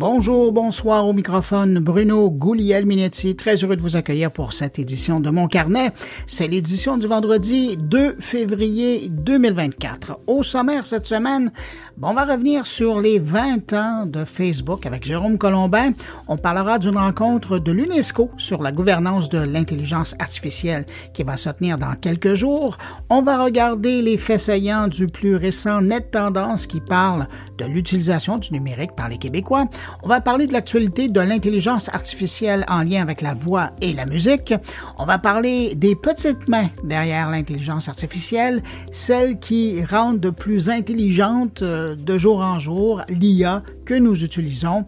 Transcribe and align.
Bonjour, 0.00 0.50
bonsoir 0.50 1.06
au 1.06 1.12
microphone 1.12 1.78
Bruno 1.78 2.30
Gouliel-Minetti. 2.30 3.36
Très 3.36 3.56
heureux 3.56 3.76
de 3.76 3.82
vous 3.82 3.96
accueillir 3.96 4.30
pour 4.30 4.54
cette 4.54 4.78
édition 4.78 5.20
de 5.20 5.28
Mon 5.28 5.46
Carnet. 5.46 5.92
C'est 6.26 6.48
l'édition 6.48 6.96
du 6.96 7.06
vendredi 7.06 7.76
2 7.76 8.16
février 8.18 9.08
2024. 9.10 10.20
Au 10.26 10.42
sommaire 10.42 10.86
cette 10.86 11.04
semaine, 11.04 11.52
on 12.00 12.14
va 12.14 12.24
revenir 12.24 12.64
sur 12.64 12.98
les 12.98 13.18
20 13.18 13.74
ans 13.74 14.06
de 14.06 14.24
Facebook 14.24 14.86
avec 14.86 15.04
Jérôme 15.04 15.36
Colombin. 15.36 15.92
On 16.28 16.38
parlera 16.38 16.78
d'une 16.78 16.96
rencontre 16.96 17.58
de 17.58 17.70
l'UNESCO 17.70 18.30
sur 18.38 18.62
la 18.62 18.72
gouvernance 18.72 19.28
de 19.28 19.36
l'intelligence 19.38 20.14
artificielle 20.18 20.86
qui 21.12 21.24
va 21.24 21.36
se 21.36 21.50
tenir 21.50 21.76
dans 21.76 21.94
quelques 21.94 22.32
jours. 22.32 22.78
On 23.10 23.20
va 23.20 23.44
regarder 23.44 24.00
les 24.00 24.16
faits 24.16 24.40
saillants 24.40 24.88
du 24.88 25.08
plus 25.08 25.36
récent 25.36 25.82
Net 25.82 26.10
Tendance 26.12 26.66
qui 26.66 26.80
parle 26.80 27.26
de 27.58 27.66
l'utilisation 27.66 28.38
du 28.38 28.54
numérique 28.54 28.96
par 28.96 29.10
les 29.10 29.18
Québécois. 29.18 29.66
On 30.02 30.08
va 30.08 30.20
parler 30.20 30.46
de 30.46 30.52
l'actualité 30.52 31.08
de 31.08 31.20
l'intelligence 31.20 31.88
artificielle 31.88 32.64
en 32.68 32.82
lien 32.82 33.02
avec 33.02 33.20
la 33.20 33.34
voix 33.34 33.70
et 33.80 33.92
la 33.92 34.06
musique. 34.06 34.54
On 34.98 35.04
va 35.04 35.18
parler 35.18 35.74
des 35.74 35.94
petites 35.94 36.48
mains 36.48 36.70
derrière 36.84 37.30
l'intelligence 37.30 37.88
artificielle, 37.88 38.62
celles 38.90 39.38
qui 39.38 39.84
rendent 39.84 40.20
de 40.20 40.30
plus 40.30 40.70
intelligente 40.70 41.62
euh, 41.62 41.94
de 41.94 42.18
jour 42.18 42.40
en 42.40 42.58
jour 42.58 43.02
l'IA 43.08 43.62
que 43.84 43.94
nous 43.94 44.24
utilisons. 44.24 44.84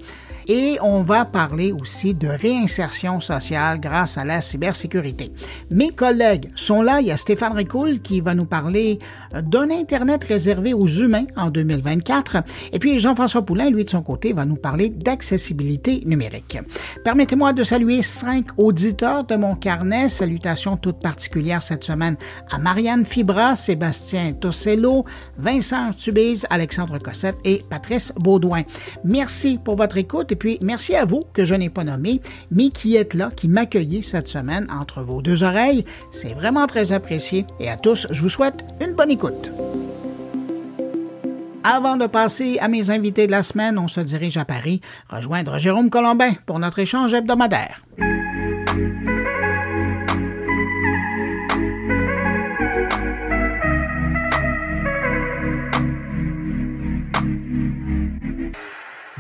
Et 0.49 0.79
on 0.83 1.03
va 1.03 1.25
parler 1.25 1.73
aussi 1.73 2.15
de 2.15 2.29
réinsertion 2.29 3.21
sociale 3.21 3.81
grâce 3.81 4.19
à 4.19 4.25
la 4.25 4.41
cybersécurité. 4.41 5.33
Mes 5.71 5.91
collègues 5.91 6.51
sont 6.55 6.83
là. 6.83 7.01
Il 7.01 7.07
y 7.07 7.13
a 7.13 7.17
Stéphane 7.17 7.53
Ricoul 7.53 8.01
qui 8.01 8.21
va 8.21 8.35
nous 8.35 8.45
parler 8.45 8.99
d'un 9.33 9.71
Internet 9.71 10.25
réservé 10.25 10.75
aux 10.75 10.87
humains 10.87 11.27
en 11.37 11.51
2024. 11.51 12.39
Et 12.73 12.79
puis 12.79 12.99
Jean-François 12.99 13.43
Poulain, 13.43 13.71
lui, 13.71 13.85
de 13.85 13.91
son 13.91 14.03
côté, 14.03 14.33
va 14.33 14.45
nous 14.45 14.57
parler 14.57 14.89
d'accessibilité 14.89 16.03
numérique. 16.07 16.59
Permettez-moi 17.05 17.53
de 17.53 17.65
saluer 17.65 18.03
cinq 18.03 18.47
auditeurs 18.57 19.25
de 19.25 19.37
mon 19.37 19.55
carnet. 19.55 20.09
Salutations 20.09 20.77
toutes 20.77 21.01
particulières 21.01 21.63
cette 21.63 21.85
semaine 21.85 22.17
à 22.51 22.59
Marianne 22.59 23.07
Fibra, 23.07 23.57
Sébastien 23.57 24.33
Tossello, 24.33 25.05
Vincent 25.39 25.93
Tubize, 25.93 26.47
Alexandre 26.51 26.99
Cossette 26.99 27.39
et 27.45 27.65
Patrice 27.69 28.13
Baudouin. 28.17 28.63
Merci 29.05 29.59
pour 29.63 29.77
votre 29.77 29.97
écoute 29.97 30.32
et 30.33 30.35
puis, 30.35 30.57
merci 30.63 30.97
à 30.97 31.05
vous 31.05 31.25
que 31.35 31.45
je 31.45 31.55
n'ai 31.55 31.69
pas 31.69 31.85
nommé, 31.85 32.23
mais 32.51 32.71
qui 32.71 32.97
êtes 32.97 33.13
là, 33.13 33.31
qui 33.37 33.49
m'accueillez 33.49 34.01
cette 34.01 34.29
semaine 34.29 34.67
entre 34.71 35.03
vos 35.03 35.21
deux 35.21 35.43
oreilles. 35.43 35.85
C'est 36.11 36.33
vraiment 36.33 36.67
très 36.67 36.93
apprécié. 36.93 37.45
Et 37.61 37.69
à 37.69 37.77
tous, 37.77 38.07
je 38.11 38.23
vous 38.23 38.31
souhaite 38.31 38.65
une 38.81 38.95
bonne 38.95 39.11
écoute. 39.11 39.51
Avant 41.63 41.99
de 41.99 42.07
passer 42.07 42.57
à 42.61 42.69
mes 42.69 42.89
invités 42.89 43.27
de 43.27 43.31
la 43.31 43.43
semaine, 43.43 43.79
on 43.79 43.89
se 43.89 44.01
dirige 44.01 44.39
à 44.39 44.47
Paris 44.47 44.81
rejoindre 45.11 45.59
Jérôme 45.59 45.91
Colombin 45.91 46.33
pour 46.47 46.59
notre 46.59 46.79
échange 46.79 47.13
hebdomadaire. 47.13 47.83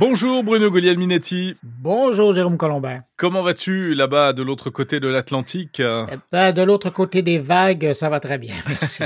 Bonjour 0.04 0.42
Bruno 0.42 0.68
Golial-Minetti. 0.68 1.54
Bonjour 1.62 2.32
Jérôme 2.32 2.56
Colombin. 2.56 3.04
Comment 3.16 3.40
vas-tu 3.40 3.94
là-bas 3.94 4.32
de 4.32 4.42
l'autre 4.42 4.68
côté 4.68 4.98
de 4.98 5.06
l'Atlantique? 5.06 5.78
Eh 5.78 6.16
ben, 6.32 6.50
De 6.50 6.60
l'autre 6.62 6.90
côté 6.90 7.22
des 7.22 7.38
vagues, 7.38 7.92
ça 7.92 8.08
va 8.08 8.18
très 8.18 8.36
bien, 8.36 8.56
merci. 8.66 9.04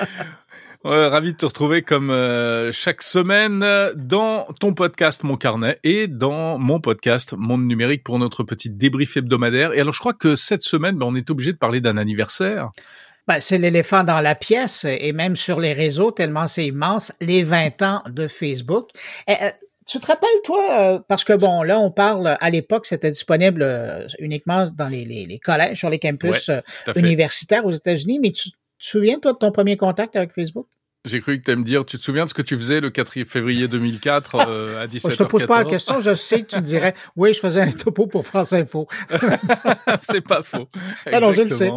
ravi 0.82 1.32
de 1.32 1.36
te 1.36 1.44
retrouver 1.44 1.82
comme 1.82 2.10
euh, 2.10 2.72
chaque 2.72 3.02
semaine 3.02 3.66
dans 3.96 4.46
ton 4.60 4.72
podcast 4.72 5.24
Mon 5.24 5.36
Carnet 5.36 5.78
et 5.84 6.08
dans 6.08 6.56
mon 6.56 6.80
podcast 6.80 7.34
Monde 7.36 7.66
Numérique 7.66 8.02
pour 8.02 8.18
notre 8.18 8.44
petit 8.44 8.70
débrief 8.70 9.18
hebdomadaire. 9.18 9.74
Et 9.74 9.80
alors 9.80 9.92
je 9.92 10.00
crois 10.00 10.14
que 10.14 10.36
cette 10.36 10.62
semaine, 10.62 10.96
ben, 10.96 11.04
on 11.04 11.14
est 11.14 11.28
obligé 11.28 11.52
de 11.52 11.58
parler 11.58 11.82
d'un 11.82 11.98
anniversaire. 11.98 12.70
Ben, 13.26 13.40
c'est 13.40 13.58
l'éléphant 13.58 14.04
dans 14.04 14.20
la 14.20 14.34
pièce 14.34 14.86
et 14.86 15.12
même 15.12 15.36
sur 15.36 15.60
les 15.60 15.74
réseaux, 15.74 16.10
tellement 16.12 16.46
c'est 16.46 16.66
immense, 16.66 17.12
les 17.20 17.42
20 17.42 17.82
ans 17.82 18.02
de 18.08 18.26
Facebook. 18.26 18.90
Euh, 19.84 19.90
tu 19.90 20.00
te 20.00 20.06
rappelles, 20.06 20.28
toi, 20.44 20.64
euh, 20.70 20.98
parce 21.08 21.24
que 21.24 21.34
bon, 21.34 21.62
là, 21.62 21.78
on 21.78 21.90
parle, 21.90 22.36
à 22.40 22.50
l'époque, 22.50 22.86
c'était 22.86 23.10
disponible 23.10 23.62
euh, 23.62 24.06
uniquement 24.18 24.68
dans 24.70 24.88
les, 24.88 25.04
les, 25.04 25.38
collèges, 25.38 25.78
sur 25.78 25.90
les 25.90 25.98
campus 25.98 26.48
euh, 26.48 26.60
universitaires 26.96 27.64
aux 27.64 27.72
États-Unis, 27.72 28.18
mais 28.20 28.32
tu, 28.32 28.50
te 28.50 28.56
souviens, 28.78 29.18
toi, 29.18 29.32
de 29.32 29.38
ton 29.38 29.52
premier 29.52 29.76
contact 29.76 30.16
avec 30.16 30.32
Facebook? 30.34 30.66
J'ai 31.04 31.20
cru 31.20 31.38
que 31.38 31.44
tu 31.44 31.54
me 31.54 31.64
dire, 31.64 31.84
tu 31.84 31.98
te 31.98 32.02
souviens 32.02 32.24
de 32.24 32.30
ce 32.30 32.34
que 32.34 32.40
tu 32.40 32.56
faisais 32.56 32.80
le 32.80 32.88
4 32.88 33.24
février 33.24 33.68
2004 33.68 34.36
à 34.36 34.86
17h14 34.86 35.10
Je 35.10 35.16
te 35.18 35.22
pose 35.24 35.46
pas 35.46 35.62
la 35.62 35.68
question, 35.68 36.00
je 36.00 36.14
sais 36.14 36.40
que 36.40 36.46
tu 36.46 36.56
me 36.56 36.62
dirais, 36.62 36.94
oui, 37.16 37.34
je 37.34 37.40
faisais 37.40 37.60
un 37.60 37.72
topo 37.72 38.06
pour 38.06 38.26
France 38.26 38.54
Info. 38.54 38.86
C'est 40.02 40.22
pas 40.22 40.42
faux. 40.42 40.66
Alors, 41.04 41.34
je 41.34 41.42
le 41.42 41.50
sais 41.50 41.70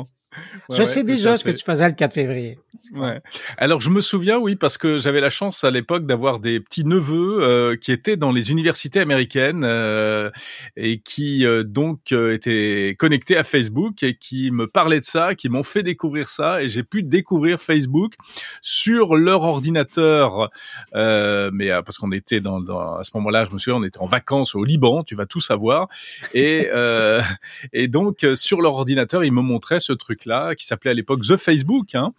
je 0.70 0.84
sais 0.84 1.04
déjà 1.04 1.38
ce 1.38 1.44
que 1.44 1.52
tu 1.52 1.64
faisais 1.64 1.88
le 1.88 1.94
4 1.94 2.14
février. 2.14 2.60
Ouais. 2.94 3.20
Alors 3.58 3.82
je 3.82 3.90
me 3.90 4.02
souviens, 4.02 4.38
oui, 4.38 4.56
parce 4.56 4.78
que 4.78 4.98
j'avais 4.98 5.22
la 5.22 5.30
chance 5.30 5.64
à 5.64 5.72
l'époque 5.72 6.06
d'avoir 6.06 6.40
des 6.40 6.60
petits 6.60 6.86
neveux 6.86 7.40
euh, 7.42 7.76
qui 7.76 7.92
étaient 7.92 8.18
dans 8.18 8.32
les 8.32 8.52
universités 8.52 9.00
américaines 9.00 9.64
euh, 9.64 10.30
et 10.76 11.00
qui 11.00 11.46
euh, 11.46 11.64
donc 11.64 12.12
étaient 12.12 12.96
connectés 12.98 13.38
à 13.38 13.44
Facebook 13.44 14.04
et 14.04 14.16
qui 14.16 14.52
me 14.52 14.68
parlaient 14.68 15.00
de 15.00 15.06
ça, 15.06 15.36
qui 15.36 15.50
m'ont 15.50 15.64
fait 15.64 15.84
découvrir 15.84 16.30
ça 16.30 16.62
et 16.62 16.70
j'ai 16.70 16.84
pu 16.84 17.04
découvrir 17.04 17.60
Facebook 17.60 18.14
sur 18.62 19.16
leur 19.16 19.44
ordinateur. 19.44 20.50
mais 20.94 21.70
parce 21.86 21.98
qu'on 21.98 22.12
était 22.12 22.40
dans, 22.40 22.62
dans, 22.62 22.98
à 22.98 23.04
ce 23.04 23.12
moment-là, 23.16 23.46
je 23.46 23.52
me 23.52 23.58
souviens, 23.58 23.80
on 23.80 23.84
était 23.84 24.00
en 24.00 24.08
vacances 24.08 24.56
au 24.56 24.64
Liban, 24.64 25.04
tu 25.04 25.16
vas 25.16 25.26
tout 25.26 25.42
savoir, 25.42 25.88
et 26.34 26.70
et 27.74 27.88
donc 27.88 28.26
sur 28.36 28.62
leur 28.62 28.74
ordinateur, 28.76 29.24
ils 29.24 29.34
me 29.34 29.42
montraient 29.42 29.80
ce 29.80 29.94
truc 29.94 30.26
là 30.28 30.56
qui 30.56 30.66
s'appelait 30.66 30.92
à 30.92 30.94
l'époque 30.94 31.22
The 31.22 31.38
Facebook, 31.38 31.96
hein, 31.96 32.14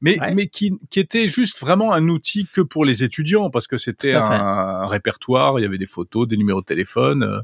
mais 0.00 0.18
mais 0.34 0.46
qui 0.46 0.72
qui 0.88 0.98
était 0.98 1.28
juste 1.28 1.60
vraiment 1.60 1.92
un 1.92 2.08
outil 2.08 2.46
que 2.52 2.60
pour 2.60 2.84
les 2.84 3.04
étudiants 3.04 3.50
parce 3.50 3.66
que 3.66 3.76
c'était 3.76 4.14
un, 4.14 4.86
répertoire, 4.86 5.58
il 5.58 5.62
y 5.62 5.66
avait 5.66 5.78
des 5.78 5.86
photos, 5.86 6.26
des 6.26 6.36
numéros 6.36 6.60
de 6.60 6.66
téléphone, 6.66 7.42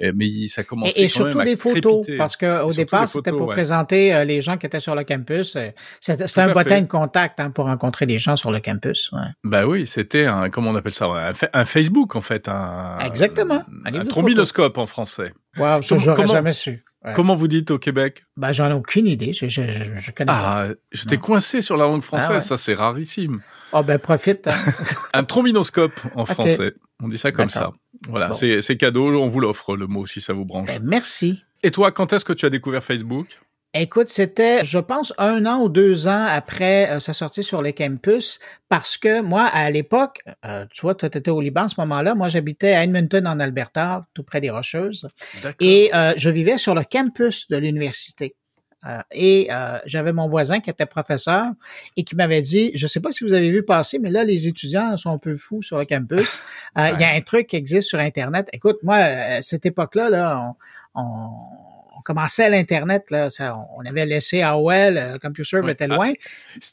euh, 0.00 0.12
mais 0.14 0.48
ça 0.48 0.64
commençait 0.64 1.00
et, 1.00 1.04
et 1.04 1.08
surtout 1.08 1.42
des 1.42 1.56
photos 1.56 2.06
parce 2.16 2.36
que 2.36 2.62
au 2.62 2.72
départ 2.72 3.08
c'était 3.08 3.30
pour 3.30 3.48
présenter 3.48 4.14
euh, 4.14 4.24
les 4.24 4.40
gens 4.40 4.56
qui 4.56 4.66
étaient 4.66 4.80
sur 4.80 4.94
le 4.94 5.04
campus. 5.04 5.56
Euh, 5.56 5.70
c'était 6.00 6.40
un 6.40 6.52
bottin 6.52 6.82
de 6.82 6.86
contact 6.86 7.40
hein, 7.40 7.50
pour 7.50 7.66
rencontrer 7.66 8.06
les 8.06 8.18
gens 8.18 8.36
sur 8.36 8.50
le 8.50 8.60
campus. 8.60 9.10
Ouais. 9.12 9.20
Bah 9.44 9.66
oui, 9.66 9.86
c'était 9.86 10.26
un 10.26 10.50
comment 10.50 10.70
on 10.70 10.76
appelle 10.76 10.94
ça, 10.94 11.06
un, 11.52 11.64
Facebook 11.64 12.16
en 12.16 12.22
fait, 12.22 12.48
un 12.48 12.98
exactement, 13.00 13.62
un, 13.84 13.94
un 13.94 14.04
trombinoscope 14.04 14.78
en 14.78 14.86
français. 14.86 15.32
Wow, 15.56 15.82
ça 15.82 15.98
j'aurais 15.98 16.26
jamais 16.26 16.52
su. 16.52 16.82
Comment 17.14 17.34
vous 17.34 17.48
dites 17.48 17.70
au 17.70 17.78
Québec? 17.78 18.24
Bah, 18.36 18.52
j'en 18.52 18.70
ai 18.70 18.72
aucune 18.72 19.06
idée. 19.06 19.32
Je, 19.32 19.48
je, 19.48 19.62
je 19.96 20.10
connais 20.12 20.30
ah, 20.32 20.68
je 20.92 21.04
t'ai 21.04 21.18
coincé 21.18 21.60
sur 21.60 21.76
la 21.76 21.84
langue 21.84 22.02
française. 22.02 22.30
Ah 22.36 22.40
ça, 22.40 22.56
c'est 22.56 22.74
rarissime. 22.74 23.40
Oh 23.72 23.82
ben 23.82 23.98
profite. 23.98 24.46
Hein. 24.46 24.54
un 25.14 25.24
trombinoscope 25.24 26.00
en 26.14 26.26
français. 26.26 26.74
On 27.02 27.08
dit 27.08 27.18
ça 27.18 27.32
comme 27.32 27.50
ça. 27.50 27.72
Voilà, 28.08 28.30
c'est 28.32 28.76
cadeau. 28.76 29.20
On 29.20 29.26
vous 29.26 29.40
l'offre 29.40 29.76
le 29.76 29.86
mot 29.86 30.06
si 30.06 30.20
ça 30.20 30.32
vous 30.32 30.44
branche. 30.44 30.68
Ben, 30.68 30.82
merci. 30.84 31.44
Et 31.62 31.70
toi, 31.70 31.92
quand 31.92 32.12
est-ce 32.12 32.24
que 32.24 32.32
tu 32.32 32.46
as 32.46 32.50
découvert 32.50 32.84
Facebook? 32.84 33.26
Écoute, 33.74 34.08
c'était, 34.08 34.66
je 34.66 34.78
pense, 34.78 35.14
un 35.16 35.46
an 35.46 35.62
ou 35.62 35.70
deux 35.70 36.06
ans 36.06 36.26
après 36.28 36.90
euh, 36.90 37.00
sa 37.00 37.14
sortie 37.14 37.42
sur 37.42 37.62
les 37.62 37.72
campus, 37.72 38.38
parce 38.68 38.98
que 38.98 39.22
moi, 39.22 39.44
à 39.44 39.70
l'époque, 39.70 40.20
euh, 40.44 40.66
tu 40.70 40.82
vois, 40.82 40.94
tu 40.94 41.06
étais 41.06 41.30
au 41.30 41.40
Liban 41.40 41.62
à 41.62 41.68
ce 41.70 41.80
moment-là, 41.80 42.14
moi 42.14 42.28
j'habitais 42.28 42.74
à 42.74 42.84
Edmonton, 42.84 43.26
en 43.26 43.40
Alberta, 43.40 44.06
tout 44.12 44.24
près 44.24 44.42
des 44.42 44.50
Rocheuses, 44.50 45.08
et 45.58 45.90
euh, 45.94 46.12
je 46.18 46.28
vivais 46.28 46.58
sur 46.58 46.74
le 46.74 46.82
campus 46.82 47.48
de 47.48 47.56
l'université. 47.56 48.36
et 49.12 49.48
j'avais 49.86 50.12
mon 50.12 50.28
voisin 50.28 50.60
qui 50.60 50.68
était 50.68 50.86
professeur 50.86 51.46
et 51.96 52.04
qui 52.04 52.14
m'avait 52.14 52.42
dit, 52.42 52.72
je 52.74 52.86
sais 52.86 53.00
pas 53.00 53.12
si 53.12 53.24
vous 53.24 53.32
avez 53.32 53.50
vu 53.50 53.62
passer, 53.62 53.98
mais 54.00 54.10
là, 54.10 54.24
les 54.24 54.48
étudiants 54.48 54.98
sont 54.98 55.12
un 55.12 55.18
peu 55.18 55.34
fous 55.34 55.62
sur 55.62 55.78
le 55.78 55.86
campus. 55.86 56.42
Il 56.76 57.00
y 57.00 57.04
a 57.04 57.12
un 57.14 57.20
truc 57.22 57.46
qui 57.46 57.56
existe 57.56 57.88
sur 57.88 58.00
Internet. 58.00 58.48
Écoute, 58.52 58.78
moi, 58.82 58.96
à 58.96 59.40
cette 59.40 59.64
époque-là, 59.64 60.10
là, 60.10 60.36
on 60.40 60.54
on 60.94 61.71
commençait 62.02 62.44
à 62.44 62.48
l'Internet, 62.48 63.10
là, 63.10 63.28
on 63.76 63.84
avait 63.84 64.06
laissé 64.06 64.42
AOL, 64.42 64.96
euh, 64.96 65.18
CompuServe 65.18 65.68
était 65.68 65.84
ah, 65.84 65.94
loin. 65.94 66.12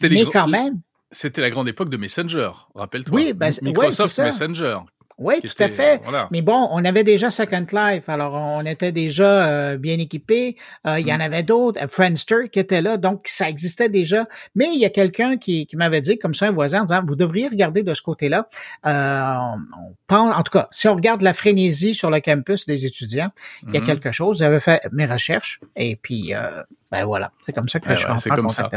mais 0.01 0.25
quand 0.25 0.47
même. 0.47 0.81
C'était 1.11 1.41
la 1.41 1.49
grande 1.49 1.67
époque 1.67 1.89
de 1.89 1.97
Messenger, 1.97 2.51
rappelle-toi. 2.75 3.15
Oui, 3.15 3.33
ben, 3.33 3.51
Microsoft. 3.61 4.19
Messenger. 4.19 4.79
Oui, 5.19 5.35
tout 5.41 5.63
à 5.63 5.67
fait. 5.67 6.01
Mais 6.31 6.41
bon, 6.41 6.69
on 6.71 6.83
avait 6.85 7.03
déjà 7.03 7.29
Second 7.29 7.65
Life, 7.71 8.07
alors 8.07 8.33
on 8.33 8.65
était 8.65 8.93
déjà 8.93 9.47
euh, 9.47 9.77
bien 9.77 9.99
équipés. 9.99 10.55
Euh, 10.87 10.99
il 10.99 11.07
y 11.07 11.13
en 11.13 11.17
mm. 11.17 11.21
avait 11.21 11.43
d'autres, 11.43 11.87
Friendster 11.89 12.49
qui 12.51 12.59
était 12.59 12.81
là, 12.81 12.95
donc 12.95 13.23
ça 13.25 13.49
existait 13.49 13.89
déjà. 13.89 14.25
Mais 14.55 14.67
il 14.73 14.79
y 14.79 14.85
a 14.85 14.89
quelqu'un 14.89 15.37
qui, 15.37 15.67
qui 15.67 15.75
m'avait 15.75 16.01
dit, 16.01 16.17
comme 16.17 16.33
ça, 16.33 16.47
un 16.47 16.51
voisin, 16.51 16.81
en 16.81 16.85
disant, 16.85 17.01
vous 17.05 17.17
devriez 17.17 17.49
regarder 17.49 17.83
de 17.83 17.93
ce 17.93 18.01
côté-là. 18.01 18.47
Euh, 18.85 19.35
on 19.77 19.93
pense, 20.07 20.33
en 20.33 20.41
tout 20.43 20.51
cas, 20.51 20.67
si 20.71 20.87
on 20.87 20.95
regarde 20.95 21.21
la 21.21 21.33
frénésie 21.33 21.93
sur 21.93 22.09
le 22.09 22.21
campus 22.21 22.65
des 22.65 22.85
étudiants, 22.85 23.31
il 23.67 23.73
y 23.73 23.77
a 23.77 23.81
mm-hmm. 23.81 23.85
quelque 23.85 24.11
chose. 24.13 24.39
J'avais 24.39 24.61
fait 24.61 24.81
mes 24.93 25.05
recherches 25.05 25.59
et 25.75 25.97
puis 25.97 26.33
ben 26.91 27.05
voilà, 27.05 27.31
c'est 27.45 27.53
comme 27.53 27.69
ça 27.69 27.79
que 27.79 27.87
je 27.91 27.95
suis 27.95 28.07
en 28.07 28.35
comme 28.35 28.49
ça. 28.49 28.67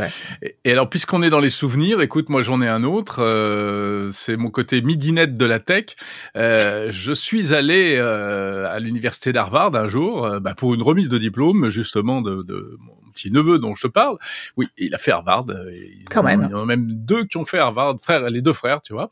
Et, 0.43 0.71
alors, 0.71 0.91
puisqu'on 0.91 1.23
est 1.23 1.31
dans 1.31 1.41
les 1.41 1.49
souvenirs, 1.49 2.03
écoute, 2.03 2.29
moi 2.29 2.43
j'en 2.43 2.61
ai 2.61 2.69
un 2.69 2.83
autre. 2.83 3.23
Euh, 3.23 4.11
c'est 4.13 4.37
mon 4.37 4.51
côté 4.51 4.83
midinette 4.83 5.35
de 5.35 5.47
la 5.47 5.61
tech. 5.61 5.97
Euh, 6.37 6.89
je 6.91 7.13
suis 7.13 7.55
allé 7.55 7.95
euh, 7.97 8.67
à 8.71 8.79
l'université 8.81 9.33
d'Harvard 9.35 9.75
un 9.77 9.89
jour 9.89 10.25
euh, 10.25 10.41
bah, 10.41 10.55
pour 10.55 10.73
une 10.75 10.83
remise 10.83 11.09
de 11.11 11.19
diplôme 11.19 11.69
justement 11.69 12.23
de, 12.23 12.43
de, 12.43 12.77
mon 12.81 12.95
petit 13.13 13.31
neveu 13.31 13.59
dont 13.59 13.75
je 13.75 13.83
te 13.87 13.93
parle. 13.93 14.17
Oui, 14.57 14.69
il 14.79 14.95
a 14.95 14.99
fait 14.99 15.11
Harvard. 15.11 15.45
Ils 15.71 16.05
Quand 16.11 16.23
même. 16.23 16.47
Il 16.49 16.53
y 16.53 16.55
en 16.55 16.63
a 16.63 16.65
même 16.65 16.87
deux 16.91 17.25
qui 17.25 17.37
ont 17.37 17.45
fait 17.45 17.59
Harvard, 17.59 17.97
frères, 18.03 18.31
les 18.31 18.41
deux 18.41 18.55
frères, 18.55 18.81
tu 18.81 18.95
vois. 18.95 19.11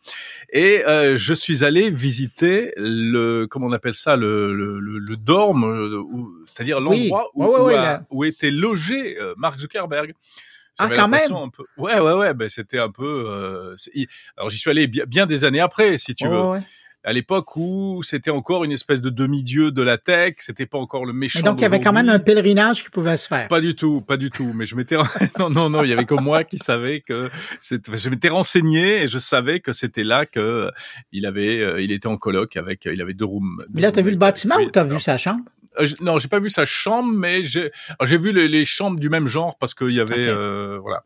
Et 0.51 0.83
euh, 0.87 1.19
je 1.19 1.35
suis 1.35 1.63
allé 1.63 1.91
visiter 1.91 2.73
le, 2.79 3.45
comment 3.47 3.67
on 3.67 3.73
appelle 3.73 3.93
ça, 3.93 4.17
le, 4.17 4.55
le, 4.55 4.81
le, 4.81 4.99
le 4.99 5.17
dorme, 5.19 5.65
euh, 5.65 6.03
c'est-à-dire 6.47 6.79
Oui. 6.79 7.01
l'endroit 7.11 7.29
où, 7.35 7.45
où, 7.45 7.65
ouais, 7.67 7.75
a- 7.77 7.83
là. 7.83 8.03
où 8.11 8.25
était 8.25 8.51
logé 8.51 9.21
euh, 9.21 9.35
Mark 9.37 9.59
Zuckerberg. 9.59 10.15
Ah, 10.79 10.89
quand 10.89 10.95
l'impression 11.09 11.43
un 11.45 11.49
peu- 11.51 11.65
Ouais, 11.77 12.01
ouais, 12.01 12.15
ouais. 12.15 12.33
Ben 12.33 12.49
c'était 12.49 12.79
un 12.79 12.91
peu. 12.91 13.25
euh, 13.29 13.75
Alors 14.39 14.49
j'y 14.49 14.57
suis 14.57 14.71
allé 14.71 14.87
bien, 14.87 15.05
bien 15.05 15.27
des 15.27 15.45
années 15.45 15.61
après, 15.61 15.99
si 15.99 16.15
tu 16.15 16.27
veux. 16.27 16.41
ouais. 16.41 16.61
À 17.03 17.13
l'époque 17.13 17.57
où 17.57 18.03
c'était 18.03 18.31
encore 18.31 18.65
une 18.65 18.73
espèce 18.73 19.01
de 19.01 19.09
demi-dieu 19.09 19.71
de 19.71 19.83
la 19.83 19.97
tech, 19.97 20.35
c'était 20.39 20.67
pas 20.67 20.79
encore 20.79 21.07
le 21.07 21.15
méchant. 21.15 21.39
Mais 21.39 21.45
donc, 21.45 21.61
il 21.61 21.63
y 21.63 21.65
avait 21.65 21.81
quand 21.81 21.95
même 21.95 22.11
un 22.11 22.19
pèlerinage 22.19 22.85
qui 22.85 22.91
pouvait 22.91 23.17
se 23.17 23.27
faire. 23.27 23.49
Pas 23.49 23.63
du 23.63 23.75
tout, 23.75 24.03
pas 24.03 24.19
du 24.19 24.29
tout. 24.29 24.53
Mais 24.55 24.67
je 24.67 24.77
m'étais 24.77 24.97
non 25.39 25.49
non 25.49 25.71
non, 25.71 25.83
il 25.83 25.89
y 25.89 25.93
avait 25.93 26.05
que 26.05 26.15
moi 26.15 26.45
qui 26.45 26.59
savais 26.59 27.01
que 27.01 27.31
c'était. 27.59 27.97
Je 27.97 28.11
m'étais 28.11 28.29
renseigné 28.29 29.03
et 29.03 29.09
je 29.09 29.19
savais 29.19 29.61
que 29.61 29.73
c'était 29.73 30.05
là 30.05 30.27
que 30.27 30.41
euh, 30.41 30.71
il 31.13 31.27
avait, 31.27 31.61
euh, 31.61 31.81
il 31.81 31.93
était 31.93 32.07
en 32.07 32.17
coloc 32.17 32.57
avec, 32.57 32.87
euh, 32.87 32.93
il 32.93 33.01
avait 33.01 33.15
deux 33.15 33.25
rooms. 33.25 33.65
Mais 33.73 33.81
là, 33.81 33.93
t'as 33.93 34.03
vu 34.03 34.11
le 34.11 34.19
bâtiment 34.19 34.57
ou 34.57 34.71
t'as 34.71 34.85
vu 34.85 34.99
sa 35.01 35.17
chambre? 35.17 35.45
Euh, 35.79 35.87
non, 36.01 36.19
j'ai 36.19 36.27
pas 36.29 36.41
vu 36.41 36.51
sa 36.51 36.65
chambre, 36.65 37.13
mais 37.13 37.43
j'ai 37.45 37.71
vu 38.03 38.33
les, 38.33 38.49
les 38.49 38.65
chambres 38.65 38.99
du 38.99 39.09
même 39.09 39.29
genre 39.29 39.57
parce 39.59 39.73
qu'il 39.75 39.91
y 39.93 40.01
avait 40.01 40.27
euh, 40.29 40.79
voilà. 40.83 41.05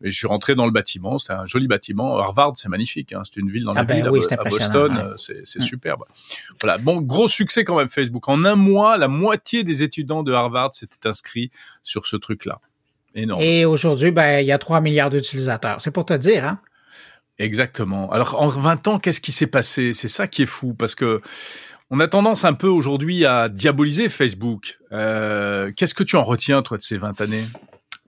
Mais 0.00 0.10
je 0.10 0.16
suis 0.16 0.26
rentré 0.26 0.54
dans 0.54 0.64
le 0.64 0.70
bâtiment, 0.72 1.18
c'était 1.18 1.34
un 1.34 1.44
joli 1.46 1.66
bâtiment. 1.68 2.16
Harvard, 2.18 2.52
c'est 2.56 2.68
magnifique, 2.70 3.12
hein, 3.12 3.20
c'est 3.24 3.36
une 3.40 3.50
ville 3.50 3.64
dans 3.64 3.72
la 3.74 3.80
Ah 3.80 3.84
ben 3.84 3.96
ville 3.96 4.06
à 4.06 4.10
oui, 4.12 4.20
Boston, 4.20 4.92
ouais. 4.96 5.02
euh, 5.02 5.16
c'est 5.16 5.46
c'est 5.46 5.58
Mm. 5.58 5.62
superbe. 5.62 6.04
Voilà, 6.62 6.78
bon 6.78 7.00
gros 7.02 7.28
succès 7.28 7.64
quand 7.64 7.76
même 7.76 7.88
Facebook. 7.90 8.26
En 8.28 8.44
un 8.44 8.56
mois, 8.56 8.96
la 8.96 9.08
moitié 9.08 9.64
des 9.64 9.82
étudiants 9.82 10.22
de 10.22 10.32
Harvard 10.32 10.72
s'étaient 10.72 11.06
inscrits 11.06 11.50
sur 11.82 12.06
ce 12.06 12.16
truc-là. 12.16 12.60
Énorme. 13.14 13.42
Et 13.42 13.64
aujourd'hui, 13.64 14.10
ben, 14.10 14.40
il 14.40 14.46
y 14.46 14.52
a 14.52 14.58
3 14.58 14.80
milliards 14.82 15.08
d'utilisateurs. 15.10 15.80
C'est 15.80 15.90
pour 15.90 16.04
te 16.06 16.12
dire, 16.14 16.44
hein? 16.44 16.60
Exactement. 17.38 18.10
Alors 18.12 18.40
en 18.40 18.48
20 18.48 18.88
ans, 18.88 18.98
qu'est-ce 18.98 19.20
qui 19.20 19.32
s'est 19.32 19.46
passé? 19.46 19.92
C'est 19.92 20.08
ça 20.08 20.26
qui 20.26 20.42
est 20.42 20.46
fou 20.46 20.72
parce 20.74 20.94
que 20.94 21.20
on 21.90 22.00
a 22.00 22.08
tendance 22.08 22.44
un 22.44 22.52
peu 22.52 22.68
aujourd'hui 22.68 23.24
à 23.24 23.48
diaboliser 23.48 24.08
Facebook. 24.08 24.78
Euh, 24.92 25.72
qu'est-ce 25.76 25.94
que 25.94 26.02
tu 26.02 26.16
en 26.16 26.24
retiens 26.24 26.62
toi 26.62 26.76
de 26.76 26.82
ces 26.82 26.98
20 26.98 27.20
années? 27.20 27.44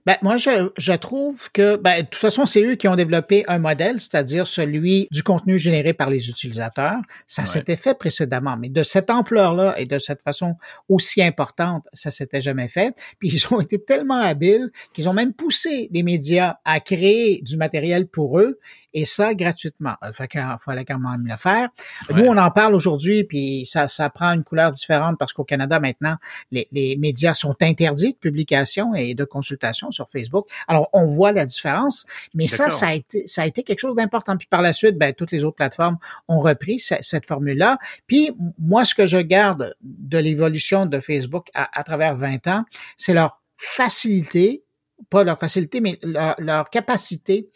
Ben, 0.09 0.17
moi, 0.23 0.37
je, 0.37 0.71
je 0.79 0.93
trouve 0.93 1.51
que, 1.51 1.75
ben, 1.75 1.97
de 2.01 2.05
toute 2.07 2.15
façon, 2.15 2.47
c'est 2.47 2.63
eux 2.63 2.73
qui 2.73 2.87
ont 2.87 2.95
développé 2.95 3.43
un 3.47 3.59
modèle, 3.59 3.99
c'est-à-dire 4.01 4.47
celui 4.47 5.07
du 5.11 5.21
contenu 5.21 5.59
généré 5.59 5.93
par 5.93 6.09
les 6.09 6.29
utilisateurs. 6.31 6.97
Ça 7.27 7.43
Ouais. 7.43 7.47
s'était 7.47 7.77
fait 7.77 7.93
précédemment, 7.95 8.57
mais 8.57 8.69
de 8.69 8.81
cette 8.81 9.11
ampleur-là 9.11 9.79
et 9.79 9.85
de 9.85 9.99
cette 9.99 10.23
façon 10.23 10.55
aussi 10.87 11.21
importante, 11.21 11.85
ça 11.93 12.09
s'était 12.09 12.41
jamais 12.41 12.67
fait. 12.69 12.95
Puis 13.19 13.29
ils 13.29 13.53
ont 13.53 13.61
été 13.61 13.77
tellement 13.79 14.19
habiles 14.19 14.71
qu'ils 14.93 15.07
ont 15.09 15.13
même 15.13 15.31
poussé 15.31 15.89
les 15.93 16.01
médias 16.01 16.55
à 16.65 16.79
créer 16.79 17.41
du 17.43 17.55
matériel 17.55 18.07
pour 18.07 18.39
eux 18.39 18.57
et 18.95 19.05
ça 19.05 19.35
gratuitement. 19.35 19.93
Il 20.03 20.11
fallait 20.13 20.85
quand 20.85 20.97
même 20.97 21.23
le 21.27 21.37
faire. 21.37 21.69
Nous, 22.09 22.23
on 22.25 22.35
en 22.35 22.49
parle 22.49 22.73
aujourd'hui, 22.73 23.25
puis 23.25 23.67
ça, 23.67 23.87
ça 23.87 24.09
prend 24.09 24.33
une 24.33 24.43
couleur 24.43 24.71
différente 24.71 25.17
parce 25.19 25.33
qu'au 25.33 25.43
Canada, 25.43 25.79
maintenant, 25.79 26.15
les, 26.51 26.67
les 26.71 26.97
médias 26.97 27.35
sont 27.35 27.55
interdits 27.61 28.13
de 28.13 28.17
publication 28.17 28.95
et 28.95 29.13
de 29.13 29.23
consultation 29.23 29.91
sur 29.99 30.09
Facebook. 30.09 30.47
Alors, 30.67 30.89
on 30.93 31.05
voit 31.05 31.31
la 31.31 31.45
différence, 31.45 32.05
mais 32.33 32.47
ça, 32.47 32.65
ça 32.69 32.87
a 32.87 32.93
été, 32.93 33.27
ça 33.27 33.41
a 33.43 33.45
été 33.45 33.63
quelque 33.63 33.79
chose 33.79 33.95
d'important. 33.95 34.37
Puis 34.37 34.47
par 34.47 34.61
la 34.61 34.73
suite, 34.73 34.97
ben, 34.97 35.13
toutes 35.13 35.31
les 35.31 35.43
autres 35.43 35.55
plateformes 35.57 35.97
ont 36.27 36.39
repris 36.39 36.79
ce- 36.79 36.95
cette 37.01 37.25
formule-là. 37.25 37.77
Puis 38.07 38.31
moi, 38.57 38.85
ce 38.85 38.95
que 38.95 39.05
je 39.07 39.17
garde 39.17 39.75
de 39.81 40.17
l'évolution 40.17 40.85
de 40.85 40.99
Facebook 40.99 41.49
à, 41.53 41.69
à 41.79 41.83
travers 41.83 42.15
20 42.15 42.47
ans, 42.47 42.63
c'est 42.97 43.13
leur 43.13 43.41
facilité, 43.57 44.63
pas 45.09 45.23
leur 45.23 45.37
facilité, 45.39 45.81
mais 45.81 45.99
leur, 46.03 46.35
leur 46.39 46.69
capacité 46.69 47.49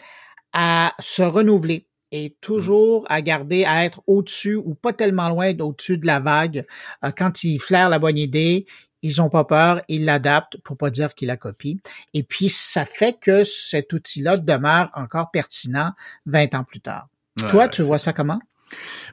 à 0.53 0.93
se 0.99 1.23
renouveler 1.23 1.87
et 2.11 2.35
toujours 2.41 3.05
à 3.09 3.21
garder, 3.21 3.65
à 3.65 3.85
être 3.85 4.01
au-dessus 4.05 4.55
ou 4.55 4.75
pas 4.75 4.93
tellement 4.93 5.29
loin 5.29 5.51
d'au-dessus 5.53 5.97
de 5.97 6.05
la 6.05 6.19
vague. 6.19 6.65
Euh, 7.03 7.11
Quand 7.17 7.43
ils 7.43 7.59
flairent 7.59 7.89
la 7.89 7.97
bonne 7.99 8.17
idée, 8.19 8.65
ils 9.03 9.21
ont 9.21 9.29
pas 9.29 9.43
peur, 9.43 9.81
ils 9.87 10.05
l'adaptent 10.05 10.57
pour 10.63 10.77
pas 10.77 10.89
dire 10.89 11.13
qu'ils 11.13 11.27
la 11.27 11.37
copient. 11.37 11.77
Et 12.13 12.23
puis, 12.23 12.49
ça 12.49 12.85
fait 12.85 13.19
que 13.19 13.43
cet 13.43 13.93
outil-là 13.93 14.37
demeure 14.37 14.89
encore 14.95 15.29
pertinent 15.29 15.91
20 16.25 16.55
ans 16.55 16.63
plus 16.63 16.79
tard. 16.79 17.09
Ouais, 17.41 17.47
Toi, 17.49 17.67
tu 17.67 17.83
vois 17.83 17.99
ça 17.99 18.13
comment? 18.13 18.39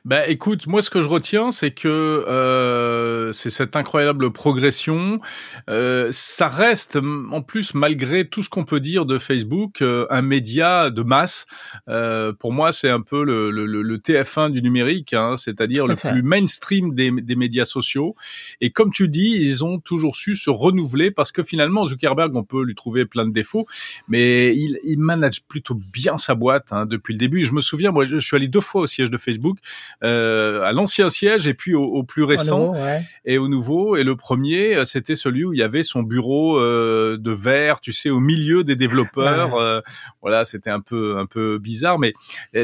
Bah 0.04 0.26
écoute, 0.28 0.66
moi 0.66 0.80
ce 0.82 0.90
que 0.90 1.02
je 1.02 1.08
retiens, 1.08 1.50
c'est 1.50 1.70
que 1.72 1.88
euh, 1.88 3.32
c'est 3.32 3.50
cette 3.50 3.76
incroyable 3.76 4.30
progression. 4.32 5.20
Euh, 5.68 6.08
ça 6.10 6.48
reste, 6.48 6.96
en 7.30 7.42
plus, 7.42 7.74
malgré 7.74 8.26
tout 8.26 8.42
ce 8.42 8.48
qu'on 8.48 8.64
peut 8.64 8.80
dire 8.80 9.04
de 9.06 9.18
Facebook, 9.18 9.82
euh, 9.82 10.06
un 10.10 10.22
média 10.22 10.90
de 10.90 11.02
masse. 11.02 11.46
Euh, 11.88 12.32
pour 12.32 12.52
moi, 12.52 12.72
c'est 12.72 12.88
un 12.90 13.00
peu 13.02 13.24
le, 13.24 13.50
le, 13.50 13.66
le- 13.66 13.82
le 13.82 13.98
TF1 13.98 14.50
du 14.50 14.62
numérique, 14.62 15.12
hein, 15.14 15.36
c'est-à-dire 15.36 15.86
le 15.86 15.96
fait. 15.96 16.10
plus 16.12 16.22
mainstream 16.22 16.94
des, 16.94 17.10
des 17.10 17.36
médias 17.36 17.64
sociaux. 17.64 18.14
Et 18.60 18.70
comme 18.70 18.90
tu 18.92 19.08
dis, 19.08 19.36
ils 19.40 19.64
ont 19.64 19.78
toujours 19.80 20.16
su 20.16 20.36
se 20.36 20.50
renouveler 20.50 21.10
parce 21.10 21.32
que 21.32 21.42
finalement, 21.42 21.84
Zuckerberg, 21.84 22.34
on 22.36 22.44
peut 22.44 22.62
lui 22.64 22.74
trouver 22.74 23.04
plein 23.06 23.26
de 23.26 23.32
défauts, 23.32 23.66
mais 24.08 24.54
il, 24.56 24.78
il 24.84 24.98
manage 24.98 25.42
plutôt 25.44 25.74
bien 25.74 26.16
sa 26.18 26.34
boîte 26.34 26.72
hein, 26.72 26.86
depuis 26.86 27.12
le 27.14 27.18
début. 27.18 27.44
Je 27.44 27.52
me 27.52 27.60
souviens, 27.60 27.90
moi, 27.90 28.04
je, 28.04 28.18
je 28.18 28.26
suis 28.26 28.36
allé 28.36 28.48
deux 28.48 28.60
fois 28.60 28.82
au 28.82 28.86
siège 28.86 29.10
de 29.10 29.18
Facebook, 29.18 29.49
euh, 30.04 30.62
à 30.62 30.72
l'ancien 30.72 31.08
siège 31.10 31.46
et 31.46 31.54
puis 31.54 31.74
au, 31.74 31.84
au 31.84 32.02
plus 32.02 32.22
Au 32.22 32.26
récent 32.26 32.66
nouveau, 32.68 32.78
ouais. 32.84 33.02
et 33.24 33.38
au 33.38 33.48
nouveau. 33.48 33.96
Et 33.96 34.04
le 34.04 34.16
premier, 34.16 34.76
euh, 34.76 34.84
c'était 34.84 35.14
celui 35.14 35.44
où 35.44 35.52
il 35.52 35.58
y 35.58 35.62
avait 35.62 35.82
son 35.82 36.02
bureau 36.02 36.58
euh, 36.58 37.16
de 37.18 37.30
verre, 37.30 37.80
tu 37.80 37.92
sais, 37.92 38.10
au 38.10 38.20
milieu 38.20 38.64
des 38.64 38.76
développeurs. 38.76 39.50
Ouais. 39.60 39.60
Euh, 39.60 39.80
voilà, 40.22 40.44
c'était 40.44 40.70
un 40.70 40.80
peu 40.80 41.16
un 41.18 41.26
peu 41.26 41.58
bizarre, 41.58 41.98
mais 41.98 42.12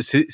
c'est 0.01 0.27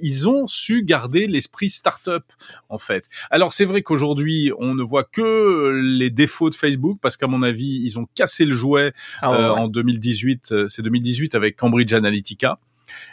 ils 0.00 0.28
ont 0.28 0.46
su 0.46 0.82
garder 0.82 1.26
l'esprit 1.26 1.68
start-up 1.70 2.24
en 2.68 2.78
fait. 2.78 3.06
Alors 3.30 3.52
c'est 3.52 3.64
vrai 3.64 3.82
qu'aujourd'hui, 3.82 4.52
on 4.58 4.74
ne 4.74 4.82
voit 4.82 5.04
que 5.04 5.80
les 5.82 6.10
défauts 6.10 6.50
de 6.50 6.54
Facebook 6.54 6.98
parce 7.02 7.16
qu'à 7.16 7.26
mon 7.26 7.42
avis, 7.42 7.80
ils 7.84 7.98
ont 7.98 8.06
cassé 8.14 8.44
le 8.44 8.54
jouet 8.54 8.92
Ah 9.20 9.32
ouais, 9.32 9.44
en 9.60 9.68
2018. 9.68 10.52
euh, 10.52 10.68
C'est 10.68 10.82
2018 10.82 11.34
avec 11.34 11.56
Cambridge 11.56 11.92
Analytica. 11.92 12.58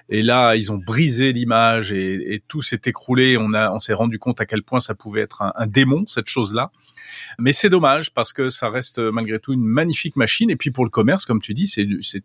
Et 0.10 0.22
là, 0.22 0.56
ils 0.56 0.72
ont 0.72 0.78
brisé 0.78 1.34
l'image 1.34 1.92
et, 1.92 2.34
et 2.36 2.40
tout 2.48 2.62
s'est 2.62 2.82
écroulé. 2.86 3.38
On 3.38 3.54
a, 3.54 3.72
on 3.72 3.80
s'est 3.80 3.94
rendu 3.94 4.20
compte 4.20 4.42
à 4.42 4.46
quel 4.46 4.64
point 4.64 4.80
ça 4.80 4.96
pouvait 4.96 5.22
être 5.22 5.42
un, 5.42 5.54
un 5.56 5.68
démon 5.68 6.06
cette 6.08 6.28
chose-là. 6.28 6.72
Mais 7.40 7.54
c'est 7.54 7.70
dommage 7.70 8.12
parce 8.12 8.34
que 8.34 8.50
ça 8.50 8.70
reste 8.70 9.00
malgré 9.00 9.40
tout 9.40 9.54
une 9.54 9.64
magnifique 9.66 10.16
machine. 10.16 10.50
Et 10.50 10.56
puis 10.56 10.72
pour 10.72 10.84
le 10.84 10.90
commerce, 10.90 11.26
comme 11.26 11.40
tu 11.42 11.54
dis, 11.54 11.66
c'est, 11.68 11.86
du- 11.86 12.02
c'est 12.04 12.22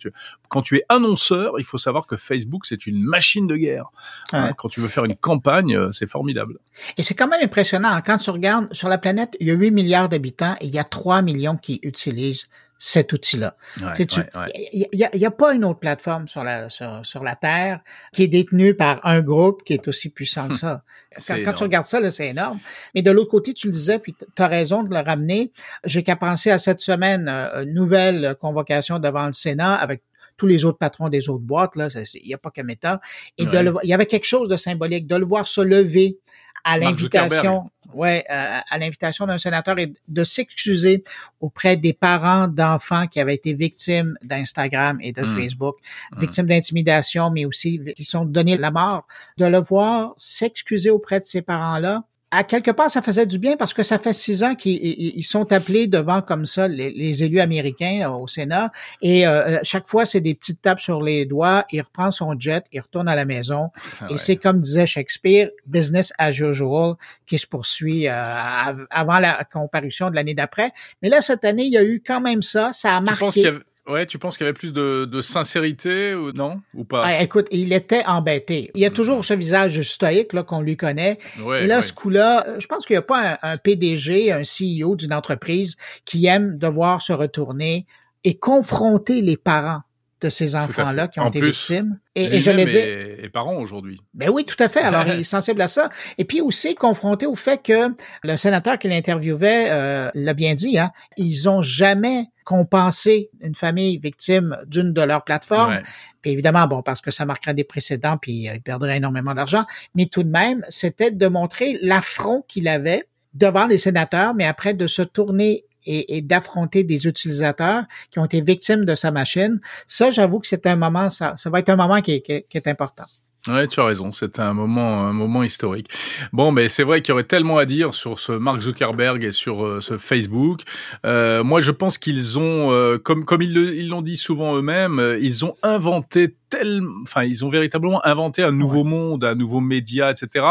quand 0.49 0.63
tu 0.63 0.77
es 0.77 0.83
annonceur, 0.89 1.55
il 1.59 1.65
faut 1.65 1.79
savoir 1.79 2.07
que 2.07 2.17
Facebook 2.17 2.67
c'est 2.67 2.87
une 2.87 3.01
machine 3.03 3.47
de 3.47 3.57
guerre. 3.57 3.87
Hein, 4.33 4.47
Ouais. 4.47 4.53
quand 4.57 4.69
tu 4.69 4.81
veux 4.81 4.89
faire 4.89 5.05
une 5.05 5.15
campagne, 5.17 5.77
euh, 5.77 5.93
c'est 5.93 6.09
formidable. 6.09 6.59
Et 6.97 7.03
c'est 7.03 7.15
quand 7.15 7.29
même 7.29 7.43
impressionnant. 7.43 8.01
Quand 8.05 8.19
tu 8.19 8.31
regardes 8.31 8.73
sur 8.75 8.89
la 8.89 8.99
planète, 8.99 9.37
il 9.41 9.47
y 9.47 9.51
a 9.51 9.55
8 9.55 9.71
milliards 9.71 10.09
d'habitants 10.09 10.57
et 10.61 10.67
il 10.67 10.75
y 10.75 10.79
a 10.79 10.85
3 10.85 11.23
millions 11.23 11.57
qui 11.57 11.79
utilisent 11.83 12.49
cet 12.83 13.13
outil-là. 13.13 13.57
Ouais, 13.79 13.87
ouais, 13.87 14.41
ouais. 14.41 14.69
Il 14.73 14.89
y, 14.95 15.05
a- 15.05 15.15
y 15.15 15.27
a 15.27 15.31
pas 15.31 15.53
une 15.53 15.67
autre 15.67 15.79
plateforme 15.81 16.27
sur 16.29 16.43
la, 16.43 16.71
sur, 16.71 17.05
sur 17.05 17.23
la 17.23 17.37
Terre 17.37 17.81
qui 18.15 18.23
est 18.23 18.27
détenue 18.29 18.75
par 18.75 19.05
un 19.07 19.21
groupe 19.21 19.63
qui 19.65 19.75
est 19.75 19.87
aussi 19.87 20.09
puissant 20.09 20.49
que 20.49 20.55
ça. 20.57 20.83
Quand, 21.29 21.53
tu 21.53 21.63
regardes 21.63 21.85
ça, 21.85 22.01
là, 22.01 22.11
c'est 22.11 22.29
énorme. 22.29 22.59
Mais 22.95 23.03
de 23.03 23.11
l'autre 23.11 23.31
côté, 23.31 23.53
tu 23.53 23.67
le 23.67 23.75
disais, 23.75 23.99
puis 23.99 24.15
tu 24.19 24.43
as 24.43 24.47
raison 24.47 24.83
de 24.83 24.89
le 24.95 25.01
ramener. 25.01 25.53
J'ai 25.85 26.03
qu'à 26.03 26.17
penser 26.17 26.51
à 26.51 26.59
cette 26.59 26.81
semaine, 26.81 27.29
euh, 27.29 27.65
une 27.65 27.75
nouvelle 27.75 28.35
convocation 28.41 28.99
devant 28.99 29.27
le 29.27 29.35
Sénat 29.35 29.75
avec 29.75 30.03
tous 30.39 30.47
les 30.47 30.65
autres 30.65 30.79
patrons 30.79 31.11
des 31.11 31.29
autres 31.29 31.45
boîtes, 31.45 31.77
là, 31.77 31.89
il 32.15 32.27
n'y 32.27 32.33
a 32.33 32.39
pas 32.39 32.51
que 32.51 32.63
Meta. 32.63 32.99
Et 33.37 33.45
de 33.45 33.59
le, 33.59 33.75
il 33.83 33.91
y 33.91 33.93
avait 33.93 34.07
quelque 34.07 34.25
chose 34.25 34.49
de 34.49 34.57
symbolique, 34.57 35.07
de 35.07 35.17
le 35.17 35.27
voir 35.27 35.47
se 35.47 35.61
lever 35.61 36.17
à 36.65 36.79
l'invitation, 36.79 37.71
ouais, 37.95 38.25
euh, 38.31 38.59
à 38.69 38.79
l'invitation 38.79 39.27
d'un 39.27 39.39
sénateur 39.39 39.79
et 39.79 39.93
de 40.09 40.25
s'excuser 40.25 41.03
auprès 41.41 41.77
des 41.77 41.93
parents 41.93 42.49
d'enfants 42.49 43.07
qui 43.07 43.21
avaient 43.21 43.35
été 43.35 43.55
victimes 43.55 44.17
d'Instagram 44.23 44.99
et 45.01 45.13
de 45.13 45.23
Mm. 45.23 45.37
Facebook, 45.41 45.77
Mm. 46.13 46.21
victimes 46.21 46.47
d'intimidation, 46.47 47.31
mais 47.31 47.45
aussi 47.45 47.81
qui 47.97 48.05
sont 48.05 48.25
donnés 48.25 48.57
la 48.57 48.71
mort. 48.71 49.07
De 49.39 49.47
le 49.47 49.59
voir 49.59 50.15
s'excuser 50.17 50.91
auprès 50.91 51.21
de 51.21 51.25
ces 51.25 51.43
parents-là, 51.43 52.05
à 52.33 52.45
quelque 52.45 52.71
part, 52.71 52.91
ça 52.91 53.03
faisait 53.03 53.27
du 53.27 53.39
bien 53.39 53.57
parce 53.57 53.75
que 53.75 53.83
ça 53.83 53.99
fait 53.99 54.13
six 54.13 54.45
ans 54.45 54.55
qu'ils 54.55 54.77
ils- 54.77 55.15
ils 55.17 55.23
sont 55.25 55.53
appelés 55.53 55.89
devant 55.89 56.23
comme 56.23 56.47
ça 56.47 56.69
les, 56.69 56.91
les 56.93 57.25
élus 57.25 57.41
américains 57.41 58.03
euh, 58.09 58.11
au 58.13 58.29
Sénat 58.29 58.71
et 59.03 59.27
euh, 59.27 59.59
chaque 59.65 59.87
fois 59.89 60.07
c'est 60.07 60.21
des 60.21 60.35
petites 60.35 60.63
tapes 60.63 60.79
sur 60.81 61.03
les 61.03 61.27
doigts. 61.27 61.65
Il 61.73 61.81
reprend 61.81 62.11
son 62.13 62.39
jet, 62.39 62.65
il 62.73 62.81
retourne 62.81 63.09
à 63.09 63.17
la 63.17 63.25
maison 63.25 63.71
Ah 64.01 64.07
et 64.11 64.19
c'est 64.19 64.37
comme 64.37 64.61
disait 64.61 64.87
Shakespeare, 64.87 65.51
business 65.67 66.13
as 66.19 66.31
usual 66.39 66.95
qui 67.27 67.37
se 67.37 67.47
poursuit 67.49 68.07
euh, 68.07 68.13
av- 68.13 68.87
avant 68.91 69.19
la 69.19 69.43
comparution 69.53 70.09
de 70.11 70.15
l'année 70.15 70.35
d'après. 70.35 70.71
Mais 71.03 71.09
là 71.09 71.23
cette 71.23 71.45
année, 71.45 71.65
il 71.65 71.73
y 71.73 71.79
a 71.79 71.83
eu 71.85 72.01
quand 72.07 72.21
même 72.21 72.43
ça, 72.43 72.73
ça 72.73 72.97
a 72.97 73.01
marqué. 73.01 73.43
Ouais, 73.91 74.07
tu 74.07 74.19
penses 74.19 74.37
qu'il 74.39 74.45
y 74.45 74.49
avait 74.49 74.57
plus 74.59 74.73
de, 74.73 75.05
de 75.05 75.21
sincérité 75.21 76.15
ou 76.15 76.33
non? 76.33 76.61
Ou 76.75 76.85
pas? 76.85 77.03
Ah, 77.05 77.23
Écoute, 77.23 77.47
il 77.51 77.73
était 77.73 78.05
embêté. 78.07 78.71
Il 78.75 78.81
y 78.81 78.87
a 78.87 78.91
toujours 78.91 79.25
ce 79.25 79.35
visage 79.35 79.81
stoïque 79.83 80.33
là 80.33 80.43
qu'on 80.43 80.61
lui 80.61 80.77
connaît. 80.77 81.19
Ouais, 81.43 81.65
Et 81.65 81.67
là, 81.67 81.77
ouais. 81.79 81.83
ce 81.83 81.93
coup-là, 81.93 82.47
je 82.59 82.67
pense 82.67 82.87
qu'il 82.87 82.95
n'y 82.95 82.99
a 82.99 83.03
pas 83.03 83.33
un, 83.43 83.53
un 83.53 83.57
PDG, 83.57 84.33
un 84.33 84.43
CEO 84.43 84.97
d'une 84.97 85.13
entreprise 85.13 85.77
qui 86.05 86.27
aime 86.27 86.57
devoir 86.59 87.03
se 87.03 87.13
retourner 87.13 87.87
et 88.25 88.39
confronter 88.39 89.23
les 89.23 89.37
parents 89.37 89.81
de 90.21 90.29
ces 90.29 90.55
enfants-là 90.55 91.09
qui 91.09 91.21
ont 91.21 91.25
En 91.25 91.29
été 91.29 91.41
plus, 91.41 91.53
victimes. 91.53 91.99
Et, 92.15 92.37
et 92.37 92.41
je 92.41 92.51
l'ai 92.51 92.67
dit. 92.67 92.77
est, 92.77 93.25
est 93.25 93.29
parent 93.31 93.57
aujourd'hui. 93.57 94.01
Ben 94.13 94.29
oui, 94.29 94.45
tout 94.45 94.61
à 94.63 94.69
fait. 94.69 94.81
Alors, 94.81 95.07
il 95.07 95.21
est 95.21 95.25
sensible 95.25 95.61
à 95.63 95.69
ça. 95.69 95.89
Et 96.19 96.25
puis 96.25 96.41
aussi 96.41 96.75
confronté 96.75 97.27
au 97.27 97.35
fait 97.35 97.63
que 97.63 97.95
le 98.23 98.37
sénateur 98.37 98.79
qui 98.79 98.89
l'interviewait 98.89 99.69
euh, 99.71 100.11
l'a 100.15 100.35
bien 100.35 100.55
dit, 100.55 100.79
hein, 100.79 100.91
ils 101.17 101.49
ont 101.49 101.63
jamais 101.63 102.27
compensé 102.45 103.31
une 103.41 103.55
famille 103.55 103.99
victime 103.99 104.59
d'une 104.67 104.93
de 104.93 105.03
leurs 105.03 105.25
plateformes. 105.25 105.75
Ouais. 105.75 105.83
Puis 106.21 106.33
évidemment, 106.33 106.67
bon, 106.67 106.83
parce 106.83 107.01
que 107.01 107.11
ça 107.11 107.25
marquerait 107.25 107.55
des 107.55 107.65
précédents, 107.65 108.19
puis 108.19 108.49
euh, 108.49 108.55
il 108.57 108.61
perdrait 108.61 108.97
énormément 108.97 109.35
d'argent. 109.35 109.65
Mais 109.95 110.07
tout 110.07 110.23
de 110.23 110.31
même, 110.31 110.65
c'était 110.69 111.11
de 111.11 111.27
montrer 111.29 111.79
l'affront 111.81 112.45
qu'il 112.49 112.69
avait 112.69 113.07
devant 113.35 113.67
les 113.67 113.79
sénateurs, 113.79 114.35
mais 114.35 114.45
après 114.45 114.75
de 114.75 114.87
se 114.87 115.03
tourner 115.03 115.65
et, 115.87 116.17
et 116.17 116.23
d'affronter 116.23 116.85
des 116.85 117.07
utilisateurs 117.07 117.85
qui 118.11 118.19
ont 118.19 118.25
été 118.25 118.41
victimes 118.41 118.85
de 118.85 118.95
sa 118.95 119.11
machine. 119.11 119.61
Ça, 119.87 120.11
j'avoue 120.11 120.41
que 120.41 120.49
c'est 120.49 120.67
un 120.67 120.77
moment, 120.77 121.11
ça, 121.11 121.35
ça 121.37 121.51
va 121.51 121.61
être 121.61 121.71
un 121.71 121.77
moment 121.77 122.01
qui 122.01 122.13
est, 122.13 122.21
qui 122.21 122.45
qui 122.49 122.57
est 122.59 122.69
important. 122.69 123.05
Ouais, 123.49 123.67
tu 123.67 123.81
as 123.81 123.85
raison. 123.85 124.13
C'était 124.13 124.43
un 124.43 124.53
moment, 124.53 125.01
un 125.01 125.15
moment 125.15 125.43
historique. 125.43 125.89
Bon, 126.33 126.53
mais 126.53 126.69
c'est 126.69 126.83
vrai 126.83 127.01
qu'il 127.01 127.13
y 127.13 127.15
aurait 127.15 127.25
tellement 127.25 127.57
à 127.57 127.65
dire 127.65 127.95
sur 127.95 128.19
ce 128.19 128.33
Mark 128.33 128.61
Zuckerberg 128.61 129.25
et 129.25 129.33
sur 129.33 129.65
euh, 129.65 129.81
ce 129.81 129.97
Facebook. 129.97 130.61
Euh, 131.07 131.43
moi, 131.43 131.63
je 131.63 131.71
pense 131.71 131.97
qu'ils 131.97 132.39
ont, 132.39 132.71
euh, 132.71 132.99
comme 132.99 133.25
comme 133.25 133.41
ils 133.41 133.89
l'ont 133.89 134.03
dit 134.03 134.19
souvent 134.19 134.57
eux-mêmes, 134.57 134.99
euh, 134.99 135.19
ils 135.19 135.47
ont 135.47 135.57
inventé 135.63 136.37
tel, 136.51 136.83
enfin, 137.03 137.25
ils 137.25 137.45
ont 137.45 137.49
véritablement 137.49 138.05
inventé 138.05 138.43
un 138.43 138.53
nouveau 138.53 138.85
monde, 138.85 139.25
un 139.25 139.35
nouveau 139.35 139.61
média, 139.61 140.11
etc. 140.11 140.47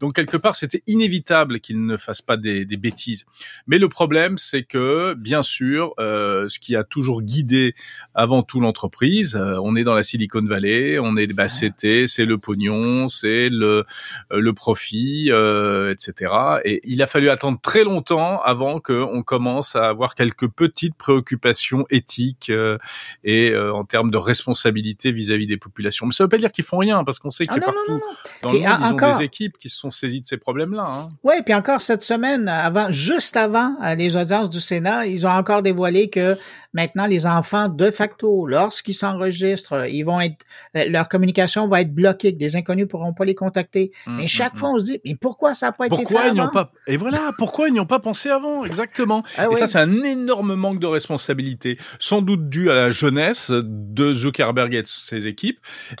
Donc 0.00 0.14
quelque 0.14 0.36
part, 0.36 0.56
c'était 0.56 0.82
inévitable 0.86 1.60
qu'ils 1.60 1.84
ne 1.84 1.96
fassent 1.96 2.22
pas 2.22 2.36
des, 2.36 2.64
des 2.64 2.76
bêtises. 2.76 3.24
Mais 3.66 3.78
le 3.78 3.88
problème, 3.88 4.38
c'est 4.38 4.64
que, 4.64 5.14
bien 5.14 5.42
sûr, 5.42 5.94
euh, 6.00 6.48
ce 6.48 6.58
qui 6.58 6.76
a 6.76 6.84
toujours 6.84 7.22
guidé 7.22 7.74
avant 8.14 8.42
tout 8.42 8.60
l'entreprise, 8.60 9.36
euh, 9.36 9.58
on 9.62 9.76
est 9.76 9.84
dans 9.84 9.94
la 9.94 10.02
Silicon 10.02 10.44
Valley, 10.44 10.98
on 10.98 11.16
est, 11.16 11.26
bah, 11.32 11.48
c'était, 11.48 12.06
c'est 12.06 12.26
le 12.26 12.38
pognon, 12.38 13.08
c'est 13.08 13.48
le 13.48 13.84
euh, 14.32 14.40
le 14.40 14.52
profit, 14.52 15.30
euh, 15.30 15.92
etc. 15.92 16.32
Et 16.64 16.80
il 16.84 17.02
a 17.02 17.06
fallu 17.06 17.28
attendre 17.30 17.58
très 17.60 17.84
longtemps 17.84 18.40
avant 18.42 18.80
qu'on 18.80 19.22
commence 19.22 19.76
à 19.76 19.88
avoir 19.88 20.14
quelques 20.14 20.48
petites 20.48 20.94
préoccupations 20.94 21.86
éthiques 21.90 22.50
euh, 22.50 22.78
et 23.24 23.50
euh, 23.50 23.72
en 23.72 23.84
termes 23.84 24.10
de 24.10 24.16
responsabilité 24.16 25.12
vis-à-vis 25.12 25.41
des 25.46 25.56
populations. 25.56 26.06
Mais 26.06 26.12
ça 26.12 26.24
veut 26.24 26.28
pas 26.28 26.36
dire 26.38 26.52
qu'ils 26.52 26.64
font 26.64 26.78
rien, 26.78 27.04
parce 27.04 27.18
qu'on 27.18 27.30
sait 27.30 27.46
que 27.46 27.52
Ah 27.56 27.60
partout 27.60 27.78
non, 27.88 27.94
non, 27.94 28.00
non. 28.00 28.06
dans 28.42 28.52
le 28.52 28.58
Et 28.58 28.60
monde, 28.60 28.72
en- 28.72 28.98
ils 28.98 29.04
ont 29.04 29.18
des 29.18 29.24
équipes 29.24 29.58
qui 29.58 29.68
se 29.68 29.76
sont 29.78 29.90
saisies 29.90 30.20
de 30.20 30.26
ces 30.26 30.36
problèmes-là. 30.36 30.84
Hein. 30.86 31.08
Oui, 31.24 31.34
puis 31.44 31.54
encore 31.54 31.80
cette 31.82 32.02
semaine, 32.02 32.48
avant, 32.48 32.90
juste 32.90 33.36
avant 33.36 33.76
euh, 33.82 33.94
les 33.94 34.16
audiences 34.16 34.50
du 34.50 34.60
Sénat, 34.60 35.06
ils 35.06 35.26
ont 35.26 35.30
encore 35.30 35.62
dévoilé 35.62 36.10
que 36.10 36.36
maintenant 36.72 37.06
les 37.06 37.26
enfants 37.26 37.68
de 37.68 37.90
facto, 37.90 38.46
lorsqu'ils 38.46 38.94
s'enregistrent, 38.94 39.72
euh, 39.74 39.88
ils 39.88 40.02
vont 40.02 40.20
être, 40.20 40.44
euh, 40.76 40.88
leur 40.88 41.08
communication 41.08 41.66
va 41.68 41.80
être 41.82 41.94
bloquée, 41.94 42.32
que 42.32 42.38
des 42.38 42.56
inconnus 42.56 42.86
pourront 42.88 43.12
pas 43.14 43.24
les 43.24 43.34
contacter. 43.34 43.92
Mm, 44.06 44.16
mais 44.16 44.24
mm, 44.24 44.28
chaque 44.28 44.54
mm. 44.54 44.56
fois, 44.58 44.70
on 44.70 44.78
se 44.78 44.84
dit, 44.86 45.00
mais 45.04 45.14
pourquoi 45.14 45.54
ça 45.54 45.66
n'a 45.66 45.72
pas 45.72 45.86
été 45.86 45.96
fait 45.96 46.02
Pourquoi 46.02 46.26
ils 46.26 46.40
ont 46.40 46.44
avant? 46.44 46.52
pas 46.52 46.72
et 46.86 46.96
voilà 46.96 47.30
pourquoi 47.38 47.68
ils 47.68 47.72
n'y 47.72 47.80
ont 47.80 47.86
pas 47.86 47.98
pensé 47.98 48.30
avant 48.30 48.64
exactement 48.64 49.22
Ah 49.36 49.44
et 49.44 49.48
oui. 49.48 49.56
ça 49.56 49.66
c'est 49.66 49.78
un 49.78 50.02
énorme 50.02 50.54
manque 50.54 50.78
de 50.80 50.86
responsabilité 50.86 51.78
sans 51.98 52.22
doute 52.22 52.48
dû 52.48 52.70
à 52.70 52.74
la 52.74 52.90
jeunesse 52.90 53.50
de 53.52 54.12
Zuckerberg 54.14 54.74
et 54.74 54.82
de 54.82 54.86
ses 54.86 55.26
équipes 55.26 55.31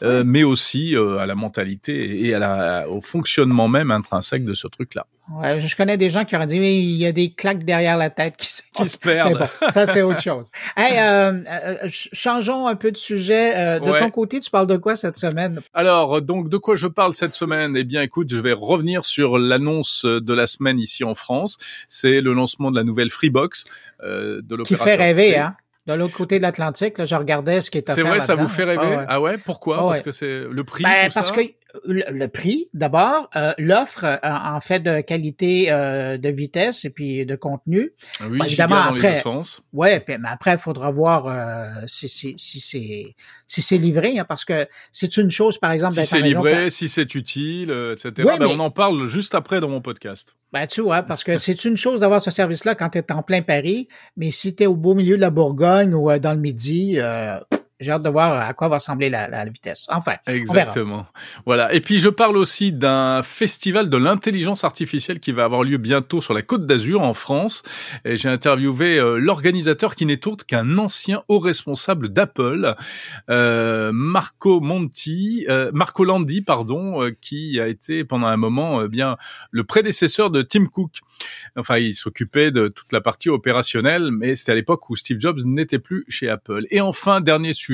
euh, 0.02 0.22
mais 0.26 0.42
aussi 0.44 0.96
euh, 0.96 1.18
à 1.18 1.26
la 1.26 1.34
mentalité 1.34 2.26
et 2.26 2.34
à 2.34 2.38
la, 2.38 2.88
au 2.88 3.00
fonctionnement 3.00 3.68
même 3.68 3.90
intrinsèque 3.90 4.44
de 4.44 4.54
ce 4.54 4.66
truc 4.68 4.94
là 4.94 5.06
Ouais, 5.34 5.60
je 5.60 5.76
connais 5.76 5.96
des 5.96 6.10
gens 6.10 6.24
qui 6.24 6.34
auraient 6.34 6.48
dit, 6.48 6.58
mais 6.58 6.76
il 6.82 6.96
y 6.96 7.06
a 7.06 7.12
des 7.12 7.30
claques 7.30 7.62
derrière 7.62 7.96
la 7.96 8.10
tête 8.10 8.36
qui, 8.36 8.52
se- 8.52 8.60
qui 8.74 8.98
perdent 8.98 9.38
bon, 9.38 9.70
ça 9.70 9.86
c'est 9.86 10.02
autre 10.02 10.20
chose. 10.20 10.48
Hey, 10.76 10.98
euh, 10.98 11.78
ch- 11.82 12.08
changeons 12.12 12.66
un 12.66 12.74
peu 12.74 12.90
de 12.90 12.96
sujet. 12.96 13.78
De 13.80 13.88
Ouais. 13.88 14.00
ton 14.00 14.10
côté, 14.10 14.40
tu 14.40 14.50
parles 14.50 14.66
de 14.66 14.76
quoi 14.76 14.96
cette 14.96 15.16
semaine? 15.16 15.60
Alors, 15.74 16.20
donc, 16.22 16.48
de 16.48 16.56
quoi 16.56 16.74
je 16.74 16.88
parle 16.88 17.14
cette 17.14 17.34
semaine? 17.34 17.76
Eh 17.76 17.84
bien, 17.84 18.02
écoute, 18.02 18.30
je 18.30 18.40
vais 18.40 18.52
revenir 18.52 19.04
sur 19.04 19.38
l'annonce 19.38 20.04
de 20.04 20.34
la 20.34 20.48
semaine 20.48 20.80
ici 20.80 21.04
en 21.04 21.14
France. 21.14 21.56
C'est 21.86 22.20
le 22.20 22.32
lancement 22.32 22.72
de 22.72 22.76
la 22.76 22.84
nouvelle 22.84 23.08
Freebox 23.08 23.64
euh, 24.02 24.42
de 24.42 24.56
Qui 24.56 24.74
l'opérateur 24.74 24.84
fait 24.84 24.96
rêver, 24.96 25.30
Free. 25.30 25.38
hein? 25.40 25.56
De 25.86 25.94
l'autre 25.94 26.14
côté 26.16 26.38
de 26.38 26.42
l'Atlantique, 26.42 26.98
là, 26.98 27.06
je 27.06 27.14
regardais 27.16 27.60
ce 27.60 27.70
qui 27.70 27.78
est 27.78 27.90
C'est 27.90 28.02
vrai, 28.02 28.20
ça 28.20 28.36
vous 28.36 28.48
fait 28.48 28.64
rêver? 28.64 28.78
Ah 28.82 28.96
ouais. 28.98 29.04
Ah 29.08 29.20
ouais? 29.20 29.38
Pourquoi? 29.38 29.78
Ah 29.80 29.82
Parce 29.86 30.00
que 30.00 30.12
c'est 30.12 30.44
le 30.48 30.64
prix. 30.64 30.84
Ben, 30.84 31.08
tout 31.08 31.14
parce 31.14 31.28
ça? 31.30 31.34
que 31.34 31.40
le, 31.86 32.04
le 32.10 32.28
prix, 32.28 32.68
d'abord, 32.74 33.28
euh, 33.36 33.52
l'offre 33.58 34.04
euh, 34.04 34.16
en 34.22 34.60
fait 34.60 34.80
de 34.80 35.00
qualité 35.00 35.66
euh, 35.70 36.16
de 36.18 36.28
vitesse 36.28 36.84
et 36.84 36.90
puis 36.90 37.24
de 37.26 37.34
contenu. 37.36 37.92
Oui, 38.28 38.38
Bah, 38.38 38.46
giga 38.46 38.64
évidemment, 38.64 38.84
dans 38.90 38.94
les 38.94 39.00
après- 39.04 39.14
deux 39.16 39.20
sens. 39.20 39.62
Ouais, 39.72 40.04
mais 40.08 40.16
après, 40.24 40.52
il 40.52 40.58
faudra 40.58 40.90
voir 40.90 41.26
euh, 41.26 41.82
si, 41.86 42.08
si, 42.08 42.34
si 42.36 42.60
c'est 42.60 43.14
si 43.46 43.62
c'est 43.62 43.78
livré, 43.78 44.18
hein, 44.18 44.24
parce 44.28 44.44
que 44.44 44.66
c'est 44.92 45.16
une 45.16 45.30
chose, 45.30 45.58
par 45.58 45.72
exemple, 45.72 45.94
Si 45.94 46.04
c'est 46.06 46.20
livré, 46.20 46.70
si 46.70 46.88
c'est 46.88 47.14
utile, 47.14 47.70
etc. 47.92 48.12
Oui, 48.18 48.24
Ben, 48.38 48.46
mais- 48.46 48.54
On 48.54 48.60
en 48.60 48.70
parle 48.70 49.06
juste 49.06 49.34
après 49.34 49.60
dans 49.60 49.68
mon 49.68 49.80
podcast. 49.80 50.34
Ben, 50.52 50.66
tu 50.66 50.82
vois, 50.82 51.02
parce 51.02 51.24
que 51.24 51.36
c'est 51.38 51.64
une 51.64 51.76
chose 51.76 52.00
d'avoir 52.00 52.20
ce 52.22 52.30
service-là 52.30 52.74
quand 52.74 52.90
tu 52.90 52.98
es 52.98 53.12
en 53.12 53.22
plein 53.22 53.42
Paris, 53.42 53.88
mais 54.16 54.30
si 54.30 54.54
tu 54.54 54.62
es 54.64 54.66
au 54.66 54.74
beau 54.76 54.94
milieu 54.94 55.16
de 55.16 55.20
la 55.22 55.30
Bourgogne 55.30 55.94
ou 55.94 56.10
dans 56.18 56.32
le 56.34 56.40
Midi, 56.40 56.94
euh, 56.98 57.38
j'ai 57.82 57.90
hâte 57.90 58.02
de 58.02 58.08
voir 58.08 58.32
à 58.40 58.52
quoi 58.54 58.68
va 58.68 58.76
ressembler 58.76 59.10
la, 59.10 59.44
vitesse. 59.44 59.86
Enfin. 59.90 60.14
Exactement. 60.26 61.06
Voilà. 61.46 61.72
Et 61.74 61.80
puis 61.80 61.98
je 61.98 62.08
parle 62.08 62.36
aussi 62.36 62.72
d'un 62.72 63.22
festival 63.22 63.90
de 63.90 63.96
l'intelligence 63.96 64.64
artificielle 64.64 65.20
qui 65.20 65.32
va 65.32 65.44
avoir 65.44 65.64
lieu 65.64 65.78
bientôt 65.78 66.20
sur 66.20 66.34
la 66.34 66.42
Côte 66.42 66.66
d'Azur 66.66 67.02
en 67.02 67.14
France. 67.14 67.62
J'ai 68.04 68.28
interviewé 68.28 68.98
euh, 68.98 69.18
l'organisateur 69.18 69.94
qui 69.94 70.06
n'est 70.06 70.26
autre 70.26 70.46
qu'un 70.46 70.78
ancien 70.78 71.22
haut 71.28 71.38
responsable 71.38 72.08
d'Apple, 72.08 72.74
euh, 73.30 73.90
Marco 73.92 74.60
Monti, 74.60 75.44
euh, 75.48 75.70
Marco 75.72 76.04
Landi, 76.04 76.42
pardon, 76.42 77.02
euh, 77.02 77.10
qui 77.20 77.60
a 77.60 77.68
été 77.68 78.04
pendant 78.04 78.26
un 78.26 78.36
moment 78.36 78.80
euh, 78.80 78.88
bien 78.88 79.16
le 79.50 79.64
prédécesseur 79.64 80.30
de 80.30 80.42
Tim 80.42 80.66
Cook. 80.66 81.00
Enfin, 81.56 81.78
il 81.78 81.94
s'occupait 81.94 82.50
de 82.50 82.68
toute 82.68 82.92
la 82.92 83.00
partie 83.00 83.28
opérationnelle, 83.28 84.10
mais 84.10 84.34
c'était 84.34 84.52
à 84.52 84.54
l'époque 84.54 84.88
où 84.90 84.96
Steve 84.96 85.20
Jobs 85.20 85.40
n'était 85.44 85.78
plus 85.78 86.04
chez 86.08 86.28
Apple. 86.28 86.66
Et 86.70 86.80
enfin, 86.80 87.20
dernier 87.20 87.52
sujet, 87.52 87.71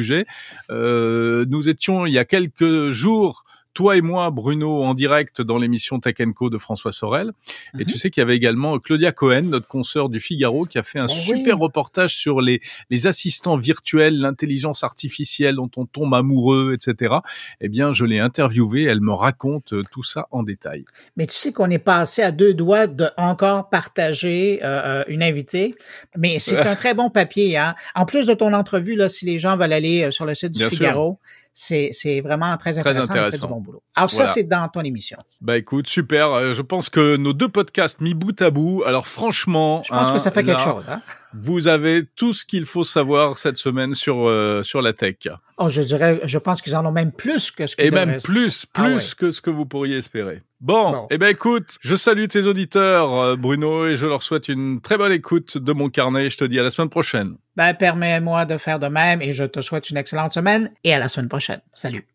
euh, 0.70 1.44
nous 1.48 1.68
étions 1.68 2.06
il 2.06 2.12
y 2.12 2.18
a 2.18 2.24
quelques 2.24 2.90
jours 2.90 3.44
toi 3.74 3.96
et 3.96 4.00
moi, 4.00 4.30
Bruno, 4.30 4.82
en 4.82 4.92
direct 4.94 5.40
dans 5.40 5.56
l'émission 5.56 6.00
Tech 6.00 6.16
Co 6.34 6.50
de 6.50 6.58
François 6.58 6.90
Sorel. 6.90 7.30
Et 7.74 7.78
Mhm. 7.78 7.84
tu 7.84 7.98
sais 7.98 8.10
qu'il 8.10 8.20
y 8.20 8.22
avait 8.22 8.34
également 8.34 8.76
Claudia 8.80 9.12
Cohen, 9.12 9.42
notre 9.42 9.68
consoeur 9.68 10.08
du 10.08 10.18
Figaro, 10.18 10.64
qui 10.64 10.78
a 10.78 10.82
fait 10.82 10.98
un 10.98 11.04
Oh 11.04 11.08
super 11.08 11.56
oui. 11.56 11.62
reportage 11.62 12.16
sur 12.16 12.40
les, 12.40 12.60
les 12.90 13.06
assistants 13.06 13.56
virtuels, 13.56 14.18
l'intelligence 14.18 14.82
artificielle 14.82 15.54
dont 15.54 15.70
on 15.76 15.86
tombe 15.86 16.12
amoureux, 16.14 16.74
etc. 16.74 17.16
Eh 17.60 17.68
bien, 17.68 17.92
je 17.92 18.04
l'ai 18.04 18.18
interviewée, 18.18 18.82
elle 18.84 19.00
me 19.00 19.12
raconte 19.12 19.72
euh, 19.72 19.82
tout 19.92 20.02
ça 20.02 20.26
en 20.32 20.42
détail. 20.42 20.84
Mais 21.16 21.26
tu 21.28 21.36
sais 21.36 21.52
qu'on 21.52 21.70
est 21.70 21.78
passé 21.78 22.22
à 22.22 22.32
deux 22.32 22.54
doigts 22.54 22.88
de 22.88 23.08
encore 23.16 23.68
partager 23.68 24.60
euh, 24.64 25.00
euh, 25.02 25.04
une 25.08 25.22
invitée. 25.22 25.74
Mais 26.16 26.38
c'est 26.40 26.58
un 26.66 26.74
très 26.74 26.94
bon 26.94 27.10
papier. 27.10 27.56
Hein? 27.56 27.74
En 27.94 28.06
plus 28.06 28.26
de 28.26 28.34
ton 28.34 28.52
entrevue, 28.54 28.96
là, 28.96 29.08
si 29.08 29.24
les 29.24 29.38
gens 29.38 29.56
veulent 29.56 29.72
aller 29.72 30.02
euh, 30.04 30.10
sur 30.10 30.24
le 30.26 30.34
site 30.34 30.52
du 30.52 30.58
Bien. 30.58 30.70
Figaro, 30.70 31.18
c'est 31.60 32.20
vraiment 32.20 32.56
très 32.56 32.78
intéressant. 32.78 33.12
fait 33.12 33.18
intéressant. 33.18 33.46
du 33.48 33.52
bon 33.52 33.60
boulot. 33.60 33.82
Alors 33.96 34.08
Voilà. 34.10 34.26
ça, 34.28 34.32
c'est 34.32 34.44
dans 34.44 34.68
ton 34.68 34.82
émission. 34.82 35.18
Bah 35.40 35.56
écoute, 35.56 35.88
super. 35.88 36.30
Euh, 36.32 36.54
Je 36.54 36.62
pense 36.62 36.88
que 36.88 37.16
nos 37.16 37.32
deux 37.32 37.48
podcasts 37.48 38.00
mis 38.00 38.14
bout 38.14 38.40
à 38.40 38.50
bout, 38.50 38.84
alors 38.86 39.08
franchement, 39.08 39.82
Je 39.82 39.88
pense 39.90 40.10
hein, 40.10 40.12
que 40.12 40.20
ça 40.20 40.30
fait 40.30 40.44
quelque 40.44 40.60
chose. 40.62 40.84
Hein? 40.88 41.02
Vous 41.34 41.68
avez 41.68 42.04
tout 42.16 42.32
ce 42.32 42.44
qu'il 42.44 42.64
faut 42.64 42.84
savoir 42.84 43.36
cette 43.38 43.58
semaine 43.58 43.94
sur 43.94 44.26
euh, 44.28 44.62
sur 44.62 44.80
la 44.82 44.92
tech. 44.92 45.16
Oh, 45.58 45.68
je 45.68 45.82
dirais, 45.82 46.20
je 46.24 46.38
pense 46.38 46.62
qu'ils 46.62 46.74
en 46.76 46.86
ont 46.86 46.92
même 46.92 47.12
plus 47.12 47.50
que 47.50 47.66
ce 47.66 47.76
qu'ils 47.76 47.86
Et 47.86 47.90
même 47.90 48.16
plus, 48.22 48.64
plus 48.66 48.66
Ah 48.74 48.88
ouais. 48.88 48.98
que 49.18 49.30
ce 49.30 49.40
que 49.40 49.50
vous 49.50 49.66
pourriez 49.66 49.96
espérer. 49.98 50.42
Bon, 50.60 50.90
Bon. 50.92 51.06
eh 51.10 51.18
ben 51.18 51.28
écoute, 51.28 51.78
je 51.80 51.94
salue 51.96 52.26
tes 52.26 52.46
auditeurs, 52.46 53.12
euh, 53.14 53.36
Bruno, 53.36 53.86
et 53.86 53.96
je 53.96 54.06
leur 54.06 54.22
souhaite 54.22 54.48
une 54.48 54.80
très 54.80 54.96
bonne 54.96 55.12
écoute 55.12 55.58
de 55.58 55.72
mon 55.72 55.88
carnet. 55.88 56.30
Je 56.30 56.38
te 56.38 56.44
dis 56.44 56.58
à 56.58 56.62
la 56.62 56.70
semaine 56.70 56.88
prochaine. 56.90 57.34
Ben, 57.56 57.74
permets-moi 57.74 58.44
de 58.44 58.56
faire 58.58 58.78
de 58.78 58.86
même 58.88 59.20
et 59.22 59.32
je 59.32 59.44
te 59.44 59.60
souhaite 59.60 59.90
une 59.90 59.96
excellente 59.96 60.32
semaine 60.32 60.70
et 60.84 60.94
à 60.94 60.98
la 60.98 61.08
semaine 61.08 61.28
prochaine. 61.28 61.60
Salut. 61.74 62.06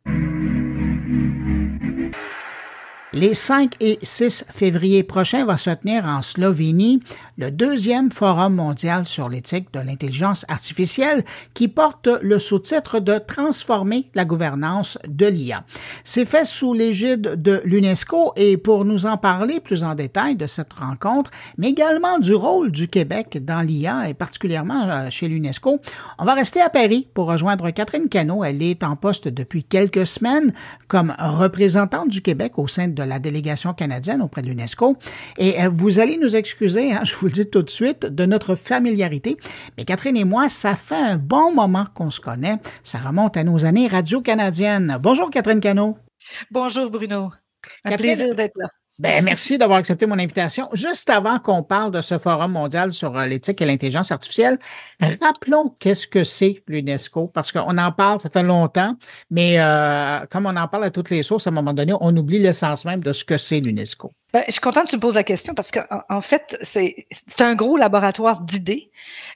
Les 3.15 3.35
5 3.35 3.75
et 3.79 3.99
6 4.01 4.45
février 4.51 5.03
prochains 5.03 5.45
va 5.45 5.55
se 5.57 5.69
tenir 5.69 6.05
en 6.05 6.23
Slovénie 6.23 6.99
le 7.37 7.51
deuxième 7.51 8.11
Forum 8.11 8.55
mondial 8.55 9.05
sur 9.05 9.29
l'éthique 9.29 9.71
de 9.71 9.79
l'intelligence 9.79 10.47
artificielle 10.49 11.23
qui 11.53 11.67
porte 11.67 12.09
le 12.23 12.39
sous-titre 12.39 12.99
de 12.99 13.19
Transformer 13.19 14.09
la 14.15 14.25
gouvernance 14.25 14.97
de 15.07 15.27
l'IA. 15.27 15.63
C'est 16.03 16.25
fait 16.25 16.45
sous 16.45 16.73
l'égide 16.73 17.39
de 17.39 17.61
l'UNESCO 17.65 18.33
et 18.35 18.57
pour 18.57 18.83
nous 18.83 19.05
en 19.05 19.17
parler 19.17 19.59
plus 19.59 19.83
en 19.83 19.93
détail 19.93 20.35
de 20.35 20.47
cette 20.47 20.73
rencontre, 20.73 21.29
mais 21.59 21.69
également 21.69 22.17
du 22.17 22.33
rôle 22.33 22.71
du 22.71 22.87
Québec 22.87 23.37
dans 23.45 23.61
l'IA 23.61 24.09
et 24.09 24.15
particulièrement 24.15 24.89
euh, 24.89 25.11
chez 25.11 25.27
l'UNESCO, 25.27 25.79
on 26.17 26.25
va 26.25 26.33
rester 26.33 26.61
à 26.61 26.69
Paris 26.69 27.07
pour 27.13 27.27
rejoindre 27.27 27.69
Catherine 27.69 28.09
Cano. 28.09 28.43
Elle 28.43 28.63
est 28.63 28.83
en 28.83 28.95
poste 28.95 29.27
depuis 29.27 29.63
quelques 29.63 30.07
semaines 30.07 30.51
comme 30.87 31.13
représentante 31.19 32.09
du 32.09 32.23
Québec 32.23 32.53
au 32.57 32.65
sein 32.65 32.87
de 32.87 33.02
la 33.05 33.19
délégation 33.19 33.73
canadienne 33.73 34.21
auprès 34.21 34.41
de 34.41 34.47
l'UNESCO. 34.47 34.97
Et 35.37 35.61
euh, 35.61 35.69
vous 35.69 35.99
allez 35.99 36.17
nous 36.17 36.35
excuser, 36.35 36.93
hein, 36.93 37.01
je 37.03 37.15
vous 37.15 37.27
le 37.27 37.31
dis 37.31 37.49
tout 37.49 37.61
de 37.61 37.69
suite, 37.69 38.05
de 38.05 38.25
notre 38.25 38.55
familiarité. 38.55 39.37
Mais 39.77 39.85
Catherine 39.85 40.17
et 40.17 40.25
moi, 40.25 40.49
ça 40.49 40.75
fait 40.75 40.95
un 40.95 41.17
bon 41.17 41.53
moment 41.53 41.85
qu'on 41.93 42.11
se 42.11 42.19
connaît. 42.19 42.57
Ça 42.83 42.97
remonte 42.97 43.37
à 43.37 43.43
nos 43.43 43.65
années 43.65 43.87
radio-canadiennes. 43.87 44.97
Bonjour 45.01 45.29
Catherine 45.29 45.59
Cano. 45.59 45.97
Bonjour 46.51 46.89
Bruno. 46.89 47.29
Un 47.85 47.97
plaisir 47.97 48.35
d'être 48.35 48.57
là. 48.57 48.67
Ben, 48.99 49.23
merci 49.23 49.57
d'avoir 49.57 49.79
accepté 49.79 50.05
mon 50.05 50.19
invitation. 50.19 50.69
Juste 50.73 51.09
avant 51.09 51.39
qu'on 51.39 51.63
parle 51.63 51.91
de 51.91 52.01
ce 52.01 52.19
forum 52.19 52.51
mondial 52.51 52.93
sur 52.93 53.17
euh, 53.17 53.25
l'éthique 53.25 53.59
et 53.59 53.65
l'intelligence 53.65 54.11
artificielle, 54.11 54.59
rappelons 55.19 55.75
qu'est-ce 55.79 56.07
que 56.07 56.23
c'est 56.23 56.61
l'UNESCO, 56.67 57.27
parce 57.27 57.51
qu'on 57.51 57.77
en 57.79 57.91
parle, 57.91 58.19
ça 58.19 58.29
fait 58.29 58.43
longtemps, 58.43 58.95
mais 59.31 59.59
euh, 59.59 60.19
comme 60.29 60.45
on 60.45 60.55
en 60.55 60.67
parle 60.67 60.83
à 60.83 60.91
toutes 60.91 61.09
les 61.09 61.23
sources, 61.23 61.47
à 61.47 61.49
un 61.49 61.53
moment 61.53 61.73
donné, 61.73 61.93
on 62.01 62.15
oublie 62.15 62.37
l'essence 62.37 62.85
même 62.85 63.01
de 63.01 63.13
ce 63.13 63.25
que 63.25 63.37
c'est 63.37 63.59
l'UNESCO. 63.59 64.11
Ben, 64.31 64.43
je 64.47 64.51
suis 64.51 64.61
contente 64.61 64.85
que 64.85 64.89
tu 64.91 64.95
me 64.97 65.01
poses 65.01 65.15
la 65.15 65.23
question 65.23 65.55
parce 65.55 65.71
qu'en 65.71 65.83
en 66.09 66.21
fait, 66.21 66.57
c'est 66.61 67.07
un 67.39 67.55
gros 67.55 67.77
laboratoire 67.77 68.41
d'idées 68.41 68.91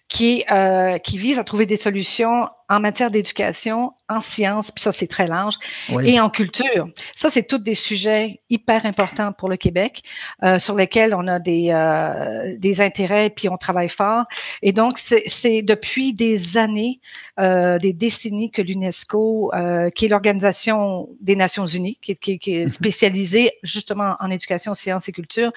qui, 0.07 0.43
euh, 0.51 0.99
qui 0.99 1.17
vise 1.17 1.39
à 1.39 1.43
trouver 1.43 1.65
des 1.65 1.77
solutions 1.77 2.47
en 2.69 2.79
matière 2.79 3.11
d'éducation, 3.11 3.93
en 4.09 4.21
sciences, 4.21 4.71
puis 4.71 4.83
ça 4.83 4.91
c'est 4.91 5.07
très 5.07 5.27
large, 5.27 5.55
et 6.03 6.19
en 6.19 6.29
culture. 6.29 6.87
Ça 7.15 7.29
c'est 7.29 7.43
tous 7.43 7.57
des 7.57 7.75
sujets 7.75 8.39
hyper 8.49 8.85
importants 8.85 9.33
pour 9.33 9.49
le 9.49 9.57
Québec, 9.57 10.03
euh, 10.43 10.59
sur 10.59 10.75
lesquels 10.75 11.13
on 11.13 11.27
a 11.27 11.39
des, 11.39 11.71
euh, 11.71 12.55
des 12.57 12.79
intérêts, 12.81 13.29
puis 13.29 13.49
on 13.49 13.57
travaille 13.57 13.89
fort. 13.89 14.25
Et 14.61 14.71
donc 14.71 14.97
c'est 14.97 15.61
depuis 15.61 16.13
des 16.13 16.57
années, 16.57 16.99
euh, 17.39 17.79
des 17.79 17.93
décennies 17.93 18.51
que 18.51 18.61
l'UNESCO, 18.61 19.51
qui 19.95 20.05
est 20.05 20.09
l'organisation 20.09 21.09
des 21.21 21.35
Nations 21.35 21.65
Unies, 21.65 21.97
qui, 22.01 22.15
qui, 22.15 22.39
qui 22.39 22.55
est 22.55 22.63
mhm. 22.63 22.69
spécialisée 22.69 23.51
justement 23.63 24.15
en 24.19 24.31
éducation, 24.31 24.73
sciences 24.73 25.09
et 25.09 25.11
culture. 25.11 25.51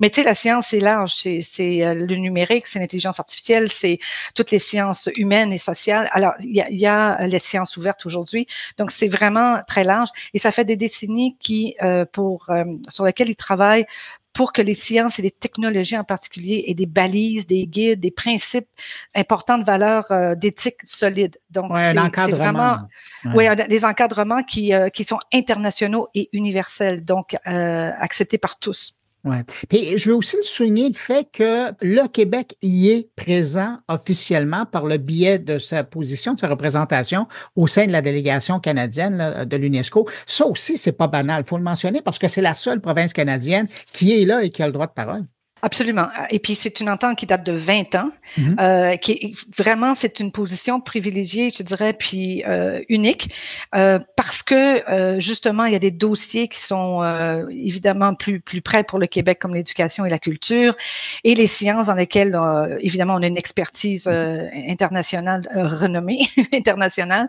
Mais 0.00 0.10
tu 0.10 0.16
sais, 0.16 0.24
la 0.24 0.34
science 0.34 0.68
c'est 0.70 0.80
large, 0.80 1.12
c'est 1.14 1.94
le 1.94 2.16
numérique, 2.16 2.66
c'est 2.66 2.80
l'intelligence 2.80 3.20
artificielle, 3.20 3.70
c'est 3.70 3.98
toutes 4.34 4.50
les 4.50 4.58
sciences 4.58 5.08
humaines 5.16 5.52
et 5.52 5.58
sociales. 5.58 6.08
Alors 6.12 6.32
il 6.52 6.78
y 6.78 6.86
a, 6.86 7.20
euh, 7.20 7.26
les 7.26 7.38
sciences 7.38 7.76
ouvertes 7.76 8.06
aujourd'hui. 8.06 8.46
Donc, 8.78 8.90
c'est 8.90 9.08
vraiment 9.08 9.58
très 9.66 9.84
large. 9.84 10.08
Et 10.34 10.38
ça 10.38 10.50
fait 10.50 10.64
des 10.64 10.76
décennies 10.76 11.36
qui, 11.40 11.74
euh, 11.82 12.04
pour, 12.04 12.50
euh, 12.50 12.64
sur 12.88 13.04
lesquelles 13.04 13.30
ils 13.30 13.36
travaillent 13.36 13.86
pour 14.32 14.54
que 14.54 14.62
les 14.62 14.72
sciences 14.72 15.18
et 15.18 15.22
les 15.22 15.30
technologies 15.30 15.98
en 15.98 16.04
particulier 16.04 16.64
aient 16.66 16.74
des 16.74 16.86
balises, 16.86 17.46
des 17.46 17.66
guides, 17.66 18.00
des 18.00 18.10
principes 18.10 18.66
importants 19.14 19.58
de 19.58 19.64
valeurs 19.64 20.06
d'éthique 20.38 20.78
solide. 20.84 21.36
Donc, 21.50 21.70
c'est 21.78 22.30
vraiment 22.30 22.78
ouais. 23.26 23.54
des 23.68 23.84
encadrements 23.84 24.42
qui, 24.42 24.72
qui 24.94 25.04
sont 25.04 25.18
internationaux 25.34 26.08
et 26.14 26.30
universels, 26.32 27.04
donc 27.04 27.36
acceptés 27.44 28.38
par 28.38 28.58
tous. 28.58 28.94
Ouais. 29.24 29.44
Puis 29.68 29.98
je 29.98 30.08
veux 30.08 30.16
aussi 30.16 30.36
le 30.36 30.42
souligner 30.42 30.88
le 30.88 30.94
fait 30.94 31.28
que 31.32 31.70
le 31.80 32.08
Québec 32.08 32.56
y 32.60 32.88
est 32.88 33.08
présent 33.14 33.78
officiellement 33.86 34.66
par 34.66 34.84
le 34.84 34.96
biais 34.96 35.38
de 35.38 35.58
sa 35.58 35.84
position, 35.84 36.34
de 36.34 36.40
sa 36.40 36.48
représentation 36.48 37.28
au 37.54 37.68
sein 37.68 37.86
de 37.86 37.92
la 37.92 38.02
délégation 38.02 38.58
canadienne 38.58 39.44
de 39.44 39.56
l'UNESCO. 39.56 40.08
Ça 40.26 40.46
aussi, 40.46 40.76
c'est 40.76 40.92
pas 40.92 41.06
banal. 41.06 41.44
Il 41.44 41.48
faut 41.48 41.56
le 41.56 41.62
mentionner 41.62 42.02
parce 42.02 42.18
que 42.18 42.26
c'est 42.26 42.42
la 42.42 42.54
seule 42.54 42.80
province 42.80 43.12
canadienne 43.12 43.68
qui 43.92 44.20
est 44.20 44.24
là 44.24 44.42
et 44.42 44.50
qui 44.50 44.60
a 44.62 44.66
le 44.66 44.72
droit 44.72 44.88
de 44.88 44.92
parole. 44.92 45.24
Absolument. 45.64 46.08
Et 46.30 46.40
puis 46.40 46.56
c'est 46.56 46.80
une 46.80 46.90
entente 46.90 47.16
qui 47.16 47.24
date 47.24 47.46
de 47.46 47.52
20 47.52 47.94
ans, 47.94 48.10
mm-hmm. 48.36 48.60
euh, 48.60 48.96
qui 48.96 49.12
est 49.12 49.32
vraiment 49.56 49.94
c'est 49.94 50.18
une 50.18 50.32
position 50.32 50.80
privilégiée, 50.80 51.50
je 51.56 51.62
dirais, 51.62 51.92
puis 51.92 52.42
euh, 52.48 52.80
unique, 52.88 53.32
euh, 53.76 54.00
parce 54.16 54.42
que 54.42 54.90
euh, 54.90 55.20
justement 55.20 55.64
il 55.66 55.72
y 55.72 55.76
a 55.76 55.78
des 55.78 55.92
dossiers 55.92 56.48
qui 56.48 56.58
sont 56.58 57.00
euh, 57.04 57.46
évidemment 57.50 58.14
plus 58.16 58.40
plus 58.40 58.60
près 58.60 58.82
pour 58.82 58.98
le 58.98 59.06
Québec 59.06 59.38
comme 59.38 59.54
l'éducation 59.54 60.04
et 60.04 60.10
la 60.10 60.18
culture 60.18 60.74
et 61.22 61.36
les 61.36 61.46
sciences 61.46 61.86
dans 61.86 61.94
lesquelles 61.94 62.34
euh, 62.34 62.76
évidemment 62.80 63.14
on 63.14 63.22
a 63.22 63.28
une 63.28 63.38
expertise 63.38 64.08
internationale 64.08 65.48
renommée 65.54 66.26
internationale 66.52 67.28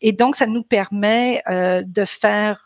et 0.00 0.12
donc 0.12 0.36
ça 0.36 0.46
nous 0.46 0.62
permet 0.62 1.42
de 1.48 2.04
faire 2.06 2.62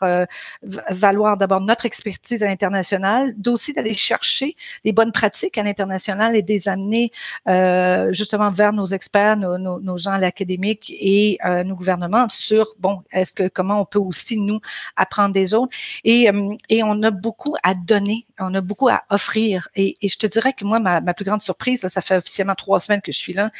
valoir 0.89 1.35
d'abord 1.35 1.59
notre 1.59 1.85
expertise 1.85 2.41
à 2.41 2.47
l'international, 2.47 3.33
d'aussi 3.35 3.73
d'aller 3.73 3.93
chercher 3.93 4.55
des 4.85 4.93
bonnes 4.93 5.08
pratique 5.11 5.57
à 5.57 5.63
l'international 5.63 6.35
et 6.35 6.41
des 6.41 6.67
amener 6.67 7.11
euh, 7.47 8.11
justement 8.13 8.51
vers 8.51 8.73
nos 8.73 8.85
experts, 8.85 9.37
nos, 9.37 9.97
gens 9.97 10.11
à 10.11 10.19
l'académique 10.19 10.91
et 10.99 11.37
euh, 11.45 11.63
nos 11.63 11.75
gouvernements 11.75 12.27
sur 12.29 12.73
bon, 12.79 13.01
est-ce 13.11 13.33
que 13.33 13.47
comment 13.47 13.81
on 13.81 13.85
peut 13.85 13.99
aussi 13.99 14.37
nous 14.37 14.59
apprendre 14.95 15.33
des 15.33 15.53
autres. 15.53 15.75
Et 16.03 16.29
euh, 16.29 16.55
et 16.69 16.83
on 16.83 17.01
a 17.03 17.11
beaucoup 17.11 17.55
à 17.63 17.73
donner, 17.73 18.25
on 18.39 18.53
a 18.53 18.61
beaucoup 18.61 18.89
à 18.89 19.03
offrir. 19.09 19.67
Et, 19.75 19.97
et 20.01 20.07
je 20.07 20.17
te 20.17 20.27
dirais 20.27 20.53
que 20.53 20.65
moi 20.65 20.79
ma, 20.79 21.01
plus 21.13 21.25
grande 21.25 21.41
surprise, 21.41 21.85
ça 21.87 22.01
fait 22.01 22.17
officiellement 22.17 22.55
trois 22.55 22.79
semaines 22.79 23.01
que 23.01 23.11
je 23.11 23.17
suis 23.17 23.33
là, 23.33 23.51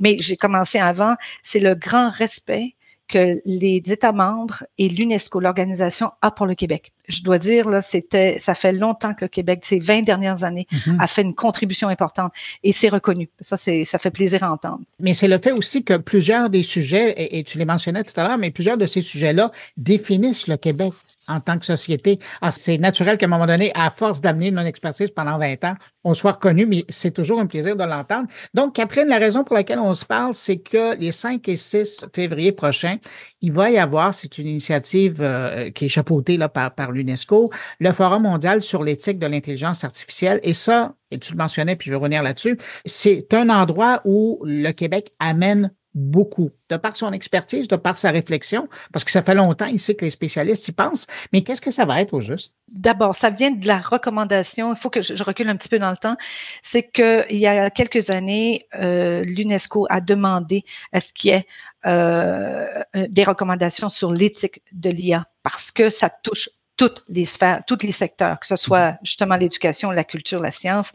mais 0.00 0.16
j'ai 0.18 0.36
commencé 0.36 0.78
avant, 0.78 1.16
c'est 1.42 1.60
le 1.60 1.74
grand 1.74 2.08
respect 2.10 2.74
que 3.12 3.40
les 3.44 3.82
États 3.86 4.12
membres 4.12 4.64
et 4.78 4.88
l'UNESCO, 4.88 5.38
l'organisation, 5.38 6.10
a 6.22 6.30
pour 6.30 6.46
le 6.46 6.54
Québec. 6.54 6.92
Je 7.08 7.22
dois 7.22 7.38
dire, 7.38 7.68
là, 7.68 7.82
c'était, 7.82 8.38
ça 8.38 8.54
fait 8.54 8.72
longtemps 8.72 9.12
que 9.12 9.26
le 9.26 9.28
Québec, 9.28 9.60
ces 9.64 9.78
20 9.78 10.02
dernières 10.02 10.44
années, 10.44 10.66
mm-hmm. 10.72 10.96
a 10.98 11.06
fait 11.06 11.22
une 11.22 11.34
contribution 11.34 11.88
importante 11.88 12.32
et 12.62 12.72
c'est 12.72 12.88
reconnu. 12.88 13.28
Ça, 13.40 13.56
c'est, 13.56 13.84
ça 13.84 13.98
fait 13.98 14.10
plaisir 14.10 14.42
à 14.44 14.50
entendre. 14.50 14.80
Mais 14.98 15.12
c'est 15.12 15.28
le 15.28 15.38
fait 15.38 15.52
aussi 15.52 15.84
que 15.84 15.98
plusieurs 15.98 16.48
des 16.48 16.62
sujets, 16.62 17.10
et, 17.10 17.38
et 17.38 17.44
tu 17.44 17.58
les 17.58 17.66
mentionnais 17.66 18.02
tout 18.02 18.18
à 18.18 18.26
l'heure, 18.26 18.38
mais 18.38 18.50
plusieurs 18.50 18.78
de 18.78 18.86
ces 18.86 19.02
sujets-là 19.02 19.50
définissent 19.76 20.48
le 20.48 20.56
Québec 20.56 20.92
en 21.28 21.40
tant 21.40 21.58
que 21.58 21.66
société. 21.66 22.18
Ah, 22.40 22.50
c'est 22.50 22.78
naturel 22.78 23.18
qu'à 23.18 23.26
un 23.26 23.28
moment 23.28 23.46
donné, 23.46 23.72
à 23.74 23.90
force 23.90 24.20
d'amener 24.20 24.50
mon 24.50 24.64
expertise 24.64 25.10
pendant 25.10 25.38
20 25.38 25.64
ans, 25.64 25.74
on 26.04 26.14
soit 26.14 26.32
reconnu, 26.32 26.66
mais 26.66 26.84
c'est 26.88 27.12
toujours 27.12 27.40
un 27.40 27.46
plaisir 27.46 27.76
de 27.76 27.84
l'entendre. 27.84 28.28
Donc, 28.54 28.74
Catherine, 28.74 29.08
la 29.08 29.18
raison 29.18 29.44
pour 29.44 29.54
laquelle 29.54 29.78
on 29.78 29.94
se 29.94 30.04
parle, 30.04 30.34
c'est 30.34 30.58
que 30.58 30.96
les 30.98 31.12
5 31.12 31.48
et 31.48 31.56
6 31.56 32.06
février 32.14 32.52
prochains, 32.52 32.96
il 33.40 33.52
va 33.52 33.70
y 33.70 33.78
avoir, 33.78 34.14
c'est 34.14 34.38
une 34.38 34.48
initiative 34.48 35.18
euh, 35.20 35.70
qui 35.70 35.86
est 35.86 35.88
chapeautée 35.88 36.36
là, 36.36 36.48
par, 36.48 36.74
par 36.74 36.92
l'UNESCO, 36.92 37.50
le 37.78 37.92
Forum 37.92 38.22
mondial 38.22 38.62
sur 38.62 38.82
l'éthique 38.82 39.18
de 39.18 39.26
l'intelligence 39.26 39.84
artificielle. 39.84 40.40
Et 40.42 40.54
ça, 40.54 40.94
et 41.10 41.18
tu 41.18 41.32
le 41.32 41.38
mentionnais, 41.38 41.76
puis 41.76 41.86
je 41.86 41.92
vais 41.92 41.98
revenir 41.98 42.22
là-dessus, 42.22 42.56
c'est 42.86 43.32
un 43.34 43.48
endroit 43.50 44.00
où 44.04 44.40
le 44.44 44.70
Québec 44.72 45.12
amène 45.18 45.70
beaucoup, 45.94 46.50
de 46.70 46.76
par 46.76 46.96
son 46.96 47.12
expertise, 47.12 47.68
de 47.68 47.76
par 47.76 47.98
sa 47.98 48.10
réflexion, 48.10 48.68
parce 48.92 49.04
que 49.04 49.10
ça 49.10 49.22
fait 49.22 49.34
longtemps 49.34 49.66
ici 49.66 49.94
que 49.96 50.04
les 50.04 50.10
spécialistes 50.10 50.66
y 50.68 50.72
pensent. 50.72 51.06
Mais 51.32 51.42
qu'est-ce 51.42 51.60
que 51.60 51.70
ça 51.70 51.84
va 51.84 52.00
être 52.00 52.14
au 52.14 52.20
juste? 52.20 52.54
D'abord, 52.68 53.14
ça 53.14 53.30
vient 53.30 53.50
de 53.50 53.66
la 53.66 53.78
recommandation. 53.78 54.72
Il 54.72 54.76
faut 54.76 54.90
que 54.90 55.02
je, 55.02 55.22
recule 55.22 55.48
un 55.48 55.56
petit 55.56 55.68
peu 55.68 55.78
dans 55.78 55.90
le 55.90 55.96
temps. 55.96 56.16
C'est 56.62 56.82
que 56.82 57.30
il 57.30 57.38
y 57.38 57.46
a 57.46 57.70
quelques 57.70 58.10
années, 58.10 58.66
euh, 58.74 59.22
l'UNESCO 59.24 59.86
a 59.90 60.00
demandé 60.00 60.64
à 60.92 61.00
ce 61.00 61.12
qu'il 61.12 61.30
y 61.30 61.34
ait 61.34 61.46
euh, 61.84 62.66
euh 62.96 63.06
des 63.08 63.24
recommandations 63.24 63.88
sur 63.88 64.12
l'éthique 64.12 64.62
de 64.72 64.90
l'IA 64.90 65.26
parce 65.42 65.70
que 65.70 65.90
ça 65.90 66.08
touche 66.08 66.48
toutes 66.76 67.04
les 67.08 67.26
sphères, 67.26 67.62
tous 67.66 67.78
les 67.82 67.92
secteurs, 67.92 68.40
que 68.40 68.46
ce 68.46 68.56
soit 68.56 68.96
justement 69.02 69.36
l'éducation, 69.36 69.90
la 69.90 70.04
culture, 70.04 70.40
la 70.40 70.50
science, 70.50 70.92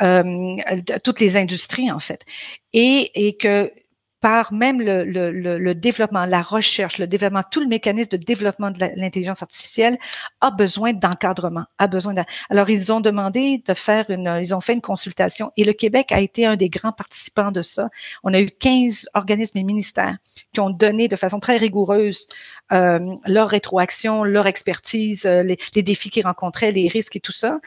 euh, 0.00 0.56
toutes 1.02 1.20
les 1.20 1.36
industries 1.36 1.90
en 1.90 1.98
fait, 1.98 2.24
et, 2.72 3.26
et 3.26 3.36
que 3.36 3.72
par 4.20 4.52
même 4.52 4.80
le, 4.80 5.04
le, 5.04 5.30
le, 5.30 5.74
développement, 5.74 6.24
la 6.24 6.42
recherche, 6.42 6.98
le 6.98 7.06
développement, 7.06 7.42
tout 7.50 7.60
le 7.60 7.66
mécanisme 7.66 8.10
de 8.10 8.16
développement 8.16 8.70
de 8.70 8.78
l'intelligence 8.96 9.42
artificielle 9.42 9.96
a 10.40 10.50
besoin 10.50 10.92
d'encadrement, 10.92 11.64
a 11.78 11.86
besoin 11.86 12.14
de... 12.14 12.22
Alors, 12.50 12.68
ils 12.68 12.92
ont 12.92 13.00
demandé 13.00 13.62
de 13.66 13.74
faire 13.74 14.10
une, 14.10 14.38
ils 14.40 14.54
ont 14.54 14.60
fait 14.60 14.72
une 14.72 14.80
consultation 14.80 15.52
et 15.56 15.64
le 15.64 15.72
Québec 15.72 16.10
a 16.10 16.20
été 16.20 16.46
un 16.46 16.56
des 16.56 16.68
grands 16.68 16.92
participants 16.92 17.52
de 17.52 17.62
ça. 17.62 17.90
On 18.24 18.34
a 18.34 18.40
eu 18.40 18.50
15 18.50 19.08
organismes 19.14 19.58
et 19.58 19.64
ministères 19.64 20.16
qui 20.52 20.60
ont 20.60 20.70
donné 20.70 21.06
de 21.06 21.16
façon 21.16 21.38
très 21.38 21.56
rigoureuse 21.56 22.26
euh, 22.72 22.98
leur 23.26 23.48
rétroaction, 23.48 24.24
leur 24.24 24.46
expertise, 24.46 25.24
euh, 25.24 25.42
les, 25.42 25.58
les, 25.74 25.82
défis 25.82 26.10
qu'ils 26.10 26.24
rencontraient, 26.24 26.72
les 26.72 26.88
risques 26.88 27.16
et 27.16 27.20
tout 27.20 27.32
ça, 27.32 27.60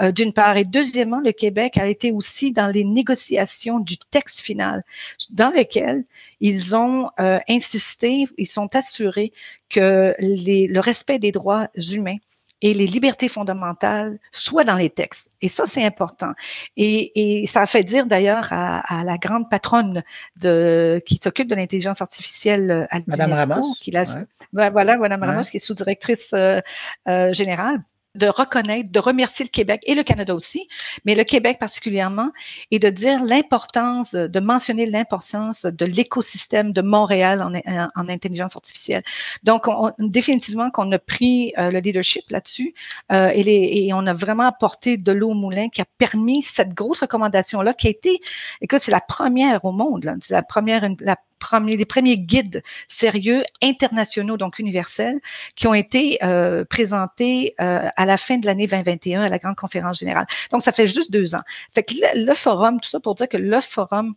euh, 0.00 0.12
d'une 0.12 0.32
part. 0.32 0.56
Et 0.56 0.64
deuxièmement, 0.64 1.20
le 1.20 1.32
Québec 1.32 1.76
a 1.76 1.88
été 1.88 2.12
aussi 2.12 2.52
dans 2.52 2.68
les 2.68 2.84
négociations 2.84 3.80
du 3.80 3.96
texte 3.98 4.40
final, 4.40 4.84
dans 5.30 5.50
lequel 5.50 5.93
ils 6.40 6.76
ont 6.76 7.08
euh, 7.20 7.38
insisté, 7.48 8.26
ils 8.38 8.46
sont 8.46 8.74
assurés 8.74 9.32
que 9.70 10.14
les, 10.18 10.66
le 10.66 10.80
respect 10.80 11.18
des 11.18 11.32
droits 11.32 11.68
humains 11.92 12.18
et 12.62 12.72
les 12.72 12.86
libertés 12.86 13.28
fondamentales 13.28 14.18
soient 14.32 14.64
dans 14.64 14.76
les 14.76 14.88
textes. 14.88 15.30
Et 15.42 15.48
ça, 15.48 15.66
c'est 15.66 15.84
important. 15.84 16.32
Et, 16.78 17.42
et, 17.42 17.46
ça 17.46 17.60
a 17.60 17.66
fait 17.66 17.84
dire 17.84 18.06
d'ailleurs 18.06 18.48
à, 18.52 19.00
à, 19.00 19.04
la 19.04 19.18
grande 19.18 19.50
patronne 19.50 20.02
de, 20.36 21.02
qui 21.04 21.16
s'occupe 21.16 21.46
de 21.48 21.54
l'intelligence 21.54 22.00
artificielle 22.00 22.86
à 22.90 23.00
Madame 23.06 23.32
Ramos. 23.32 23.74
Qui 23.82 23.90
la, 23.90 24.04
Voilà, 24.52 24.96
Madame 24.96 25.22
Ramos, 25.22 25.42
qui 25.42 25.58
est 25.58 25.60
sous-directrice 25.60 26.30
euh, 26.32 26.60
euh, 27.06 27.34
générale 27.34 27.82
de 28.14 28.26
reconnaître, 28.26 28.90
de 28.90 28.98
remercier 28.98 29.44
le 29.44 29.50
Québec 29.50 29.80
et 29.84 29.94
le 29.94 30.02
Canada 30.02 30.34
aussi, 30.34 30.68
mais 31.04 31.14
le 31.14 31.24
Québec 31.24 31.58
particulièrement, 31.58 32.30
et 32.70 32.78
de 32.78 32.88
dire 32.88 33.24
l'importance, 33.24 34.14
de 34.14 34.40
mentionner 34.40 34.86
l'importance 34.86 35.62
de 35.62 35.84
l'écosystème 35.84 36.72
de 36.72 36.82
Montréal 36.82 37.42
en, 37.42 37.52
en, 37.96 38.08
intelligence 38.08 38.56
artificielle. 38.56 39.02
Donc, 39.42 39.68
on, 39.68 39.92
définitivement 39.98 40.70
qu'on 40.70 40.90
a 40.92 40.98
pris 40.98 41.52
euh, 41.58 41.70
le 41.70 41.80
leadership 41.80 42.30
là-dessus 42.30 42.74
euh, 43.12 43.28
et, 43.28 43.42
les, 43.42 43.70
et, 43.86 43.92
on 43.92 44.06
a 44.06 44.12
vraiment 44.12 44.44
apporté 44.44 44.96
de 44.96 45.12
l'eau 45.12 45.30
au 45.30 45.34
moulin 45.34 45.68
qui 45.68 45.80
a 45.80 45.86
permis 45.98 46.42
cette 46.42 46.74
grosse 46.74 47.00
recommandation-là 47.00 47.74
qui 47.74 47.88
a 47.88 47.90
été, 47.90 48.20
écoute, 48.60 48.80
c'est 48.82 48.92
la 48.92 49.00
première 49.00 49.64
au 49.64 49.72
monde, 49.72 50.14
c'est 50.20 50.34
la 50.34 50.42
première, 50.42 50.88
la 51.00 51.16
premiers, 51.44 51.76
les 51.76 51.84
premiers 51.84 52.18
guides 52.18 52.62
sérieux 52.88 53.42
internationaux, 53.62 54.36
donc 54.36 54.58
universels, 54.58 55.20
qui 55.56 55.66
ont 55.66 55.74
été 55.74 56.18
euh, 56.22 56.64
présentés 56.64 57.54
euh, 57.60 57.88
à 57.96 58.06
la 58.06 58.16
fin 58.16 58.38
de 58.38 58.46
l'année 58.46 58.66
2021 58.66 59.22
à 59.22 59.28
la 59.28 59.38
grande 59.38 59.56
conférence 59.56 59.98
générale. 59.98 60.26
Donc, 60.50 60.62
ça 60.62 60.72
fait 60.72 60.86
juste 60.86 61.10
deux 61.12 61.34
ans. 61.34 61.42
Fait 61.74 61.82
que 61.82 61.94
le, 61.94 62.26
le 62.26 62.34
forum, 62.34 62.80
tout 62.80 62.88
ça 62.88 63.00
pour 63.00 63.14
dire 63.14 63.28
que 63.28 63.36
le 63.36 63.60
forum 63.60 64.14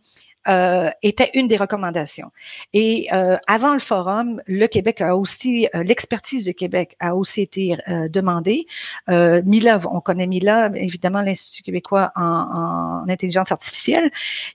euh, 0.48 0.90
était 1.02 1.30
une 1.34 1.48
des 1.48 1.56
recommandations. 1.56 2.30
Et 2.72 3.08
euh, 3.12 3.36
avant 3.46 3.72
le 3.72 3.78
forum, 3.78 4.42
le 4.46 4.66
Québec 4.66 5.00
a 5.00 5.16
aussi, 5.16 5.68
euh, 5.74 5.82
l'expertise 5.82 6.44
du 6.44 6.54
Québec 6.54 6.96
a 7.00 7.14
aussi 7.14 7.42
été 7.42 7.76
euh, 7.88 8.08
demandée. 8.08 8.66
Mila, 9.08 9.80
on 9.90 10.00
connaît 10.00 10.26
Mila, 10.26 10.70
évidemment 10.74 11.22
l'Institut 11.22 11.62
québécois 11.62 12.12
en, 12.16 12.22
en, 12.22 13.08
intelligence 13.08 13.52
artificielle, 13.52 14.10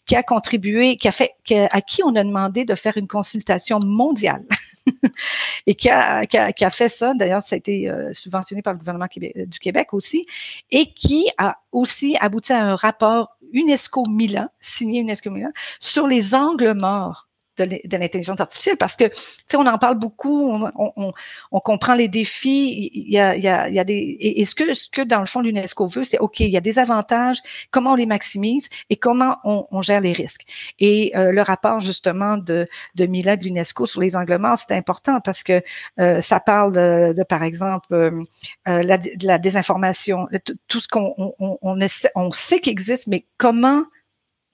qui 0.06 0.16
a 0.16 0.24
contribué, 0.24 0.98
qui 0.98 1.08
a 1.08 1.12
fait, 1.12 1.32
qui 1.44 1.56
a, 1.56 1.68
à 1.72 1.82
qui 1.82 2.04
on 2.04 2.16
a 2.16 2.24
demandé 2.24 2.66
de 2.66 2.76
faire 2.76 2.98
une 2.98 3.08
consultation 3.08 3.80
mondiale. 3.80 4.44
et 5.68 5.76
qui 5.76 5.90
a, 5.90 6.26
qui, 6.26 6.38
a, 6.38 6.52
qui 6.52 6.66
a, 6.66 6.70
fait 6.70 6.90
ça, 6.90 7.14
d'ailleurs, 7.14 7.42
ça 7.42 7.56
a 7.56 7.58
été 7.58 7.90
subventionné 8.12 8.62
par 8.62 8.74
le 8.74 8.80
gouvernement 8.80 9.08
du 9.16 9.60
Québec 9.60 9.94
aussi, 9.94 10.26
et 10.72 10.88
qui 10.88 11.30
a 11.38 11.58
aussi 11.72 12.18
abouti 12.20 12.54
à 12.54 12.66
un 12.66 12.76
rapport 12.76 13.38
UNESCO 13.54 14.04
Milan, 14.10 14.50
signé 14.60 15.02
UNESCO 15.02 15.30
Milan, 15.32 15.52
sur 15.80 16.08
les 16.08 16.36
angles 16.36 16.74
morts 16.74 17.28
de 17.58 17.98
l'intelligence 17.98 18.40
artificielle 18.40 18.78
parce 18.78 18.96
que, 18.96 19.06
tu 19.06 19.16
sais, 19.50 19.58
on 19.58 19.66
en 19.66 19.78
parle 19.78 19.98
beaucoup, 20.00 20.52
on, 20.52 20.72
on, 20.76 21.14
on, 21.52 21.60
comprend 21.60 21.94
les 21.96 22.08
défis, 22.08 22.90
il 22.94 23.12
y 23.12 23.20
a, 23.20 23.36
il 23.36 23.44
y 23.44 23.48
a, 23.48 23.70
il 23.70 23.76
y 23.76 23.80
a 23.80 23.84
des... 23.84 24.18
Et, 24.20 24.46
ce, 24.46 24.56
que, 24.56 24.74
ce 24.74 24.90
que, 24.90 25.02
dans 25.02 25.20
le 25.20 25.26
fond, 25.26 25.42
l'UNESCO 25.42 25.88
veut, 25.88 26.04
c'est, 26.04 26.20
OK, 26.20 26.40
il 26.40 26.50
y 26.50 26.58
a 26.58 26.62
des 26.62 26.80
avantages, 26.80 27.38
comment 27.72 27.92
on 27.92 27.96
les 27.96 28.06
maximise 28.06 28.68
et 28.90 28.96
comment 28.96 29.38
on, 29.44 29.68
on 29.72 29.82
gère 29.82 30.02
les 30.02 30.14
risques. 30.14 30.46
Et 30.80 31.12
euh, 31.16 31.32
le 31.32 31.42
rapport, 31.42 31.80
justement, 31.80 32.38
de, 32.38 32.68
de 32.96 33.06
Mila 33.06 33.38
de 33.38 33.44
l'UNESCO 33.44 33.86
sur 33.86 34.02
les 34.02 34.16
angles 34.16 34.38
morts, 34.38 34.58
c'est 34.58 34.76
important 34.76 35.22
parce 35.22 35.44
que 35.44 35.62
euh, 36.00 36.22
ça 36.22 36.40
parle 36.40 36.74
de, 36.74 37.14
de, 37.16 37.24
par 37.24 37.44
exemple, 37.44 37.94
euh, 37.94 38.24
la, 38.66 38.98
de 38.98 39.10
la 39.28 39.38
désinformation, 39.38 40.28
tout 40.68 40.80
ce 40.80 40.88
qu'on 40.88 41.14
on, 41.18 41.58
on, 41.62 41.78
on 42.16 42.32
sait 42.32 42.60
qu'il 42.60 42.72
existe, 42.72 43.08
mais 43.08 43.26
comment 43.38 43.84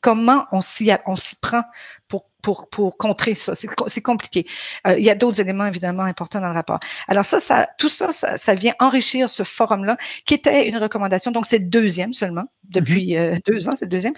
comment 0.02 0.46
on 0.52 0.62
s'y 0.62 0.92
on 1.06 1.16
s'y 1.16 1.36
prend 1.36 1.64
pour 2.08 2.29
pour, 2.42 2.70
pour 2.70 2.98
contrer 2.98 3.36
ça. 3.36 3.54
C'est 3.56 4.02
compliqué. 4.02 4.46
Euh, 4.88 4.98
il 4.98 5.04
y 5.04 5.10
a 5.10 5.16
d'autres 5.16 5.42
éléments 5.42 5.66
évidemment 5.66 6.04
importants 6.04 6.42
dans 6.42 6.48
le 6.48 6.54
rapport. 6.54 6.80
Alors 7.08 7.26
ça, 7.26 7.40
ça 7.40 7.68
tout 7.78 7.90
ça, 7.90 8.12
ça, 8.12 8.38
ça 8.38 8.54
vient 8.54 8.74
enrichir 8.80 9.30
ce 9.30 9.44
forum-là, 9.44 9.98
qui 10.26 10.34
était 10.34 10.68
une 10.68 10.78
recommandation. 10.78 11.32
Donc 11.32 11.46
c'est 11.46 11.60
le 11.60 11.66
deuxième 11.66 12.14
seulement 12.14 12.46
depuis 12.70 13.14
mm-hmm. 13.14 13.36
euh, 13.36 13.40
deux 13.46 13.68
ans, 13.68 13.74
c'est 13.76 13.86
le 13.86 13.90
deuxième. 13.90 14.14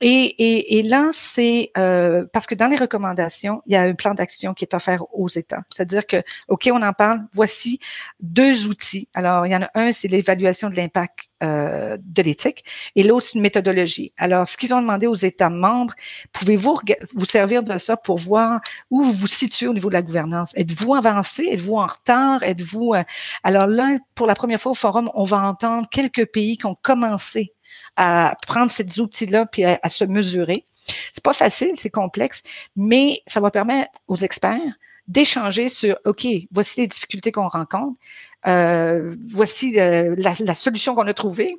Et, 0.00 0.08
et, 0.08 0.78
et 0.78 0.82
là, 0.82 1.08
c'est 1.12 1.70
euh, 1.78 2.24
parce 2.32 2.46
que 2.46 2.54
dans 2.54 2.68
les 2.68 2.76
recommandations, 2.76 3.62
il 3.66 3.72
y 3.72 3.76
a 3.76 3.82
un 3.82 3.94
plan 3.94 4.14
d'action 4.14 4.54
qui 4.54 4.64
est 4.64 4.74
offert 4.74 5.02
aux 5.12 5.28
États. 5.28 5.62
C'est-à-dire 5.74 6.06
que, 6.06 6.22
ok, 6.48 6.68
on 6.72 6.82
en 6.82 6.92
parle. 6.92 7.20
Voici 7.32 7.80
deux 8.20 8.68
outils. 8.68 9.08
Alors 9.14 9.46
il 9.46 9.52
y 9.52 9.56
en 9.56 9.62
a 9.62 9.70
un, 9.74 9.92
c'est 9.92 10.08
l'évaluation 10.08 10.68
de 10.70 10.76
l'impact 10.76 11.25
euh, 11.42 11.96
de 12.00 12.22
l'éthique, 12.22 12.64
et 12.94 13.02
l'autre, 13.02 13.26
une 13.34 13.40
méthodologie. 13.40 14.12
Alors, 14.16 14.46
ce 14.46 14.56
qu'ils 14.56 14.72
ont 14.74 14.80
demandé 14.80 15.06
aux 15.06 15.14
États 15.14 15.50
membres, 15.50 15.94
pouvez-vous 16.32 16.78
vous 17.14 17.24
servir 17.24 17.62
de 17.62 17.78
ça 17.78 17.96
pour 17.96 18.18
voir 18.18 18.60
où 18.90 19.02
vous 19.02 19.12
vous 19.12 19.26
situez 19.26 19.66
au 19.66 19.74
niveau 19.74 19.88
de 19.88 19.94
la 19.94 20.02
gouvernance? 20.02 20.52
Êtes-vous 20.56 20.94
avancé? 20.94 21.48
Êtes-vous 21.50 21.76
en 21.76 21.86
retard? 21.86 22.42
Êtes-vous... 22.42 22.94
Euh, 22.94 23.02
alors 23.42 23.66
là, 23.66 23.98
pour 24.14 24.26
la 24.26 24.34
première 24.34 24.60
fois 24.60 24.72
au 24.72 24.74
forum, 24.74 25.10
on 25.14 25.24
va 25.24 25.38
entendre 25.42 25.88
quelques 25.90 26.26
pays 26.26 26.56
qui 26.56 26.66
ont 26.66 26.76
commencé 26.80 27.52
à 27.96 28.36
prendre 28.46 28.70
ces 28.70 29.00
outils-là 29.00 29.46
puis 29.46 29.64
à, 29.64 29.78
à 29.82 29.88
se 29.88 30.04
mesurer. 30.04 30.66
C'est 31.12 31.24
pas 31.24 31.32
facile, 31.32 31.72
c'est 31.74 31.90
complexe, 31.90 32.42
mais 32.76 33.20
ça 33.26 33.40
va 33.40 33.50
permettre 33.50 33.90
aux 34.06 34.16
experts 34.16 34.60
d'échanger 35.08 35.68
sur, 35.68 35.96
OK, 36.04 36.26
voici 36.50 36.80
les 36.80 36.86
difficultés 36.86 37.32
qu'on 37.32 37.48
rencontre, 37.48 37.98
voici 38.46 39.78
euh, 39.78 40.14
la, 40.18 40.34
la, 40.40 40.54
solution 40.54 40.94
qu'on 40.94 41.06
a 41.06 41.14
trouvée, 41.14 41.56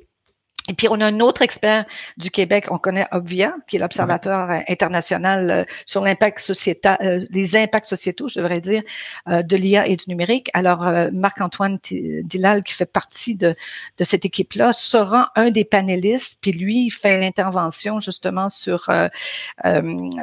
et 0.68 0.74
puis, 0.74 0.86
on 0.90 1.00
a 1.00 1.06
un 1.06 1.20
autre 1.20 1.42
expert 1.42 1.86
du 2.18 2.30
Québec, 2.30 2.66
on 2.70 2.78
connaît 2.78 3.06
Obvia, 3.10 3.54
qui 3.66 3.76
est 3.76 3.78
l'Observatoire 3.78 4.50
euh, 4.50 4.60
international 4.68 5.50
euh, 5.50 5.64
sur 5.86 6.02
l'impact 6.02 6.40
sociétal, 6.40 6.98
euh, 7.02 7.24
les 7.30 7.56
impacts 7.56 7.86
sociétaux, 7.86 8.28
je 8.28 8.38
devrais 8.38 8.60
dire, 8.60 8.82
de 9.26 9.56
l'IA 9.56 9.86
et 9.86 9.96
du 9.96 10.04
numérique. 10.08 10.50
Alors, 10.52 10.86
Marc-Antoine 11.12 11.78
Dillal, 11.90 12.62
qui 12.62 12.74
fait 12.74 12.86
partie 12.86 13.34
de, 13.34 13.54
de 13.96 14.04
cette 14.04 14.24
équipe-là, 14.24 14.72
sera 14.72 15.30
un 15.36 15.50
des 15.50 15.64
panélistes, 15.64 16.38
puis 16.40 16.52
lui, 16.52 16.86
il 16.86 16.90
fait 16.90 17.18
l'intervention 17.18 18.00
justement 18.00 18.48
sur, 18.48 18.90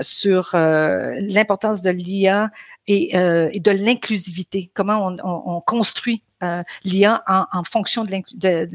sur 0.01 0.49
l'importance 0.53 1.81
de 1.81 1.89
l'IA 1.89 2.51
et, 2.87 3.15
et, 3.15 3.59
de 3.59 3.71
l'inclusivité, 3.71 4.71
comment 4.73 5.07
on, 5.07 5.17
on, 5.23 5.55
on 5.57 5.61
construit 5.61 6.23
euh, 6.34 6.34
l'IA 6.83 7.23
en, 7.27 7.45
en, 7.51 7.63
fonction 7.63 8.03
de 8.03 8.11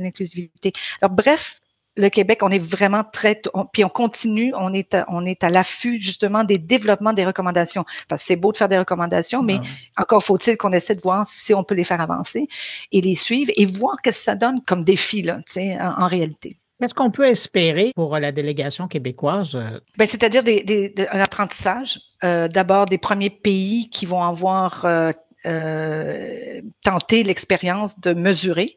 l'inclusivité. 0.01 0.73
Alors 1.01 1.14
bref, 1.14 1.61
le 1.96 2.09
Québec, 2.09 2.40
on 2.42 2.51
est 2.51 2.59
vraiment 2.59 3.03
très, 3.05 3.40
puis 3.73 3.85
on 3.85 3.88
continue, 3.88 4.53
on 4.57 4.73
est, 4.73 4.94
à, 4.94 5.05
on 5.09 5.25
est 5.27 5.42
à 5.44 5.51
l'affût 5.51 6.01
justement 6.01 6.44
des 6.44 6.59
développements 6.59 7.12
des 7.12 7.27
recommandations. 7.27 7.85
Parce 8.09 8.23
que 8.23 8.27
c'est 8.27 8.37
beau 8.37 8.53
de 8.53 8.57
faire 8.57 8.68
des 8.68 8.79
recommandations, 8.79 9.42
mais 9.42 9.59
encore 9.96 10.23
faut-il 10.23 10.57
qu'on 10.57 10.73
essaie 10.73 10.94
de 10.94 11.01
voir 11.01 11.27
si 11.27 11.53
on 11.53 11.64
peut 11.64 11.75
les 11.75 11.85
faire 11.85 12.01
avancer 12.01 12.49
et 12.92 13.01
les 13.01 13.14
suivre 13.14 13.51
et 13.57 13.66
voir 13.66 13.96
ce 13.99 14.03
que 14.11 14.14
ça 14.14 14.35
donne 14.35 14.61
comme 14.66 14.85
défi 14.85 15.23
là, 15.23 15.40
en, 15.57 16.05
en 16.05 16.07
réalité. 16.07 16.57
Qu'est-ce 16.81 16.94
qu'on 16.94 17.11
peut 17.11 17.27
espérer 17.27 17.92
pour 17.94 18.18
la 18.18 18.33
délégation 18.33 18.88
québécoise? 18.88 19.55
Ben, 19.99 20.07
c'est-à-dire 20.07 20.42
des, 20.42 20.62
des, 20.62 20.94
un 21.12 21.20
apprentissage. 21.20 22.01
Euh, 22.25 22.49
D'abord, 22.49 22.87
des 22.87 22.96
premiers 22.96 23.29
pays 23.29 23.90
qui 23.90 24.07
vont 24.07 24.23
avoir 24.23 24.87
euh, 24.87 25.11
euh, 25.46 26.61
tenter 26.85 27.22
l'expérience 27.22 27.98
de 28.00 28.12
mesurer 28.12 28.76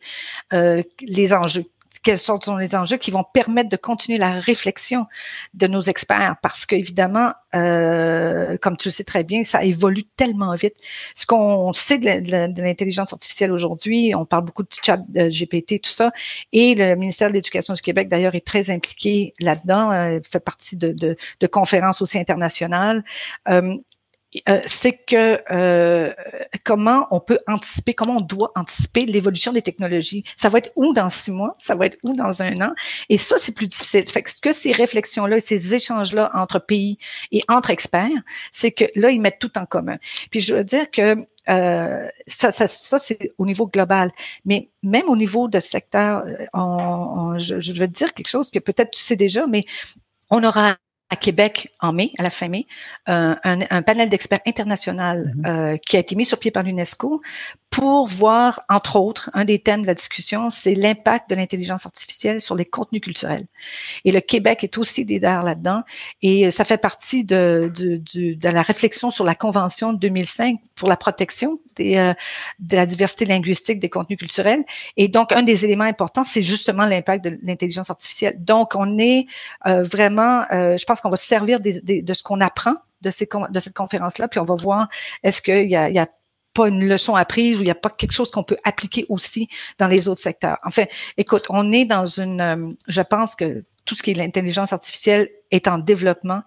euh, 0.53 0.83
les 1.01 1.33
enjeux 1.33 1.65
quels 2.03 2.17
sont 2.17 2.39
les 2.57 2.75
enjeux 2.75 2.97
qui 2.97 3.11
vont 3.11 3.23
permettre 3.23 3.69
de 3.69 3.77
continuer 3.77 4.17
la 4.17 4.31
réflexion 4.33 5.05
de 5.53 5.67
nos 5.67 5.79
experts 5.79 6.35
parce 6.41 6.65
qu'évidemment, 6.65 7.31
euh, 7.55 8.57
comme 8.57 8.77
tu 8.77 8.89
le 8.89 8.91
sais 8.91 9.05
très 9.05 9.23
bien, 9.23 9.43
ça 9.43 9.63
évolue 9.63 10.03
tellement 10.17 10.53
vite. 10.55 10.75
Ce 11.15 11.25
qu'on 11.25 11.71
sait 11.71 11.97
de 11.97 12.61
l'intelligence 12.61 13.13
artificielle 13.13 13.51
aujourd'hui, 13.51 14.13
on 14.15 14.25
parle 14.25 14.43
beaucoup 14.43 14.63
de 14.63 14.69
chat 14.83 14.97
de 15.07 15.29
GPT, 15.29 15.81
tout 15.81 15.91
ça, 15.91 16.11
et 16.51 16.75
le 16.75 16.95
ministère 16.95 17.29
de 17.29 17.33
l'Éducation 17.33 17.73
du 17.73 17.81
Québec, 17.81 18.09
d'ailleurs, 18.09 18.35
est 18.35 18.45
très 18.45 18.69
impliqué 18.69 19.33
là-dedans, 19.39 19.91
euh, 19.91 20.19
fait 20.29 20.41
partie 20.41 20.75
de, 20.75 21.15
conférences 21.51 22.01
aussi 22.01 22.17
internationales. 22.17 23.03
Euh, 23.47 23.77
euh, 24.49 24.61
c'est 24.65 24.93
que 24.93 25.41
euh, 25.51 26.13
comment 26.63 27.07
on 27.11 27.19
peut 27.19 27.39
anticiper, 27.47 27.93
comment 27.93 28.17
on 28.17 28.21
doit 28.21 28.51
anticiper 28.55 29.05
l'évolution 29.05 29.53
des 29.53 29.61
technologies. 29.61 30.23
Ça 30.37 30.49
va 30.49 30.59
être 30.59 30.71
où 30.75 30.93
dans 30.93 31.09
six 31.09 31.31
mois, 31.31 31.55
ça 31.59 31.75
va 31.75 31.85
être 31.85 31.97
où 32.03 32.13
dans 32.13 32.41
un 32.41 32.55
an, 32.61 32.73
et 33.09 33.17
ça 33.17 33.37
c'est 33.37 33.53
plus 33.53 33.67
difficile. 33.67 34.05
Fait 34.09 34.23
que 34.23 34.31
ce 34.31 34.41
que 34.41 34.51
ces 34.51 34.71
réflexions-là, 34.71 35.39
ces 35.39 35.75
échanges-là 35.75 36.31
entre 36.33 36.59
pays 36.59 36.97
et 37.31 37.41
entre 37.47 37.69
experts, 37.69 38.09
c'est 38.51 38.71
que 38.71 38.85
là 38.95 39.11
ils 39.11 39.21
mettent 39.21 39.39
tout 39.39 39.57
en 39.57 39.65
commun. 39.65 39.97
Puis 40.31 40.39
je 40.39 40.53
veux 40.53 40.63
dire 40.63 40.89
que 40.91 41.25
euh, 41.49 42.07
ça, 42.25 42.51
ça, 42.51 42.67
ça 42.67 42.97
c'est 42.97 43.33
au 43.37 43.45
niveau 43.45 43.67
global. 43.67 44.11
Mais 44.45 44.69
même 44.81 45.09
au 45.09 45.15
niveau 45.15 45.47
de 45.47 45.59
secteur, 45.59 46.23
euh, 46.25 46.45
on, 46.53 47.37
je, 47.37 47.59
je 47.59 47.73
veux 47.73 47.87
dire 47.87 48.13
quelque 48.13 48.29
chose 48.29 48.49
que 48.49 48.59
peut-être 48.59 48.91
tu 48.91 49.01
sais 49.01 49.15
déjà, 49.15 49.45
mais 49.47 49.65
on 50.29 50.43
aura 50.43 50.77
à 51.13 51.15
Québec 51.15 51.71
en 51.79 51.93
mai, 51.93 52.11
à 52.17 52.23
la 52.23 52.31
fin 52.31 52.47
mai, 52.47 52.65
euh, 53.07 53.35
un, 53.43 53.59
un, 53.69 53.81
panel 53.83 54.09
d'experts 54.09 54.41
international 54.47 55.31
mm-hmm. 55.35 55.47
euh, 55.47 55.77
qui 55.77 55.95
a 55.95 55.99
été 55.99 56.15
mis 56.15 56.25
sur 56.25 56.39
pied 56.39 56.49
par 56.49 56.63
l'UNESCO 56.63 57.21
pour 57.69 58.07
voir, 58.07 58.61
entre 58.67 58.95
autres, 58.97 59.29
un 59.33 59.45
des 59.45 59.59
thèmes 59.59 59.83
de 59.83 59.87
la 59.87 59.93
discussion, 59.93 60.49
c'est 60.49 60.73
l'impact 60.73 61.29
de 61.29 61.35
l'intelligence 61.35 61.85
artificielle 61.85 62.41
sur 62.41 62.55
les 62.55 62.65
contenus 62.65 63.01
culturels. 63.01 63.45
Et 64.05 64.11
le 64.11 64.21
Québec 64.21 64.63
est 64.63 64.77
aussi 64.79 65.03
leader 65.03 65.43
là-dedans, 65.43 65.83
et 66.23 66.49
ça 66.49 66.65
fait 66.65 66.77
partie 66.77 67.23
de, 67.23 67.71
de, 67.75 68.01
de, 68.13 68.33
de, 68.33 68.49
la 68.49 68.61
réflexion 68.63 69.11
sur 69.11 69.23
la 69.23 69.35
Convention 69.35 69.93
de 69.93 69.99
2005 69.99 70.59
pour 70.75 70.87
la 70.87 70.97
protection 70.97 71.59
des, 71.75 71.97
euh, 71.97 72.13
de 72.59 72.75
la 72.75 72.85
diversité 72.85 73.25
linguistique, 73.25 73.79
des 73.79 73.89
contenus 73.89 74.19
culturels. 74.19 74.63
Et 74.97 75.07
donc, 75.07 75.31
un 75.31 75.43
des 75.43 75.65
éléments 75.65 75.83
importants, 75.83 76.23
c'est 76.23 76.41
justement 76.41 76.85
l'impact 76.85 77.23
de 77.25 77.39
l'intelligence 77.43 77.89
artificielle. 77.89 78.35
Donc, 78.43 78.75
on 78.75 78.97
est 78.97 79.25
euh, 79.67 79.83
vraiment, 79.83 80.43
euh, 80.51 80.77
je 80.77 80.85
pense 80.85 81.01
qu'on 81.01 81.09
va 81.09 81.15
se 81.15 81.25
servir 81.25 81.59
des, 81.59 82.01
de 82.01 82.13
ce 82.13 82.23
qu'on 82.23 82.41
apprend 82.41 82.75
de, 83.01 83.11
ces, 83.11 83.27
de 83.49 83.59
cette 83.59 83.73
conférence-là, 83.73 84.27
puis 84.27 84.39
on 84.39 84.45
va 84.45 84.55
voir 84.55 84.87
est-ce 85.23 85.41
qu'il 85.41 85.69
y 85.69 85.75
a, 85.75 85.89
il 85.89 85.95
y 85.95 85.99
a 85.99 86.07
pas 86.53 86.67
une 86.67 86.87
leçon 86.87 87.15
apprise 87.15 87.57
ou 87.57 87.61
il 87.61 87.65
n'y 87.65 87.71
a 87.71 87.75
pas 87.75 87.89
quelque 87.89 88.11
chose 88.11 88.29
qu'on 88.31 88.43
peut 88.43 88.57
appliquer 88.63 89.05
aussi 89.09 89.47
dans 89.79 89.87
les 89.87 90.07
autres 90.07 90.21
secteurs. 90.21 90.57
Enfin, 90.63 90.85
écoute, 91.17 91.47
on 91.49 91.71
est 91.71 91.85
dans 91.85 92.05
une, 92.05 92.75
je 92.87 93.01
pense 93.01 93.35
que 93.35 93.65
tout 93.85 93.95
ce 93.95 94.03
qui 94.03 94.11
est 94.11 94.13
l'intelligence 94.13 94.71
artificielle 94.71 95.29
est 95.51 95.67
en 95.67 95.77
développement 95.77 96.41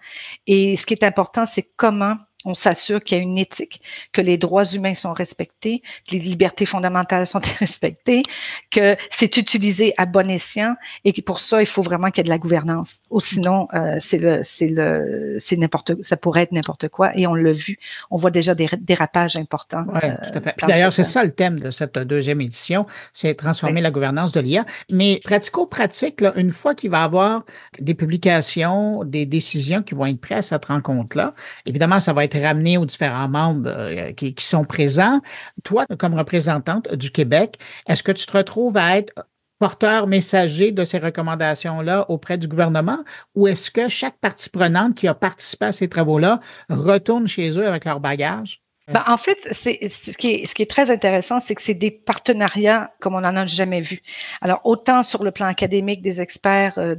et 0.46 0.76
ce 0.76 0.86
qui 0.86 0.94
est 0.94 1.04
important, 1.04 1.44
c'est 1.44 1.68
comment 1.76 2.16
on 2.46 2.54
s'assure 2.54 3.00
qu'il 3.02 3.18
y 3.18 3.20
a 3.20 3.22
une 3.22 3.36
éthique, 3.36 3.82
que 4.12 4.20
les 4.20 4.38
droits 4.38 4.64
humains 4.64 4.94
sont 4.94 5.12
respectés, 5.12 5.82
que 6.08 6.14
les 6.14 6.20
libertés 6.20 6.64
fondamentales 6.64 7.26
sont 7.26 7.40
respectées, 7.58 8.22
que 8.70 8.96
c'est 9.10 9.36
utilisé 9.36 9.92
à 9.98 10.06
bon 10.06 10.30
escient 10.30 10.76
et 11.04 11.12
que 11.12 11.20
pour 11.20 11.40
ça, 11.40 11.60
il 11.60 11.66
faut 11.66 11.82
vraiment 11.82 12.10
qu'il 12.10 12.18
y 12.18 12.20
ait 12.20 12.24
de 12.24 12.28
la 12.30 12.38
gouvernance. 12.38 13.00
Ou 13.10 13.20
sinon, 13.20 13.66
euh, 13.74 13.96
c'est 13.98 14.18
le, 14.18 14.40
c'est 14.42 14.68
le, 14.68 15.36
c'est 15.38 15.56
n'importe, 15.56 16.02
ça 16.02 16.16
pourrait 16.16 16.42
être 16.42 16.52
n'importe 16.52 16.88
quoi 16.88 17.10
et 17.16 17.26
on 17.26 17.34
l'a 17.34 17.52
vu. 17.52 17.78
On 18.10 18.16
voit 18.16 18.30
déjà 18.30 18.54
des 18.54 18.68
dérapages 18.78 19.36
importants. 19.36 19.84
Oui, 19.88 20.00
tout 20.00 20.38
à 20.38 20.40
fait. 20.40 20.54
Euh, 20.62 20.66
d'ailleurs, 20.68 20.92
c'est 20.92 21.04
ça 21.04 21.24
le 21.24 21.32
thème 21.32 21.58
de 21.58 21.70
cette 21.72 21.98
deuxième 21.98 22.40
édition, 22.40 22.86
c'est 23.12 23.34
transformer 23.34 23.80
la 23.80 23.90
gouvernance 23.90 24.30
de 24.30 24.40
l'IA. 24.40 24.64
Mais 24.88 25.20
pratico-pratique, 25.24 26.22
une 26.36 26.52
fois 26.52 26.76
qu'il 26.76 26.90
va 26.90 27.00
y 27.00 27.04
avoir 27.04 27.44
des 27.80 27.94
publications, 27.94 29.02
des 29.02 29.26
décisions 29.26 29.82
qui 29.82 29.96
vont 29.96 30.06
être 30.06 30.20
prises 30.20 30.36
à 30.36 30.42
cette 30.42 30.66
rencontre-là, 30.66 31.34
évidemment, 31.64 31.98
ça 31.98 32.12
va 32.12 32.24
être 32.24 32.35
ramené 32.44 32.78
aux 32.78 32.86
différents 32.86 33.28
membres 33.28 33.68
euh, 33.68 34.12
qui, 34.12 34.34
sont 34.38 34.64
présents. 34.64 35.20
Toi, 35.64 35.86
comme 35.98 36.14
représentante 36.14 36.92
du 36.94 37.10
Québec, 37.10 37.58
est-ce 37.88 38.02
que 38.02 38.12
tu 38.12 38.26
te 38.26 38.36
retrouves 38.36 38.76
à 38.76 38.98
être 38.98 39.12
porteur 39.58 40.06
messager 40.06 40.72
de 40.72 40.84
ces 40.84 40.98
recommandations-là 40.98 42.10
auprès 42.10 42.38
du 42.38 42.48
gouvernement? 42.48 42.98
Ou 43.34 43.48
est-ce 43.48 43.70
que 43.70 43.88
chaque 43.88 44.18
partie 44.18 44.50
prenante 44.50 44.94
qui 44.94 45.08
a 45.08 45.14
participé 45.14 45.66
à 45.66 45.72
ces 45.72 45.88
travaux-là 45.88 46.40
retourne 46.68 47.26
chez 47.26 47.50
eux 47.58 47.66
avec 47.66 47.84
leur 47.84 48.00
bagage? 48.00 48.62
Ben, 48.88 49.02
en 49.08 49.16
fait, 49.16 49.38
ce 49.52 50.16
qui 50.16 50.28
est 50.30 50.46
ce 50.46 50.54
qui 50.54 50.62
est 50.62 50.70
très 50.70 50.90
intéressant, 50.90 51.40
c'est 51.40 51.56
que 51.56 51.62
c'est 51.62 51.74
des 51.74 51.90
partenariats 51.90 52.92
comme 53.00 53.14
on 53.14 53.24
en 53.24 53.36
a 53.36 53.44
jamais 53.44 53.80
vu. 53.80 54.00
Alors 54.40 54.60
autant 54.62 55.02
sur 55.02 55.24
le 55.24 55.32
plan 55.32 55.46
académique 55.46 56.02
des 56.02 56.20
experts, 56.20 56.78
euh, 56.78 56.94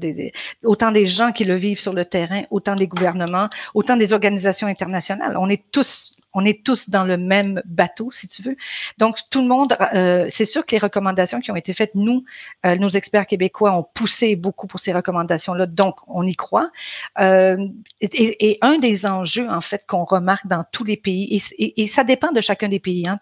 autant 0.66 0.92
des 0.92 1.06
gens 1.06 1.32
qui 1.32 1.46
le 1.46 1.56
vivent 1.56 1.80
sur 1.80 1.94
le 1.94 2.04
terrain, 2.04 2.44
autant 2.52 2.76
des 2.76 2.88
gouvernements, 2.88 3.48
autant 3.74 3.96
des 3.96 4.12
organisations 4.12 4.68
internationales. 4.68 5.38
On 5.40 5.48
est 5.50 5.64
tous 5.72 6.14
on 6.38 6.46
est 6.46 6.64
tous 6.64 6.88
dans 6.90 7.04
le 7.04 7.18
même 7.18 7.64
bateau, 7.66 8.12
si 8.12 8.28
tu 8.28 8.44
veux. 8.44 8.56
Donc, 9.00 9.18
tout 9.32 9.42
le 9.42 9.48
monde, 9.48 9.76
euh, 9.96 10.28
c'est 10.30 10.46
sûr 10.46 10.64
que 10.68 10.74
les 10.74 10.78
recommandations 10.78 11.40
qui 11.40 11.50
ont 11.50 11.56
été 11.56 11.74
faites, 11.74 11.96
nous, 11.96 12.26
euh, 12.64 12.76
nos 12.76 12.90
experts 12.90 13.26
québécois 13.26 13.72
ont 13.76 13.88
poussé 13.92 14.36
beaucoup 14.36 14.68
pour 14.68 14.80
ces 14.80 14.94
recommandations-là, 14.94 15.66
donc 15.66 15.96
on 16.06 16.22
y 16.22 16.36
croit. 16.36 16.70
Euh, 17.20 17.58
et, 18.02 18.60
un 18.62 18.78
des 18.78 19.08
enjeux, 19.08 19.50
en 19.50 19.62
fait, 19.62 19.84
qu'on 19.88 20.04
remarque 20.04 20.46
dans 20.46 20.64
tous 20.72 20.84
les 20.84 20.98
pays, 20.98 21.42
et, 21.58 21.88
ça 21.88 22.04
dépend 22.04 22.32
de 22.32 22.42
chacun 22.42 22.68
des 22.68 22.80
pays, 22.80 23.08
hein, 23.08 23.18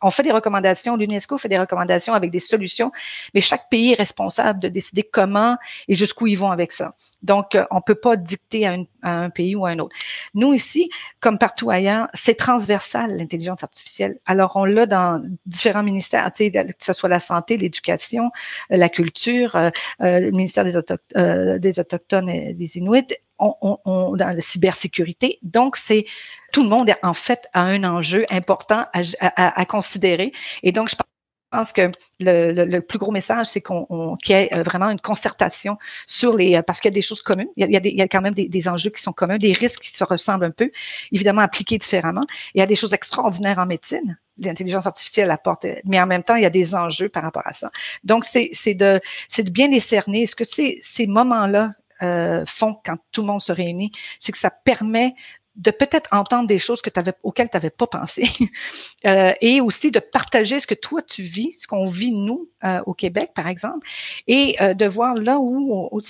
on 0.00 0.10
fait 0.10 0.22
des 0.22 0.32
recommandations, 0.32 0.96
l'UNESCO 0.96 1.36
fait 1.36 1.50
des 1.50 1.58
recommandations 1.58 2.14
avec 2.14 2.30
des 2.30 2.38
solutions, 2.38 2.90
mais 3.34 3.42
chaque 3.42 3.68
pays 3.68 3.92
est 3.92 3.96
responsable 3.96 4.60
de 4.60 4.68
décider 4.68 5.02
comment 5.02 5.58
et 5.88 5.94
jusqu'où 5.94 6.26
ils 6.26 6.38
vont 6.38 6.50
avec 6.50 6.72
ça. 6.72 6.94
Donc, 7.22 7.58
on 7.70 7.82
peut 7.82 7.94
pas 7.94 8.16
dicter 8.16 8.66
à, 8.66 8.76
un 9.10 9.30
pays 9.30 9.54
ou 9.56 9.66
à 9.66 9.70
un 9.70 9.78
autre. 9.78 9.94
Nous 10.34 10.52
ici, 10.54 10.90
comme 11.20 11.38
partout 11.38 11.70
ailleurs, 11.70 12.08
c'est 12.14 12.34
transversal 12.34 13.16
l'intelligence 13.16 13.62
artificielle. 13.62 14.18
Alors, 14.26 14.56
on 14.56 14.64
l'a 14.64 14.86
dans 14.86 15.22
différents 15.46 15.82
ministères, 15.82 16.32
que 16.32 16.74
ce 16.78 16.92
soit 16.92 17.08
la 17.08 17.20
santé, 17.20 17.56
l'éducation, 17.56 18.30
euh, 18.72 18.76
la 18.76 18.88
culture, 18.88 19.56
euh, 19.56 19.70
le 19.98 20.30
ministère 20.30 20.64
des, 20.64 20.74
des 21.58 21.80
autochtones 21.80 22.28
et 22.28 22.54
des 22.54 22.78
Inuits, 22.78 23.14
on, 23.38 23.78
on, 23.84 24.16
dans 24.16 24.34
la 24.34 24.40
cybersécurité. 24.40 25.38
Donc, 25.42 25.76
c'est 25.76 26.06
tout 26.52 26.62
le 26.62 26.68
monde 26.68 26.90
en 27.02 27.14
fait 27.14 27.48
a 27.52 27.62
un 27.62 27.84
enjeu 27.84 28.24
important 28.30 28.86
à, 28.92 29.02
à, 29.20 29.60
à 29.60 29.64
considérer. 29.66 30.32
Et 30.62 30.72
donc, 30.72 30.88
je 30.88 30.96
pense 30.96 31.06
que 31.72 31.90
le, 32.20 32.80
plus 32.80 32.98
gros 32.98 33.12
message, 33.12 33.46
c'est 33.46 33.60
qu'on 33.60 34.16
qu'il 34.22 34.36
y 34.36 34.38
ait 34.38 34.54
euh, 34.54 34.62
vraiment 34.62 34.90
une 34.90 35.00
concertation 35.00 35.76
sur 36.06 36.34
les 36.34 36.60
parce 36.62 36.80
qu'il 36.80 36.90
y 36.90 36.94
a 36.94 36.94
des 36.94 37.02
choses 37.02 37.22
communes. 37.22 37.48
Il 37.56 37.70
y 37.70 38.02
a, 38.02 38.08
quand 38.08 38.20
même 38.20 38.34
des, 38.34 38.68
enjeux 38.68 38.90
qui 38.90 39.02
sont 39.02 39.12
communs, 39.12 39.38
des 39.38 39.52
risques 39.52 39.82
qui 39.82 39.92
se 39.92 40.04
ressemblent 40.04 40.44
un 40.44 40.50
peu, 40.50 40.70
évidemment 41.12 41.42
appliqués 41.42 41.78
différemment. 41.78 42.22
Il 42.54 42.58
y 42.58 42.62
a 42.62 42.66
des 42.66 42.74
choses 42.74 42.94
extraordinaires 42.94 43.58
en 43.58 43.66
médecine. 43.66 44.18
L'intelligence 44.38 44.86
artificielle 44.86 45.30
apporte, 45.30 45.66
mais 45.84 46.00
en 46.00 46.06
même 46.06 46.22
temps, 46.22 46.34
il 46.34 46.42
y 46.42 46.46
a 46.46 46.50
des 46.50 46.74
enjeux 46.74 47.08
par 47.08 47.22
rapport 47.22 47.46
à 47.46 47.52
ça. 47.52 47.70
Donc, 48.04 48.24
c'est 48.24 48.74
de, 48.74 49.00
bien 49.50 49.68
les 49.68 49.80
cerner. 49.80 50.22
Est-ce 50.22 50.36
que 50.36 50.44
ces, 50.44 50.78
ces 50.82 51.06
moments-là 51.06 51.72
euh, 52.02 52.44
font 52.46 52.76
quand 52.84 52.98
tout 53.10 53.22
le 53.22 53.28
monde 53.28 53.40
se 53.40 53.52
réunit, 53.52 53.90
c'est 54.18 54.30
que 54.30 54.36
ça 54.36 54.50
permet 54.50 55.14
de 55.56 55.70
peut-être 55.70 56.08
entendre 56.12 56.46
des 56.46 56.58
choses 56.58 56.82
que 56.82 56.90
avais, 56.96 57.14
auxquelles 57.22 57.48
tu 57.48 57.56
n'avais 57.56 57.70
pas 57.70 57.86
pensé 57.86 58.28
euh, 59.06 59.32
et 59.40 59.60
aussi 59.60 59.90
de 59.90 59.98
partager 59.98 60.58
ce 60.58 60.66
que 60.66 60.74
toi 60.74 61.00
tu 61.02 61.22
vis, 61.22 61.52
ce 61.60 61.66
qu'on 61.66 61.86
vit 61.86 62.12
nous 62.12 62.50
euh, 62.64 62.80
au 62.86 62.94
Québec 62.94 63.30
par 63.34 63.48
exemple 63.48 63.88
et 64.26 64.56
euh, 64.60 64.74
de 64.74 64.86
voir 64.86 65.14
là 65.14 65.38
où, 65.40 66.00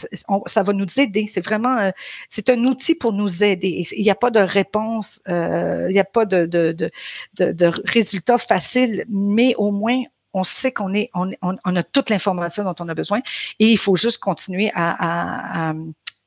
ça 0.47 0.63
va 0.63 0.73
nous 0.73 0.87
aider. 0.99 1.27
C'est 1.27 1.41
vraiment 1.41 1.91
c'est 2.29 2.51
un 2.51 2.65
outil 2.65 2.95
pour 2.95 3.13
nous 3.13 3.45
aider. 3.45 3.87
Il 3.93 4.03
n'y 4.03 4.11
a 4.11 4.15
pas 4.15 4.31
de 4.31 4.41
réponse, 4.41 5.21
il 5.29 5.89
n'y 5.91 5.99
a 5.99 6.05
pas 6.05 6.25
de, 6.25 6.47
de, 6.47 6.91
de, 7.39 7.73
résultat 7.85 8.39
facile, 8.39 9.05
mais 9.09 9.55
au 9.57 9.71
moins 9.71 10.03
on 10.35 10.45
sait 10.45 10.73
qu'on 10.73 10.93
est, 10.93 11.11
on, 11.15 11.31
a 11.77 11.83
toute 11.83 12.11
l'information 12.11 12.65
dont 12.65 12.75
on 12.81 12.89
a 12.89 12.95
besoin 12.95 13.21
et 13.59 13.71
il 13.71 13.79
faut 13.79 13.97
juste 13.97 14.19
continuer 14.19 14.71
à, 14.75 15.73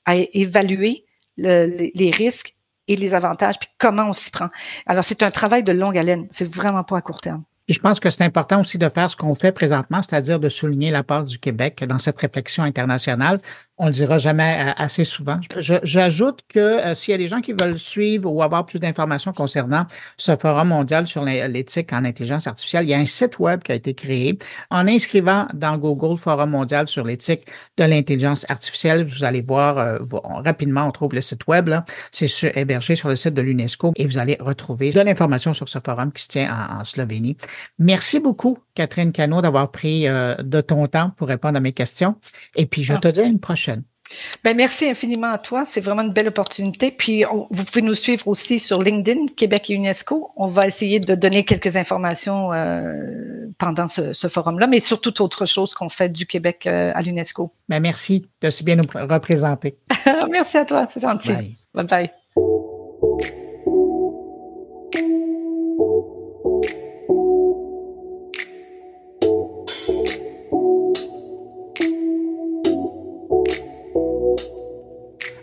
évaluer 0.08 1.06
le, 1.38 1.92
les 1.94 2.12
risques 2.12 2.56
et 2.90 2.98
les 2.98 3.14
avantages, 3.14 3.58
puis 3.58 3.70
comment 3.78 4.10
on 4.10 4.14
s'y 4.14 4.32
prend. 4.32 4.50
Alors, 4.86 5.06
c'est 5.06 5.24
un 5.24 5.32
travail 5.32 5.64
de 5.64 5.72
longue 5.72 5.98
haleine. 5.98 6.28
C'est 6.32 6.52
vraiment 6.52 6.84
pas 6.84 6.98
à 6.98 7.02
court 7.02 7.22
terme. 7.22 7.44
Et 7.70 7.74
je 7.74 7.80
pense 7.80 8.00
que 8.00 8.10
c'est 8.10 8.24
important 8.24 8.62
aussi 8.62 8.80
de 8.80 8.90
faire 8.90 9.12
ce 9.12 9.16
qu'on 9.16 9.36
fait 9.36 9.52
présentement, 9.52 10.02
c'est-à-dire 10.02 10.40
de 10.40 10.50
souligner 10.50 10.90
la 10.90 11.04
part 11.04 11.24
du 11.24 11.38
Québec 11.38 11.84
dans 11.88 12.00
cette 12.00 12.20
réflexion 12.20 12.64
internationale. 12.64 13.38
On 13.82 13.86
le 13.86 13.94
dira 13.94 14.18
jamais 14.18 14.58
euh, 14.60 14.72
assez 14.76 15.06
souvent. 15.06 15.40
J'ajoute 15.58 16.42
que 16.50 16.60
euh, 16.60 16.96
s'il 16.96 17.14
y 17.14 17.16
a 17.16 17.18
des 17.18 17.28
gens 17.28 17.40
qui 17.40 17.54
veulent 17.54 17.80
suivre 17.80 18.30
ou 18.30 18.44
avoir 18.44 18.66
plus 18.66 18.78
d'informations 18.78 19.32
concernant 19.32 19.86
ce 20.18 20.36
forum 20.36 20.68
mondial 20.68 21.08
sur 21.08 21.24
l'éthique 21.24 21.94
en 21.94 22.04
intelligence 22.04 22.46
artificielle, 22.46 22.84
il 22.84 22.90
y 22.90 22.94
a 22.94 22.98
un 22.98 23.06
site 23.06 23.40
web 23.40 23.64
qui 23.64 23.72
a 23.72 23.76
été 23.76 23.94
créé. 23.94 24.38
En 24.70 24.86
inscrivant 24.86 25.48
dans 25.54 25.78
Google 25.78 26.18
Forum 26.18 26.50
mondial 26.50 26.90
sur 26.90 27.06
l'éthique 27.06 27.48
de 27.78 27.86
l'intelligence 27.86 28.46
artificielle, 28.50 29.06
vous 29.06 29.24
allez 29.24 29.42
voir 29.42 29.78
euh, 29.78 29.98
rapidement, 30.44 30.86
on 30.86 30.92
trouve 30.92 31.16
le 31.16 31.22
site 31.22 31.48
web. 31.48 31.70
C'est 32.12 32.28
hébergé 32.58 32.98
sur 32.98 33.08
le 33.08 33.16
site 33.16 33.34
de 33.34 33.42
l'UNESCO 33.42 33.94
et 33.96 34.06
vous 34.08 34.18
allez 34.18 34.36
retrouver 34.42 34.92
de 34.92 35.00
l'information 35.00 35.54
sur 35.54 35.70
ce 35.70 35.80
forum 35.80 36.12
qui 36.12 36.24
se 36.24 36.28
tient 36.28 36.52
en, 36.52 36.84
Slovénie. 36.84 37.38
Merci 37.78 38.20
beaucoup, 38.20 38.58
Catherine 38.76 39.14
Cano, 39.14 39.42
d'avoir 39.42 39.72
pris 39.72 40.04
de 40.06 40.62
ton 40.62 40.88
temps 40.88 41.12
pour 41.16 41.28
répondre 41.28 41.58
à 41.58 41.60
mes 41.60 41.74
questions. 41.74 42.16
Et 42.56 42.66
puis, 42.66 42.84
je 42.84 42.96
te 42.96 43.08
dis 43.08 43.22
à 43.22 43.26
une 43.26 43.40
prochaine. 43.40 43.69
Ben, 44.44 44.56
merci 44.56 44.90
infiniment 44.90 45.32
à 45.32 45.38
toi. 45.38 45.64
C'est 45.66 45.82
vraiment 45.82 46.02
une 46.02 46.14
belle 46.14 46.28
opportunité. 46.28 46.92
Puis, 46.92 47.24
vous 47.24 47.64
pouvez 47.64 47.82
nous 47.82 47.96
suivre 47.96 48.28
aussi 48.28 48.60
sur 48.60 48.82
LinkedIn, 48.82 49.28
Québec 49.36 49.70
et 49.70 49.74
UNESCO. 49.74 50.32
On 50.36 50.48
va 50.48 50.68
essayer 50.68 51.00
de 51.00 51.16
donner 51.16 51.44
quelques 51.46 51.76
informations 51.76 52.52
euh, 52.54 53.48
pendant 53.58 53.88
ce, 53.88 54.28
forum-là, 54.28 54.68
mais 54.68 54.80
surtout 54.80 55.22
autre 55.22 55.46
chose 55.46 55.74
qu'on 55.74 55.90
fait 55.90 56.10
du 56.10 56.26
Québec 56.26 56.66
euh, 56.68 56.92
à 56.94 57.02
l'UNESCO. 57.02 57.52
Ben, 57.68 57.80
merci 57.80 58.30
de 58.42 58.50
si 58.50 58.64
bien 58.64 58.76
nous 58.76 58.84
représenter. 58.94 59.78
merci 60.30 60.58
à 60.58 60.66
toi, 60.66 60.86
c'est 60.88 61.00
gentil. 61.00 61.34
bye. 61.74 61.86
bye. 61.86 63.39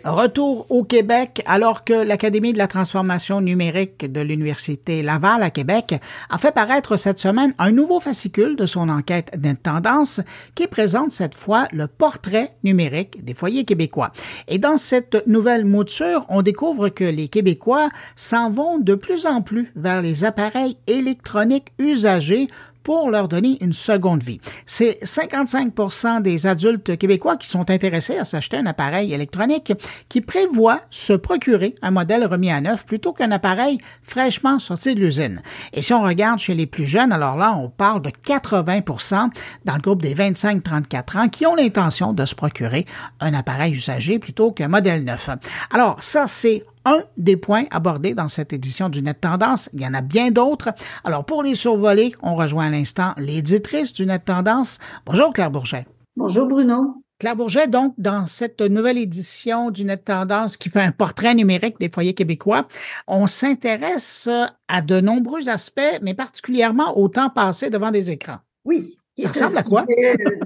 Retour 0.07 0.65
au 0.69 0.85
Québec 0.85 1.43
alors 1.45 1.83
que 1.83 1.91
l'Académie 1.91 2.53
de 2.53 2.57
la 2.57 2.67
transformation 2.67 3.41
numérique 3.41 4.09
de 4.09 4.21
l'Université 4.21 5.03
Laval 5.03 5.43
à 5.43 5.49
Québec 5.49 5.95
a 6.29 6.37
fait 6.37 6.53
paraître 6.53 6.95
cette 6.95 7.19
semaine 7.19 7.53
un 7.57 7.71
nouveau 7.71 7.99
fascicule 7.99 8.55
de 8.55 8.65
son 8.65 8.87
enquête 8.87 9.37
d'intendance 9.37 10.21
qui 10.55 10.67
présente 10.67 11.11
cette 11.11 11.35
fois 11.35 11.67
le 11.73 11.87
portrait 11.87 12.55
numérique 12.63 13.25
des 13.25 13.33
foyers 13.33 13.65
québécois. 13.65 14.13
Et 14.47 14.59
dans 14.59 14.77
cette 14.77 15.27
nouvelle 15.27 15.65
mouture, 15.65 16.25
on 16.29 16.41
découvre 16.41 16.87
que 16.87 17.03
les 17.03 17.27
Québécois 17.27 17.89
s'en 18.15 18.49
vont 18.49 18.77
de 18.77 18.95
plus 18.95 19.25
en 19.25 19.41
plus 19.41 19.73
vers 19.75 20.01
les 20.01 20.23
appareils 20.23 20.77
électroniques 20.87 21.73
usagés 21.79 22.47
pour 22.87 23.11
leur 23.11 23.27
donner 23.27 23.57
une 23.59 23.73
seconde 23.73 24.23
vie. 24.23 24.39
C'est 24.65 25.03
55% 25.03 26.21
des 26.21 26.47
adultes 26.47 26.97
québécois 26.97 27.35
qui 27.35 27.49
sont 27.49 27.69
intéressés 27.69 28.17
à 28.17 28.23
s'acheter 28.23 28.55
un 28.55 28.65
appareil 28.65 29.13
électronique 29.13 29.73
qui 30.07 30.21
prévoit 30.21 30.79
se 30.89 31.11
procurer 31.11 31.75
un 31.81 31.91
modèle 31.91 32.25
remis 32.25 32.49
à 32.49 32.61
neuf 32.61 32.85
plutôt 32.85 33.11
qu'un 33.11 33.31
appareil 33.31 33.79
fraîchement 34.03 34.57
sorti 34.57 34.95
de 34.95 35.01
l'usine. 35.01 35.41
Et 35.73 35.81
si 35.81 35.91
on 35.91 36.01
regarde 36.01 36.39
chez 36.39 36.55
les 36.55 36.65
plus 36.65 36.85
jeunes, 36.85 37.11
alors 37.11 37.35
là, 37.35 37.57
on 37.57 37.67
parle 37.67 38.01
de 38.03 38.09
80% 38.09 39.31
dans 39.65 39.75
le 39.75 39.81
groupe 39.81 40.01
des 40.01 40.15
25-34 40.15 41.17
ans 41.17 41.27
qui 41.27 41.45
ont 41.45 41.55
l'intention 41.55 42.13
de 42.13 42.23
se 42.23 42.35
procurer 42.35 42.85
un 43.19 43.33
appareil 43.33 43.73
usagé 43.73 44.17
plutôt 44.17 44.53
qu'un 44.53 44.69
modèle 44.69 45.03
neuf. 45.03 45.29
Alors, 45.71 46.01
ça, 46.01 46.25
c'est 46.25 46.63
un 46.87 47.03
des 47.17 47.35
points 47.35 47.65
abordés 47.69 48.13
dans 48.13 48.29
cette 48.29 48.53
édition 48.53 48.87
du 48.87 49.03
Net 49.03 49.19
Tendance. 49.21 49.69
Il 49.73 49.81
y 49.81 49.87
en 49.87 49.93
a 49.93 50.01
bien 50.01 50.31
d'autres. 50.31 50.69
Alors, 51.03 51.25
pour 51.25 51.43
les 51.43 51.53
survoler, 51.53 52.13
on 52.23 52.35
rejoint 52.35 52.67
à 52.67 52.69
l'instant 52.69 53.13
l'éditrice 53.17 53.91
du 53.91 54.05
Net 54.05 54.23
Tendance. 54.25 54.79
Bonjour, 55.05 55.33
Claire 55.33 55.51
Bourget. 55.51 55.85
Bonjour, 56.15 56.47
Bruno. 56.47 57.03
Claire 57.19 57.35
Bourget, 57.35 57.67
donc, 57.67 57.93
dans 57.97 58.25
cette 58.27 58.61
nouvelle 58.61 58.97
édition 58.97 59.69
du 59.69 59.83
Net 59.83 60.05
Tendance 60.05 60.55
qui 60.55 60.69
fait 60.69 60.81
un 60.81 60.91
portrait 60.91 61.35
numérique 61.35 61.79
des 61.79 61.89
foyers 61.89 62.13
québécois, 62.13 62.67
on 63.07 63.27
s'intéresse 63.27 64.29
à 64.67 64.81
de 64.81 65.01
nombreux 65.01 65.49
aspects, 65.49 65.99
mais 66.01 66.13
particulièrement 66.13 66.97
au 66.97 67.09
temps 67.09 67.29
passé 67.29 67.69
devant 67.69 67.91
des 67.91 68.11
écrans. 68.11 68.37
Oui. 68.65 68.96
Ça 69.19 69.29
ressemble 69.29 69.57
à 69.57 69.63
quoi? 69.63 69.85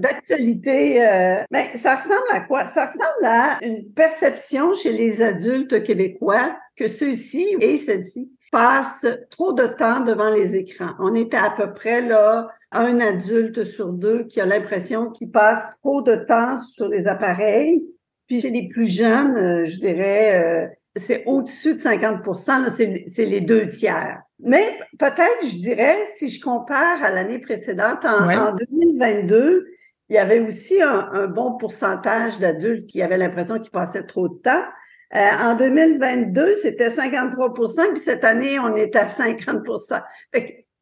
D'actualité. 0.00 1.06
Euh, 1.06 1.42
ben, 1.50 1.64
ça 1.74 1.96
ressemble 1.96 2.26
à 2.32 2.40
quoi? 2.40 2.66
Ça 2.66 2.86
ressemble 2.86 3.24
à 3.24 3.58
une 3.62 3.92
perception 3.92 4.72
chez 4.72 4.92
les 4.92 5.20
adultes 5.20 5.82
québécois 5.82 6.56
que 6.76 6.88
ceux-ci 6.88 7.56
et 7.60 7.76
celles-ci 7.76 8.30
passent 8.50 9.06
trop 9.30 9.52
de 9.52 9.66
temps 9.66 10.00
devant 10.00 10.30
les 10.30 10.56
écrans. 10.56 10.92
On 10.98 11.14
est 11.14 11.34
à 11.34 11.50
peu 11.50 11.72
près 11.72 12.02
là 12.02 12.48
un 12.70 13.00
adulte 13.00 13.64
sur 13.64 13.92
deux 13.92 14.24
qui 14.24 14.40
a 14.40 14.46
l'impression 14.46 15.10
qu'il 15.10 15.30
passe 15.30 15.68
trop 15.82 16.02
de 16.02 16.14
temps 16.14 16.58
sur 16.58 16.88
les 16.88 17.06
appareils. 17.06 17.82
Puis 18.26 18.40
chez 18.40 18.50
les 18.50 18.68
plus 18.68 18.86
jeunes, 18.86 19.36
euh, 19.36 19.64
je 19.64 19.78
dirais, 19.78 20.42
euh, 20.42 20.66
c'est 20.96 21.24
au-dessus 21.26 21.76
de 21.76 21.80
50% 21.80 23.06
c'est 23.06 23.24
les 23.24 23.40
deux 23.40 23.68
tiers. 23.68 24.20
Mais 24.40 24.78
peut-être, 24.98 25.42
je 25.42 25.60
dirais, 25.60 25.96
si 26.16 26.28
je 26.28 26.40
compare 26.40 27.02
à 27.02 27.10
l'année 27.10 27.38
précédente, 27.38 28.04
en, 28.04 28.54
2022, 28.54 29.66
il 30.08 30.16
y 30.16 30.18
avait 30.18 30.40
aussi 30.40 30.82
un, 30.82 31.26
bon 31.28 31.56
pourcentage 31.56 32.38
d'adultes 32.38 32.86
qui 32.86 33.02
avaient 33.02 33.18
l'impression 33.18 33.58
qu'ils 33.58 33.70
passaient 33.70 34.04
trop 34.04 34.28
de 34.28 34.38
temps. 34.42 34.64
Euh, 35.14 35.30
en 35.40 35.54
2022, 35.54 36.54
c'était 36.54 36.88
53% 36.88 37.88
puis 37.92 38.00
cette 38.00 38.24
année, 38.24 38.58
on 38.58 38.74
est 38.74 38.96
à 38.96 39.06
50% 39.06 40.02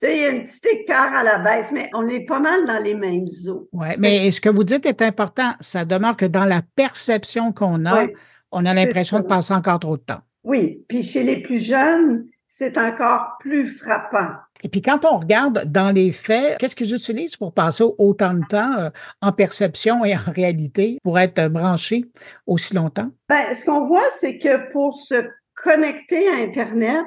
fait 0.00 0.16
il 0.16 0.22
y 0.22 0.26
a 0.26 0.30
un 0.30 0.40
petit 0.40 0.60
écart 0.72 1.14
à 1.14 1.22
la 1.22 1.38
baisse, 1.38 1.70
mais 1.72 1.90
on 1.94 2.06
est 2.08 2.24
pas 2.24 2.40
mal 2.40 2.66
dans 2.66 2.82
les 2.82 2.94
mêmes 2.94 3.26
eaux. 3.48 3.68
Oui, 3.72 3.88
mais 3.98 4.30
ce 4.30 4.40
que 4.40 4.48
vous 4.48 4.64
dites 4.64 4.86
est 4.86 5.02
important. 5.02 5.52
Ça 5.60 5.84
demeure 5.84 6.16
que 6.16 6.24
dans 6.24 6.46
la 6.46 6.62
perception 6.74 7.52
qu'on 7.52 7.84
a, 7.86 8.06
on 8.52 8.64
a 8.66 8.74
l'impression 8.74 9.18
de 9.18 9.24
passer 9.24 9.54
encore 9.54 9.80
trop 9.80 9.96
de 9.96 10.02
temps. 10.02 10.20
Oui, 10.44 10.84
puis 10.88 11.02
chez 11.02 11.22
les 11.22 11.42
plus 11.42 11.58
jeunes, 11.58 12.26
c'est 12.46 12.76
encore 12.78 13.36
plus 13.38 13.66
frappant. 13.66 14.32
Et 14.62 14.68
puis 14.68 14.82
quand 14.82 15.04
on 15.04 15.18
regarde 15.18 15.64
dans 15.66 15.94
les 15.94 16.12
faits, 16.12 16.58
qu'est-ce 16.58 16.76
qu'ils 16.76 16.94
utilisent 16.94 17.36
pour 17.36 17.54
passer 17.54 17.84
autant 17.98 18.34
de 18.34 18.44
temps 18.48 18.76
euh, 18.78 18.90
en 19.22 19.32
perception 19.32 20.04
et 20.04 20.14
en 20.14 20.32
réalité 20.34 20.98
pour 21.02 21.18
être 21.18 21.48
branchés 21.48 22.04
aussi 22.46 22.74
longtemps? 22.74 23.10
Ben, 23.28 23.54
ce 23.54 23.64
qu'on 23.64 23.86
voit, 23.86 24.06
c'est 24.18 24.38
que 24.38 24.70
pour 24.72 24.98
se 24.98 25.14
connecter 25.54 26.28
à 26.28 26.42
Internet, 26.42 27.04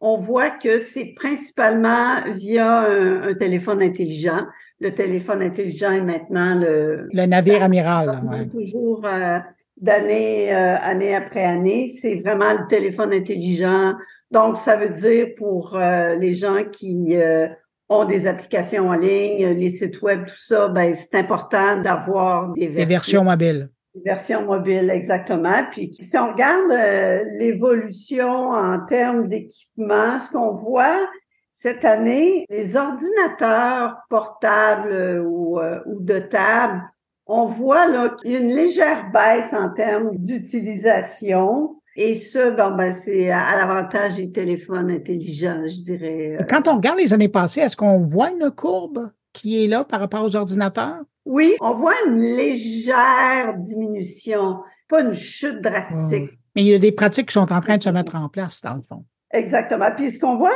on 0.00 0.16
voit 0.16 0.50
que 0.50 0.78
c'est 0.78 1.14
principalement 1.16 2.22
via 2.32 2.80
un, 2.80 3.34
téléphone 3.34 3.82
intelligent. 3.82 4.46
Le 4.80 4.94
téléphone 4.94 5.42
intelligent 5.42 5.92
est 5.92 6.02
maintenant 6.02 6.54
le... 6.54 7.08
Le 7.12 7.26
navire 7.26 7.62
amiral. 7.62 8.48
Toujours 8.52 9.02
euh, 9.06 9.38
d'année 9.76 10.54
euh, 10.54 10.76
année 10.80 11.14
après 11.14 11.44
année. 11.44 11.86
C'est 11.86 12.16
vraiment 12.16 12.52
le 12.52 12.66
téléphone 12.68 13.12
intelligent 13.12 13.94
donc, 14.34 14.58
ça 14.58 14.76
veut 14.76 14.88
dire 14.88 15.28
pour 15.36 15.76
euh, 15.76 16.16
les 16.16 16.34
gens 16.34 16.64
qui 16.64 17.16
euh, 17.16 17.46
ont 17.88 18.04
des 18.04 18.26
applications 18.26 18.88
en 18.88 18.94
ligne, 18.94 19.46
les 19.50 19.70
sites 19.70 20.02
web, 20.02 20.26
tout 20.26 20.34
ça, 20.36 20.66
ben 20.66 20.92
c'est 20.92 21.14
important 21.14 21.80
d'avoir 21.80 22.52
des 22.54 22.66
versions, 22.66 22.74
des 22.74 22.84
versions 22.84 23.24
mobiles. 23.24 23.68
Des 23.94 24.00
versions 24.04 24.44
mobiles, 24.44 24.90
exactement. 24.90 25.64
Puis, 25.70 25.94
si 26.00 26.18
on 26.18 26.32
regarde 26.32 26.68
euh, 26.72 27.22
l'évolution 27.38 28.50
en 28.50 28.84
termes 28.86 29.28
d'équipement, 29.28 30.18
ce 30.18 30.32
qu'on 30.32 30.56
voit 30.56 31.08
cette 31.52 31.84
année, 31.84 32.44
les 32.50 32.76
ordinateurs 32.76 33.98
portables 34.10 35.22
ou, 35.24 35.60
ou 35.86 36.00
de 36.00 36.18
table, 36.18 36.82
on 37.26 37.46
voit 37.46 37.88
là 37.88 38.10
qu'il 38.10 38.32
y 38.32 38.36
a 38.36 38.38
une 38.40 38.54
légère 38.54 39.10
baisse 39.12 39.52
en 39.52 39.70
termes 39.70 40.16
d'utilisation. 40.16 41.76
Et 41.96 42.14
ce, 42.14 42.50
ben, 42.50 42.92
c'est 42.92 43.30
à 43.30 43.56
l'avantage 43.56 44.16
des 44.16 44.32
téléphones 44.32 44.90
intelligents, 44.90 45.62
je 45.66 45.80
dirais. 45.80 46.38
Quand 46.50 46.66
on 46.66 46.76
regarde 46.76 46.98
les 46.98 47.12
années 47.12 47.28
passées, 47.28 47.60
est-ce 47.60 47.76
qu'on 47.76 47.98
voit 47.98 48.30
une 48.30 48.50
courbe 48.50 49.10
qui 49.32 49.64
est 49.64 49.68
là 49.68 49.84
par 49.84 50.00
rapport 50.00 50.24
aux 50.24 50.34
ordinateurs? 50.34 51.02
Oui, 51.24 51.54
on 51.60 51.74
voit 51.74 51.94
une 52.06 52.20
légère 52.20 53.54
diminution, 53.56 54.58
pas 54.88 55.02
une 55.02 55.14
chute 55.14 55.62
drastique. 55.62 56.30
Mais 56.54 56.62
il 56.62 56.66
y 56.66 56.74
a 56.74 56.78
des 56.78 56.92
pratiques 56.92 57.28
qui 57.28 57.34
sont 57.34 57.52
en 57.52 57.60
train 57.60 57.76
de 57.76 57.82
se 57.82 57.88
mettre 57.88 58.16
en 58.16 58.28
place, 58.28 58.60
dans 58.60 58.74
le 58.74 58.82
fond. 58.82 59.04
Exactement. 59.32 59.88
Puis 59.96 60.12
ce 60.12 60.20
qu'on 60.20 60.36
voit 60.36 60.52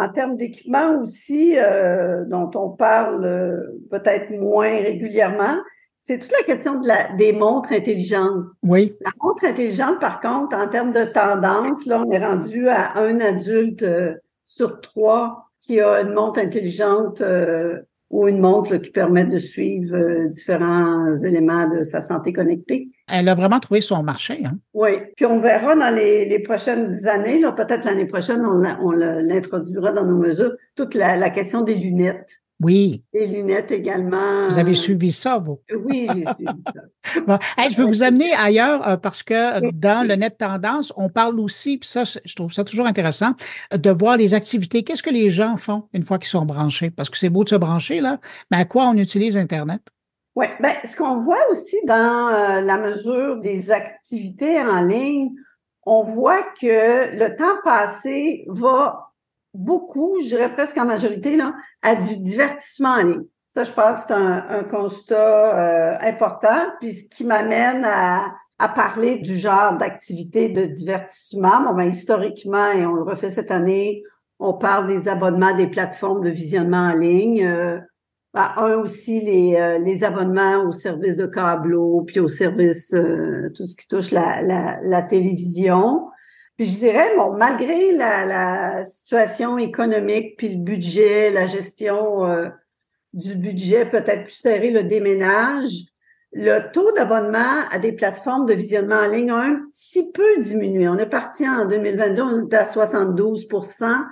en, 0.00 0.08
termes 0.08 0.36
d'équipement 0.36 1.00
aussi, 1.00 1.56
euh, 1.56 2.24
dont 2.26 2.50
on 2.54 2.70
parle 2.70 3.24
euh, 3.24 3.60
peut-être 3.90 4.30
moins 4.30 4.68
régulièrement, 4.68 5.56
c'est 6.06 6.18
toute 6.18 6.30
la 6.30 6.44
question 6.46 6.78
de 6.78 6.86
la, 6.86 7.12
des 7.16 7.32
montres 7.32 7.72
intelligentes. 7.72 8.44
Oui. 8.62 8.94
La 9.04 9.10
montre 9.20 9.44
intelligente, 9.44 9.98
par 9.98 10.20
contre, 10.20 10.56
en 10.56 10.68
termes 10.68 10.92
de 10.92 11.04
tendance, 11.04 11.84
là, 11.84 12.00
on 12.06 12.10
est 12.12 12.24
rendu 12.24 12.68
à 12.68 12.96
un 12.98 13.18
adulte 13.18 13.82
euh, 13.82 14.14
sur 14.44 14.80
trois 14.80 15.50
qui 15.58 15.80
a 15.80 16.02
une 16.02 16.12
montre 16.12 16.38
intelligente 16.38 17.20
euh, 17.22 17.80
ou 18.10 18.28
une 18.28 18.38
montre 18.38 18.76
qui 18.76 18.90
permet 18.90 19.24
de 19.24 19.40
suivre 19.40 19.96
euh, 19.96 20.28
différents 20.28 21.12
éléments 21.16 21.68
de 21.68 21.82
sa 21.82 22.02
santé 22.02 22.32
connectée. 22.32 22.88
Elle 23.08 23.28
a 23.28 23.34
vraiment 23.34 23.58
trouvé 23.58 23.80
son 23.80 24.04
marché. 24.04 24.42
Hein? 24.44 24.58
Oui. 24.74 24.90
Puis 25.16 25.26
on 25.26 25.40
verra 25.40 25.74
dans 25.74 25.92
les, 25.92 26.24
les 26.24 26.38
prochaines 26.38 27.08
années, 27.08 27.40
là, 27.40 27.50
peut-être 27.50 27.84
l'année 27.84 28.06
prochaine, 28.06 28.46
on 28.46 28.92
l'introduira 28.92 29.90
dans 29.90 30.06
nos 30.06 30.18
mesures, 30.18 30.54
toute 30.76 30.94
la, 30.94 31.16
la 31.16 31.30
question 31.30 31.62
des 31.62 31.74
lunettes. 31.74 32.42
Oui. 32.60 33.04
Des 33.12 33.26
lunettes 33.26 33.70
également. 33.70 34.48
Vous 34.48 34.58
avez 34.58 34.74
suivi 34.74 35.12
ça, 35.12 35.38
vous? 35.38 35.60
Oui, 35.84 36.06
j'ai 36.06 36.24
suivi 36.24 36.62
ça. 36.64 37.20
bon, 37.26 37.38
je 37.58 37.76
veux 37.76 37.86
vous 37.86 38.02
amener 38.02 38.32
ailleurs 38.32 38.86
euh, 38.88 38.96
parce 38.96 39.22
que 39.22 39.70
dans 39.72 40.06
le 40.06 40.14
net 40.14 40.38
tendance, 40.38 40.92
on 40.96 41.10
parle 41.10 41.38
aussi, 41.38 41.76
puis 41.76 41.88
ça, 41.88 42.04
je 42.04 42.34
trouve 42.34 42.52
ça 42.52 42.64
toujours 42.64 42.86
intéressant, 42.86 43.32
de 43.72 43.90
voir 43.90 44.16
les 44.16 44.32
activités. 44.32 44.82
Qu'est-ce 44.84 45.02
que 45.02 45.10
les 45.10 45.28
gens 45.28 45.56
font 45.58 45.88
une 45.92 46.02
fois 46.02 46.18
qu'ils 46.18 46.30
sont 46.30 46.46
branchés? 46.46 46.90
Parce 46.90 47.10
que 47.10 47.18
c'est 47.18 47.28
beau 47.28 47.44
de 47.44 47.50
se 47.50 47.56
brancher, 47.56 48.00
là, 48.00 48.18
mais 48.50 48.58
à 48.58 48.64
quoi 48.64 48.84
on 48.84 48.96
utilise 48.96 49.36
Internet? 49.36 49.82
Oui, 50.34 50.46
ben, 50.60 50.72
ce 50.84 50.96
qu'on 50.96 51.18
voit 51.18 51.48
aussi 51.50 51.76
dans 51.86 52.28
euh, 52.28 52.60
la 52.60 52.78
mesure 52.78 53.36
des 53.40 53.70
activités 53.70 54.60
en 54.60 54.82
ligne, 54.82 55.30
on 55.84 56.02
voit 56.02 56.42
que 56.60 57.16
le 57.16 57.36
temps 57.36 57.56
passé 57.64 58.44
va 58.48 59.12
beaucoup, 59.56 60.16
je 60.20 60.28
dirais 60.28 60.52
presque 60.52 60.78
en 60.78 60.84
majorité, 60.84 61.36
là, 61.36 61.54
à 61.82 61.94
du 61.94 62.18
divertissement 62.18 62.90
en 62.90 63.02
ligne. 63.02 63.24
Ça, 63.54 63.64
je 63.64 63.72
pense 63.72 64.00
c'est 64.06 64.12
un, 64.12 64.64
constat 64.64 65.14
euh, 65.14 65.96
important, 66.00 66.66
puis 66.78 66.92
ce 66.92 67.08
qui 67.08 67.24
m'amène 67.24 67.84
à, 67.86 68.34
à 68.58 68.68
parler 68.68 69.16
du 69.18 69.34
genre 69.34 69.78
d'activité 69.78 70.50
de 70.50 70.64
divertissement. 70.66 71.62
Bon, 71.62 71.74
ben, 71.74 71.88
historiquement, 71.88 72.70
et 72.72 72.84
on 72.84 72.94
le 72.94 73.02
refait 73.02 73.30
cette 73.30 73.50
année, 73.50 74.02
on 74.38 74.52
parle 74.52 74.86
des 74.86 75.08
abonnements 75.08 75.56
des 75.56 75.68
plateformes 75.68 76.22
de 76.22 76.28
visionnement 76.28 76.90
en 76.90 76.94
ligne. 76.94 77.46
Euh, 77.46 77.78
ben, 78.34 78.50
un 78.58 78.74
aussi, 78.74 79.22
les, 79.22 79.56
euh, 79.56 79.78
les 79.78 80.04
abonnements 80.04 80.62
aux 80.64 80.72
services 80.72 81.16
de 81.16 81.26
câbleau, 81.26 82.02
puis 82.06 82.20
aux 82.20 82.28
services, 82.28 82.94
tout 83.54 83.64
ce 83.64 83.74
qui 83.74 83.88
touche 83.88 84.10
la, 84.10 84.42
la, 84.42 84.78
la 84.82 85.00
télévision. 85.00 86.08
Puis 86.56 86.66
je 86.66 86.78
dirais, 86.78 87.14
bon, 87.16 87.36
malgré 87.36 87.92
la, 87.92 88.24
la 88.24 88.84
situation 88.84 89.58
économique, 89.58 90.36
puis 90.36 90.48
le 90.48 90.62
budget, 90.62 91.30
la 91.30 91.46
gestion 91.46 92.26
euh, 92.26 92.48
du 93.12 93.34
budget 93.34 93.86
peut-être 93.86 94.24
plus 94.24 94.34
serré, 94.34 94.70
le 94.70 94.84
déménage, 94.84 95.70
le 96.32 96.70
taux 96.72 96.92
d'abonnement 96.92 97.66
à 97.70 97.78
des 97.78 97.92
plateformes 97.92 98.46
de 98.46 98.54
visionnement 98.54 98.96
en 98.96 99.08
ligne 99.08 99.30
a 99.30 99.42
un 99.42 99.60
petit 99.70 100.10
peu 100.12 100.38
diminué. 100.38 100.88
On 100.88 100.98
est 100.98 101.08
parti 101.08 101.48
en 101.48 101.66
2022, 101.66 102.22
on 102.22 102.46
était 102.46 102.56
à 102.56 102.64
72% 102.64 104.04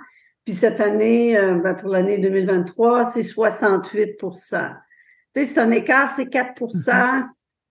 puis 0.45 0.53
cette 0.53 0.79
année, 0.79 1.35
euh, 1.37 1.55
ben 1.55 1.73
pour 1.73 1.89
l'année 1.89 2.19
2023, 2.19 3.05
c'est 3.05 3.21
68% 3.21 4.75
C'est 5.35 5.57
un 5.57 5.71
écart, 5.71 6.13
c'est 6.15 6.29
4 6.29 6.53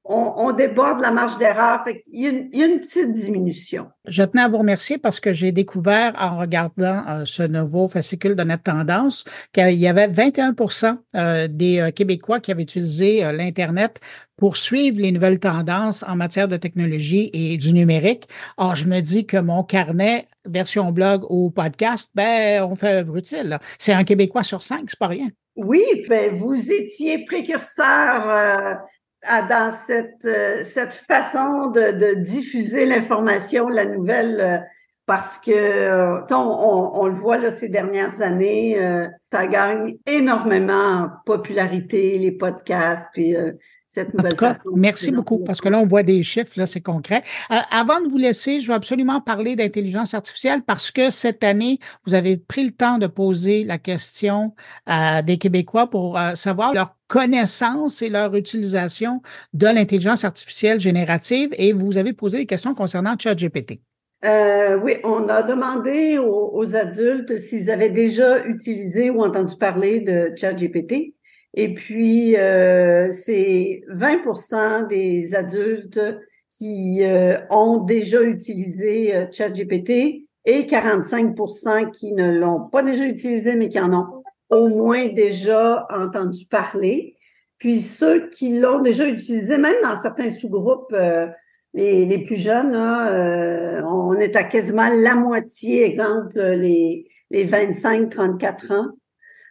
on, 0.06 0.52
déborde 0.52 1.00
la 1.00 1.10
marge 1.10 1.38
d'erreur. 1.38 1.80
Il, 2.12 2.20
y 2.20 2.26
a 2.26 2.30
une, 2.30 2.48
il 2.52 2.58
y 2.58 2.62
a 2.62 2.66
une 2.66 2.80
petite 2.80 3.12
diminution. 3.12 3.86
Je 4.06 4.22
tenais 4.22 4.42
à 4.42 4.48
vous 4.48 4.58
remercier 4.58 4.98
parce 4.98 5.18
que 5.18 5.32
j'ai 5.32 5.50
découvert 5.50 6.12
en 6.18 6.38
regardant 6.38 7.02
euh, 7.08 7.22
ce 7.24 7.42
nouveau 7.42 7.88
fascicule 7.88 8.36
de 8.36 8.44
notre 8.44 8.64
tendance 8.64 9.24
qu'il 9.52 9.74
y 9.74 9.88
avait 9.88 10.08
21% 10.08 10.98
euh, 11.16 11.48
des 11.48 11.80
euh, 11.80 11.90
Québécois 11.90 12.40
qui 12.40 12.52
avaient 12.52 12.62
utilisé 12.62 13.22
l'Internet 13.32 13.98
pour 14.36 14.56
suivre 14.56 15.00
les 15.00 15.10
nouvelles 15.10 15.40
tendances 15.40 16.02
en 16.02 16.16
matière 16.16 16.48
de 16.48 16.56
technologie 16.56 17.30
et 17.32 17.56
du 17.56 17.72
numérique. 17.72 18.28
Or, 18.58 18.76
je 18.76 18.84
me 18.86 19.00
dis 19.00 19.24
que 19.24 19.38
mon 19.38 19.62
carnet, 19.62 20.26
version 20.44 20.92
blog 20.92 21.24
ou 21.30 21.50
podcast, 21.50 22.10
ben, 22.14 22.62
on 22.64 22.74
fait 22.74 22.94
œuvre 22.94 23.16
utile. 23.16 23.58
C'est 23.78 23.92
un 23.92 24.04
Québécois 24.04 24.42
sur 24.42 24.62
cinq, 24.62 24.82
c'est 24.88 24.98
pas 24.98 25.06
rien. 25.06 25.28
Oui, 25.56 25.84
ben, 26.08 26.34
vous 26.34 26.72
étiez 26.72 27.24
précurseur 27.24 28.80
dans 29.48 29.72
cette, 29.72 30.24
euh, 30.24 30.62
cette 30.64 30.92
façon 30.92 31.70
de, 31.70 31.92
de 31.92 32.14
diffuser 32.20 32.86
l'information, 32.86 33.68
la 33.68 33.86
nouvelle, 33.86 34.40
euh, 34.40 34.58
parce 35.06 35.38
que 35.38 35.50
euh, 35.52 36.20
on, 36.30 36.92
on, 36.94 37.06
le 37.06 37.14
voit 37.14 37.38
là, 37.38 37.50
ces 37.50 37.68
dernières 37.68 38.22
années, 38.22 38.80
ça 39.30 39.46
gagne 39.46 39.96
énormément 40.06 40.72
en 40.72 41.08
popularité, 41.26 42.18
les 42.18 42.32
podcasts, 42.32 43.08
puis 43.12 43.36
cette 43.86 44.14
nouvelle 44.14 44.34
cas, 44.34 44.54
Merci 44.74 45.12
beaucoup, 45.12 45.40
parce 45.40 45.60
que 45.60 45.68
là, 45.68 45.78
on 45.78 45.86
voit 45.86 46.02
des 46.02 46.22
chiffres, 46.22 46.54
là, 46.56 46.66
c'est 46.66 46.80
concret. 46.80 47.22
avant 47.70 48.00
de 48.00 48.08
vous 48.08 48.16
laisser, 48.16 48.60
je 48.60 48.68
veux 48.68 48.74
absolument 48.74 49.20
parler 49.20 49.56
d'intelligence 49.56 50.14
artificielle 50.14 50.62
parce 50.62 50.90
que 50.90 51.10
cette 51.10 51.44
année, 51.44 51.80
vous 52.06 52.14
avez 52.14 52.38
pris 52.38 52.64
le 52.64 52.72
temps 52.72 52.96
de 52.96 53.06
poser 53.06 53.62
la 53.62 53.76
question 53.76 54.54
des 54.86 55.36
Québécois 55.36 55.90
pour 55.90 56.18
savoir 56.34 56.72
leur 56.72 56.96
connaissance 57.14 58.02
et 58.02 58.08
leur 58.08 58.34
utilisation 58.34 59.22
de 59.52 59.66
l'intelligence 59.66 60.24
artificielle 60.24 60.80
générative 60.80 61.50
et 61.56 61.72
vous 61.72 61.96
avez 61.96 62.12
posé 62.12 62.38
des 62.38 62.46
questions 62.46 62.74
concernant 62.74 63.14
ChatGPT. 63.16 63.78
Euh, 64.24 64.76
oui, 64.82 64.94
on 65.04 65.28
a 65.28 65.44
demandé 65.44 66.18
aux, 66.18 66.74
adultes 66.74 67.38
s'ils 67.38 67.70
avaient 67.70 67.90
déjà 67.90 68.44
utilisé 68.44 69.10
ou 69.10 69.22
entendu 69.22 69.54
parler 69.56 70.00
de 70.00 70.32
ChatGPT. 70.34 71.14
Et 71.56 71.72
puis, 71.72 72.36
euh, 72.36 73.12
c'est 73.12 73.82
20% 73.92 74.88
des 74.88 75.36
adultes 75.36 76.00
qui 76.58 77.04
euh, 77.04 77.36
ont 77.48 77.78
déjà 77.78 78.22
utilisé 78.22 79.28
ChatGPT 79.30 80.26
et 80.46 80.62
45% 80.62 81.92
qui 81.92 82.12
ne 82.12 82.28
l'ont 82.28 82.68
pas 82.68 82.82
déjà 82.82 83.04
utilisé, 83.04 83.54
mais 83.54 83.68
qui 83.68 83.78
en 83.78 83.92
ont 83.92 84.23
au 84.54 84.68
moins 84.68 85.06
déjà 85.08 85.86
entendu 85.90 86.46
parler. 86.46 87.16
Puis 87.58 87.80
ceux 87.80 88.28
qui 88.30 88.58
l'ont 88.58 88.80
déjà 88.80 89.08
utilisé, 89.08 89.58
même 89.58 89.76
dans 89.82 90.00
certains 90.00 90.30
sous-groupes, 90.30 90.92
euh, 90.92 91.26
les, 91.74 92.18
plus 92.18 92.36
jeunes, 92.36 92.74
euh, 92.74 93.82
on 93.84 94.14
est 94.14 94.36
à 94.36 94.44
quasiment 94.44 94.88
la 94.88 95.14
moitié, 95.14 95.84
exemple, 95.84 96.40
les, 96.40 97.08
les 97.30 97.44
25-34 97.44 98.72
ans, 98.72 98.90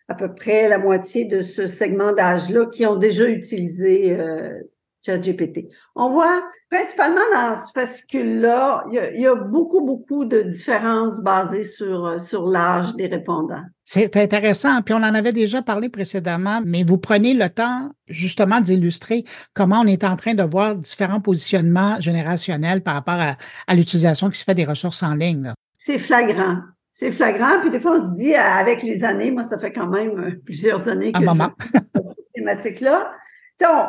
à 0.07 0.15
peu 0.15 0.33
près 0.33 0.69
la 0.69 0.77
moitié 0.77 1.25
de 1.25 1.41
ce 1.41 1.67
segment 1.67 2.13
d'âge-là 2.13 2.67
qui 2.67 2.85
ont 2.85 2.95
déjà 2.95 3.27
utilisé 3.27 4.17
euh, 4.17 4.61
ChatGPT. 5.05 5.67
On 5.95 6.11
voit 6.11 6.41
principalement 6.69 7.21
dans 7.33 7.55
ce 7.55 7.71
fascicule-là, 7.73 8.85
il, 8.91 9.21
y 9.21 9.27
a 9.27 9.35
beaucoup, 9.35 9.85
beaucoup 9.85 10.25
de 10.25 10.41
différences 10.41 11.19
basées 11.19 11.63
sur, 11.63 12.19
sur 12.19 12.47
l'âge 12.47 12.95
des 12.95 13.07
répondants. 13.07 13.63
C'est 13.83 14.15
intéressant, 14.17 14.81
puis 14.81 14.93
on 14.93 14.97
en 14.97 15.13
avait 15.13 15.33
déjà 15.33 15.61
parlé 15.61 15.89
précédemment, 15.89 16.61
mais 16.65 16.83
vous 16.83 16.97
prenez 16.97 17.33
le 17.33 17.49
temps 17.49 17.91
justement 18.07 18.59
d'illustrer 18.59 19.23
comment 19.53 19.81
on 19.81 19.87
est 19.87 20.03
en 20.03 20.15
train 20.15 20.33
de 20.33 20.43
voir 20.43 20.75
différents 20.75 21.21
positionnements 21.21 21.99
générationnels 21.99 22.81
par 22.81 22.95
rapport 22.95 23.19
à, 23.67 23.75
l'utilisation 23.75 24.29
qui 24.29 24.39
se 24.39 24.43
fait 24.43 24.55
des 24.55 24.65
ressources 24.65 25.03
en 25.03 25.15
ligne. 25.15 25.51
C'est 25.77 25.99
flagrant. 25.99 26.57
C'est 26.91 27.11
flagrant, 27.11 27.59
puis 27.61 27.71
des 27.71 27.79
fois 27.79 27.97
on 27.97 27.99
se 27.99 28.13
dit 28.15 28.35
avec 28.35 28.83
les 28.83 29.03
années, 29.03 29.31
moi 29.31 29.43
ça 29.43 29.57
fait 29.57 29.73
quand 29.73 29.87
même 29.87 30.39
plusieurs 30.45 30.87
années 30.87 31.11
que 31.11 31.19
je 31.19 31.27
cette 31.73 32.33
thématique-là 32.35 33.11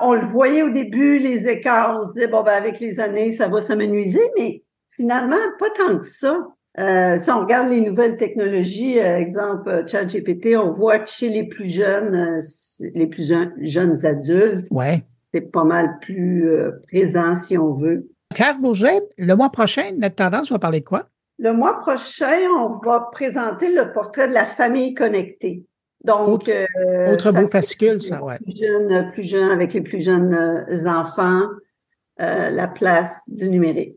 on, 0.03 0.15
le 0.15 0.27
voyait 0.27 0.63
au 0.63 0.71
début, 0.71 1.19
les 1.19 1.49
écarts, 1.49 1.97
on 1.97 2.07
se 2.07 2.13
disait, 2.13 2.29
bon, 2.29 2.43
ben, 2.43 2.53
avec 2.53 2.81
les 2.81 3.01
années, 3.01 3.31
ça 3.31 3.49
va 3.49 3.61
s'amenuiser, 3.61 4.23
mais 4.37 4.63
finalement, 4.91 5.37
pas 5.59 5.71
tant 5.71 5.99
que 5.99 6.05
ça. 6.05 6.49
Euh, 6.79 7.19
si 7.21 7.31
on 7.31 7.41
regarde 7.41 7.69
les 7.69 7.81
nouvelles 7.81 8.17
technologies, 8.17 8.99
euh, 8.99 9.19
exemple 9.19 9.69
euh, 9.69 9.87
ChatGPT, 9.87 10.57
on 10.57 10.73
voit 10.73 10.99
que 10.99 11.09
chez 11.09 11.29
les 11.29 11.45
plus 11.45 11.69
jeunes, 11.69 12.15
euh, 12.15 12.89
les 12.95 13.07
plus 13.07 13.33
jeunes, 13.61 14.07
adultes, 14.07 14.67
ouais. 14.71 15.05
c'est 15.33 15.53
pas 15.53 15.63
mal 15.63 15.99
plus 16.01 16.49
présent 16.89 17.35
si 17.37 17.57
on 17.57 17.75
veut. 17.75 18.09
Claire 18.35 18.59
Bourget, 18.59 19.03
le 19.19 19.37
mois 19.37 19.51
prochain, 19.51 19.93
notre 19.97 20.17
tendance 20.17 20.51
va 20.51 20.59
parler 20.59 20.81
de 20.81 20.85
quoi? 20.85 21.09
Le 21.39 21.53
mois 21.53 21.79
prochain, 21.79 22.39
on 22.59 22.73
va 22.85 23.09
présenter 23.13 23.73
le 23.73 23.93
portrait 23.93 24.29
de 24.29 24.35
la 24.35 24.45
famille 24.45 24.95
connectée. 24.95 25.65
Donc, 26.05 26.29
autre, 26.29 26.51
euh, 26.51 27.33
beau 27.33 27.49
fascicule, 27.49 28.03
ça, 28.03 28.23
ouais. 28.23 28.39
Plus 28.39 28.59
jeune, 28.61 29.11
plus 29.13 29.23
jeune, 29.23 29.51
avec 29.51 29.73
les 29.73 29.81
plus 29.81 30.03
jeunes 30.03 30.35
euh, 30.35 30.87
enfants, 30.87 31.43
euh, 32.21 32.51
la 32.51 32.69
place 32.69 33.23
du 33.27 33.49
numérique. 33.49 33.97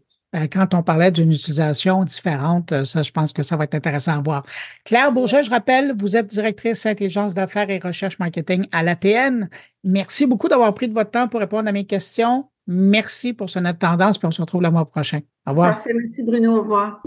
Quand 0.52 0.74
on 0.74 0.84
parlait 0.84 1.10
d'une 1.10 1.32
utilisation 1.32 2.04
différente, 2.04 2.86
ça, 2.86 3.02
je 3.02 3.12
pense 3.12 3.34
que 3.34 3.44
ça 3.44 3.56
va 3.56 3.64
être 3.64 3.76
intéressant 3.76 4.18
à 4.18 4.22
voir. 4.22 4.44
Claire 4.84 5.12
Bourget, 5.12 5.44
je 5.44 5.50
rappelle, 5.50 5.96
vous 5.98 6.16
êtes 6.16 6.28
directrice 6.28 6.86
intelligence 6.86 7.34
d'affaires 7.34 7.70
et 7.70 7.80
recherche 7.80 8.20
marketing 8.20 8.68
à 8.72 8.84
l'ATN. 8.84 9.50
Merci 9.84 10.28
beaucoup 10.28 10.48
d'avoir 10.48 10.74
pris 10.74 10.90
de 10.90 10.94
votre 10.94 11.12
temps 11.12 11.28
pour 11.28 11.40
répondre 11.40 11.68
à 11.68 11.72
mes 11.72 11.86
questions. 11.86 12.46
Merci 12.68 13.34
pour 13.34 13.50
ce 13.50 13.60
note 13.60 13.80
tendance, 13.80 14.18
puis 14.18 14.28
on 14.28 14.32
se 14.32 14.42
retrouve 14.42 14.62
le 14.62 14.70
mois 14.70 14.86
prochain. 14.86 15.22
Au 15.48 15.52
revoir. 15.52 15.76
Parfait, 15.76 15.94
merci 15.96 16.22
Bruno. 16.22 16.58
Au 16.58 16.62
revoir. 16.62 17.02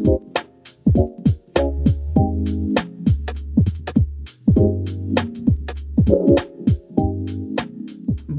Thank 6.10 6.40
you. 6.40 6.49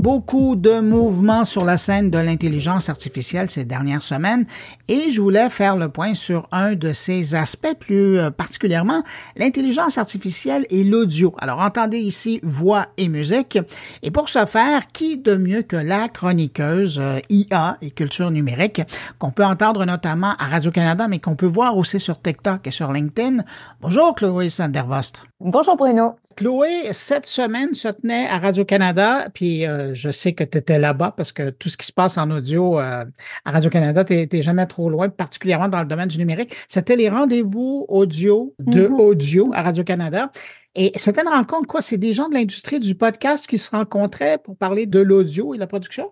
Beaucoup 0.01 0.55
de 0.55 0.79
mouvements 0.79 1.45
sur 1.45 1.63
la 1.63 1.77
scène 1.77 2.09
de 2.09 2.17
l'intelligence 2.17 2.89
artificielle 2.89 3.51
ces 3.51 3.65
dernières 3.65 4.01
semaines 4.01 4.47
et 4.87 5.11
je 5.11 5.21
voulais 5.21 5.51
faire 5.51 5.77
le 5.77 5.89
point 5.89 6.15
sur 6.15 6.47
un 6.51 6.73
de 6.73 6.91
ces 6.91 7.35
aspects 7.35 7.75
plus 7.79 8.17
euh, 8.17 8.31
particulièrement 8.31 9.03
l'intelligence 9.35 9.99
artificielle 9.99 10.65
et 10.71 10.83
l'audio. 10.83 11.35
Alors 11.37 11.59
entendez 11.59 11.99
ici 11.99 12.39
voix 12.41 12.87
et 12.97 13.09
musique 13.09 13.59
et 14.01 14.09
pour 14.09 14.27
ce 14.27 14.47
faire, 14.47 14.87
qui 14.87 15.19
de 15.19 15.35
mieux 15.35 15.61
que 15.61 15.75
la 15.75 16.09
chroniqueuse 16.09 16.97
euh, 16.99 17.19
IA 17.29 17.77
et 17.83 17.91
culture 17.91 18.31
numérique 18.31 18.81
qu'on 19.19 19.29
peut 19.29 19.45
entendre 19.45 19.85
notamment 19.85 20.33
à 20.39 20.47
Radio-Canada 20.47 21.07
mais 21.07 21.19
qu'on 21.19 21.35
peut 21.35 21.45
voir 21.45 21.77
aussi 21.77 21.99
sur 21.99 22.19
TikTok 22.19 22.65
et 22.65 22.71
sur 22.71 22.91
LinkedIn. 22.91 23.43
Bonjour 23.81 24.15
Chloé 24.15 24.49
Sandervost. 24.49 25.21
Bonjour 25.43 25.75
Bruno. 25.75 26.17
Chloé, 26.35 26.89
cette 26.91 27.25
semaine 27.25 27.73
se 27.73 27.87
tenait 27.87 28.27
à 28.27 28.37
Radio-Canada, 28.37 29.27
puis 29.33 29.65
euh, 29.65 29.90
je 29.93 30.11
sais 30.11 30.33
que 30.33 30.43
tu 30.43 30.57
étais 30.57 30.79
là-bas 30.79 31.13
parce 31.15 31.31
que 31.31 31.49
tout 31.49 31.69
ce 31.69 31.77
qui 31.77 31.85
se 31.85 31.93
passe 31.93 32.17
en 32.17 32.29
audio 32.31 32.79
euh, 32.79 33.05
à 33.45 33.51
Radio-Canada, 33.51 34.03
tu 34.03 34.13
n'es 34.13 34.41
jamais 34.41 34.65
trop 34.65 34.89
loin, 34.89 35.09
particulièrement 35.09 35.69
dans 35.69 35.79
le 35.79 35.87
domaine 35.87 36.07
du 36.07 36.17
numérique. 36.17 36.55
C'était 36.67 36.95
les 36.95 37.09
rendez-vous 37.09 37.85
audio 37.89 38.53
de 38.59 38.87
mm-hmm. 38.87 39.01
audio 39.01 39.51
à 39.53 39.63
Radio-Canada. 39.63 40.31
Et 40.75 40.91
c'était 40.95 41.21
une 41.21 41.27
rencontre, 41.27 41.67
quoi? 41.67 41.81
C'est 41.81 41.97
des 41.97 42.13
gens 42.13 42.29
de 42.29 42.33
l'industrie 42.33 42.79
du 42.79 42.95
podcast 42.95 43.45
qui 43.47 43.57
se 43.57 43.71
rencontraient 43.71 44.37
pour 44.37 44.55
parler 44.55 44.85
de 44.85 44.99
l'audio 44.99 45.53
et 45.53 45.57
de 45.57 45.61
la 45.61 45.67
production? 45.67 46.11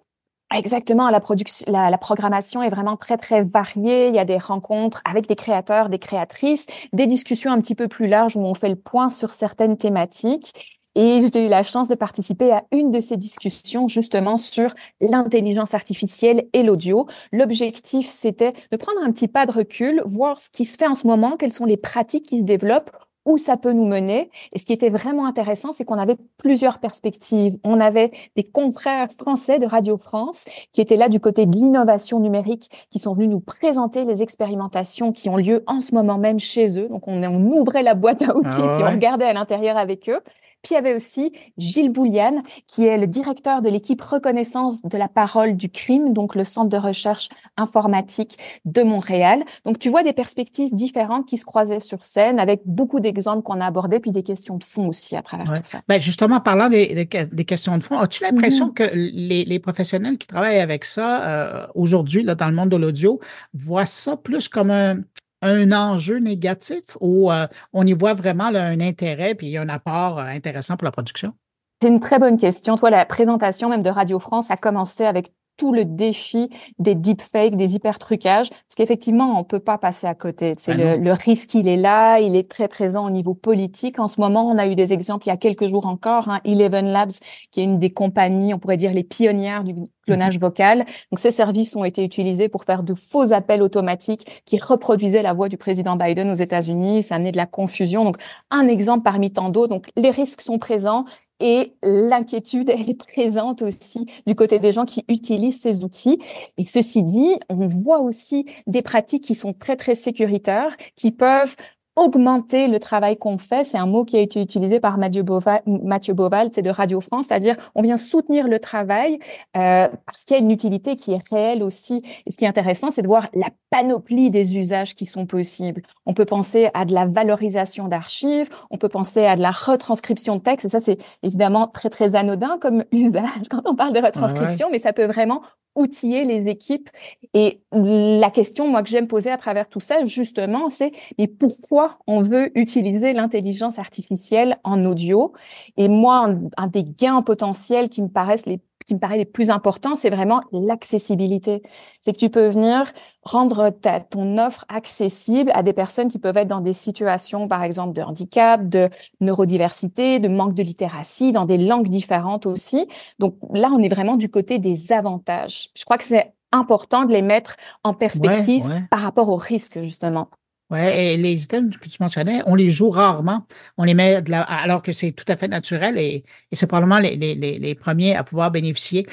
Exactement, 0.54 1.12
la, 1.12 1.20
production, 1.20 1.72
la, 1.72 1.96
programmation 2.00 2.64
est 2.64 2.70
vraiment 2.70 2.98
très 2.98 3.18
très 3.18 3.44
variée. 3.44 4.08
Il 4.08 4.16
y 4.16 4.20
a 4.20 4.26
des 4.26 4.40
rencontres 4.40 5.00
avec 5.06 5.28
des 5.28 5.36
créateurs, 5.36 5.90
des 5.90 6.00
créatrices, 6.00 6.66
des 6.92 7.06
discussions 7.06 7.52
un 7.52 7.62
petit 7.62 7.76
peu 7.76 7.88
plus 7.88 8.08
larges 8.08 8.36
où 8.36 8.42
on 8.42 8.56
fait 8.56 8.70
le 8.70 8.76
point 8.76 9.12
sur 9.12 9.32
certaines 9.32 9.78
thématiques. 9.78 10.79
Et 11.02 11.22
j'ai 11.22 11.46
eu 11.46 11.48
la 11.48 11.64
chance 11.64 11.88
de 11.88 11.96
participer 11.96 12.52
à 12.52 12.66
une 12.74 12.92
de 12.92 13.00
ces 13.00 13.16
discussions 13.16 13.88
justement 13.88 14.36
sur 14.36 14.74
l'intelligence 15.00 15.74
artificielle 15.74 16.50
et 16.52 16.62
l'audio. 16.62 17.08
L'objectif, 17.32 18.06
c'était 18.06 18.52
de 18.70 18.76
prendre 18.76 19.00
un 19.02 19.10
petit 19.14 19.30
pas 19.30 19.46
de 19.46 19.54
recul, 19.54 20.02
voir 20.04 20.42
ce 20.42 20.50
qui 20.50 20.66
se 20.66 20.78
fait 20.78 20.88
en 20.88 20.96
ce 20.96 21.08
moment, 21.08 21.38
quelles 21.38 21.54
sont 21.54 21.64
les 21.64 21.78
pratiques 21.78 22.26
qui 22.26 22.40
se 22.40 22.44
développent 22.44 22.92
où 23.26 23.38
ça 23.38 23.56
peut 23.56 23.72
nous 23.72 23.86
mener. 23.86 24.30
Et 24.52 24.60
ce 24.60 24.66
qui 24.66 24.74
était 24.74 24.90
vraiment 24.90 25.26
intéressant, 25.26 25.72
c'est 25.72 25.86
qu'on 25.86 25.98
avait 25.98 26.18
plusieurs 26.38 26.80
perspectives. 26.80 27.58
On 27.64 27.80
avait 27.80 28.12
des 28.36 28.44
confrères 28.44 29.08
français 29.18 29.58
de 29.60 29.66
Radio 29.66 29.96
France 29.96 30.44
qui 30.74 30.82
étaient 30.82 30.98
là 30.98 31.08
du 31.08 31.22
côté 31.22 31.46
de 31.46 31.56
l'innovation 31.56 32.20
numérique, 32.20 32.88
qui 32.90 33.00
sont 33.00 33.14
venus 33.14 33.30
nous 33.30 33.40
présenter 33.40 34.04
les 34.04 34.22
expérimentations 34.22 35.14
qui 35.14 35.30
ont 35.30 35.38
lieu 35.38 35.64
en 35.66 35.80
ce 35.80 35.96
moment 35.96 36.18
même 36.18 36.40
chez 36.40 36.78
eux. 36.78 36.90
Donc 36.90 37.08
on, 37.08 37.24
on 37.24 37.52
ouvrait 37.54 37.84
la 37.84 37.94
boîte 37.94 38.22
à 38.24 38.36
outils 38.36 38.62
ah 38.62 38.80
et 38.80 38.84
on 38.84 38.92
regardait 38.92 39.26
à 39.26 39.34
l'intérieur 39.34 39.78
avec 39.78 40.10
eux. 40.10 40.20
Puis 40.62 40.72
il 40.72 40.76
y 40.76 40.78
avait 40.78 40.94
aussi 40.94 41.32
Gilles 41.58 41.92
Bouliane, 41.92 42.42
qui 42.68 42.86
est 42.86 42.98
le 42.98 43.08
directeur 43.08 43.62
de 43.62 43.70
l'équipe 43.70 44.02
reconnaissance 44.02 44.84
de 44.84 44.98
la 44.98 45.08
parole 45.08 45.56
du 45.56 45.70
crime, 45.70 46.14
donc 46.14 46.36
le 46.36 46.44
centre 46.44 46.70
de 46.70 46.78
recherche 46.78 47.30
informatique 47.56 48.38
de 48.66 48.84
Montréal. 48.84 49.44
Donc 49.66 49.80
tu 49.80 49.90
vois 49.90 50.04
des 50.04 50.14
perspectives 50.14 50.74
différentes 50.74 51.26
qui 51.26 51.38
se 51.38 51.46
croisaient 51.46 51.80
sur 51.80 52.06
scène 52.06 52.40
avec 52.40 52.62
beaucoup 52.66 53.00
d'exemples 53.00 53.44
qu'on 53.44 53.62
a 53.62 53.66
abordés, 53.66 54.00
puis 54.00 54.12
des 54.12 54.24
questions 54.24 54.58
de 54.58 54.64
fond 54.64 54.88
aussi 54.88 55.16
à 55.16 55.22
travers 55.22 55.46
tout 55.46 55.64
ça. 55.64 55.82
Ben 55.88 56.02
justement, 56.02 56.40
parlant 56.42 56.70
des, 56.70 57.08
des, 57.32 57.46
questions 57.46 57.78
de 57.78 57.84
fond, 57.84 57.98
as-tu 57.98 58.24
l'impression 58.24 58.68
mm-hmm. 58.68 58.74
que 58.74 58.84
les, 58.94 59.46
les, 59.46 59.60
professionnels 59.60 60.18
qui 60.18 60.28
travaillent 60.28 60.60
avec 60.60 60.86
ça 60.86 61.26
euh, 61.26 61.68
aujourd'hui, 61.76 62.24
dans 62.24 62.48
le 62.48 62.56
monde 62.56 62.70
de 62.70 62.78
l'audio, 62.78 63.20
voient 63.54 63.86
ça 63.86 64.18
plus 64.18 64.48
comme 64.48 64.72
un, 64.72 64.98
un 65.42 65.72
enjeu 65.72 66.18
négatif 66.18 66.98
ou 67.00 67.32
euh, 67.32 67.48
on 67.74 67.86
y 67.86 67.94
voit 67.94 68.14
vraiment 68.14 68.46
un 68.46 68.80
intérêt 68.80 69.36
puis 69.36 69.58
un 69.58 69.70
apport 69.70 70.20
euh, 70.20 70.24
intéressant 70.24 70.78
pour 70.78 70.86
la 70.86 70.92
production? 70.92 71.34
C'est 71.82 71.88
une 71.88 72.00
très 72.00 72.20
bonne 72.20 72.38
question. 72.38 72.76
Toi, 72.76 72.90
la 72.90 73.06
présentation 73.06 73.70
même 73.70 73.84
de 73.84 73.90
Radio 73.90 74.20
France 74.20 74.52
a 74.52 74.58
commencé 74.58 75.06
avec 75.06 75.32
tout 75.60 75.74
le 75.74 75.84
défi 75.84 76.50
des 76.80 76.96
deepfakes, 76.96 77.56
des 77.56 77.76
hyper-trucages, 77.76 78.50
parce 78.50 78.76
qu'effectivement, 78.78 79.38
on 79.38 79.44
peut 79.44 79.60
pas 79.60 79.78
passer 79.78 80.08
à 80.08 80.16
côté. 80.16 80.54
C'est 80.58 80.72
ah 80.72 80.96
le, 80.96 81.04
le, 81.04 81.12
risque, 81.12 81.54
il 81.54 81.68
est 81.68 81.78
là, 81.78 82.20
il 82.20 82.36
est 82.38 82.50
très 82.50 82.70
présent 82.70 83.06
au 83.06 83.10
niveau 83.10 83.34
politique. 83.34 84.00
En 84.00 84.08
ce 84.08 84.22
moment, 84.22 84.48
on 84.48 84.58
a 84.58 84.68
eu 84.68 84.76
des 84.76 84.94
exemples 84.94 85.26
il 85.26 85.30
y 85.30 85.34
a 85.34 85.38
quelques 85.38 85.68
jours 85.68 85.86
encore, 85.86 86.30
hein, 86.30 86.40
Eleven 86.46 86.88
Labs, 86.88 87.12
qui 87.52 87.60
est 87.60 87.66
une 87.66 87.78
des 87.78 87.92
compagnies, 87.92 88.54
on 88.54 88.60
pourrait 88.60 88.78
dire 88.78 88.94
les 88.94 89.04
pionnières 89.04 89.66
du 89.66 89.76
clonage 90.06 90.36
mhm. 90.36 90.42
vocal. 90.42 90.86
Donc, 91.12 91.20
ces 91.20 91.32
services 91.32 91.76
ont 91.76 91.84
été 91.84 92.06
utilisés 92.06 92.48
pour 92.48 92.64
faire 92.64 92.84
de 92.84 92.94
faux 92.94 93.34
appels 93.34 93.62
automatiques 93.62 94.44
qui 94.46 94.60
reproduisaient 94.60 95.24
la 95.24 95.34
voix 95.34 95.50
du 95.50 95.58
président 95.58 95.98
Biden 95.98 96.30
aux 96.32 96.36
États-Unis. 96.36 97.04
Ça 97.04 97.16
a 97.16 97.18
amené 97.18 97.34
de 97.34 97.38
la 97.38 97.46
confusion. 97.48 98.06
Donc, 98.06 98.16
un 98.50 98.68
exemple 98.68 99.04
parmi 99.04 99.34
tant 99.34 99.50
d'autres. 99.50 99.74
Donc, 99.74 99.90
les 99.98 100.12
risques 100.12 100.42
sont 100.42 100.58
présents 100.58 101.04
et 101.40 101.74
l'inquiétude, 101.84 102.70
elle 102.76 102.90
est 102.90 102.94
présente 102.94 103.62
aussi 103.62 104.06
du 104.26 104.36
côté 104.36 104.60
des 104.60 104.72
gens 104.72 104.86
qui 104.86 105.04
utilisent 105.08 105.62
ces 105.62 105.84
outils. 105.84 106.20
Et 106.58 106.64
ceci 106.64 107.04
dit, 107.04 107.36
on 107.50 107.68
voit 107.68 108.00
aussi 108.00 108.46
des 108.68 108.82
pratiques 108.82 109.24
qui 109.24 109.36
sont 109.36 109.54
très, 109.54 109.76
très 109.76 109.96
sécuritaires, 109.96 110.76
qui 110.96 111.12
peuvent 111.12 111.56
augmenter 112.00 112.68
le 112.68 112.80
travail 112.80 113.18
qu'on 113.18 113.38
fait. 113.38 113.66
C'est 113.66 113.78
un 113.78 113.86
mot 113.86 114.06
qui 114.06 114.18
a 114.18 114.22
été 114.22 114.42
utilisé 114.42 114.80
par 114.80 114.98
Mathieu 114.98 115.22
Boval, 115.22 115.62
Mathieu 115.66 116.14
Boval 116.14 116.50
c'est 116.54 116.62
de 116.62 116.70
Radio 116.70 117.02
France, 117.02 117.28
c'est-à-dire 117.28 117.56
on 117.76 117.82
vient 117.82 117.98
soutenir 117.98 118.48
le 118.48 118.60
travail 118.60 119.20
euh, 119.58 119.88
parce 120.06 120.24
qu'il 120.24 120.38
y 120.38 120.40
a 120.40 120.42
une 120.42 120.52
utilité 120.52 120.96
qui 120.96 121.12
est 121.12 121.30
réelle 121.30 121.62
aussi. 121.62 122.02
Et 122.26 122.32
ce 122.32 122.38
qui 122.38 122.46
est 122.46 122.48
intéressant, 122.48 122.90
c'est 122.90 123.02
de 123.02 123.08
voir 123.08 123.28
la 123.34 123.50
panoplie 123.70 124.30
des 124.30 124.58
usages 124.58 124.96
qui 124.96 125.06
sont 125.06 125.26
possibles. 125.26 125.84
On 126.06 126.14
peut 126.14 126.26
penser 126.26 126.70
à 126.74 126.86
de 126.86 126.94
la 126.94 127.06
valorisation 127.06 127.88
d'archives, 127.88 128.50
on 128.72 128.78
peut 128.78 128.90
penser 128.90 129.26
à 129.26 129.36
de 129.36 129.42
la 129.42 129.52
retranscription 129.52 130.38
de 130.38 130.42
texte, 130.42 130.66
et 130.66 130.70
ça 130.70 130.80
c'est 130.80 130.98
évidemment 131.22 131.68
très 131.68 131.90
très 131.90 132.16
anodin 132.16 132.58
comme 132.62 132.86
usage 132.92 133.50
quand 133.50 133.62
on 133.66 133.76
parle 133.76 133.94
de 133.94 134.00
retranscription, 134.00 134.70
mais 134.72 134.80
ça 134.80 134.94
peut 134.94 135.06
vraiment 135.06 135.42
outiller 135.80 136.26
les 136.26 136.48
équipes. 136.48 136.90
Et 137.34 137.62
la 137.72 138.30
question, 138.30 138.68
moi, 138.68 138.84
que 138.84 138.90
j'aime 138.90 139.08
poser 139.08 139.32
à 139.32 139.38
travers 139.38 139.70
tout 139.70 139.80
ça, 139.80 140.04
justement, 140.04 140.70
c'est 140.70 140.92
mais 141.18 141.28
pourquoi 141.28 142.00
on 142.08 142.22
veut 142.22 142.52
utiliser 142.58 143.14
l'intelligence 143.14 143.80
artificielle 143.80 144.60
en 144.64 144.86
audio? 144.86 145.34
Et 145.78 145.88
moi, 145.88 146.36
un, 146.58 146.68
des 146.68 146.84
gains 146.84 147.22
potentiels 147.22 147.90
qui 147.90 148.02
me 148.02 148.10
paraissent 148.10 148.46
les 148.46 148.60
qui 148.90 148.96
me 148.96 149.00
paraît 149.00 149.18
les 149.18 149.26
plus 149.26 149.52
importants, 149.52 149.96
c'est 149.96 150.10
vraiment 150.10 150.42
l'accessibilité. 150.52 151.62
C'est 152.02 152.12
que 152.12 152.18
tu 152.18 152.30
peux 152.30 152.50
venir 152.50 152.92
rendre 153.24 153.70
ta, 153.70 154.00
ton 154.00 154.38
offre 154.38 154.66
accessible 154.68 155.52
à 155.54 155.64
des 155.64 155.74
personnes 155.74 156.10
qui 156.10 156.20
peuvent 156.20 156.36
être 156.36 156.48
dans 156.48 156.62
des 156.62 156.74
situations, 156.74 157.48
par 157.48 157.64
exemple, 157.64 157.94
de 157.94 158.02
handicap, 158.02 158.68
de 158.68 158.90
neurodiversité, 159.22 160.20
de 160.20 160.28
manque 160.28 160.54
de 160.54 160.64
littératie, 160.64 161.32
dans 161.32 161.46
des 161.46 161.58
langues 161.58 161.88
différentes 161.88 162.46
aussi. 162.46 162.88
Donc 163.20 163.36
là, 163.54 163.70
on 163.72 163.80
est 163.82 163.90
vraiment 163.90 164.16
du 164.16 164.30
côté 164.30 164.60
des 164.60 164.92
avantages. 164.92 165.70
Je 165.76 165.86
crois 165.86 165.98
que 165.98 166.04
c'est 166.04 166.34
important 166.52 167.06
de 167.06 167.14
les 167.14 167.22
mettre 167.22 167.56
en 167.84 167.94
perspective 167.94 168.66
par 168.90 169.02
rapport 169.02 169.30
aux 169.30 169.38
risques, 169.38 169.82
justement. 169.82 170.30
Oui, 170.72 170.80
et 170.80 171.18
les 171.18 171.44
items 171.44 171.76
que 171.78 171.90
tu 171.90 171.98
mentionnais, 172.00 172.44
on 172.46 172.54
les 172.54 172.70
joue 172.70 172.92
rarement. 172.92 173.48
On 173.78 173.84
les 173.86 173.96
met 173.96 174.22
de 174.22 174.30
la, 174.30 174.42
alors 174.42 174.84
que 174.84 174.92
c'est 174.92 175.12
tout 175.14 175.26
à 175.28 175.36
fait 175.36 175.48
naturel 175.48 175.98
et, 175.98 176.24
et 176.52 176.56
c'est 176.56 176.68
probablement 176.68 177.00
les, 177.00 177.16
les, 177.16 177.34
les, 177.36 177.76
premiers 177.76 178.16
à 178.16 178.24
pouvoir 178.24 178.52
bénéficier. 178.52 179.08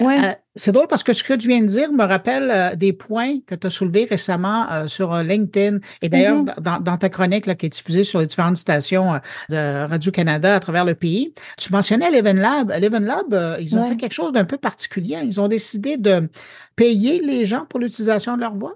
Ouais. 0.00 0.18
Euh, 0.22 0.32
c'est 0.54 0.70
drôle 0.70 0.86
parce 0.86 1.02
que 1.02 1.14
ce 1.14 1.24
que 1.24 1.32
tu 1.32 1.48
viens 1.48 1.62
de 1.62 1.66
dire 1.66 1.90
me 1.92 2.04
rappelle 2.04 2.50
euh, 2.50 2.76
des 2.76 2.92
points 2.92 3.40
que 3.46 3.54
tu 3.54 3.66
as 3.66 3.70
soulevés 3.70 4.06
récemment 4.08 4.70
euh, 4.70 4.86
sur 4.86 5.16
LinkedIn 5.16 5.78
et 6.02 6.10
d'ailleurs 6.10 6.44
mm-hmm. 6.44 6.60
dans, 6.60 6.78
dans, 6.78 6.96
ta 6.98 7.08
chronique 7.08 7.46
là, 7.46 7.54
qui 7.54 7.66
est 7.66 7.70
diffusée 7.70 8.04
sur 8.04 8.20
les 8.20 8.26
différentes 8.26 8.58
stations 8.58 9.18
de 9.48 9.88
Radio-Canada 9.88 10.56
à 10.56 10.60
travers 10.60 10.84
le 10.84 10.94
pays. 10.94 11.32
Tu 11.56 11.72
mentionnais 11.72 12.10
l'Even 12.10 12.38
Lab. 12.38 12.70
L'Even 12.78 13.04
Lab, 13.04 13.56
ils 13.60 13.74
ont 13.76 13.88
fait 13.88 13.96
quelque 13.96 14.12
chose 14.12 14.32
d'un 14.32 14.44
peu 14.44 14.58
particulier. 14.58 15.18
Ils 15.24 15.40
ont 15.40 15.48
décidé 15.48 15.96
de 15.96 16.28
payer 16.76 17.20
les 17.20 17.46
gens 17.46 17.64
pour 17.64 17.80
l'utilisation 17.80 18.36
de 18.36 18.42
leur 18.42 18.54
voix? 18.54 18.74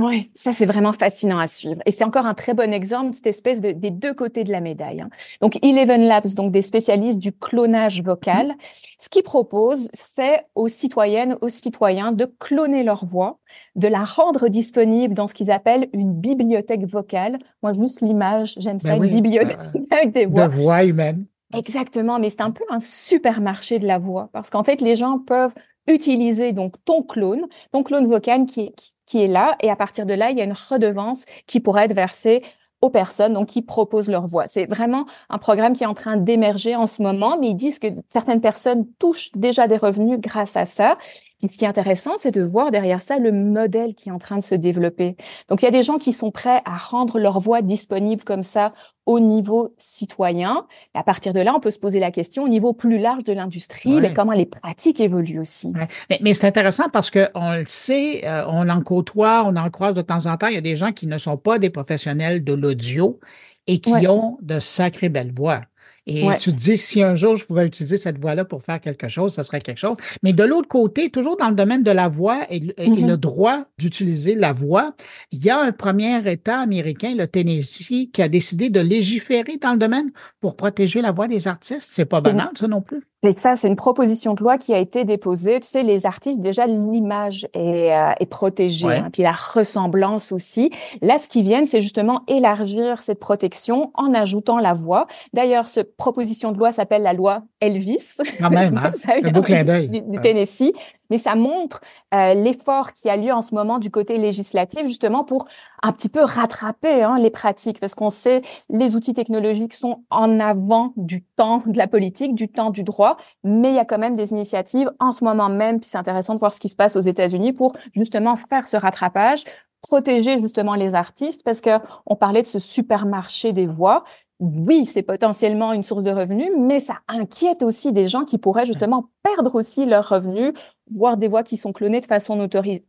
Oui, 0.00 0.30
ça 0.34 0.52
c'est 0.52 0.66
vraiment 0.66 0.92
fascinant 0.92 1.38
à 1.38 1.46
suivre. 1.46 1.80
Et 1.86 1.90
c'est 1.90 2.04
encore 2.04 2.26
un 2.26 2.34
très 2.34 2.54
bon 2.54 2.72
exemple 2.72 3.10
de 3.10 3.14
cette 3.14 3.26
espèce 3.26 3.60
de, 3.60 3.72
des 3.72 3.90
deux 3.90 4.14
côtés 4.14 4.44
de 4.44 4.52
la 4.52 4.60
médaille. 4.60 5.00
Hein. 5.00 5.10
Donc 5.40 5.58
Eleven 5.64 6.02
Labs, 6.02 6.34
donc 6.34 6.52
des 6.52 6.62
spécialistes 6.62 7.18
du 7.18 7.32
clonage 7.32 8.02
vocal, 8.02 8.48
mmh. 8.48 8.54
ce 8.98 9.08
qu'ils 9.08 9.22
proposent, 9.22 9.90
c'est 9.92 10.46
aux 10.54 10.68
citoyennes, 10.68 11.36
aux 11.40 11.48
citoyens 11.48 12.12
de 12.12 12.26
cloner 12.38 12.82
leur 12.82 13.04
voix, 13.04 13.38
de 13.76 13.88
la 13.88 14.04
rendre 14.04 14.48
disponible 14.48 15.14
dans 15.14 15.26
ce 15.26 15.34
qu'ils 15.34 15.50
appellent 15.50 15.88
une 15.92 16.12
bibliothèque 16.12 16.86
vocale. 16.86 17.38
Moi, 17.62 17.72
juste 17.72 18.00
l'image, 18.00 18.54
j'aime 18.58 18.80
ça, 18.80 18.96
ben 18.96 19.04
une 19.04 19.20
bibliothèque 19.20 19.58
avec 19.90 20.12
des 20.12 20.26
voix. 20.26 20.48
De 20.48 20.54
voix 20.54 20.84
humaines. 20.84 21.26
Exactement, 21.56 22.18
mais 22.18 22.30
c'est 22.30 22.40
un 22.40 22.50
peu 22.50 22.64
un 22.68 22.80
supermarché 22.80 23.78
de 23.78 23.86
la 23.86 23.98
voix 23.98 24.28
parce 24.32 24.50
qu'en 24.50 24.64
fait, 24.64 24.80
les 24.80 24.96
gens 24.96 25.18
peuvent 25.18 25.54
utiliser 25.86 26.52
donc 26.52 26.74
ton 26.84 27.02
clone, 27.02 27.46
ton 27.72 27.82
clone 27.82 28.06
vocal 28.06 28.46
qui 28.46 28.72
est, 29.14 29.26
là, 29.28 29.56
et 29.60 29.70
à 29.70 29.76
partir 29.76 30.06
de 30.06 30.14
là, 30.14 30.30
il 30.30 30.38
y 30.38 30.40
a 30.40 30.44
une 30.44 30.54
redevance 30.54 31.24
qui 31.46 31.60
pourrait 31.60 31.84
être 31.84 31.94
versée 31.94 32.42
aux 32.80 32.90
personnes 32.90 33.32
donc 33.32 33.46
qui 33.46 33.62
proposent 33.62 34.10
leur 34.10 34.26
voix. 34.26 34.46
C'est 34.46 34.66
vraiment 34.66 35.06
un 35.30 35.38
programme 35.38 35.72
qui 35.72 35.84
est 35.84 35.86
en 35.86 35.94
train 35.94 36.16
d'émerger 36.16 36.76
en 36.76 36.86
ce 36.86 37.02
moment, 37.02 37.38
mais 37.40 37.50
ils 37.50 37.56
disent 37.56 37.78
que 37.78 37.86
certaines 38.10 38.42
personnes 38.42 38.86
touchent 38.98 39.30
déjà 39.34 39.66
des 39.66 39.78
revenus 39.78 40.18
grâce 40.20 40.56
à 40.56 40.66
ça. 40.66 40.98
Et 41.44 41.48
ce 41.48 41.58
qui 41.58 41.66
est 41.66 41.68
intéressant, 41.68 42.12
c'est 42.16 42.30
de 42.30 42.42
voir 42.42 42.70
derrière 42.70 43.02
ça 43.02 43.18
le 43.18 43.30
modèle 43.30 43.94
qui 43.94 44.08
est 44.08 44.12
en 44.12 44.18
train 44.18 44.38
de 44.38 44.42
se 44.42 44.54
développer. 44.54 45.14
Donc, 45.50 45.60
il 45.60 45.66
y 45.66 45.68
a 45.68 45.70
des 45.70 45.82
gens 45.82 45.98
qui 45.98 46.14
sont 46.14 46.30
prêts 46.30 46.62
à 46.64 46.74
rendre 46.76 47.18
leur 47.18 47.38
voix 47.38 47.60
disponible 47.60 48.24
comme 48.24 48.42
ça 48.42 48.72
au 49.04 49.20
niveau 49.20 49.74
citoyen. 49.76 50.66
Et 50.94 50.98
à 50.98 51.02
partir 51.02 51.34
de 51.34 51.40
là, 51.40 51.52
on 51.54 51.60
peut 51.60 51.70
se 51.70 51.78
poser 51.78 52.00
la 52.00 52.10
question 52.10 52.44
au 52.44 52.48
niveau 52.48 52.72
plus 52.72 52.98
large 52.98 53.24
de 53.24 53.34
l'industrie, 53.34 53.92
mais 54.00 54.14
comment 54.14 54.32
les 54.32 54.46
pratiques 54.46 55.00
évoluent 55.00 55.40
aussi. 55.40 55.74
Mais, 56.08 56.18
mais 56.22 56.32
c'est 56.32 56.46
intéressant 56.46 56.88
parce 56.90 57.10
que 57.10 57.28
on 57.34 57.52
le 57.52 57.64
sait, 57.66 58.26
euh, 58.26 58.46
on 58.48 58.66
en 58.70 58.80
côtoie, 58.80 59.44
on 59.46 59.54
en 59.56 59.68
croise 59.68 59.92
de 59.92 60.00
temps 60.00 60.24
en 60.24 60.38
temps. 60.38 60.46
Il 60.46 60.54
y 60.54 60.58
a 60.58 60.62
des 60.62 60.76
gens 60.76 60.92
qui 60.92 61.06
ne 61.06 61.18
sont 61.18 61.36
pas 61.36 61.58
des 61.58 61.68
professionnels 61.68 62.42
de 62.42 62.54
l'audio 62.54 63.20
et 63.66 63.80
qui 63.80 64.08
ont 64.08 64.38
de 64.40 64.60
sacrées 64.60 65.10
belles 65.10 65.34
voix. 65.34 65.60
Et 66.06 66.26
tu 66.38 66.50
te 66.50 66.56
dis, 66.56 66.76
si 66.76 67.02
un 67.02 67.14
jour 67.14 67.36
je 67.36 67.46
pouvais 67.46 67.66
utiliser 67.66 67.96
cette 67.96 68.18
voix-là 68.18 68.44
pour 68.44 68.62
faire 68.62 68.80
quelque 68.80 69.08
chose, 69.08 69.32
ça 69.32 69.42
serait 69.42 69.60
quelque 69.60 69.78
chose. 69.78 69.96
Mais 70.22 70.34
de 70.34 70.44
l'autre 70.44 70.68
côté, 70.68 71.10
toujours 71.10 71.36
dans 71.36 71.48
le 71.48 71.54
domaine 71.54 71.82
de 71.82 71.90
la 71.90 72.08
voix 72.08 72.42
et, 72.50 72.60
mm-hmm. 72.60 73.06
le 73.06 73.16
droit 73.16 73.64
d'utiliser 73.78 74.34
la 74.34 74.52
voix, 74.52 74.92
il 75.32 75.42
y 75.42 75.50
a 75.50 75.58
un 75.58 75.72
premier 75.72 76.30
État 76.30 76.58
américain, 76.58 77.14
le 77.16 77.26
Tennessee, 77.26 78.10
qui 78.12 78.20
a 78.20 78.28
décidé 78.28 78.68
de 78.68 78.80
légiférer 78.80 79.56
dans 79.56 79.72
le 79.72 79.78
domaine 79.78 80.10
pour 80.40 80.56
protéger 80.56 81.00
la 81.00 81.10
voix 81.10 81.26
des 81.26 81.48
artistes. 81.48 81.90
C'est 81.92 82.04
pas 82.04 82.20
banal, 82.20 82.50
ça 82.54 82.68
non 82.68 82.82
plus. 82.82 83.02
Et 83.22 83.32
ça, 83.32 83.56
c'est 83.56 83.68
une 83.68 83.76
proposition 83.76 84.34
de 84.34 84.40
loi 84.40 84.58
qui 84.58 84.74
a 84.74 84.78
été 84.78 85.04
déposée. 85.04 85.58
Tu 85.60 85.66
sais, 85.66 85.82
les 85.82 86.04
artistes, 86.04 86.40
déjà, 86.40 86.66
l'image 86.66 87.48
est, 87.54 87.90
euh, 87.90 88.10
est 88.20 88.26
protégée, 88.26 88.92
hein, 88.92 89.08
puis 89.10 89.22
la 89.22 89.32
ressemblance 89.32 90.30
aussi. 90.30 90.70
Là, 91.00 91.16
ce 91.16 91.26
qui 91.26 91.42
vient, 91.42 91.64
c'est 91.64 91.80
justement 91.80 92.22
élargir 92.28 93.02
cette 93.02 93.20
protection 93.20 93.90
en 93.94 94.12
ajoutant 94.12 94.58
la 94.58 94.74
voix. 94.74 95.06
D'ailleurs, 95.32 95.68
cette 95.68 95.93
proposition 95.96 96.52
de 96.52 96.58
loi 96.58 96.72
s'appelle 96.72 97.02
la 97.02 97.12
loi 97.12 97.42
Elvis. 97.60 98.18
Quand 98.38 98.50
même, 98.50 98.76
hein? 98.82 98.90
un 99.22 99.30
beau 99.30 99.42
clin 99.42 99.64
d'œil. 99.64 100.02
Du, 100.08 100.20
Tennessee 100.20 100.72
mais 101.10 101.18
ça 101.18 101.34
montre 101.34 101.80
euh, 102.14 102.34
l'effort 102.34 102.92
qui 102.92 103.08
a 103.08 103.16
lieu 103.16 103.32
en 103.32 103.42
ce 103.42 103.54
moment 103.54 103.78
du 103.78 103.90
côté 103.90 104.18
législatif, 104.18 104.84
justement 104.84 105.24
pour 105.24 105.46
un 105.82 105.92
petit 105.92 106.08
peu 106.08 106.22
rattraper 106.22 107.02
hein, 107.02 107.18
les 107.18 107.30
pratiques, 107.30 107.80
parce 107.80 107.94
qu'on 107.94 108.10
sait 108.10 108.42
les 108.70 108.96
outils 108.96 109.14
technologiques 109.14 109.74
sont 109.74 110.02
en 110.10 110.40
avant 110.40 110.92
du 110.96 111.22
temps 111.36 111.62
de 111.66 111.76
la 111.76 111.86
politique, 111.86 112.34
du 112.34 112.48
temps 112.48 112.70
du 112.70 112.84
droit, 112.84 113.16
mais 113.42 113.70
il 113.70 113.74
y 113.74 113.78
a 113.78 113.84
quand 113.84 113.98
même 113.98 114.16
des 114.16 114.30
initiatives 114.32 114.90
en 114.98 115.12
ce 115.12 115.24
moment 115.24 115.48
même, 115.48 115.80
puis 115.80 115.88
c'est 115.88 115.98
intéressant 115.98 116.34
de 116.34 116.38
voir 116.38 116.54
ce 116.54 116.60
qui 116.60 116.68
se 116.68 116.76
passe 116.76 116.96
aux 116.96 117.00
États-Unis 117.00 117.52
pour 117.52 117.74
justement 117.94 118.36
faire 118.36 118.66
ce 118.66 118.76
rattrapage, 118.76 119.44
protéger 119.82 120.40
justement 120.40 120.74
les 120.74 120.94
artistes, 120.94 121.42
parce 121.44 121.60
que 121.60 121.78
on 122.06 122.16
parlait 122.16 122.42
de 122.42 122.46
ce 122.46 122.58
supermarché 122.58 123.52
des 123.52 123.66
voix 123.66 124.04
oui, 124.40 124.84
c'est 124.84 125.02
potentiellement 125.02 125.72
une 125.72 125.84
source 125.84 126.02
de 126.02 126.10
revenus, 126.10 126.50
mais 126.58 126.80
ça 126.80 126.98
inquiète 127.08 127.62
aussi 127.62 127.92
des 127.92 128.08
gens 128.08 128.24
qui 128.24 128.38
pourraient 128.38 128.66
justement 128.66 129.10
perdre 129.22 129.54
aussi 129.54 129.86
leurs 129.86 130.08
revenus, 130.08 130.52
voire 130.90 131.16
des 131.16 131.28
voix 131.28 131.44
qui 131.44 131.56
sont 131.56 131.72
clonées 131.72 132.00
de 132.00 132.06
façon 132.06 132.36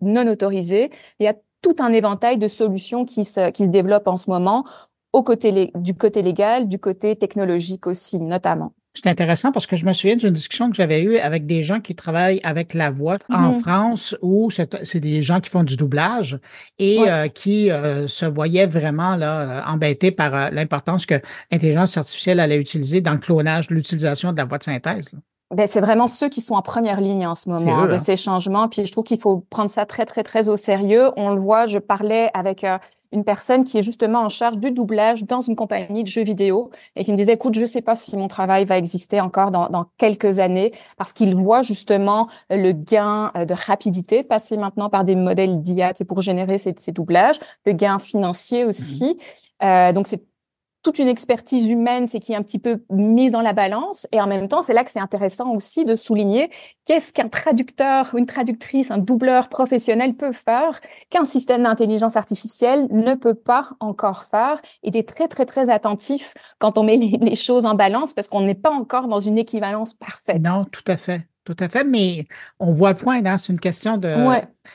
non 0.01 0.27
autorisée. 0.27 0.91
Il 1.19 1.23
y 1.23 1.27
a 1.27 1.35
tout 1.61 1.75
un 1.79 1.93
éventail 1.93 2.37
de 2.37 2.47
solutions 2.47 3.05
qui 3.05 3.23
se, 3.25 3.51
qui 3.51 3.63
se 3.63 3.69
développent 3.69 4.07
en 4.07 4.17
ce 4.17 4.29
moment 4.29 4.65
au 5.13 5.23
côté, 5.23 5.71
du 5.75 5.95
côté 5.95 6.21
légal, 6.21 6.67
du 6.67 6.79
côté 6.79 7.15
technologique 7.15 7.87
aussi, 7.87 8.19
notamment. 8.19 8.73
C'est 8.95 9.09
intéressant 9.09 9.51
parce 9.51 9.67
que 9.67 9.75
je 9.75 9.85
me 9.85 9.93
souviens 9.93 10.15
d'une 10.15 10.31
discussion 10.31 10.69
que 10.69 10.75
j'avais 10.75 11.03
eue 11.03 11.17
avec 11.17 11.45
des 11.45 11.63
gens 11.63 11.81
qui 11.81 11.95
travaillent 11.95 12.39
avec 12.43 12.73
la 12.73 12.91
voix 12.91 13.17
en 13.29 13.51
mm-hmm. 13.51 13.59
France 13.59 14.15
où 14.21 14.49
c'est 14.49 14.99
des 14.99 15.21
gens 15.21 15.41
qui 15.41 15.49
font 15.49 15.63
du 15.63 15.75
doublage 15.75 16.39
et 16.79 16.99
euh, 17.07 17.27
qui 17.27 17.69
euh, 17.71 18.07
se 18.07 18.25
voyaient 18.25 18.67
vraiment 18.67 19.15
là, 19.15 19.65
embêtés 19.67 20.11
par 20.11 20.51
l'importance 20.51 21.05
que 21.05 21.15
l'intelligence 21.51 21.97
artificielle 21.97 22.39
allait 22.39 22.57
utiliser 22.57 23.01
dans 23.01 23.13
le 23.13 23.19
clonage, 23.19 23.69
l'utilisation 23.69 24.31
de 24.31 24.37
la 24.37 24.45
voix 24.45 24.57
de 24.57 24.63
synthèse. 24.63 25.11
Ben, 25.53 25.67
c'est 25.67 25.79
vraiment 25.79 26.07
ceux 26.07 26.27
qui 26.27 26.41
sont 26.41 26.55
en 26.55 26.63
première 26.63 26.99
ligne 26.99 27.27
en 27.27 27.35
ce 27.35 27.49
moment 27.49 27.85
de 27.85 27.93
hein. 27.93 27.97
ces 27.99 28.17
changements. 28.17 28.67
Puis 28.67 28.85
je 28.87 28.91
trouve 28.91 29.03
qu'il 29.03 29.19
faut 29.19 29.45
prendre 29.49 29.69
ça 29.69 29.85
très, 29.85 30.05
très, 30.05 30.23
très 30.23 30.49
au 30.49 30.57
sérieux. 30.57 31.11
On 31.17 31.29
le 31.29 31.39
voit, 31.39 31.67
je 31.67 31.77
parlais 31.77 32.29
avec 32.33 32.63
euh, 32.63 32.77
une 33.11 33.23
personne 33.23 33.63
qui 33.63 33.77
est 33.77 33.83
justement 33.83 34.19
en 34.19 34.29
charge 34.29 34.57
du 34.57 34.71
doublage 34.71 35.23
dans 35.23 35.41
une 35.41 35.55
compagnie 35.55 36.03
de 36.03 36.07
jeux 36.07 36.23
vidéo 36.23 36.71
et 36.95 37.03
qui 37.03 37.11
me 37.11 37.17
disait, 37.17 37.33
écoute, 37.33 37.55
je 37.55 37.61
ne 37.61 37.65
sais 37.65 37.81
pas 37.81 37.95
si 37.95 38.15
mon 38.15 38.27
travail 38.27 38.65
va 38.65 38.77
exister 38.77 39.21
encore 39.21 39.51
dans, 39.51 39.69
dans 39.69 39.85
quelques 39.97 40.39
années 40.39 40.73
parce 40.97 41.13
qu'il 41.13 41.35
voit 41.35 41.61
justement 41.61 42.27
le 42.49 42.71
gain 42.71 43.31
euh, 43.35 43.45
de 43.45 43.53
rapidité 43.53 44.23
de 44.23 44.27
passer 44.27 44.57
maintenant 44.57 44.89
par 44.89 45.03
des 45.03 45.15
modèles 45.15 45.61
d'IA 45.61 45.93
pour 46.07 46.21
générer 46.21 46.57
ces, 46.57 46.75
ces, 46.79 46.91
doublages, 46.91 47.37
le 47.65 47.73
gain 47.73 47.99
financier 47.99 48.65
aussi. 48.65 49.15
Mmh. 49.15 49.65
Euh, 49.65 49.93
donc, 49.93 50.07
c'est 50.07 50.23
toute 50.85 50.99
une 50.99 51.07
expertise 51.07 51.65
humaine, 51.65 52.07
c'est 52.07 52.19
qui 52.19 52.33
est 52.33 52.35
un 52.35 52.43
petit 52.43 52.59
peu 52.59 52.83
mise 52.91 53.31
dans 53.31 53.41
la 53.41 53.53
balance. 53.53 54.05
Et 54.11 54.21
en 54.21 54.27
même 54.27 54.47
temps, 54.47 54.61
c'est 54.61 54.73
là 54.75 54.83
que 54.83 54.91
c'est 54.91 54.99
intéressant 54.99 55.49
aussi 55.49 55.83
de 55.83 55.95
souligner 55.95 56.51
qu'est-ce 56.85 57.11
qu'un 57.11 57.27
traducteur, 57.27 58.13
une 58.15 58.27
traductrice, 58.27 58.91
un 58.91 58.99
doubleur 58.99 59.49
professionnel 59.49 60.13
peut 60.13 60.31
faire 60.31 60.79
qu'un 61.09 61.25
système 61.25 61.63
d'intelligence 61.63 62.15
artificielle 62.17 62.87
ne 62.91 63.15
peut 63.15 63.33
pas 63.33 63.71
encore 63.79 64.25
faire 64.25 64.61
et 64.83 64.91
d'être 64.91 65.15
très, 65.15 65.27
très, 65.27 65.47
très 65.47 65.71
attentif 65.71 66.35
quand 66.59 66.77
on 66.77 66.83
met 66.83 66.97
les 66.97 67.35
choses 67.35 67.65
en 67.65 67.73
balance 67.73 68.13
parce 68.13 68.27
qu'on 68.27 68.41
n'est 68.41 68.53
pas 68.53 68.69
encore 68.71 69.07
dans 69.07 69.19
une 69.19 69.39
équivalence 69.39 69.95
parfaite. 69.95 70.43
Non, 70.43 70.65
tout 70.65 70.85
à 70.85 70.97
fait. 70.97 71.27
Tout 71.45 71.57
à 71.59 71.67
fait, 71.67 71.83
mais 71.83 72.27
on 72.59 72.71
voit 72.71 72.91
le 72.91 72.97
point, 72.97 73.23
hein, 73.25 73.37
c'est 73.37 73.53
une 73.53 73.59
question 73.59 73.97
de, 73.97 74.15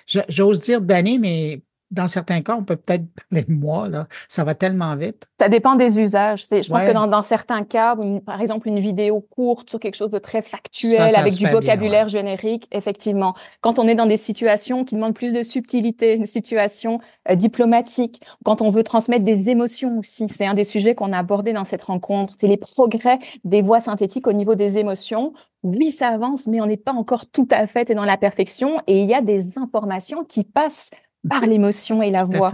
j'ose 0.06 0.60
dire 0.60 0.80
d'années, 0.80 1.18
mais 1.18 1.62
dans 1.90 2.06
certains 2.06 2.40
cas, 2.42 2.56
on 2.56 2.62
peut 2.62 2.76
peut-être 2.76 3.04
parler 3.28 3.44
de 3.44 3.52
mois, 3.52 3.88
là. 3.88 4.06
Ça 4.28 4.44
va 4.44 4.54
tellement 4.54 4.94
vite. 4.96 5.28
Ça 5.40 5.48
dépend 5.48 5.74
des 5.74 5.98
usages. 6.00 6.44
Je 6.50 6.68
pense 6.68 6.84
que 6.84 6.92
dans, 6.92 7.06
dans, 7.06 7.22
certains 7.22 7.64
cas, 7.64 7.96
par 8.24 8.40
exemple, 8.40 8.68
une 8.68 8.78
vidéo 8.78 9.20
courte 9.20 9.70
sur 9.70 9.80
quelque 9.80 9.96
chose 9.96 10.10
de 10.10 10.18
très 10.18 10.42
factuel 10.42 11.12
avec 11.16 11.34
du 11.34 11.46
vocabulaire 11.46 12.08
générique, 12.08 12.68
effectivement. 12.70 13.34
Quand 13.60 13.78
on 13.78 13.88
est 13.88 13.94
dans 13.94 14.06
des 14.06 14.16
situations 14.16 14.84
qui 14.84 14.94
demandent 14.94 15.14
plus 15.14 15.32
de 15.32 15.42
subtilité, 15.42 16.14
une 16.14 16.26
situation 16.26 17.00
euh, 17.28 17.34
diplomatique, 17.34 18.20
quand 18.44 18.62
on 18.62 18.70
veut 18.70 18.84
transmettre 18.84 19.24
des 19.24 19.50
émotions 19.50 19.98
aussi, 19.98 20.28
c'est 20.28 20.46
un 20.46 20.54
des 20.54 20.64
sujets 20.64 20.94
qu'on 20.94 21.12
a 21.12 21.18
abordé 21.18 21.52
dans 21.52 21.64
cette 21.64 21.82
rencontre. 21.82 22.34
C'est 22.40 22.46
les 22.46 22.56
progrès 22.56 23.18
des 23.44 23.62
voix 23.62 23.80
synthétiques 23.80 24.26
au 24.26 24.32
niveau 24.32 24.54
des 24.54 24.78
émotions. 24.78 25.32
Oui, 25.62 25.90
ça 25.90 26.08
avance, 26.08 26.46
mais 26.46 26.60
on 26.60 26.66
n'est 26.66 26.76
pas 26.76 26.92
encore 26.92 27.26
tout 27.30 27.48
à 27.50 27.66
fait 27.66 27.92
dans 27.92 28.04
la 28.04 28.16
perfection 28.16 28.80
et 28.86 29.02
il 29.02 29.08
y 29.08 29.14
a 29.14 29.20
des 29.20 29.58
informations 29.58 30.24
qui 30.24 30.44
passent 30.44 30.90
par 31.28 31.46
l'émotion 31.46 32.02
et 32.02 32.10
la 32.10 32.24
voix. 32.24 32.52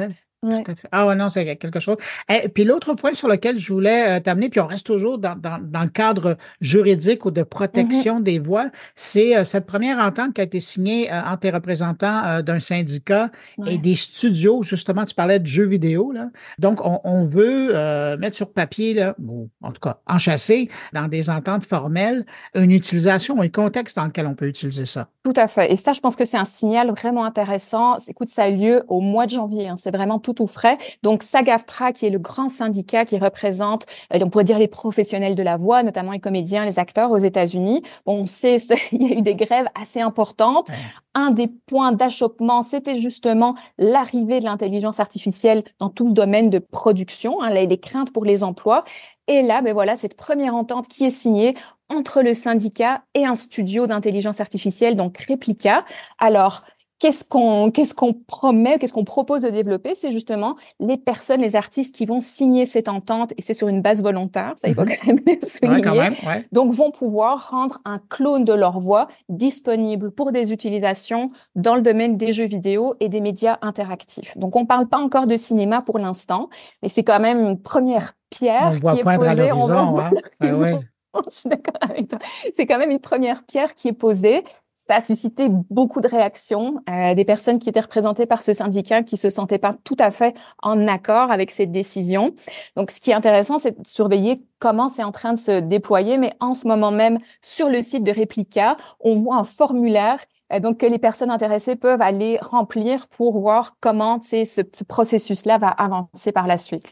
Ah 0.92 1.06
ouais, 1.06 1.14
non, 1.14 1.28
c'est 1.28 1.56
quelque 1.56 1.80
chose. 1.80 1.96
Et 2.28 2.42
eh, 2.44 2.48
puis 2.48 2.64
l'autre 2.64 2.94
point 2.94 3.14
sur 3.14 3.28
lequel 3.28 3.58
je 3.58 3.72
voulais 3.72 4.16
euh, 4.16 4.20
t'amener, 4.20 4.48
puis 4.48 4.60
on 4.60 4.66
reste 4.66 4.86
toujours 4.86 5.18
dans, 5.18 5.36
le 5.62 5.88
cadre 5.88 6.36
juridique 6.60 7.24
ou 7.24 7.30
de 7.30 7.42
protection 7.42 8.20
mm-hmm. 8.20 8.24
des 8.24 8.38
voix, 8.38 8.70
c'est 8.94 9.36
euh, 9.36 9.44
cette 9.44 9.66
première 9.66 9.98
entente 9.98 10.34
qui 10.34 10.40
a 10.40 10.44
été 10.44 10.60
signée 10.60 11.12
euh, 11.12 11.20
entre 11.22 11.46
les 11.46 11.50
représentants 11.50 12.42
d'un 12.42 12.60
syndicat 12.60 13.30
et 13.66 13.78
des 13.78 13.96
studios. 13.96 14.62
Justement, 14.62 15.04
tu 15.04 15.14
parlais 15.14 15.38
de 15.38 15.46
jeux 15.46 15.66
vidéo. 15.66 16.12
Là. 16.12 16.28
Donc, 16.58 16.80
on, 16.82 17.26
veut 17.26 17.72
mettre 18.16 18.36
sur 18.36 18.52
papier, 18.52 18.94
là, 18.94 19.14
ou 19.22 19.48
en 19.62 19.72
tout 19.72 19.80
cas 19.80 19.98
enchasser 20.06 20.68
dans 20.92 21.08
des 21.08 21.30
ententes 21.30 21.64
formelles, 21.64 22.24
une 22.54 22.70
utilisation, 22.70 23.40
un 23.40 23.48
contexte 23.48 23.96
dans 23.96 24.04
lequel 24.04 24.26
on 24.26 24.34
peut 24.34 24.46
utiliser 24.46 24.86
ça. 24.86 25.08
Tout 25.24 25.32
à 25.36 25.48
fait. 25.48 25.72
Et 25.72 25.76
ça, 25.76 25.92
je 25.92 26.00
pense 26.00 26.14
que 26.14 26.24
c'est 26.24 26.36
un 26.36 26.44
signal 26.44 26.90
vraiment 26.90 27.24
intéressant. 27.24 27.96
Écoute, 28.08 28.28
ça 28.28 28.44
a 28.44 28.50
lieu 28.50 28.84
au 28.88 29.00
mois 29.00 29.26
de 29.26 29.32
janvier. 29.32 29.68
Hein. 29.68 29.74
C'est 29.76 29.90
vraiment 29.90 30.18
tout 30.18 30.35
tout 30.36 30.46
frais. 30.46 30.78
Donc 31.02 31.24
SAGAFTRA, 31.24 31.92
qui 31.92 32.06
est 32.06 32.10
le 32.10 32.20
grand 32.20 32.48
syndicat 32.48 33.04
qui 33.04 33.18
représente, 33.18 33.86
euh, 34.14 34.20
on 34.22 34.30
pourrait 34.30 34.44
dire 34.44 34.60
les 34.60 34.68
professionnels 34.68 35.34
de 35.34 35.42
la 35.42 35.56
voix, 35.56 35.82
notamment 35.82 36.12
les 36.12 36.20
comédiens, 36.20 36.64
les 36.64 36.78
acteurs 36.78 37.10
aux 37.10 37.18
États-Unis. 37.18 37.82
Bon, 38.06 38.20
on 38.22 38.26
sait, 38.26 38.58
il 38.92 39.02
y 39.02 39.12
a 39.12 39.18
eu 39.18 39.22
des 39.22 39.34
grèves 39.34 39.66
assez 39.74 40.00
importantes. 40.00 40.68
Un 41.14 41.30
des 41.30 41.48
points 41.48 41.92
d'achoppement, 41.92 42.62
c'était 42.62 43.00
justement 43.00 43.56
l'arrivée 43.78 44.38
de 44.38 44.44
l'intelligence 44.44 45.00
artificielle 45.00 45.64
dans 45.80 45.88
tout 45.88 46.06
ce 46.06 46.12
domaine 46.12 46.50
de 46.50 46.58
production, 46.58 47.42
hein, 47.42 47.50
les, 47.50 47.66
les 47.66 47.78
craintes 47.78 48.12
pour 48.12 48.24
les 48.24 48.44
emplois. 48.44 48.84
Et 49.28 49.42
là, 49.42 49.60
ben 49.60 49.72
voilà, 49.72 49.96
cette 49.96 50.16
première 50.16 50.54
entente 50.54 50.86
qui 50.86 51.04
est 51.04 51.10
signée 51.10 51.56
entre 51.88 52.22
le 52.22 52.34
syndicat 52.34 53.02
et 53.14 53.24
un 53.24 53.34
studio 53.34 53.86
d'intelligence 53.86 54.40
artificielle, 54.40 54.96
donc 54.96 55.24
Replica. 55.28 55.84
Alors, 56.18 56.62
qu'est-ce 56.98 57.24
qu'on 57.24 57.70
qu'est-ce 57.70 57.94
qu'on 57.94 58.14
promet, 58.14 58.78
qu'est-ce 58.78 58.92
qu'on 58.92 59.04
propose 59.04 59.42
de 59.42 59.50
développer, 59.50 59.94
c'est 59.94 60.12
justement 60.12 60.56
les 60.80 60.96
personnes, 60.96 61.40
les 61.40 61.56
artistes 61.56 61.94
qui 61.94 62.06
vont 62.06 62.20
signer 62.20 62.66
cette 62.66 62.88
entente 62.88 63.32
et 63.36 63.42
c'est 63.42 63.54
sur 63.54 63.68
une 63.68 63.82
base 63.82 64.02
volontaire, 64.02 64.54
ça 64.56 64.68
il 64.68 64.74
faut 64.74 64.82
mm-hmm. 64.82 64.98
quand 64.98 65.06
même 65.06 65.20
le 65.26 65.46
souligner. 65.46 65.82
quand 65.82 65.94
même, 65.94 66.14
ouais. 66.26 66.46
Donc 66.52 66.72
vont 66.72 66.90
pouvoir 66.90 67.50
rendre 67.50 67.80
un 67.84 67.98
clone 67.98 68.44
de 68.44 68.52
leur 68.52 68.78
voix 68.78 69.08
disponible 69.28 70.10
pour 70.10 70.32
des 70.32 70.52
utilisations 70.52 71.28
dans 71.54 71.74
le 71.74 71.82
domaine 71.82 72.16
des 72.16 72.32
jeux 72.32 72.46
vidéo 72.46 72.94
et 73.00 73.08
des 73.08 73.20
médias 73.20 73.58
interactifs. 73.62 74.36
Donc 74.36 74.56
on 74.56 74.66
parle 74.66 74.88
pas 74.88 74.98
encore 74.98 75.26
de 75.26 75.36
cinéma 75.36 75.82
pour 75.82 75.98
l'instant, 75.98 76.48
mais 76.82 76.88
c'est 76.88 77.04
quand 77.04 77.20
même 77.20 77.40
une 77.40 77.60
première 77.60 78.14
pierre 78.30 78.72
on 78.82 78.94
qui 78.94 79.00
est 79.00 79.02
posée. 79.02 79.28
À 79.28 79.34
l'horizon, 79.34 79.96
ouais. 80.40 80.52
ouais. 80.52 80.80
Je 81.30 81.36
suis 81.36 81.48
d'accord 81.48 81.76
avec 81.80 82.08
toi. 82.08 82.18
C'est 82.54 82.66
quand 82.66 82.78
même 82.78 82.90
une 82.90 83.00
première 83.00 83.44
pierre 83.44 83.74
qui 83.74 83.88
est 83.88 83.92
posée 83.92 84.44
ça 84.86 84.96
a 84.96 85.00
suscité 85.00 85.48
beaucoup 85.50 86.00
de 86.00 86.06
réactions, 86.06 86.80
euh, 86.88 87.14
des 87.14 87.24
personnes 87.24 87.58
qui 87.58 87.68
étaient 87.68 87.80
représentées 87.80 88.26
par 88.26 88.42
ce 88.42 88.52
syndicat 88.52 89.02
qui 89.02 89.16
se 89.16 89.30
sentaient 89.30 89.58
pas 89.58 89.74
tout 89.84 89.96
à 89.98 90.10
fait 90.10 90.36
en 90.62 90.86
accord 90.86 91.30
avec 91.32 91.50
cette 91.50 91.72
décision. 91.72 92.34
Donc, 92.76 92.90
ce 92.90 93.00
qui 93.00 93.10
est 93.10 93.14
intéressant, 93.14 93.58
c'est 93.58 93.72
de 93.72 93.86
surveiller 93.86 94.42
comment 94.60 94.88
c'est 94.88 95.02
en 95.02 95.10
train 95.10 95.32
de 95.32 95.38
se 95.38 95.60
déployer. 95.60 96.18
Mais 96.18 96.34
en 96.38 96.54
ce 96.54 96.68
moment 96.68 96.92
même, 96.92 97.18
sur 97.42 97.68
le 97.68 97.82
site 97.82 98.04
de 98.04 98.12
Replica, 98.12 98.76
on 99.00 99.16
voit 99.16 99.36
un 99.36 99.44
formulaire 99.44 100.20
euh, 100.52 100.60
donc 100.60 100.78
que 100.78 100.86
les 100.86 100.98
personnes 100.98 101.30
intéressées 101.30 101.74
peuvent 101.74 102.02
aller 102.02 102.38
remplir 102.40 103.08
pour 103.08 103.40
voir 103.40 103.76
comment 103.80 104.20
ce, 104.20 104.44
ce 104.44 104.84
processus-là 104.84 105.58
va 105.58 105.68
avancer 105.68 106.30
par 106.30 106.46
la 106.46 106.58
suite. 106.58 106.88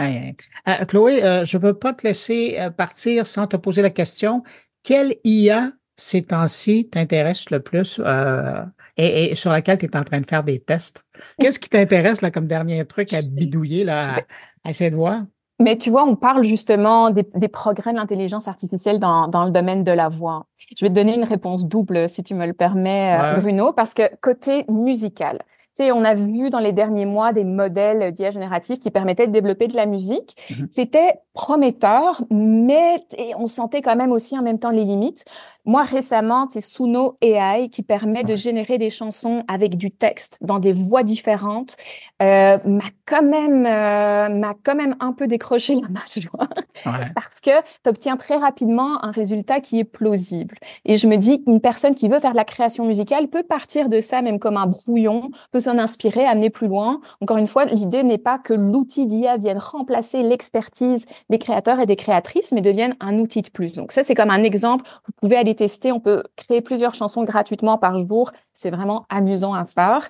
Euh, 0.00 0.84
Chloé, 0.88 1.20
je 1.44 1.56
ne 1.58 1.62
veux 1.62 1.74
pas 1.74 1.92
te 1.92 2.06
laisser 2.06 2.58
partir 2.78 3.26
sans 3.26 3.46
te 3.46 3.56
poser 3.56 3.82
la 3.82 3.90
question. 3.90 4.42
Quelle 4.82 5.16
IA 5.24 5.72
ces 5.96 6.22
temps-ci 6.22 6.88
t'intéresse 6.88 7.50
le 7.50 7.60
plus 7.60 8.00
euh, 8.04 8.62
et, 8.96 9.34
sur 9.34 9.50
laquelle 9.50 9.78
tu 9.78 9.86
es 9.86 9.96
en 9.96 10.04
train 10.04 10.20
de 10.20 10.26
faire 10.26 10.44
des 10.44 10.60
tests? 10.60 11.06
Qu'est-ce 11.38 11.58
qui 11.58 11.68
t'intéresse 11.68 12.22
là 12.22 12.30
comme 12.30 12.46
dernier 12.46 12.84
truc 12.84 13.12
à 13.12 13.20
bidouiller, 13.32 13.84
là, 13.84 14.16
à, 14.64 14.70
essayer 14.70 14.90
de 14.90 14.96
voir? 14.96 15.22
Mais 15.60 15.78
tu 15.78 15.90
vois, 15.90 16.04
on 16.04 16.16
parle 16.16 16.44
justement 16.44 17.10
des, 17.10 17.24
des 17.36 17.48
progrès 17.48 17.92
de 17.92 17.96
l'intelligence 17.96 18.48
artificielle 18.48 18.98
dans, 18.98 19.28
dans, 19.28 19.44
le 19.44 19.52
domaine 19.52 19.84
de 19.84 19.92
la 19.92 20.08
voix. 20.08 20.46
Je 20.76 20.84
vais 20.84 20.88
te 20.88 20.94
donner 20.94 21.14
une 21.14 21.24
réponse 21.24 21.66
double, 21.66 22.08
si 22.08 22.24
tu 22.24 22.34
me 22.34 22.44
le 22.46 22.54
permets, 22.54 23.16
euh, 23.20 23.40
Bruno, 23.40 23.72
parce 23.72 23.94
que 23.94 24.02
côté 24.20 24.64
musical, 24.68 25.38
sais, 25.74 25.90
on 25.90 26.04
a 26.04 26.14
vu 26.14 26.50
dans 26.50 26.60
les 26.60 26.72
derniers 26.72 27.04
mois 27.04 27.32
des 27.32 27.44
modèles 27.44 28.12
d'IA 28.12 28.30
génératifs 28.30 28.78
qui 28.78 28.90
permettaient 28.90 29.26
de 29.26 29.32
développer 29.32 29.66
de 29.66 29.74
la 29.74 29.86
musique. 29.86 30.36
Mm-hmm. 30.48 30.68
C'était 30.70 31.14
prometteur, 31.34 32.22
mais 32.30 32.96
on 33.36 33.46
sentait 33.46 33.82
quand 33.82 33.96
même 33.96 34.12
aussi 34.12 34.38
en 34.38 34.42
même 34.42 34.58
temps 34.58 34.70
les 34.70 34.84
limites. 34.84 35.24
Moi, 35.66 35.82
récemment, 35.82 36.46
c'est 36.50 36.60
Suno 36.60 37.16
AI 37.22 37.70
qui 37.70 37.82
permet 37.82 38.22
de 38.22 38.36
générer 38.36 38.76
des 38.76 38.90
chansons 38.90 39.44
avec 39.48 39.78
du 39.78 39.90
texte 39.90 40.36
dans 40.42 40.58
des 40.58 40.72
voix 40.72 41.02
différentes. 41.02 41.76
Euh, 42.22 42.58
m'a 42.66 42.84
quand 43.06 43.22
même 43.22 43.66
euh, 43.66 44.28
m'a 44.28 44.54
quand 44.62 44.74
même 44.74 44.94
un 45.00 45.12
peu 45.12 45.26
décroché 45.26 45.74
la 45.74 45.88
mâchoire 45.88 46.48
parce 47.14 47.40
que 47.40 47.60
tu 47.82 47.88
obtiens 47.88 48.16
très 48.16 48.36
rapidement 48.36 49.02
un 49.04 49.10
résultat 49.10 49.60
qui 49.60 49.80
est 49.80 49.84
plausible. 49.84 50.56
Et 50.84 50.96
je 50.96 51.06
me 51.06 51.16
dis 51.16 51.42
qu'une 51.42 51.60
personne 51.60 51.94
qui 51.94 52.08
veut 52.08 52.20
faire 52.20 52.32
de 52.32 52.36
la 52.36 52.44
création 52.44 52.86
musicale 52.86 53.28
peut 53.28 53.42
partir 53.42 53.88
de 53.88 54.00
ça 54.00 54.20
même 54.20 54.38
comme 54.38 54.58
un 54.58 54.66
brouillon, 54.66 55.30
peut 55.50 55.60
s'en 55.60 55.78
inspirer, 55.78 56.26
amener 56.26 56.50
plus 56.50 56.68
loin. 56.68 57.00
Encore 57.22 57.38
une 57.38 57.46
fois, 57.46 57.64
l'idée 57.64 58.02
n'est 58.02 58.18
pas 58.18 58.38
que 58.38 58.52
l'outil 58.52 59.06
d'IA 59.06 59.38
vienne 59.38 59.58
remplacer 59.58 60.22
l'expertise 60.22 61.06
des 61.30 61.38
créateurs 61.38 61.80
et 61.80 61.86
des 61.86 61.96
créatrices, 61.96 62.52
mais 62.52 62.60
devienne 62.60 62.94
un 63.00 63.18
outil 63.18 63.42
de 63.42 63.50
plus. 63.50 63.72
Donc 63.72 63.92
ça, 63.92 64.02
c'est 64.02 64.14
comme 64.14 64.30
un 64.30 64.42
exemple. 64.42 64.84
Vous 65.06 65.12
pouvez 65.20 65.36
aller 65.36 65.53
tester. 65.54 65.92
On 65.92 66.00
peut 66.00 66.22
créer 66.36 66.60
plusieurs 66.60 66.94
chansons 66.94 67.24
gratuitement 67.24 67.78
par 67.78 68.06
jour. 68.06 68.32
C'est 68.52 68.70
vraiment 68.70 69.04
amusant 69.08 69.54
à 69.54 69.64
faire. 69.64 70.08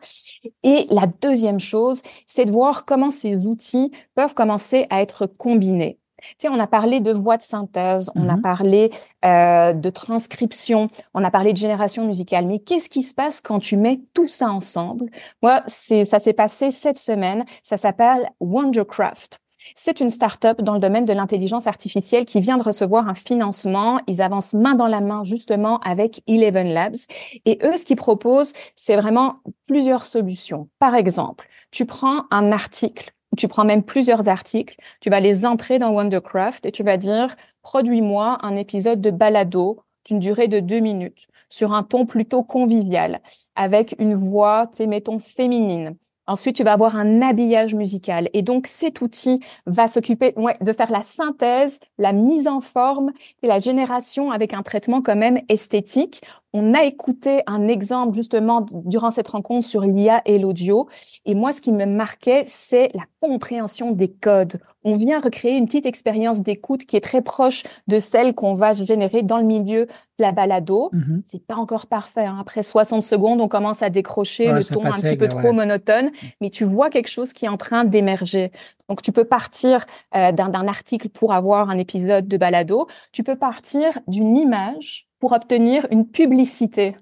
Et 0.63 0.87
la 0.91 1.07
deuxième 1.07 1.61
chose, 1.61 2.03
c'est 2.27 2.45
de 2.45 2.53
voir 2.53 2.85
comment 2.85 3.11
ces 3.11 3.47
outils 3.47 3.91
peuvent 4.15 4.35
commencer 4.35 4.87
à 4.91 5.03
être 5.03 5.27
combinés. 5.27 5.99
Tu 6.31 6.35
sais, 6.39 6.49
on 6.49 6.59
a 6.59 6.67
parlé 6.67 7.01
de 7.01 7.13
voix 7.13 7.37
de 7.37 7.43
synthèse, 7.43 8.11
on 8.15 8.29
a 8.29 8.37
mm-hmm. 8.37 8.41
parlé 8.41 8.91
euh, 9.25 9.73
de 9.73 9.91
transcription, 9.91 10.89
on 11.13 11.23
a 11.23 11.31
parlé 11.31 11.53
de 11.53 11.59
génération 11.59 12.07
musicale. 12.07 12.47
Mais 12.47 12.61
qu'est-ce 12.61 12.89
qui 12.89 13.03
se 13.03 13.15
passe 13.15 13.41
quand 13.41 13.59
tu 13.59 13.77
mets 13.77 14.01
tout 14.15 14.29
ça 14.29 14.51
ensemble? 14.51 15.11
Moi, 15.43 15.63
c'est 15.67 16.05
ça 16.05 16.19
s'est 16.21 16.33
passé 16.33 16.71
cette 16.71 16.99
semaine. 16.99 17.45
Ça 17.63 17.77
s'appelle 17.77 18.31
Wondercraft. 18.41 19.44
C'est 19.75 20.01
une 20.01 20.11
start-up 20.11 20.61
dans 20.61 20.75
le 20.75 20.79
domaine 20.79 21.05
de 21.05 21.13
l'intelligence 21.13 21.67
artificielle 21.67 22.25
qui 22.25 22.41
vient 22.41 22.59
de 22.59 22.63
recevoir 22.63 23.09
un 23.09 23.15
financement. 23.15 23.99
Ils 24.07 24.23
avancent 24.23 24.55
main 24.55 24.75
dans 24.75 24.87
la 24.87 25.01
main 25.01 25.23
justement 25.23 25.79
avec 25.81 26.23
Eleven 26.27 26.73
Labs. 26.73 26.97
Et 27.45 27.59
eux, 27.63 27.77
ce 27.77 27.85
qu'ils 27.85 27.97
proposent, 27.97 28.53
c'est 28.75 28.97
vraiment 28.97 29.37
plusieurs 29.67 30.05
solutions. 30.05 30.69
Par 30.79 30.95
exemple, 30.95 31.49
tu 31.71 31.87
prends 31.87 32.25
un 32.31 32.53
article, 32.53 33.13
tu 33.37 33.49
prends 33.49 33.65
même 33.65 33.83
plusieurs 33.83 34.29
articles, 34.29 34.77
tu 35.01 35.11
vas 35.11 35.21
les 35.21 35.47
entrer 35.47 35.79
dans 35.79 35.91
Wondercraft 35.91 36.67
et 36.67 36.73
tu 36.73 36.83
vas 36.83 36.97
dire, 36.97 37.35
produis-moi 37.63 38.39
un 38.43 38.57
épisode 38.57 39.01
de 39.01 39.11
balado 39.11 39.81
d'une 40.05 40.19
durée 40.19 40.49
de 40.49 40.61
deux 40.61 40.81
minutes 40.81 41.27
sur 41.49 41.73
un 41.73 41.83
ton 41.83 42.05
plutôt 42.05 42.43
convivial, 42.43 43.21
avec 43.55 43.95
une 43.99 44.15
voix, 44.15 44.71
mettons, 44.87 45.19
féminine. 45.19 45.97
Ensuite, 46.27 46.57
tu 46.57 46.65
vas 46.65 46.73
avoir 46.73 46.97
un 46.97 47.21
habillage 47.21 47.75
musical. 47.75 48.31
Et 48.33 48.43
donc, 48.43 48.67
cet 48.67 49.03
outil 49.03 49.41
va 49.67 49.89
s'occuper 49.89 50.33
ouais, 50.37 50.57
de 50.61 50.73
faire 50.73 50.91
la 50.91 51.03
synthèse, 51.03 51.81
la 51.99 52.13
mise 52.13 52.49
en 52.49 52.61
forme 52.61 53.13
et 53.43 53.47
la 53.47 53.59
génération 53.59 54.31
avec 54.31 54.55
un 54.55 54.63
traitement 54.63 55.03
quand 55.03 55.17
même 55.17 55.41
esthétique. 55.49 56.23
On 56.55 56.73
a 56.73 56.85
écouté 56.85 57.43
un 57.47 57.69
exemple 57.69 58.15
justement 58.15 58.65
durant 58.73 59.11
cette 59.11 59.29
rencontre 59.29 59.67
sur 59.67 59.83
l'IA 59.83 60.23
et 60.25 60.39
l'audio. 60.39 60.89
Et 61.27 61.35
moi, 61.35 61.53
ce 61.53 61.61
qui 61.61 61.73
me 61.73 61.85
marquait, 61.85 62.45
c'est 62.47 62.91
la 62.95 63.05
compréhension 63.21 63.91
des 63.93 64.11
codes. 64.11 64.61
On 64.85 64.95
vient 64.95 65.21
recréer 65.21 65.57
une 65.57 65.67
petite 65.67 65.87
expérience 65.87 66.43
d'écoute 66.43 66.85
qui 66.85 66.97
est 66.97 67.01
très 67.01 67.23
proche 67.23 67.63
de 67.89 67.99
celle 67.99 68.35
qu'on 68.35 68.55
va 68.55 68.73
générer 68.73 69.23
dans 69.23 69.39
le 69.39 69.45
milieu 69.45 69.87
de 69.87 70.23
la 70.23 70.33
balado. 70.33 70.91
Mm-hmm. 70.93 71.23
C'est 71.25 71.47
pas 71.47 71.57
encore 71.57 71.87
parfait. 71.87 72.27
Hein. 72.27 72.37
Après 72.41 72.63
60 72.63 73.03
secondes, 73.03 73.41
on 73.41 73.49
commence 73.49 73.83
à 73.83 73.91
décrocher 73.91 74.53
le 74.53 74.65
ton 74.65 74.85
un 74.85 74.93
petit 74.93 75.17
peu 75.17 75.29
trop 75.29 75.53
monotone, 75.53 76.11
mais 76.41 76.51
tu 76.51 76.65
vois 76.65 76.91
quelque 76.91 77.09
chose 77.09 77.33
qui 77.33 77.47
est 77.47 77.49
en 77.49 77.57
train 77.57 77.85
d'émerger. 77.85 78.53
Donc, 78.89 79.01
tu 79.01 79.13
peux 79.13 79.25
partir 79.25 79.87
euh, 80.15 80.31
d'un 80.33 80.69
article 80.69 81.09
pour 81.09 81.33
avoir 81.33 81.71
un 81.71 81.79
épisode 81.79 82.29
de 82.29 82.37
balado. 82.37 82.87
Tu 83.13 83.23
peux 83.23 83.37
partir 83.37 83.99
d'une 84.07 84.37
image 84.37 85.09
pour 85.19 85.33
obtenir 85.33 85.87
une 85.91 86.07
publicité. 86.07 86.97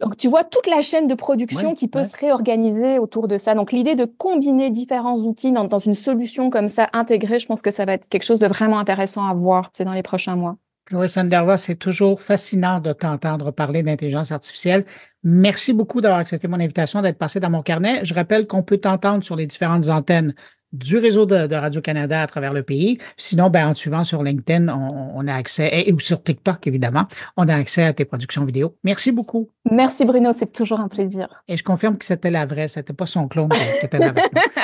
Donc, 0.00 0.16
tu 0.16 0.28
vois 0.28 0.44
toute 0.44 0.66
la 0.66 0.80
chaîne 0.80 1.06
de 1.06 1.14
production 1.14 1.74
qui 1.74 1.88
peut 1.88 2.02
se 2.02 2.16
réorganiser 2.16 2.98
autour 2.98 3.28
de 3.28 3.38
ça. 3.38 3.54
Donc, 3.54 3.72
l'idée 3.72 3.94
de 3.94 4.04
combiner 4.04 4.70
différents 4.70 5.16
outils 5.16 5.52
dans, 5.52 5.64
dans, 5.64 5.78
une 5.78 5.94
solution 5.94 6.50
comme 6.50 6.68
ça 6.68 6.88
intégrée, 6.92 7.38
je 7.38 7.46
pense 7.46 7.62
que 7.62 7.70
ça 7.70 7.84
va 7.84 7.94
être 7.94 8.08
quelque 8.08 8.24
chose 8.24 8.38
de 8.38 8.46
vraiment 8.46 8.78
intéressant 8.78 9.26
à 9.26 9.34
voir 9.34 9.70
dans 9.78 9.92
les 9.92 10.02
prochains 10.02 10.36
mois. 10.36 10.56
Chloé 10.86 11.08
Sanderva, 11.08 11.56
c'est 11.56 11.74
toujours 11.74 12.20
fascinant 12.20 12.78
de 12.78 12.92
t'entendre 12.92 13.50
parler 13.50 13.82
d'intelligence 13.82 14.30
artificielle. 14.30 14.84
Merci 15.24 15.72
beaucoup 15.72 16.00
d'avoir 16.00 16.20
accepté 16.20 16.46
mon 16.46 16.60
invitation, 16.60 17.02
d'être 17.02 17.18
passé 17.18 17.40
dans 17.40 17.50
mon 17.50 17.62
carnet. 17.62 18.04
Je 18.04 18.14
rappelle 18.14 18.46
qu'on 18.46 18.62
peut 18.62 18.78
t'entendre 18.78 19.24
sur 19.24 19.34
les 19.34 19.48
différentes 19.48 19.88
antennes 19.88 20.32
du 20.72 20.98
réseau 20.98 21.26
de, 21.26 21.54
Radio-Canada 21.54 22.22
à 22.22 22.26
travers 22.26 22.52
le 22.52 22.62
pays. 22.62 22.98
Sinon, 23.16 23.50
ben, 23.50 23.68
en 23.68 23.74
suivant 23.74 24.04
sur 24.04 24.22
LinkedIn, 24.22 24.68
on, 24.68 25.26
a 25.26 25.34
accès, 25.34 25.70
et, 25.72 25.92
ou 25.92 25.98
sur 25.98 26.22
TikTok, 26.22 26.66
évidemment, 26.66 27.04
on 27.36 27.48
a 27.48 27.54
accès 27.54 27.84
à 27.84 27.92
tes 27.92 28.04
productions 28.04 28.44
vidéo. 28.44 28.76
Merci 28.84 29.12
beaucoup. 29.12 29.48
Merci 29.70 30.04
Bruno, 30.04 30.32
c'est 30.32 30.52
toujours 30.52 30.80
un 30.80 30.88
plaisir. 30.88 31.28
Et 31.48 31.56
je 31.56 31.64
confirme 31.64 31.96
que 31.96 32.04
c'était 32.04 32.30
la 32.30 32.46
vraie, 32.46 32.68
c'était 32.68 32.92
pas 32.92 33.06
son 33.06 33.28
clone 33.28 33.48
qui 33.48 33.86
était 33.86 33.98
là 33.98 34.14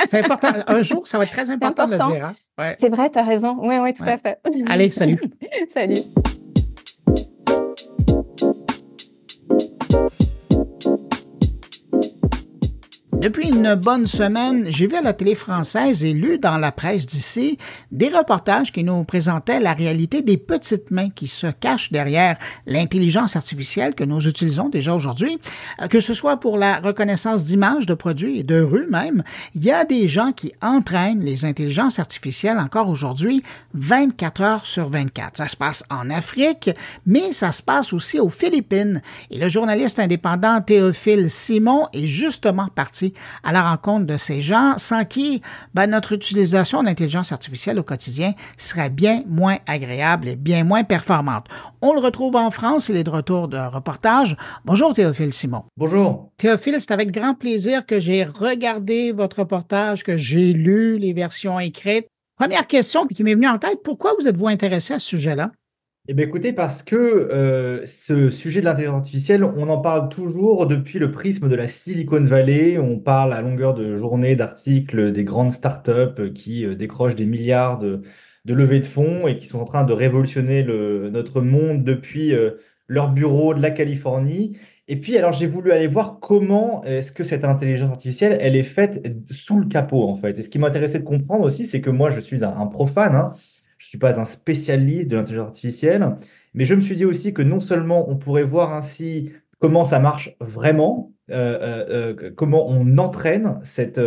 C'est 0.05 0.23
important. 0.23 0.49
Un 0.67 0.81
jour, 0.81 1.05
ça 1.07 1.17
va 1.17 1.25
être 1.25 1.31
très 1.31 1.49
important, 1.49 1.87
de 1.87 1.93
le 1.93 1.97
dire. 1.97 2.33
Hein. 2.57 2.75
C'est 2.77 2.89
vrai, 2.89 3.09
tu 3.09 3.19
as 3.19 3.23
raison. 3.23 3.57
Oui, 3.59 3.75
oui, 3.79 3.93
tout 3.93 4.03
à 4.05 4.17
fait. 4.17 4.39
Allez, 4.67 4.89
salut. 4.89 5.19
salut. 5.69 6.01
Depuis 13.23 13.47
une 13.47 13.75
bonne 13.75 14.05
semaine, 14.05 14.65
j'ai 14.67 14.85
vu 14.85 14.97
à 14.97 15.01
la 15.01 15.13
télé 15.13 15.33
française 15.33 16.03
et 16.03 16.11
lu 16.11 16.39
dans 16.39 16.57
la 16.57 16.73
presse 16.73 17.05
d'ici 17.05 17.57
des 17.89 18.09
reportages 18.09 18.73
qui 18.73 18.83
nous 18.83 19.05
présentaient 19.05 19.61
la 19.61 19.71
réalité 19.71 20.21
des 20.21 20.35
petites 20.35 20.91
mains 20.91 21.09
qui 21.09 21.29
se 21.29 21.47
cachent 21.47 21.93
derrière 21.93 22.35
l'intelligence 22.65 23.37
artificielle 23.37 23.95
que 23.95 24.03
nous 24.03 24.27
utilisons 24.27 24.67
déjà 24.67 24.93
aujourd'hui. 24.93 25.39
Euh, 25.81 25.87
que 25.87 26.01
ce 26.01 26.13
soit 26.13 26.35
pour 26.35 26.57
la 26.57 26.81
reconnaissance 26.81 27.45
d'images, 27.45 27.85
de 27.85 27.93
produits 27.93 28.39
et 28.39 28.43
de 28.43 28.59
rues 28.59 28.89
même, 28.89 29.23
il 29.55 29.63
y 29.63 29.71
a 29.71 29.85
des 29.85 30.09
gens 30.09 30.33
qui 30.33 30.51
entraînent 30.61 31.23
les 31.23 31.45
intelligences 31.45 31.99
artificielles 31.99 32.59
encore 32.59 32.89
aujourd'hui 32.89 33.41
24 33.73 34.41
heures 34.41 34.65
sur 34.65 34.89
24. 34.89 35.37
Ça 35.37 35.47
se 35.47 35.55
passe 35.55 35.85
en 35.89 36.09
Afrique, 36.09 36.71
mais 37.05 37.31
ça 37.31 37.53
se 37.53 37.61
passe 37.61 37.93
aussi 37.93 38.19
aux 38.19 38.27
Philippines. 38.27 39.01
Et 39.31 39.37
le 39.37 39.47
journaliste 39.47 39.99
indépendant 39.99 40.59
Théophile 40.59 41.29
Simon 41.29 41.87
est 41.93 42.07
justement 42.07 42.67
parti 42.75 43.12
à 43.43 43.51
la 43.51 43.69
rencontre 43.69 44.05
de 44.05 44.17
ces 44.17 44.41
gens 44.41 44.75
sans 44.77 45.05
qui 45.05 45.41
ben, 45.73 45.87
notre 45.87 46.13
utilisation 46.13 46.81
de 46.81 46.87
l'intelligence 46.87 47.31
artificielle 47.31 47.79
au 47.79 47.83
quotidien 47.83 48.33
serait 48.57 48.89
bien 48.89 49.23
moins 49.27 49.57
agréable 49.67 50.27
et 50.27 50.35
bien 50.35 50.63
moins 50.63 50.83
performante. 50.83 51.47
On 51.81 51.93
le 51.93 51.99
retrouve 51.99 52.35
en 52.35 52.51
France, 52.51 52.89
il 52.89 52.97
est 52.97 53.03
de 53.03 53.09
retour 53.09 53.47
de 53.47 53.57
reportage. 53.57 54.37
Bonjour 54.65 54.93
Théophile 54.93 55.33
Simon. 55.33 55.63
Bonjour. 55.77 56.31
Théophile, 56.37 56.77
c'est 56.79 56.91
avec 56.91 57.11
grand 57.11 57.33
plaisir 57.33 57.85
que 57.85 57.99
j'ai 57.99 58.23
regardé 58.23 59.11
votre 59.11 59.39
reportage, 59.39 60.03
que 60.03 60.17
j'ai 60.17 60.53
lu 60.53 60.97
les 60.97 61.13
versions 61.13 61.59
écrites. 61.59 62.07
Première 62.35 62.67
question 62.67 63.05
qui 63.05 63.23
m'est 63.23 63.35
venue 63.35 63.47
en 63.47 63.59
tête, 63.59 63.79
pourquoi 63.83 64.13
vous 64.19 64.27
êtes-vous 64.27 64.47
intéressé 64.47 64.95
à 64.95 64.99
ce 64.99 65.07
sujet-là? 65.07 65.51
Eh 66.09 66.13
bien, 66.13 66.25
écoutez, 66.25 66.51
parce 66.51 66.83
que 66.83 66.97
euh, 66.97 67.85
ce 67.85 68.29
sujet 68.29 68.59
de 68.59 68.65
l'intelligence 68.65 68.97
artificielle, 68.97 69.45
on 69.45 69.69
en 69.69 69.77
parle 69.79 70.09
toujours 70.09 70.67
depuis 70.67 70.99
le 70.99 71.11
prisme 71.11 71.47
de 71.47 71.55
la 71.55 71.69
Silicon 71.69 72.21
Valley. 72.21 72.77
On 72.77 72.99
parle 72.99 73.31
à 73.31 73.39
longueur 73.41 73.73
de 73.73 73.95
journée 73.95 74.35
d'articles 74.35 75.13
des 75.13 75.23
grandes 75.23 75.53
startups 75.53 76.33
qui 76.35 76.65
euh, 76.65 76.75
décrochent 76.75 77.15
des 77.15 77.25
milliards 77.25 77.79
de, 77.79 78.01
levées 78.45 78.81
de 78.81 78.85
fonds 78.85 79.27
et 79.27 79.37
qui 79.37 79.47
sont 79.47 79.61
en 79.61 79.63
train 79.63 79.85
de 79.85 79.93
révolutionner 79.93 80.63
notre 80.63 81.39
monde 81.39 81.85
depuis 81.85 82.33
euh, 82.33 82.51
leur 82.89 83.09
bureau 83.13 83.53
de 83.53 83.61
la 83.61 83.71
Californie. 83.71 84.57
Et 84.89 84.97
puis, 84.97 85.17
alors, 85.17 85.31
j'ai 85.31 85.47
voulu 85.47 85.71
aller 85.71 85.87
voir 85.87 86.19
comment 86.19 86.83
est-ce 86.83 87.13
que 87.13 87.23
cette 87.23 87.45
intelligence 87.45 87.91
artificielle, 87.91 88.37
elle 88.41 88.57
est 88.57 88.63
faite 88.63 89.01
sous 89.31 89.57
le 89.57 89.67
capot, 89.67 90.09
en 90.09 90.15
fait. 90.15 90.37
Et 90.37 90.43
ce 90.43 90.49
qui 90.49 90.59
m'intéressait 90.59 90.99
de 90.99 91.05
comprendre 91.05 91.45
aussi, 91.45 91.65
c'est 91.65 91.79
que 91.79 91.89
moi, 91.89 92.09
je 92.09 92.19
suis 92.19 92.43
un, 92.43 92.67
profane. 92.67 93.15
Hein, 93.15 93.31
suis 93.93 93.99
pas 93.99 94.19
un 94.19 94.25
spécialiste 94.25 95.07
de 95.11 95.17
l'intelligence 95.17 95.49
artificielle, 95.49 96.15
mais 96.55 96.65
je 96.65 96.73
me 96.73 96.81
suis 96.81 96.95
dit 96.95 97.05
aussi 97.05 97.31
que 97.31 97.43
non 97.43 97.59
seulement 97.59 98.09
on 98.09 98.15
pourrait 98.15 98.43
voir 98.43 98.73
ainsi 98.73 99.31
comment 99.59 99.85
ça 99.85 99.99
marche 99.99 100.35
vraiment, 100.39 101.11
euh, 101.29 101.59
euh, 101.61 102.15
euh, 102.23 102.31
comment 102.35 102.67
on 102.67 102.97
entraîne 102.97 103.59
cette, 103.63 104.01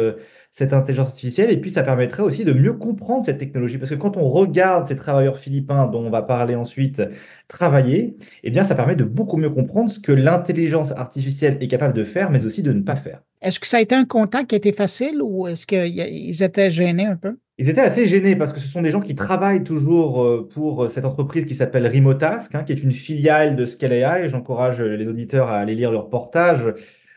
cette 0.50 0.72
intelligence 0.72 1.06
artificielle, 1.06 1.52
et 1.52 1.60
puis 1.60 1.70
ça 1.70 1.84
permettrait 1.84 2.24
aussi 2.24 2.44
de 2.44 2.52
mieux 2.52 2.72
comprendre 2.72 3.24
cette 3.24 3.38
technologie, 3.38 3.78
parce 3.78 3.90
que 3.90 3.94
quand 3.94 4.16
on 4.16 4.28
regarde 4.28 4.88
ces 4.88 4.96
travailleurs 4.96 5.38
philippins 5.38 5.86
dont 5.86 6.04
on 6.04 6.10
va 6.10 6.22
parler 6.22 6.56
ensuite 6.56 7.00
travailler, 7.46 8.16
eh 8.42 8.50
bien 8.50 8.64
ça 8.64 8.74
permet 8.74 8.96
de 8.96 9.04
beaucoup 9.04 9.36
mieux 9.36 9.50
comprendre 9.50 9.92
ce 9.92 10.00
que 10.00 10.10
l'intelligence 10.10 10.90
artificielle 10.90 11.58
est 11.60 11.68
capable 11.68 11.94
de 11.94 12.04
faire, 12.04 12.32
mais 12.32 12.44
aussi 12.44 12.64
de 12.64 12.72
ne 12.72 12.82
pas 12.82 12.96
faire. 12.96 13.22
Est-ce 13.40 13.60
que 13.60 13.68
ça 13.68 13.76
a 13.76 13.80
été 13.80 13.94
un 13.94 14.04
contact 14.04 14.48
qui 14.48 14.56
a 14.56 14.58
été 14.58 14.72
facile 14.72 15.22
ou 15.22 15.46
est-ce 15.46 15.64
qu'ils 15.64 16.42
étaient 16.42 16.72
gênés 16.72 17.06
un 17.06 17.16
peu? 17.16 17.36
Ils 17.58 17.70
étaient 17.70 17.80
assez 17.80 18.06
gênés 18.06 18.36
parce 18.36 18.52
que 18.52 18.60
ce 18.60 18.68
sont 18.68 18.82
des 18.82 18.90
gens 18.90 19.00
qui 19.00 19.14
travaillent 19.14 19.64
toujours 19.64 20.22
euh, 20.22 20.46
pour 20.46 20.84
euh, 20.84 20.88
cette 20.90 21.06
entreprise 21.06 21.46
qui 21.46 21.54
s'appelle 21.54 21.86
Remotask, 21.86 22.54
hein, 22.54 22.64
qui 22.64 22.72
est 22.72 22.82
une 22.82 22.92
filiale 22.92 23.56
de 23.56 23.64
Scale 23.64 23.94
AI. 23.94 24.28
J'encourage 24.28 24.82
les 24.82 25.08
auditeurs 25.08 25.48
à 25.48 25.56
aller 25.56 25.74
lire 25.74 25.90
leur 25.90 26.10
portage. 26.10 26.74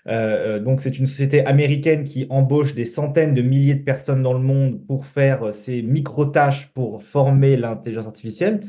Euh, 0.08 0.60
donc, 0.60 0.80
c'est 0.80 0.98
une 0.98 1.08
société 1.08 1.46
américaine 1.46 2.06
qui 2.06 2.26
embauche 2.30 2.74
des 2.74 2.86
centaines 2.86 3.34
de 3.34 3.42
milliers 3.42 3.76
de 3.76 3.84
personnes 3.84 4.24
dans 4.24 4.32
le 4.32 4.40
monde 4.40 4.80
pour 4.88 5.06
faire 5.06 5.54
ces 5.54 5.82
micro-tâches 5.82 6.70
pour 6.74 7.04
former 7.04 7.58
l'intelligence 7.58 8.08
artificielle. 8.08 8.62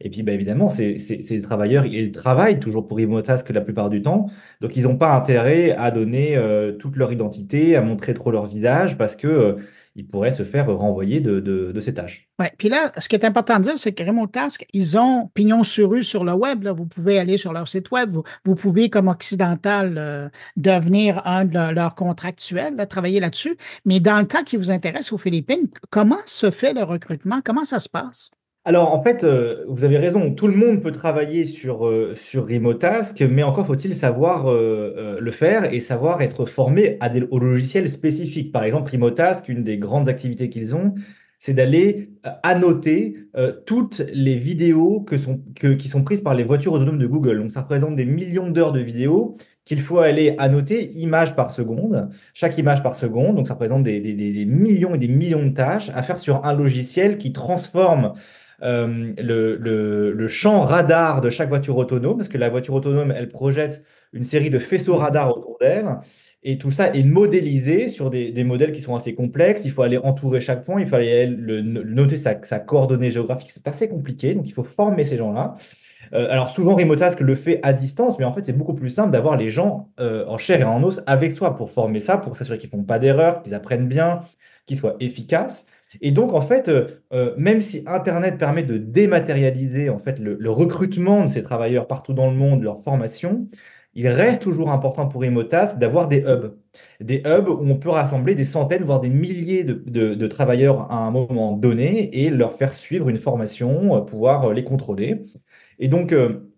Et 0.00 0.10
puis, 0.10 0.22
bah, 0.22 0.32
évidemment, 0.32 0.68
ces, 0.68 1.40
travailleurs, 1.42 1.86
ils 1.86 2.12
travaillent 2.12 2.60
toujours 2.60 2.86
pour 2.86 2.98
Remotask 2.98 3.48
la 3.48 3.62
plupart 3.62 3.88
du 3.88 4.02
temps. 4.02 4.26
Donc, 4.60 4.76
ils 4.76 4.82
n'ont 4.82 4.98
pas 4.98 5.16
intérêt 5.16 5.70
à 5.70 5.90
donner 5.90 6.38
toute 6.78 6.96
leur 6.96 7.12
identité, 7.12 7.76
à 7.76 7.80
montrer 7.80 8.12
trop 8.12 8.30
leur 8.30 8.44
visage 8.44 8.98
parce 8.98 9.16
que 9.16 9.56
il 9.96 10.06
pourrait 10.06 10.32
se 10.32 10.42
faire 10.42 10.66
renvoyer 10.66 11.20
de, 11.20 11.38
de, 11.38 11.80
ces 11.80 11.94
tâches. 11.94 12.28
Oui, 12.40 12.46
puis 12.58 12.68
là, 12.68 12.90
ce 12.98 13.08
qui 13.08 13.14
est 13.14 13.24
important 13.24 13.58
de 13.58 13.64
dire, 13.64 13.78
c'est 13.78 13.92
que 13.92 14.02
Remote 14.02 14.32
Task, 14.32 14.66
ils 14.72 14.98
ont 14.98 15.30
pignon 15.34 15.62
sur 15.62 15.90
rue 15.90 16.02
sur 16.02 16.24
le 16.24 16.32
web. 16.32 16.66
Vous 16.66 16.86
pouvez 16.86 17.18
aller 17.18 17.36
sur 17.36 17.52
leur 17.52 17.68
site 17.68 17.90
web. 17.92 18.16
Vous, 18.44 18.54
pouvez, 18.56 18.90
comme 18.90 19.08
occidental, 19.08 19.94
euh, 19.96 20.28
devenir 20.56 21.24
un 21.26 21.44
de 21.44 21.72
leurs 21.72 21.94
contractuels, 21.94 22.74
travailler 22.88 23.20
là-dessus. 23.20 23.56
Mais 23.84 24.00
dans 24.00 24.18
le 24.18 24.24
cas 24.24 24.42
qui 24.42 24.56
vous 24.56 24.70
intéresse 24.70 25.12
aux 25.12 25.18
Philippines, 25.18 25.68
comment 25.90 26.18
se 26.26 26.50
fait 26.50 26.72
le 26.72 26.82
recrutement? 26.82 27.40
Comment 27.44 27.64
ça 27.64 27.78
se 27.78 27.88
passe? 27.88 28.30
Alors, 28.66 28.94
en 28.94 29.02
fait, 29.02 29.24
euh, 29.24 29.64
vous 29.68 29.84
avez 29.84 29.98
raison, 29.98 30.32
tout 30.34 30.46
le 30.46 30.56
monde 30.56 30.80
peut 30.80 30.90
travailler 30.90 31.44
sur, 31.44 31.86
euh, 31.86 32.14
sur 32.14 32.48
Remotask, 32.48 33.20
mais 33.20 33.42
encore 33.42 33.66
faut-il 33.66 33.94
savoir 33.94 34.50
euh, 34.50 35.18
le 35.20 35.30
faire 35.32 35.72
et 35.72 35.80
savoir 35.80 36.22
être 36.22 36.46
formé 36.46 36.96
à 37.00 37.10
des, 37.10 37.22
aux 37.30 37.38
logiciels 37.38 37.90
spécifiques. 37.90 38.52
Par 38.52 38.64
exemple, 38.64 38.90
Remotask, 38.90 39.48
une 39.50 39.62
des 39.64 39.76
grandes 39.76 40.08
activités 40.08 40.48
qu'ils 40.48 40.74
ont, 40.74 40.94
c'est 41.44 41.52
d'aller 41.52 42.08
euh, 42.24 42.30
annoter 42.42 43.16
euh, 43.36 43.52
toutes 43.66 44.02
les 44.14 44.36
vidéos 44.36 45.02
que 45.02 45.18
sont, 45.18 45.42
qui 45.54 45.88
sont 45.90 46.02
prises 46.02 46.22
par 46.22 46.32
les 46.32 46.42
voitures 46.42 46.72
autonomes 46.72 46.98
de 46.98 47.06
Google. 47.06 47.38
Donc 47.38 47.50
ça 47.50 47.60
représente 47.60 47.96
des 47.96 48.06
millions 48.06 48.48
d'heures 48.48 48.72
de 48.72 48.80
vidéos 48.80 49.36
qu'il 49.66 49.82
faut 49.82 49.98
aller 49.98 50.34
annoter 50.38 50.90
image 50.92 51.36
par 51.36 51.50
seconde, 51.50 52.08
chaque 52.32 52.56
image 52.56 52.82
par 52.82 52.94
seconde. 52.94 53.36
Donc 53.36 53.46
ça 53.46 53.52
représente 53.52 53.82
des, 53.82 54.00
millions 54.46 54.94
et 54.94 54.98
des 54.98 55.08
millions 55.08 55.44
de 55.44 55.52
tâches 55.52 55.90
à 55.94 56.02
faire 56.02 56.18
sur 56.18 56.46
un 56.46 56.54
logiciel 56.54 57.18
qui 57.18 57.34
transforme 57.34 58.14
euh, 58.64 59.12
le, 59.18 60.28
champ 60.28 60.62
radar 60.62 61.20
de 61.20 61.30
chaque 61.30 61.48
voiture 61.48 61.76
autonome, 61.76 62.16
parce 62.16 62.28
que 62.28 62.38
la 62.38 62.48
voiture 62.48 62.74
autonome, 62.74 63.12
elle 63.14 63.28
projette 63.28 63.84
une 64.12 64.24
série 64.24 64.50
de 64.50 64.58
faisceaux 64.58 64.96
radars 64.96 65.36
autour 65.36 65.58
d'elle. 65.60 65.98
Et 66.42 66.58
tout 66.58 66.70
ça 66.70 66.88
est 66.94 67.02
modélisé 67.04 67.88
sur 67.88 68.10
des, 68.10 68.44
modèles 68.44 68.72
qui 68.72 68.80
sont 68.80 68.94
assez 68.94 69.14
complexes. 69.14 69.64
Il 69.64 69.70
faut 69.70 69.82
aller 69.82 69.98
entourer 69.98 70.40
chaque 70.40 70.64
point, 70.64 70.80
il 70.80 70.86
faut 70.86 70.96
aller 70.96 71.26
le, 71.26 71.62
noter 71.62 72.16
sa, 72.16 72.34
coordonnée 72.58 73.10
géographique. 73.10 73.50
C'est 73.50 73.68
assez 73.68 73.88
compliqué, 73.88 74.34
donc 74.34 74.48
il 74.48 74.52
faut 74.52 74.64
former 74.64 75.04
ces 75.04 75.16
gens-là. 75.16 75.54
Euh, 76.12 76.30
alors 76.30 76.50
souvent, 76.50 76.76
Remotask 76.76 77.20
le 77.20 77.34
fait 77.34 77.60
à 77.62 77.72
distance, 77.72 78.18
mais 78.18 78.24
en 78.24 78.32
fait, 78.32 78.44
c'est 78.44 78.56
beaucoup 78.56 78.74
plus 78.74 78.90
simple 78.90 79.10
d'avoir 79.10 79.36
les 79.36 79.48
gens 79.50 79.88
euh, 80.00 80.26
en 80.26 80.38
chair 80.38 80.60
et 80.60 80.64
en 80.64 80.82
os 80.82 81.02
avec 81.06 81.32
soi 81.32 81.54
pour 81.54 81.70
former 81.70 82.00
ça, 82.00 82.18
pour 82.18 82.36
s'assurer 82.36 82.58
qu'ils 82.58 82.68
ne 82.68 82.76
font 82.76 82.84
pas 82.84 82.98
d'erreurs, 82.98 83.42
qu'ils 83.42 83.54
apprennent 83.54 83.88
bien, 83.88 84.20
qu'ils 84.66 84.76
soient 84.76 84.96
efficaces. 85.00 85.66
Et 86.00 86.10
donc, 86.10 86.32
en 86.32 86.42
fait, 86.42 86.68
euh, 86.68 87.34
même 87.36 87.60
si 87.60 87.82
Internet 87.86 88.38
permet 88.38 88.62
de 88.62 88.78
dématérialiser 88.78 89.90
en 89.90 89.98
fait, 89.98 90.18
le, 90.18 90.50
recrutement 90.50 91.22
de 91.24 91.28
ces 91.28 91.42
travailleurs 91.42 91.86
partout 91.86 92.12
dans 92.14 92.30
le 92.30 92.36
monde, 92.36 92.62
leur 92.62 92.80
formation, 92.80 93.48
il 93.94 94.08
reste 94.08 94.42
toujours 94.42 94.70
important 94.70 95.06
pour 95.06 95.24
Emotas 95.24 95.74
d'avoir 95.76 96.08
des 96.08 96.24
hubs. 96.26 96.56
Des 97.00 97.22
hubs 97.24 97.48
où 97.48 97.60
on 97.60 97.76
peut 97.76 97.90
rassembler 97.90 98.34
des 98.34 98.44
centaines, 98.44 98.82
voire 98.82 99.00
des 99.00 99.08
milliers 99.08 99.62
de, 99.64 100.26
travailleurs 100.26 100.90
à 100.90 100.96
un 100.96 101.10
moment 101.10 101.52
donné 101.52 102.24
et 102.24 102.30
leur 102.30 102.54
faire 102.54 102.72
suivre 102.72 103.08
une 103.08 103.18
formation, 103.18 103.96
euh, 103.96 104.00
pouvoir 104.00 104.46
euh, 104.50 104.52
les 104.52 104.64
contrôler. 104.64 105.22
Et 105.78 105.88
donc, 105.88 106.12
euh, 106.12 106.53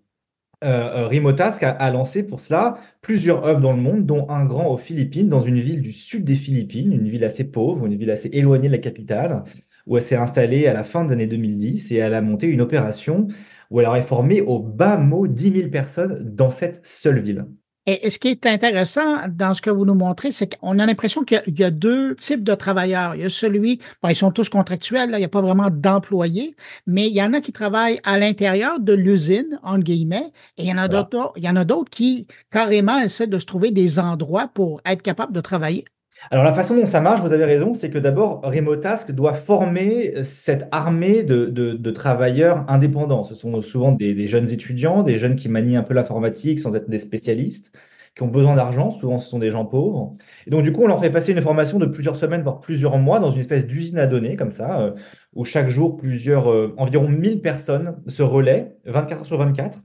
Remotask 0.62 1.62
a, 1.62 1.90
lancé 1.90 2.24
pour 2.24 2.40
cela 2.40 2.78
plusieurs 3.02 3.46
hubs 3.46 3.60
dans 3.60 3.72
le 3.72 3.80
monde, 3.80 4.06
dont 4.06 4.28
un 4.30 4.44
grand 4.44 4.68
aux 4.72 4.78
Philippines, 4.78 5.28
dans 5.28 5.42
une 5.42 5.58
ville 5.58 5.82
du 5.82 5.92
sud 5.92 6.24
des 6.24 6.34
Philippines, 6.34 6.92
une 6.92 7.08
ville 7.08 7.24
assez 7.24 7.50
pauvre, 7.50 7.86
une 7.86 7.96
ville 7.96 8.10
assez 8.10 8.28
éloignée 8.32 8.68
de 8.68 8.72
la 8.72 8.78
capitale, 8.78 9.44
où 9.86 9.96
elle 9.96 10.02
s'est 10.02 10.16
installée 10.16 10.66
à 10.66 10.72
la 10.72 10.84
fin 10.84 11.04
des 11.04 11.12
années 11.12 11.26
2010 11.26 11.92
et 11.92 11.96
elle 11.96 12.14
a 12.14 12.22
monté 12.22 12.46
une 12.48 12.60
opération 12.60 13.28
où 13.70 13.80
elle 13.80 13.86
aurait 13.86 14.02
formé 14.02 14.40
au 14.40 14.58
bas 14.58 14.96
mot 14.96 15.26
10 15.26 15.52
000 15.52 15.70
personnes 15.70 16.18
dans 16.34 16.50
cette 16.50 16.84
seule 16.84 17.20
ville. 17.20 17.46
Et 17.88 18.10
ce 18.10 18.18
qui 18.18 18.28
est 18.28 18.46
intéressant 18.46 19.28
dans 19.28 19.54
ce 19.54 19.62
que 19.62 19.70
vous 19.70 19.84
nous 19.84 19.94
montrez, 19.94 20.32
c'est 20.32 20.58
qu'on 20.58 20.80
a 20.80 20.86
l'impression 20.86 21.22
qu'il 21.22 21.40
y, 21.56 21.62
a 21.62 21.70
deux 21.70 22.16
types 22.16 22.42
de 22.42 22.54
travailleurs. 22.54 23.14
Il 23.14 23.20
y 23.20 23.24
a 23.24 23.30
celui, 23.30 23.80
bon, 24.02 24.08
ils 24.08 24.16
sont 24.16 24.32
tous 24.32 24.48
contractuels, 24.48 25.10
là, 25.10 25.18
il 25.18 25.20
n'y 25.20 25.24
a 25.24 25.28
pas 25.28 25.40
vraiment 25.40 25.68
d'employés, 25.70 26.56
mais 26.88 27.06
il 27.06 27.14
y 27.14 27.22
en 27.22 27.32
a 27.32 27.40
qui 27.40 27.52
travaillent 27.52 28.00
à 28.02 28.18
l'intérieur 28.18 28.80
de 28.80 28.92
l'usine, 28.92 29.60
entre 29.62 29.84
guillemets, 29.84 30.32
et 30.56 30.64
il 30.64 30.66
y 30.66 30.72
en 30.72 30.78
a 30.78 30.88
d'autres, 30.88 31.32
il 31.36 31.44
y 31.44 31.48
en 31.48 31.54
a 31.54 31.64
d'autres 31.64 31.90
qui 31.90 32.26
carrément 32.50 32.98
essaient 32.98 33.28
de 33.28 33.38
se 33.38 33.46
trouver 33.46 33.70
des 33.70 34.00
endroits 34.00 34.48
pour 34.48 34.80
être 34.84 35.02
capables 35.02 35.32
de 35.32 35.40
travailler 35.40 35.84
alors 36.30 36.44
la 36.44 36.52
façon 36.52 36.76
dont 36.76 36.86
ça 36.86 37.00
marche, 37.00 37.20
vous 37.20 37.32
avez 37.32 37.44
raison, 37.44 37.72
c'est 37.72 37.90
que 37.90 37.98
d'abord, 37.98 38.40
Remotask 38.42 39.12
doit 39.12 39.34
former 39.34 40.14
euh, 40.16 40.24
cette 40.24 40.68
armée 40.72 41.22
de, 41.22 41.90
travailleurs 41.90 42.64
indépendants. 42.68 43.24
Ce 43.24 43.34
sont 43.34 43.60
souvent 43.60 43.92
des, 43.92 44.26
jeunes 44.26 44.50
étudiants, 44.50 45.02
des 45.02 45.18
jeunes 45.18 45.36
qui 45.36 45.48
manient 45.48 45.76
un 45.76 45.82
peu 45.82 45.94
l'informatique 45.94 46.58
sans 46.58 46.74
être 46.74 46.90
des 46.90 46.98
spécialistes, 46.98 47.72
qui 48.14 48.22
ont 48.22 48.28
besoin 48.28 48.56
d'argent. 48.56 48.90
Souvent, 48.90 49.18
ce 49.18 49.28
sont 49.28 49.38
des 49.38 49.50
gens 49.50 49.64
pauvres. 49.64 50.14
Et 50.46 50.50
donc, 50.50 50.64
du 50.64 50.72
coup, 50.72 50.82
on 50.82 50.88
leur 50.88 51.00
fait 51.00 51.10
passer 51.10 51.32
une 51.32 51.40
formation 51.40 51.78
de 51.78 51.86
plusieurs 51.86 52.16
semaines, 52.16 52.42
voire 52.42 52.60
plusieurs 52.60 52.98
mois, 52.98 53.20
dans 53.20 53.30
une 53.30 53.40
espèce 53.40 53.66
d'usine 53.66 53.98
à 53.98 54.06
données, 54.06 54.36
comme 54.36 54.52
ça, 54.52 54.80
euh, 54.80 54.92
où 55.34 55.44
chaque 55.44 55.68
jour, 55.68 55.96
plusieurs, 55.96 56.50
euh, 56.50 56.74
environ 56.76 57.08
1000 57.08 57.40
personnes 57.40 57.96
se 58.06 58.22
relaient, 58.22 58.76
24 58.86 59.20
heures 59.20 59.26
sur 59.26 59.38
24. 59.38 59.80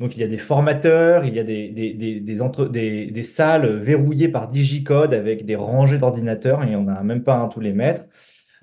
Donc, 0.00 0.16
il 0.16 0.20
y 0.20 0.24
a 0.24 0.28
des 0.28 0.38
formateurs, 0.38 1.26
il 1.26 1.34
y 1.34 1.38
a 1.38 1.44
des, 1.44 1.68
des, 1.68 2.20
des, 2.20 3.22
salles 3.22 3.76
verrouillées 3.76 4.28
par 4.28 4.48
digicode 4.48 5.12
avec 5.12 5.44
des 5.44 5.56
rangées 5.56 5.98
d'ordinateurs, 5.98 6.64
il 6.64 6.70
n'y 6.70 6.76
en 6.76 6.88
a 6.88 7.02
même 7.02 7.22
pas 7.22 7.36
un 7.36 7.48
tous 7.48 7.60
les 7.60 7.74
mètres. 7.74 8.06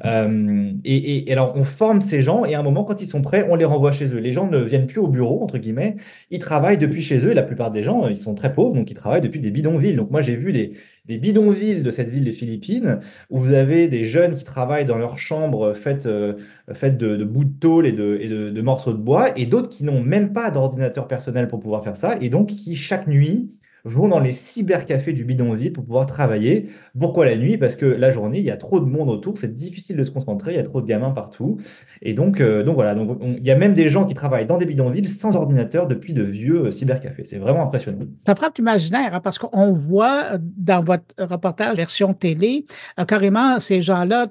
Euh, 0.05 0.71
et, 0.83 1.31
alors, 1.31 1.53
on 1.55 1.63
forme 1.63 2.01
ces 2.01 2.21
gens 2.21 2.45
et 2.45 2.53
à 2.55 2.59
un 2.59 2.63
moment, 2.63 2.83
quand 2.83 3.01
ils 3.01 3.07
sont 3.07 3.21
prêts, 3.21 3.47
on 3.49 3.55
les 3.55 3.65
renvoie 3.65 3.91
chez 3.91 4.13
eux. 4.13 4.19
Les 4.19 4.31
gens 4.31 4.47
ne 4.47 4.59
viennent 4.59 4.87
plus 4.87 4.99
au 4.99 5.07
bureau, 5.07 5.43
entre 5.43 5.57
guillemets. 5.57 5.95
Ils 6.29 6.39
travaillent 6.39 6.77
depuis 6.77 7.01
chez 7.01 7.25
eux. 7.25 7.31
Et 7.31 7.33
la 7.33 7.43
plupart 7.43 7.71
des 7.71 7.83
gens, 7.83 8.07
ils 8.07 8.17
sont 8.17 8.35
très 8.35 8.53
pauvres, 8.53 8.75
donc 8.75 8.91
ils 8.91 8.95
travaillent 8.95 9.21
depuis 9.21 9.39
des 9.39 9.51
bidonvilles. 9.51 9.95
Donc, 9.95 10.11
moi, 10.11 10.21
j'ai 10.21 10.35
vu 10.35 10.53
des, 10.53 10.73
des, 11.07 11.17
bidonvilles 11.17 11.83
de 11.83 11.91
cette 11.91 12.09
ville 12.09 12.23
des 12.23 12.31
Philippines 12.31 12.99
où 13.29 13.39
vous 13.39 13.53
avez 13.53 13.87
des 13.87 14.03
jeunes 14.03 14.35
qui 14.35 14.43
travaillent 14.43 14.85
dans 14.85 14.97
leur 14.97 15.17
chambre 15.17 15.73
faites, 15.73 16.05
euh, 16.05 16.33
de, 16.67 17.23
bouts 17.23 17.45
de 17.45 17.59
tôle 17.59 17.87
et, 17.87 17.91
de, 17.91 18.17
et 18.21 18.27
de 18.27 18.61
morceaux 18.61 18.93
de 18.93 18.97
bois 18.97 19.37
et 19.37 19.45
d'autres 19.45 19.69
qui 19.69 19.83
n'ont 19.83 20.01
même 20.01 20.33
pas 20.33 20.51
d'ordinateur 20.51 21.07
personnel 21.07 21.47
pour 21.47 21.59
pouvoir 21.59 21.83
faire 21.83 21.97
ça 21.97 22.17
et 22.21 22.29
donc 22.29 22.49
qui, 22.49 22.75
chaque 22.75 23.07
nuit, 23.07 23.51
vont 23.87 24.07
dans 24.07 24.19
les 24.19 24.31
cybercafés 24.31 25.13
du 25.13 25.23
bidonville 25.23 25.73
pour 25.73 25.83
pouvoir 25.83 26.05
travailler. 26.05 26.69
Pourquoi 26.97 27.25
la 27.25 27.35
nuit? 27.35 27.57
Parce 27.57 27.75
que 27.75 27.85
la 27.85 28.09
journée, 28.09 28.39
il 28.39 28.45
y 28.45 28.51
a 28.51 28.57
trop 28.57 28.79
de 28.79 28.85
monde 28.85 29.09
autour, 29.09 29.37
c'est 29.37 29.53
difficile 29.53 29.97
de 29.97 30.03
se 30.03 30.11
concentrer, 30.11 30.53
il 30.53 30.57
y 30.57 30.59
a 30.59 30.63
trop 30.63 30.81
de 30.81 30.87
gamins 30.87 31.11
partout. 31.11 31.57
Et 32.01 32.13
donc, 32.13 32.41
euh, 32.41 32.63
donc 32.63 32.75
voilà, 32.75 32.95
donc 32.95 33.19
il 33.21 33.45
y 33.45 33.51
a 33.51 33.55
même 33.55 33.73
des 33.73 33.89
gens 33.89 34.05
qui 34.05 34.13
travaillent 34.13 34.45
dans 34.45 34.57
des 34.57 34.65
bidonvilles 34.65 35.07
sans 35.07 35.35
ordinateur 35.35 35.87
depuis 35.87 36.13
de 36.13 36.23
vieux 36.23 36.65
euh, 36.65 36.71
cybercafés. 36.71 37.23
C'est 37.23 37.37
vraiment 37.37 37.63
impressionnant. 37.63 38.05
Ça 38.25 38.35
frappe 38.35 38.57
l'imaginaire 38.57 39.13
hein, 39.13 39.21
parce 39.21 39.39
qu'on 39.39 39.73
voit 39.73 40.33
euh, 40.33 40.37
dans 40.41 40.83
votre 40.83 41.05
reportage 41.17 41.77
version 41.77 42.13
télé, 42.13 42.65
carrément 43.07 43.59
ces 43.59 43.81
gens-là 43.81 44.27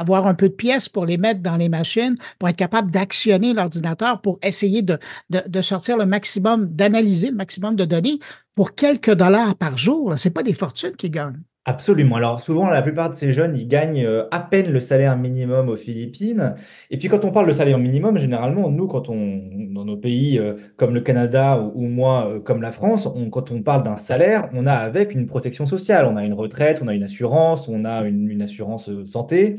avoir 0.00 0.26
un 0.26 0.34
peu 0.34 0.48
de 0.48 0.54
pièces 0.54 0.88
pour 0.88 1.06
les 1.06 1.18
mettre 1.18 1.40
dans 1.40 1.56
les 1.56 1.68
machines, 1.68 2.16
pour 2.38 2.48
être 2.48 2.56
capable 2.56 2.90
d'actionner 2.90 3.52
l'ordinateur, 3.52 4.20
pour 4.20 4.38
essayer 4.42 4.82
de, 4.82 4.98
de, 5.30 5.60
sortir 5.60 5.96
le 5.96 6.06
maximum, 6.06 6.66
d'analyser 6.66 7.30
le 7.30 7.36
maximum 7.36 7.76
de 7.76 7.84
données 7.84 8.18
pour 8.54 8.74
quelques 8.74 9.14
dollars 9.14 9.54
par 9.56 9.78
jour. 9.78 10.18
Ce 10.18 10.28
n'est 10.28 10.32
pas 10.32 10.42
des 10.42 10.54
fortunes 10.54 10.96
qu'ils 10.96 11.10
gagnent. 11.10 11.42
Absolument. 11.68 12.16
Alors 12.16 12.40
souvent, 12.40 12.70
la 12.70 12.80
plupart 12.80 13.10
de 13.10 13.14
ces 13.14 13.30
jeunes, 13.30 13.54
ils 13.54 13.68
gagnent 13.68 14.06
euh, 14.06 14.24
à 14.30 14.40
peine 14.40 14.72
le 14.72 14.80
salaire 14.80 15.18
minimum 15.18 15.68
aux 15.68 15.76
Philippines. 15.76 16.54
Et 16.90 16.96
puis 16.96 17.08
quand 17.08 17.26
on 17.26 17.30
parle 17.30 17.46
de 17.46 17.52
salaire 17.52 17.76
minimum, 17.76 18.16
généralement, 18.16 18.70
nous, 18.70 18.86
quand 18.86 19.10
on, 19.10 19.42
dans 19.70 19.84
nos 19.84 19.98
pays 19.98 20.38
euh, 20.38 20.54
comme 20.78 20.94
le 20.94 21.02
Canada 21.02 21.60
ou, 21.74 21.86
moi, 21.86 22.26
euh, 22.26 22.40
comme 22.40 22.62
la 22.62 22.72
France, 22.72 23.06
quand 23.30 23.52
on 23.52 23.60
parle 23.62 23.82
d'un 23.82 23.98
salaire, 23.98 24.48
on 24.54 24.64
a 24.64 24.72
avec 24.72 25.14
une 25.14 25.26
protection 25.26 25.66
sociale. 25.66 26.06
On 26.06 26.16
a 26.16 26.24
une 26.24 26.32
retraite, 26.32 26.80
on 26.82 26.88
a 26.88 26.94
une 26.94 27.02
assurance, 27.02 27.68
on 27.68 27.84
a 27.84 28.00
une, 28.04 28.30
une 28.30 28.40
assurance 28.40 28.90
santé. 29.04 29.56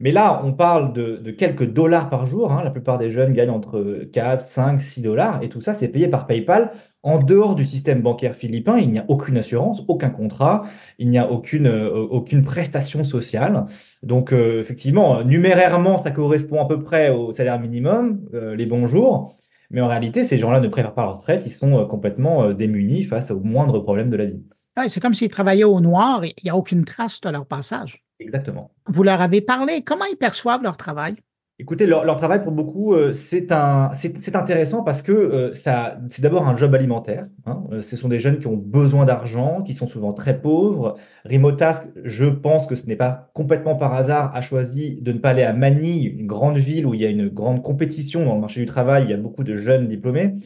Mais 0.00 0.12
là, 0.12 0.40
on 0.44 0.54
parle 0.54 0.94
de, 0.94 1.30
quelques 1.30 1.70
dollars 1.70 2.08
par 2.08 2.26
jour. 2.26 2.52
Hein. 2.52 2.62
La 2.64 2.70
plupart 2.70 2.96
des 2.98 3.10
jeunes 3.10 3.34
gagnent 3.34 3.50
entre 3.50 4.08
4, 4.12 4.40
5, 4.40 4.80
6 4.80 5.02
dollars. 5.02 5.42
Et 5.42 5.50
tout 5.50 5.60
ça, 5.60 5.74
c'est 5.74 5.88
payé 5.88 6.08
par 6.08 6.26
PayPal. 6.26 6.72
En 7.02 7.18
dehors 7.18 7.54
du 7.54 7.66
système 7.66 8.00
bancaire 8.00 8.34
philippin, 8.34 8.78
il 8.78 8.90
n'y 8.90 8.98
a 8.98 9.04
aucune 9.08 9.36
assurance, 9.36 9.82
aucun 9.88 10.10
contrat, 10.10 10.64
il 10.98 11.08
n'y 11.08 11.18
a 11.18 11.30
aucune, 11.30 11.66
euh, 11.66 12.42
prestation 12.44 13.04
sociale. 13.04 13.66
Donc, 14.02 14.32
euh, 14.32 14.60
effectivement, 14.60 15.22
numérairement, 15.22 15.98
ça 15.98 16.10
correspond 16.10 16.62
à 16.62 16.68
peu 16.68 16.82
près 16.82 17.10
au 17.10 17.32
salaire 17.32 17.60
minimum, 17.60 18.20
euh, 18.34 18.54
les 18.56 18.66
bons 18.66 18.86
jours. 18.86 19.36
Mais 19.70 19.80
en 19.80 19.88
réalité, 19.88 20.24
ces 20.24 20.36
gens-là 20.38 20.60
ne 20.60 20.68
préparent 20.68 20.94
pas 20.94 21.04
leur 21.04 21.14
retraite, 21.18 21.46
ils 21.46 21.50
sont 21.50 21.86
complètement 21.86 22.52
démunis 22.52 23.04
face 23.04 23.30
aux 23.30 23.40
moindres 23.40 23.82
problèmes 23.82 24.10
de 24.10 24.16
la 24.16 24.26
vie. 24.26 24.42
c'est 24.88 25.00
comme 25.00 25.14
s'ils 25.14 25.28
travaillaient 25.28 25.64
au 25.64 25.80
noir 25.80 26.24
il 26.24 26.34
n'y 26.42 26.50
a 26.50 26.56
aucune 26.56 26.84
trace 26.84 27.20
de 27.20 27.30
leur 27.30 27.46
passage. 27.46 28.02
Exactement. 28.20 28.70
Vous 28.86 29.02
leur 29.02 29.20
avez 29.20 29.40
parlé. 29.40 29.82
Comment 29.82 30.04
ils 30.04 30.16
perçoivent 30.16 30.62
leur 30.62 30.76
travail? 30.76 31.16
Écoutez, 31.60 31.84
leur, 31.84 32.16
travail, 32.16 32.42
pour 32.42 32.52
beaucoup, 32.52 32.94
euh, 32.94 33.12
c'est 33.12 33.52
un, 33.52 33.90
c'est 33.92 34.34
intéressant 34.34 34.82
parce 34.82 35.02
que 35.02 35.12
euh, 35.12 35.52
ça, 35.52 36.00
c'est 36.08 36.22
d'abord 36.22 36.48
un 36.48 36.56
job 36.56 36.74
alimentaire. 36.74 37.26
Hein. 37.44 37.64
Euh, 37.70 37.82
ce 37.82 37.98
sont 37.98 38.08
des 38.08 38.18
jeunes 38.18 38.38
qui 38.38 38.46
ont 38.46 38.56
besoin 38.56 39.04
d'argent, 39.04 39.62
qui 39.62 39.74
sont 39.74 39.86
souvent 39.86 40.14
très 40.14 40.40
pauvres. 40.40 40.94
Remotask, 41.26 41.86
je 42.02 42.24
pense 42.24 42.66
que 42.66 42.74
ce 42.74 42.86
n'est 42.86 42.96
pas 42.96 43.30
complètement 43.34 43.76
par 43.76 43.92
hasard, 43.92 44.34
a 44.34 44.40
choisi 44.40 45.02
de 45.02 45.12
ne 45.12 45.18
pas 45.18 45.30
aller 45.30 45.42
à 45.42 45.52
Manille, 45.52 46.06
une 46.06 46.26
grande 46.26 46.56
ville 46.56 46.86
où 46.86 46.94
il 46.94 47.02
y 47.02 47.04
a 47.04 47.10
une 47.10 47.28
grande 47.28 47.62
compétition 47.62 48.24
dans 48.24 48.36
le 48.36 48.40
marché 48.40 48.60
du 48.60 48.66
travail, 48.66 49.04
il 49.04 49.10
y 49.10 49.14
a 49.14 49.18
beaucoup 49.18 49.44
de 49.44 49.58
jeunes 49.58 49.86
diplômés. 49.86 50.36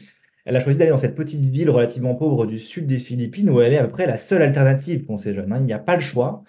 Elle 0.43 0.57
a 0.57 0.59
choisi 0.59 0.77
d'aller 0.77 0.91
dans 0.91 0.97
cette 0.97 1.15
petite 1.15 1.45
ville 1.45 1.69
relativement 1.69 2.13
pauvre 2.13 2.45
du 2.45 2.59
sud 2.59 2.87
des 2.87 2.99
Philippines 2.99 3.49
où 3.49 3.61
elle 3.61 3.71
est 3.73 3.77
à 3.77 3.85
peu 3.85 3.89
près 3.89 4.05
la 4.05 4.17
seule 4.17 4.41
alternative 4.41 5.05
pour 5.05 5.17
ces 5.17 5.33
jeunes. 5.33 5.53
Hein. 5.53 5.57
Il 5.61 5.65
n'y 5.65 5.73
a 5.73 5.79
pas 5.79 5.95
le 5.95 6.01
choix. 6.01 6.43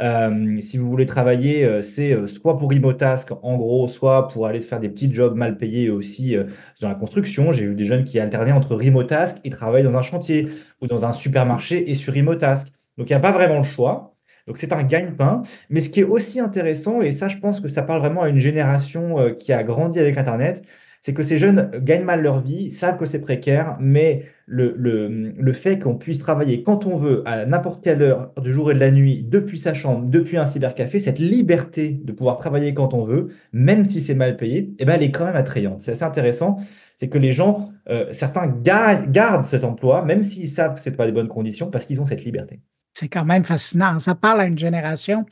Euh, 0.00 0.60
si 0.60 0.78
vous 0.78 0.88
voulez 0.88 1.06
travailler, 1.06 1.64
euh, 1.64 1.82
c'est 1.82 2.12
euh, 2.12 2.26
soit 2.26 2.56
pour 2.56 2.72
Imotask, 2.72 3.30
en 3.42 3.56
gros, 3.56 3.88
soit 3.88 4.28
pour 4.28 4.46
aller 4.46 4.60
faire 4.60 4.80
des 4.80 4.88
petits 4.88 5.12
jobs 5.12 5.36
mal 5.36 5.56
payés 5.56 5.90
aussi 5.90 6.36
dans 6.80 6.88
la 6.88 6.94
construction. 6.94 7.52
J'ai 7.52 7.66
vu 7.66 7.74
des 7.74 7.84
jeunes 7.84 8.04
qui 8.04 8.18
alternaient 8.18 8.52
entre 8.52 8.74
Remotask 8.74 9.38
et 9.44 9.50
travaillent 9.50 9.84
dans 9.84 9.96
un 9.96 10.02
chantier 10.02 10.48
ou 10.80 10.86
dans 10.86 11.04
un 11.04 11.12
supermarché 11.12 11.90
et 11.90 11.94
sur 11.94 12.14
Remotask. 12.14 12.68
Donc, 12.98 13.08
il 13.08 13.12
n'y 13.12 13.16
a 13.16 13.20
pas 13.20 13.32
vraiment 13.32 13.58
le 13.58 13.64
choix. 13.64 14.14
Donc, 14.46 14.58
c'est 14.58 14.72
un 14.72 14.82
gagne-pain. 14.82 15.42
Mais 15.70 15.80
ce 15.80 15.88
qui 15.88 16.00
est 16.00 16.04
aussi 16.04 16.40
intéressant, 16.40 17.00
et 17.00 17.10
ça, 17.10 17.28
je 17.28 17.36
pense 17.36 17.60
que 17.60 17.68
ça 17.68 17.82
parle 17.82 18.00
vraiment 18.00 18.22
à 18.22 18.28
une 18.28 18.38
génération 18.38 19.34
qui 19.38 19.52
a 19.52 19.62
grandi 19.62 19.98
avec 20.00 20.18
Internet, 20.18 20.62
c'est 21.00 21.14
que 21.14 21.22
ces 21.22 21.38
jeunes 21.38 21.70
gagnent 21.82 22.04
mal 22.04 22.22
leur 22.22 22.40
vie, 22.40 22.70
savent 22.70 22.96
que 22.96 23.06
c'est 23.06 23.20
précaire, 23.20 23.76
mais 23.80 24.26
le, 24.52 25.08
le, 25.08 25.52
fait 25.54 25.78
qu'on 25.78 25.94
puisse 25.94 26.18
travailler 26.18 26.62
quand 26.62 26.86
on 26.86 26.94
veut, 26.94 27.22
à 27.26 27.46
n'importe 27.46 27.82
quelle 27.82 28.02
heure 28.02 28.32
du 28.40 28.52
jour 28.52 28.70
et 28.70 28.74
de 28.74 28.80
la 28.80 28.90
nuit, 28.90 29.24
depuis 29.24 29.58
sa 29.58 29.72
chambre, 29.72 30.06
depuis 30.06 30.36
un 30.36 30.44
cybercafé, 30.44 30.98
cette 30.98 31.18
liberté 31.18 32.00
de 32.04 32.12
pouvoir 32.12 32.36
travailler 32.36 32.74
quand 32.74 32.92
on 32.92 33.02
veut, 33.02 33.28
même 33.52 33.84
si 33.84 34.00
c'est 34.00 34.14
mal 34.14 34.36
payé, 34.36 34.74
eh 34.78 34.84
ben, 34.84 34.94
elle 34.94 35.02
est 35.04 35.10
quand 35.10 35.24
même 35.24 35.36
attrayante. 35.36 35.80
C'est 35.80 35.92
assez 35.92 36.02
intéressant, 36.02 36.58
c'est 36.98 37.08
que 37.08 37.18
les 37.18 37.32
gens, 37.32 37.70
euh, 37.88 38.06
certains 38.12 38.46
gardent 38.46 39.44
cet 39.44 39.64
emploi, 39.64 40.02
même 40.02 40.22
s'ils 40.22 40.48
savent 40.48 40.74
que 40.74 40.80
ce 40.80 40.90
n'est 40.90 40.96
pas 40.96 41.06
des 41.06 41.12
bonnes 41.12 41.28
conditions, 41.28 41.70
parce 41.70 41.86
qu'ils 41.86 42.00
ont 42.00 42.06
cette 42.06 42.24
liberté. 42.24 42.60
C'est 42.94 43.08
quand 43.08 43.24
même 43.24 43.44
fascinant. 43.44 43.98
Ça 43.98 44.14
parle 44.14 44.42
à 44.42 44.44
une 44.44 44.58
génération. 44.58 45.24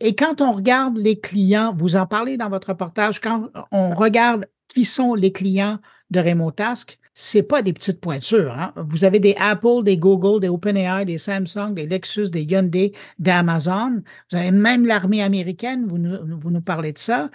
Et 0.00 0.14
quand 0.14 0.40
on 0.40 0.52
regarde 0.52 0.98
les 0.98 1.18
clients, 1.18 1.74
vous 1.76 1.96
en 1.96 2.06
parlez 2.06 2.36
dans 2.36 2.48
votre 2.48 2.68
reportage, 2.68 3.20
quand 3.20 3.48
on 3.72 3.90
regarde 3.90 4.46
qui 4.68 4.84
sont 4.84 5.14
les 5.14 5.32
clients 5.32 5.78
de 6.10 6.20
Remote 6.20 6.56
Task, 6.56 6.98
c'est 7.20 7.42
pas 7.42 7.62
des 7.62 7.72
petites 7.72 8.00
pointures. 8.00 8.52
Hein. 8.52 8.72
Vous 8.76 9.02
avez 9.02 9.18
des 9.18 9.34
Apple, 9.40 9.82
des 9.82 9.98
Google, 9.98 10.40
des 10.40 10.48
OpenAI, 10.48 11.04
des 11.04 11.18
Samsung, 11.18 11.74
des 11.74 11.84
Lexus, 11.84 12.30
des 12.30 12.42
Hyundai, 12.44 12.92
des 13.18 13.30
Amazon. 13.32 14.02
Vous 14.30 14.38
avez 14.38 14.52
même 14.52 14.86
l'armée 14.86 15.20
américaine, 15.20 15.88
vous 15.88 15.98
nous, 15.98 16.16
vous 16.38 16.52
nous 16.52 16.60
parlez 16.60 16.92
de 16.92 16.98
ça. 16.98 17.28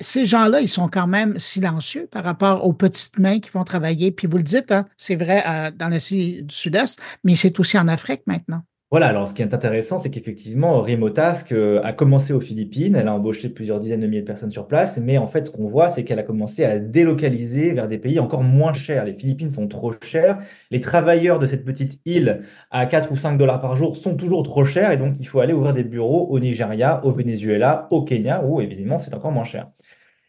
Ces 0.00 0.24
gens-là, 0.24 0.62
ils 0.62 0.68
sont 0.68 0.88
quand 0.88 1.06
même 1.06 1.38
silencieux 1.38 2.08
par 2.10 2.24
rapport 2.24 2.64
aux 2.64 2.72
petites 2.72 3.18
mains 3.18 3.38
qui 3.38 3.50
vont 3.50 3.64
travailler. 3.64 4.12
Puis 4.12 4.26
vous 4.26 4.38
le 4.38 4.42
dites, 4.42 4.72
hein, 4.72 4.88
c'est 4.96 5.16
vrai 5.16 5.44
euh, 5.46 5.70
dans 5.72 5.88
l'Asie 5.88 6.42
du 6.42 6.54
Sud-Est, 6.54 6.98
mais 7.22 7.34
c'est 7.34 7.60
aussi 7.60 7.78
en 7.78 7.86
Afrique 7.86 8.22
maintenant. 8.26 8.62
Voilà, 8.90 9.08
alors 9.08 9.28
ce 9.28 9.34
qui 9.34 9.42
est 9.42 9.52
intéressant, 9.52 9.98
c'est 9.98 10.08
qu'effectivement, 10.08 10.80
Remotask 10.80 11.52
euh, 11.52 11.78
a 11.84 11.92
commencé 11.92 12.32
aux 12.32 12.40
Philippines, 12.40 12.96
elle 12.96 13.06
a 13.08 13.12
embauché 13.12 13.50
plusieurs 13.50 13.80
dizaines 13.80 14.00
de 14.00 14.06
milliers 14.06 14.22
de 14.22 14.26
personnes 14.26 14.50
sur 14.50 14.66
place, 14.66 14.96
mais 14.96 15.18
en 15.18 15.26
fait, 15.26 15.46
ce 15.46 15.50
qu'on 15.50 15.66
voit, 15.66 15.90
c'est 15.90 16.04
qu'elle 16.04 16.18
a 16.18 16.22
commencé 16.22 16.64
à 16.64 16.78
délocaliser 16.78 17.72
vers 17.74 17.86
des 17.86 17.98
pays 17.98 18.18
encore 18.18 18.42
moins 18.42 18.72
chers. 18.72 19.04
Les 19.04 19.12
Philippines 19.12 19.50
sont 19.50 19.68
trop 19.68 19.92
chères, 20.02 20.38
les 20.70 20.80
travailleurs 20.80 21.38
de 21.38 21.46
cette 21.46 21.66
petite 21.66 22.00
île 22.06 22.40
à 22.70 22.86
4 22.86 23.12
ou 23.12 23.16
5 23.18 23.36
dollars 23.36 23.60
par 23.60 23.76
jour 23.76 23.94
sont 23.94 24.16
toujours 24.16 24.42
trop 24.42 24.64
chers, 24.64 24.90
et 24.90 24.96
donc 24.96 25.20
il 25.20 25.26
faut 25.28 25.40
aller 25.40 25.52
ouvrir 25.52 25.74
des 25.74 25.84
bureaux 25.84 26.26
au 26.30 26.40
Nigeria, 26.40 27.04
au 27.04 27.12
Venezuela, 27.12 27.88
au 27.90 28.04
Kenya, 28.04 28.42
où 28.42 28.62
évidemment 28.62 28.98
c'est 28.98 29.12
encore 29.12 29.32
moins 29.32 29.44
cher. 29.44 29.68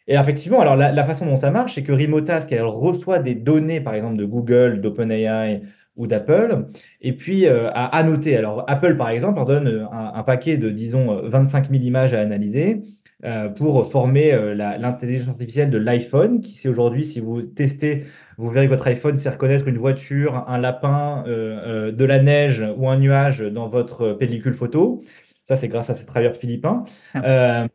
Et 0.09 0.15
effectivement, 0.15 0.59
alors 0.59 0.75
la, 0.75 1.03
façon 1.03 1.27
dont 1.27 1.35
ça 1.35 1.51
marche, 1.51 1.75
c'est 1.75 1.83
que 1.83 1.91
Remotask, 1.91 2.51
elle 2.51 2.63
reçoit 2.63 3.19
des 3.19 3.35
données, 3.35 3.79
par 3.79 3.93
exemple, 3.93 4.17
de 4.17 4.25
Google, 4.25 4.81
d'OpenAI, 4.81 5.61
ou 5.99 6.07
d'Apple, 6.07 6.65
et 7.01 7.13
puis 7.13 7.45
euh, 7.45 7.69
à 7.71 7.85
annoter. 7.97 8.35
Alors 8.37 8.63
Apple, 8.67 8.95
par 8.95 9.09
exemple, 9.09 9.35
leur 9.35 9.45
donne 9.45 9.67
euh, 9.67 9.85
un, 9.91 10.23
paquet 10.23 10.57
de, 10.57 10.69
disons, 10.69 11.21
25 11.25 11.69
000 11.69 11.83
images 11.83 12.13
à 12.13 12.21
analyser 12.21 12.81
euh, 13.25 13.49
pour 13.49 13.91
former 13.91 14.31
l'intelligence 14.55 15.27
artificielle 15.27 15.69
de 15.69 15.77
l'iPhone, 15.77 16.39
qui 16.39 16.53
c'est 16.53 16.69
aujourd'hui, 16.69 17.05
si 17.05 17.19
vous 17.19 17.41
testez, 17.41 18.05
vous 18.37 18.49
verrez 18.49 18.67
que 18.67 18.71
votre 18.71 18.87
iPhone 18.87 19.17
sait 19.17 19.29
reconnaître 19.29 19.67
une 19.67 19.77
voiture, 19.77 20.45
un 20.47 20.57
lapin, 20.57 21.25
de 21.27 22.05
la 22.05 22.19
neige 22.19 22.65
ou 22.77 22.87
un 22.87 22.97
nuage 22.97 23.41
dans 23.41 23.67
votre 23.67 24.13
pellicule 24.13 24.53
photo. 24.53 25.03
Ça, 25.49 25.57
c'est 25.57 25.67
grâce 25.67 25.89
à 25.89 25.95
ces 25.95 26.05
travailleurs 26.05 26.35
philippins. 26.35 26.83
Ah. 27.15 27.65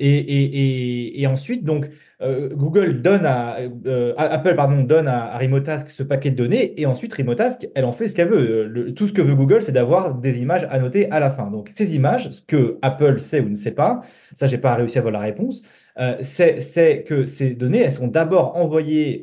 et, 0.00 1.22
et, 1.22 1.26
ensuite, 1.28 1.62
donc, 1.62 1.88
euh, 2.20 2.48
Google 2.48 3.02
donne 3.02 3.24
à 3.24 3.58
euh, 3.86 4.12
Apple 4.16 4.56
pardon 4.56 4.82
donne 4.82 5.06
à, 5.06 5.38
Remotask 5.38 5.88
ce 5.90 6.02
paquet 6.02 6.32
de 6.32 6.36
données 6.36 6.78
et 6.80 6.86
ensuite 6.86 7.14
Remotask 7.14 7.68
elle 7.76 7.84
en 7.84 7.92
fait 7.92 8.08
ce 8.08 8.16
qu'elle 8.16 8.30
veut. 8.30 8.92
tout 8.96 9.06
ce 9.06 9.12
que 9.12 9.22
veut 9.22 9.36
Google 9.36 9.62
c'est 9.62 9.70
d'avoir 9.70 10.16
des 10.16 10.42
images 10.42 10.66
annotées 10.72 11.08
à 11.12 11.20
la 11.20 11.30
fin. 11.30 11.48
Donc 11.48 11.70
ces 11.76 11.94
images, 11.94 12.28
ce 12.32 12.42
que 12.42 12.78
Apple 12.82 13.20
sait 13.20 13.38
ou 13.38 13.48
ne 13.48 13.54
sait 13.54 13.70
pas, 13.70 14.00
ça 14.34 14.48
j'ai 14.48 14.58
pas 14.58 14.74
réussi 14.74 14.98
à 14.98 15.02
avoir 15.02 15.12
la 15.12 15.20
réponse, 15.20 15.62
euh, 16.00 16.16
c'est 16.20 17.04
que 17.04 17.26
ces 17.26 17.50
données 17.50 17.82
elles 17.82 17.92
sont 17.92 18.08
d'abord 18.08 18.56
envoyées 18.56 19.22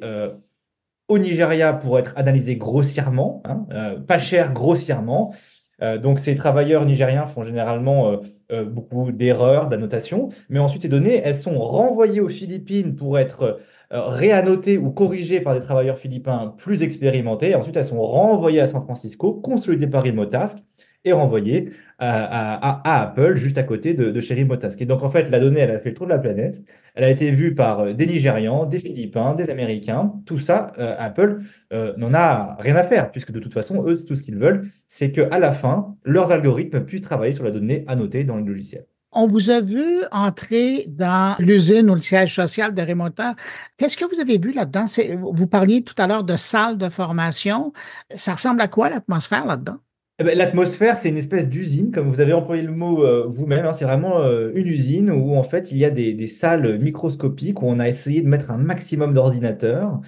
au 1.10 1.20
Nigeria 1.20 1.74
pour 1.74 1.99
être 1.99 2.14
analysées 2.16 2.55
grossièrement, 2.55 3.43
hein, 3.43 3.97
pas 4.08 4.18
cher 4.18 4.53
grossièrement. 4.53 5.34
Euh, 5.82 5.97
donc 5.97 6.19
ces 6.19 6.36
travailleurs 6.36 6.86
nigériens 6.86 7.28
font 7.28 7.43
généralement 7.43 8.11
euh, 8.11 8.17
euh, 8.51 8.65
beaucoup 8.65 9.11
d'erreurs 9.11 9.67
d'annotation, 9.67 10.30
mais 10.49 10.59
ensuite 10.59 10.82
ces 10.82 10.89
données, 10.89 11.21
elles 11.23 11.36
sont 11.36 11.59
renvoyées 11.59 12.19
aux 12.19 12.30
Philippines 12.30 12.95
pour 12.95 13.19
être 13.19 13.59
réannotées 13.89 14.78
ou 14.78 14.91
corrigées 14.91 15.39
par 15.39 15.53
des 15.53 15.61
travailleurs 15.61 15.97
philippins 15.97 16.53
plus 16.57 16.84
expérimentés. 16.84 17.55
Ensuite, 17.55 17.78
elles 17.78 17.86
sont 17.86 18.01
renvoyées 18.01 18.59
à 18.59 18.67
San 18.67 18.84
Francisco, 18.84 19.34
consolidées 19.34 19.88
par 19.88 20.03
Remotask 20.03 20.59
et 21.06 21.12
renvoyées 21.12 21.72
à, 22.00 23.02
Apple, 23.02 23.36
juste 23.36 23.58
à 23.58 23.64
côté 23.64 23.93
de, 23.93 24.20
chez 24.20 24.36
Remotask. 24.36 24.80
Et 24.82 24.86
donc, 24.86 25.04
en 25.04 25.10
fait, 25.10 25.30
la 25.30 25.39
donnée, 25.39 25.62
elle 25.62 25.72
a 25.72 25.80
fait 25.80 25.89
le 25.89 25.95
tour 25.95 26.06
de 26.06 26.12
la 26.12 26.20
planète. 26.20 26.62
Elle 26.95 27.04
a 27.04 27.10
été 27.10 27.32
vue 27.32 27.56
par 27.56 27.80
euh, 27.80 27.93
des 27.93 28.06
Nigérians, 28.06 28.66
des 28.66 28.80
Philippins, 28.80 29.34
des 29.34 29.50
Américains. 29.50 30.14
Tout 30.26 30.39
ça, 30.39 30.74
euh, 30.78 30.95
Apple 31.00 31.41
euh, 31.74 31.93
n'en 31.98 32.14
a 32.14 32.56
rien 32.60 32.76
à 32.76 32.84
faire, 32.84 33.12
puisque 33.12 33.32
de 33.32 33.39
toute 33.39 33.54
façon, 33.54 33.84
eux, 33.88 33.98
tout 33.98 34.16
ce 34.16 34.22
qu'ils 34.22 34.38
veulent, 34.38 34.68
c'est 34.88 35.12
qu'à 35.12 35.39
la 35.39 35.52
fin, 35.52 35.95
leurs 36.04 36.32
algorithmes 36.32 36.82
puissent 36.86 37.02
travailler 37.02 37.34
sur 37.34 37.43
la 37.43 37.52
donnée 37.52 37.84
annotée 37.88 38.24
dans 38.24 38.36
le 38.36 38.43
logiciel. 38.43 38.86
On 39.12 39.26
vous 39.26 39.50
a 39.50 39.62
vu 39.62 40.02
entrer 40.12 40.86
dans 40.89 41.36
l'usine 41.39 41.89
ou 41.89 41.95
le 41.95 42.02
siège 42.02 42.36
social 42.36 42.76
de 42.76 42.82
Remota. 42.82 43.36
Qu'est-ce 43.78 43.98
que 43.98 44.06
vous 44.06 44.20
avez 44.20 44.38
vu 44.38 44.52
là-dedans? 44.52 44.86
Vous 45.34 45.48
parliez 45.48 45.82
tout 45.82 45.95
à 45.98 46.08
l'heure 46.08 46.26
de 46.26 46.36
salle 46.36 46.78
de 46.78 46.89
formation. 46.89 47.72
Ça 48.14 48.34
ressemble 48.34 48.62
à 48.62 48.68
quoi 48.68 48.89
l'atmosphère 48.89 49.45
là-dedans? 49.45 49.78
Eh 50.20 50.24
ben, 50.24 50.36
l'atmosphère, 50.36 50.97
c'est 50.97 51.09
une 51.09 51.18
espèce 51.18 51.47
d'usine, 51.47 51.91
comme 51.91 52.09
vous 52.09 52.20
avez 52.22 52.34
employé 52.34 52.63
le 52.63 52.72
mot 52.72 53.03
euh, 53.05 53.26
vous-même. 53.28 53.65
Hein. 53.68 53.74
c'est 53.74 53.86
vraiment 53.86 54.20
euh, 54.22 54.51
une 54.55 54.65
usine 54.65 55.11
où 55.11 55.36
en 55.36 55.43
fait 55.43 55.72
il 55.72 55.78
y 55.78 55.86
a 55.86 55.91
des, 55.91 56.26
salles 56.26 56.80
microscopiques 56.80 57.61
où 57.61 57.68
on 57.68 57.78
a 57.80 57.88
essayé 57.88 58.24
de 58.24 58.28
mettre 58.28 58.49
un 58.49 58.57
maximum 58.57 59.13
d'ordinateurs 59.13 60.01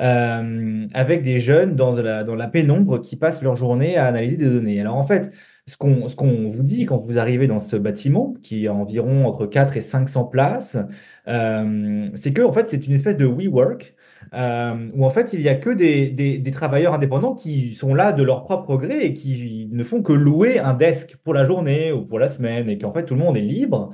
euh, 0.00 0.84
avec 0.94 1.22
des 1.24 1.38
jeunes 1.38 1.76
dans 1.76 1.92
la, 1.92 2.48
pénombre 2.48 3.02
qui 3.02 3.16
passent 3.16 3.42
leur 3.42 3.54
journée 3.54 3.98
à 3.98 4.06
analyser 4.06 4.38
des 4.38 4.48
données. 4.48 4.80
Alors 4.80 4.96
en 4.96 5.04
fait, 5.04 5.30
ce 5.66 5.76
qu'on 5.76 6.08
ce 6.08 6.16
qu'on 6.16 6.46
vous 6.46 6.62
dit 6.62 6.86
quand 6.86 6.96
vous 6.96 7.18
arrivez 7.18 7.46
dans 7.46 7.58
ce 7.58 7.76
bâtiment, 7.76 8.34
qui 8.42 8.66
a 8.66 8.72
environ 8.72 9.26
entre 9.26 9.44
4 9.44 9.76
et 9.76 9.82
500 9.82 10.24
places, 10.24 10.78
c'est 11.26 12.32
que 12.32 12.42
en 12.42 12.52
fait 12.54 12.70
c'est 12.70 12.86
une 12.86 12.94
espèce 12.94 13.18
de 13.18 13.26
WeWork 13.26 13.94
euh, 14.34 14.88
où 14.94 15.04
en 15.04 15.10
fait 15.10 15.32
il 15.32 15.40
n'y 15.40 15.48
a 15.48 15.54
que 15.54 15.70
des, 15.70 16.08
des, 16.10 16.50
travailleurs 16.50 16.94
indépendants 16.94 17.34
qui 17.34 17.74
sont 17.74 17.94
là 17.94 18.12
de 18.12 18.22
leur 18.22 18.44
propre 18.44 18.76
gré 18.76 19.00
et 19.02 19.12
qui 19.12 19.68
ne 19.72 19.82
font 19.82 20.02
que 20.02 20.12
louer 20.12 20.58
un 20.58 20.74
desk 20.74 21.16
pour 21.16 21.34
la 21.34 21.44
journée 21.44 21.90
ou 21.90 22.04
pour 22.04 22.18
la 22.18 22.28
semaine 22.28 22.68
et 22.70 22.78
qu'en 22.78 22.92
fait 22.92 23.04
tout 23.04 23.14
le 23.14 23.20
monde 23.20 23.36
est 23.36 23.42
libre 23.42 23.90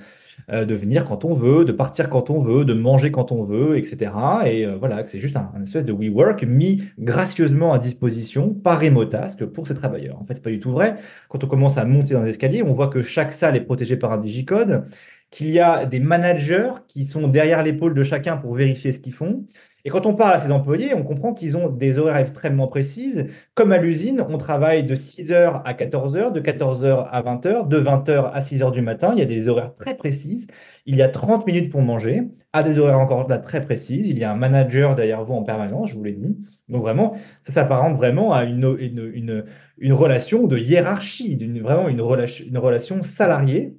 euh, 0.52 0.64
de 0.64 0.76
venir 0.76 1.04
quand 1.04 1.24
on 1.24 1.32
veut, 1.32 1.64
de 1.64 1.72
partir 1.72 2.08
quand 2.08 2.30
on 2.30 2.38
veut, 2.38 2.64
de 2.64 2.72
manger 2.72 3.10
quand 3.10 3.32
on 3.32 3.40
veut, 3.40 3.76
etc. 3.78 4.12
Et 4.44 4.64
euh, 4.64 4.76
voilà, 4.78 5.02
que 5.02 5.10
c'est 5.10 5.18
juste 5.18 5.36
un, 5.36 5.50
espèce 5.60 5.84
de 5.84 5.92
WeWork 5.92 6.44
mis 6.44 6.84
gracieusement 7.00 7.72
à 7.72 7.80
disposition 7.80 8.54
par 8.54 8.80
Remotask 8.80 9.44
pour 9.46 9.66
ces 9.66 9.74
travailleurs. 9.74 10.20
En 10.20 10.24
fait, 10.24 10.34
c'est 10.34 10.44
pas 10.44 10.50
du 10.50 10.60
tout 10.60 10.70
vrai. 10.70 10.98
Quand 11.28 11.42
on 11.42 11.48
commence 11.48 11.78
à 11.78 11.84
monter 11.84 12.14
dans 12.14 12.22
les 12.22 12.30
escaliers, 12.30 12.62
on 12.62 12.74
voit 12.74 12.86
que 12.86 13.02
chaque 13.02 13.32
salle 13.32 13.56
est 13.56 13.62
protégée 13.62 13.96
par 13.96 14.12
un 14.12 14.18
digicode, 14.18 14.84
qu'il 15.30 15.50
y 15.50 15.58
a 15.58 15.84
des 15.84 15.98
managers 15.98 16.70
qui 16.86 17.04
sont 17.06 17.26
derrière 17.26 17.64
l'épaule 17.64 17.94
de 17.94 18.04
chacun 18.04 18.36
pour 18.36 18.54
vérifier 18.54 18.92
ce 18.92 19.00
qu'ils 19.00 19.14
font, 19.14 19.46
et 19.86 19.88
quand 19.88 20.04
on 20.04 20.16
parle 20.16 20.34
à 20.34 20.40
ces 20.40 20.50
employés, 20.50 20.94
on 20.94 21.04
comprend 21.04 21.32
qu'ils 21.32 21.56
ont 21.56 21.68
des 21.68 22.00
horaires 22.00 22.16
extrêmement 22.16 22.66
précises. 22.66 23.28
Comme 23.54 23.70
à 23.70 23.78
l'usine, 23.78 24.20
on 24.28 24.36
travaille 24.36 24.82
de 24.82 24.96
6h 24.96 25.62
à 25.64 25.72
14h, 25.74 26.32
de 26.32 26.40
14h 26.40 27.06
à 27.08 27.22
20h, 27.22 27.68
de 27.68 27.78
20h 27.78 28.32
à 28.32 28.40
6h 28.40 28.72
du 28.72 28.82
matin. 28.82 29.12
Il 29.12 29.20
y 29.20 29.22
a 29.22 29.26
des 29.26 29.46
horaires 29.46 29.76
très 29.76 29.96
précises. 29.96 30.48
Il 30.86 30.96
y 30.96 31.02
a 31.02 31.08
30 31.08 31.46
minutes 31.46 31.70
pour 31.70 31.82
manger, 31.82 32.24
à 32.52 32.64
des 32.64 32.80
horaires 32.80 32.98
encore 32.98 33.28
là 33.28 33.38
très 33.38 33.60
précises. 33.60 34.08
Il 34.08 34.18
y 34.18 34.24
a 34.24 34.32
un 34.32 34.34
manager 34.34 34.96
derrière 34.96 35.22
vous 35.22 35.34
en 35.34 35.44
permanence, 35.44 35.90
je 35.90 35.94
vous 35.94 36.02
l'ai 36.02 36.14
dit. 36.14 36.36
Donc 36.68 36.82
vraiment, 36.82 37.14
ça 37.44 37.52
s'apparente 37.52 37.96
vraiment 37.96 38.32
à 38.32 38.42
une, 38.42 38.76
une, 38.80 39.44
une, 39.78 39.92
relation 39.92 40.48
de 40.48 40.58
hiérarchie, 40.58 41.38
vraiment 41.62 41.86
une, 41.86 42.00
relation, 42.00 42.44
une 42.44 42.58
relation 42.58 43.04
salariée 43.04 43.76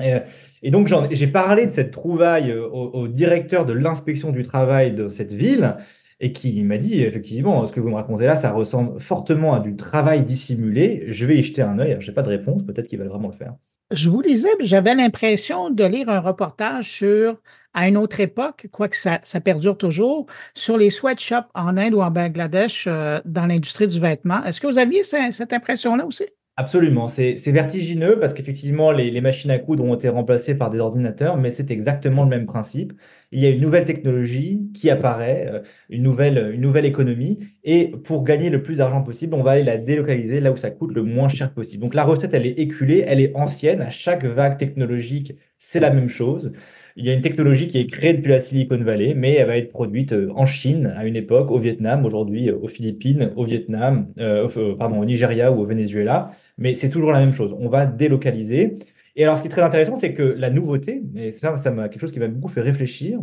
et 0.00 0.70
donc, 0.70 0.92
j'ai 1.12 1.26
parlé 1.28 1.66
de 1.66 1.70
cette 1.70 1.92
trouvaille 1.92 2.50
euh, 2.50 2.66
au, 2.66 3.06
directeur 3.06 3.64
de 3.64 3.72
l'inspection 3.72 4.32
du 4.32 4.42
travail 4.42 4.92
de 4.92 5.06
cette 5.06 5.32
ville 5.32 5.76
et 6.20 6.32
qui 6.32 6.62
m'a 6.62 6.78
dit 6.78 7.02
effectivement, 7.02 7.64
ce 7.66 7.72
que 7.72 7.80
vous 7.80 7.90
me 7.90 7.94
racontez 7.94 8.26
là, 8.26 8.34
ça 8.34 8.50
ressemble 8.50 9.00
fortement 9.00 9.54
à 9.54 9.60
du 9.60 9.76
travail 9.76 10.24
dissimulé. 10.24 11.04
Je 11.08 11.26
vais 11.26 11.36
y 11.36 11.42
jeter 11.42 11.62
un 11.62 11.78
œil. 11.78 11.96
Je 12.00 12.08
n'ai 12.08 12.14
pas 12.14 12.22
de 12.22 12.28
réponse. 12.28 12.64
Peut-être 12.64 12.88
qu'ils 12.88 12.98
veulent 12.98 13.08
vraiment 13.08 13.28
le 13.28 13.34
faire. 13.34 13.54
Je 13.90 14.08
vous 14.08 14.22
disais, 14.22 14.48
j'avais 14.60 14.94
l'impression 14.94 15.70
de 15.70 15.84
lire 15.84 16.08
un 16.08 16.20
reportage 16.20 16.90
sur, 16.90 17.36
à 17.74 17.86
une 17.86 17.96
autre 17.96 18.18
époque, 18.18 18.66
quoique 18.72 18.96
ça, 18.96 19.20
ça 19.22 19.40
perdure 19.40 19.76
toujours, 19.76 20.26
sur 20.54 20.76
les 20.76 20.90
sweatshops 20.90 21.50
en 21.54 21.76
Inde 21.76 21.94
ou 21.94 22.00
en 22.00 22.10
Bangladesh 22.10 22.86
euh, 22.88 23.20
dans 23.24 23.46
l'industrie 23.46 23.86
du 23.86 24.00
vêtement. 24.00 24.42
Est-ce 24.44 24.60
que 24.60 24.66
vous 24.66 24.78
aviez 24.78 25.04
cette 25.04 25.52
impression-là 25.52 26.06
aussi? 26.06 26.24
Absolument, 26.56 27.08
c'est 27.08 27.34
vertigineux 27.50 28.16
parce 28.20 28.32
qu'effectivement, 28.32 28.92
les, 28.92 29.20
machines 29.20 29.50
à 29.50 29.58
coudre 29.58 29.82
ont 29.82 29.96
été 29.96 30.08
remplacées 30.08 30.56
par 30.56 30.70
des 30.70 30.78
ordinateurs, 30.78 31.36
mais 31.36 31.50
c'est 31.50 31.68
exactement 31.72 32.22
le 32.22 32.28
même 32.28 32.46
principe. 32.46 32.92
Il 33.32 33.40
y 33.40 33.46
a 33.46 33.50
une 33.50 33.60
nouvelle 33.60 33.84
technologie 33.84 34.70
qui 34.72 34.88
apparaît, 34.88 35.50
euh, 35.52 35.62
une 35.90 36.04
nouvelle, 36.04 36.52
une 36.54 36.60
nouvelle 36.60 36.84
économie, 36.84 37.40
et 37.64 37.88
pour 38.04 38.22
gagner 38.22 38.50
le 38.50 38.62
plus 38.62 38.76
d'argent 38.76 39.02
possible, 39.02 39.34
on 39.34 39.42
va 39.42 39.52
aller 39.52 39.64
la 39.64 39.78
délocaliser 39.78 40.38
là 40.40 40.52
où 40.52 40.56
ça 40.56 40.70
coûte 40.70 40.92
le 40.94 41.02
moins 41.02 41.28
cher 41.28 41.52
possible. 41.52 41.82
Donc 41.82 41.94
la 41.94 42.04
recette, 42.04 42.34
elle 42.34 42.46
est 42.46 42.56
éculée, 42.60 43.02
elle 43.04 43.20
est 43.20 43.34
ancienne. 43.34 43.82
À 43.82 43.90
chaque 43.90 44.24
vague 44.24 44.56
technologique, 44.56 45.34
c'est 45.58 45.80
la 45.80 45.90
même 45.90 46.08
chose. 46.08 46.52
Il 46.96 47.04
y 47.04 47.10
a 47.10 47.12
une 47.12 47.22
technologie 47.22 47.66
qui 47.66 47.78
est 47.78 47.86
créée 47.86 48.14
depuis 48.14 48.30
la 48.30 48.38
Silicon 48.38 48.78
Valley, 48.78 49.14
mais 49.14 49.34
elle 49.34 49.48
va 49.48 49.56
être 49.56 49.70
produite 49.70 50.12
euh, 50.12 50.30
en 50.36 50.46
Chine 50.46 50.94
à 50.96 51.04
une 51.06 51.16
époque, 51.16 51.50
au 51.50 51.58
Vietnam, 51.58 52.04
aujourd'hui 52.04 52.50
aux 52.50 52.68
Philippines, 52.68 53.32
au 53.36 53.44
Vietnam, 53.44 54.12
pardon, 54.78 55.00
au 55.00 55.04
Nigeria 55.04 55.50
ou 55.52 55.60
au 55.60 55.66
Venezuela. 55.66 56.30
Mais 56.56 56.74
c'est 56.76 56.90
toujours 56.90 57.10
la 57.12 57.18
même 57.20 57.32
chose. 57.32 57.54
On 57.58 57.68
va 57.68 57.86
délocaliser. 57.86 58.76
Et 59.16 59.22
alors, 59.22 59.36
ce 59.36 59.42
qui 59.42 59.48
est 59.48 59.50
très 59.50 59.62
intéressant, 59.62 59.94
c'est 59.94 60.12
que 60.12 60.22
la 60.22 60.50
nouveauté, 60.50 61.02
et 61.14 61.30
ça, 61.30 61.56
ça 61.56 61.70
m'a 61.70 61.88
quelque 61.88 62.00
chose 62.00 62.10
qui 62.10 62.18
m'a 62.18 62.26
beaucoup 62.26 62.48
fait 62.48 62.60
réfléchir, 62.60 63.20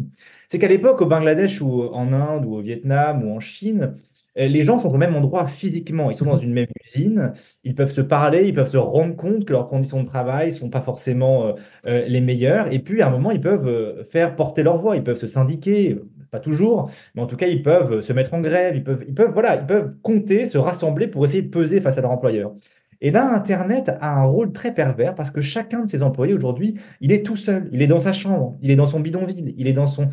c'est 0.47 0.57
qu'à 0.57 0.69
l'époque, 0.69 1.01
au 1.01 1.05
Bangladesh 1.05 1.61
ou 1.61 1.83
en 1.83 2.13
Inde 2.13 2.45
ou 2.45 2.55
au 2.55 2.61
Vietnam 2.61 3.23
ou 3.25 3.35
en 3.35 3.39
Chine, 3.41 3.93
euh, 4.37 4.47
les 4.47 4.63
gens 4.63 4.79
sont 4.79 4.89
au 4.89 4.97
même 4.97 5.15
endroit 5.15 5.47
physiquement. 5.47 6.09
Ils 6.09 6.15
sont 6.15 6.25
dans 6.25 6.37
une 6.37 6.53
même 6.53 6.67
usine, 6.85 7.33
ils 7.65 7.75
peuvent 7.75 7.91
se 7.91 8.01
parler, 8.01 8.47
ils 8.47 8.53
peuvent 8.53 8.69
se 8.69 8.77
rendre 8.77 9.15
compte 9.17 9.43
que 9.45 9.51
leurs 9.51 9.67
conditions 9.67 10.01
de 10.01 10.07
travail 10.07 10.47
ne 10.47 10.55
sont 10.55 10.69
pas 10.69 10.81
forcément 10.81 11.47
euh, 11.47 11.53
euh, 11.87 12.05
les 12.07 12.21
meilleures. 12.21 12.71
Et 12.71 12.79
puis, 12.79 13.01
à 13.01 13.07
un 13.07 13.11
moment, 13.11 13.31
ils 13.31 13.41
peuvent 13.41 14.05
faire 14.09 14.35
porter 14.35 14.63
leur 14.63 14.77
voix, 14.77 14.95
ils 14.95 15.03
peuvent 15.03 15.17
se 15.17 15.27
syndiquer, 15.27 15.99
pas 16.31 16.39
toujours, 16.39 16.89
mais 17.15 17.21
en 17.21 17.27
tout 17.27 17.35
cas, 17.35 17.47
ils 17.47 17.61
peuvent 17.61 17.99
se 18.01 18.13
mettre 18.13 18.33
en 18.33 18.39
grève, 18.41 18.75
ils 18.77 18.83
peuvent, 18.83 19.03
ils 19.07 19.13
peuvent, 19.13 19.31
voilà, 19.33 19.57
ils 19.57 19.65
peuvent 19.65 19.93
compter, 20.01 20.45
se 20.45 20.57
rassembler 20.57 21.07
pour 21.07 21.25
essayer 21.25 21.41
de 21.41 21.49
peser 21.49 21.81
face 21.81 21.97
à 21.97 22.01
leur 22.01 22.11
employeur. 22.11 22.53
Et 23.01 23.09
là, 23.09 23.33
Internet 23.33 23.91
a 23.99 24.19
un 24.19 24.23
rôle 24.23 24.51
très 24.51 24.73
pervers 24.73 25.15
parce 25.15 25.31
que 25.31 25.41
chacun 25.41 25.85
de 25.85 25.89
ses 25.89 26.03
employés 26.03 26.33
aujourd'hui, 26.33 26.75
il 27.01 27.11
est 27.11 27.25
tout 27.25 27.35
seul, 27.35 27.67
il 27.71 27.81
est 27.81 27.87
dans 27.87 27.99
sa 27.99 28.13
chambre, 28.13 28.57
il 28.61 28.69
est 28.69 28.75
dans 28.75 28.85
son 28.85 28.99
bidonville, 28.99 29.53
il 29.57 29.67
est 29.67 29.73
dans 29.73 29.87
son, 29.87 30.09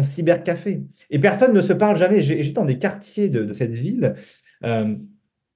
cybercafé. 0.00 0.84
Et 1.10 1.18
personne 1.18 1.52
ne 1.52 1.60
se 1.60 1.72
parle 1.72 1.96
jamais. 1.96 2.20
J'étais 2.20 2.52
dans 2.52 2.64
des 2.64 2.78
quartiers 2.78 3.28
de, 3.28 3.44
de 3.44 3.52
cette 3.52 3.74
ville. 3.74 4.14
Euh, 4.64 4.94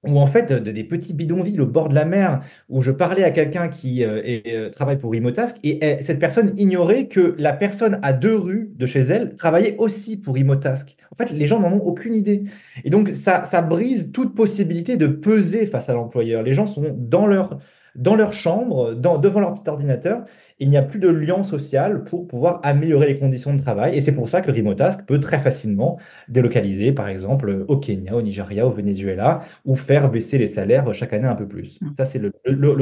ou 0.07 0.18
en 0.18 0.26
fait 0.26 0.53
des 0.53 0.84
petits 0.84 1.12
bidonvilles 1.12 1.61
au 1.61 1.66
bord 1.66 1.88
de 1.88 1.94
la 1.94 2.05
mer 2.05 2.40
où 2.68 2.80
je 2.80 2.90
parlais 2.90 3.22
à 3.22 3.30
quelqu'un 3.30 3.68
qui 3.68 4.05
euh, 4.05 4.40
euh, 4.46 4.70
travaille 4.70 4.98
pour 4.98 5.14
Imotask 5.14 5.57
et 5.62 5.98
cette 6.01 6.18
personne 6.18 6.53
ignorait 6.57 7.07
que 7.07 7.34
la 7.38 7.53
personne 7.53 7.98
à 8.03 8.12
deux 8.12 8.36
rues 8.36 8.70
de 8.74 8.86
chez 8.86 9.01
elle 9.01 9.34
travaillait 9.34 9.76
aussi 9.78 10.16
pour 10.16 10.38
Imotask. 10.38 10.96
En 11.12 11.16
fait, 11.16 11.32
les 11.32 11.46
gens 11.46 11.61
n'en 11.61 11.72
ont 11.72 11.82
aucune 11.82 12.14
idée. 12.14 12.44
Et 12.84 12.90
donc, 12.90 13.11
ça, 13.11 13.44
ça 13.44 13.62
brise 13.62 14.12
toute 14.12 14.34
possibilité 14.34 14.96
de 14.96 15.07
peser 15.07 15.66
face 15.66 15.88
à 15.88 15.94
l'employeur. 15.94 16.42
Les 16.42 16.53
gens 16.53 16.66
sont 16.66 16.94
dans 16.96 17.26
leur, 17.26 17.59
dans 17.94 18.14
leur 18.14 18.32
chambre, 18.32 18.94
devant 18.94 19.40
leur 19.40 19.55
petit 19.55 19.68
ordinateur, 19.68 20.24
il 20.61 20.68
n'y 20.68 20.76
a 20.76 20.82
plus 20.82 20.98
de 20.98 21.08
lien 21.08 21.42
social 21.42 22.04
pour 22.04 22.28
pouvoir 22.28 22.61
améliorer 22.62 23.06
les 23.06 23.18
conditions 23.18 23.54
de 23.54 23.61
travail. 23.61 23.96
Et 23.96 24.00
c'est 24.02 24.14
pour 24.14 24.28
ça 24.28 24.42
que 24.42 24.50
Remotask 24.50 25.04
peut 25.06 25.18
très 25.18 25.40
facilement 25.40 25.98
délocaliser, 26.28 26.92
par 26.92 27.08
exemple, 27.08 27.64
au 27.66 27.78
Kenya, 27.78 28.14
au 28.14 28.22
Nigeria, 28.22 28.66
au 28.66 28.70
Venezuela, 28.70 29.40
ou 29.64 29.74
faire 29.74 30.11
baisser 30.11 30.36
les 30.36 30.46
salaires 30.46 30.92
chaque 30.92 31.14
année 31.14 31.26
un 31.26 31.34
peu 31.34 31.48
plus. 31.48 31.80
Mm. 31.80 31.94
Ça, 31.96 32.04
c'est 32.04 32.18
le, 32.18 32.30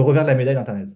revers 0.02 0.24
de 0.24 0.28
la 0.28 0.34
médaille 0.34 0.56
d'Internet. 0.56 0.88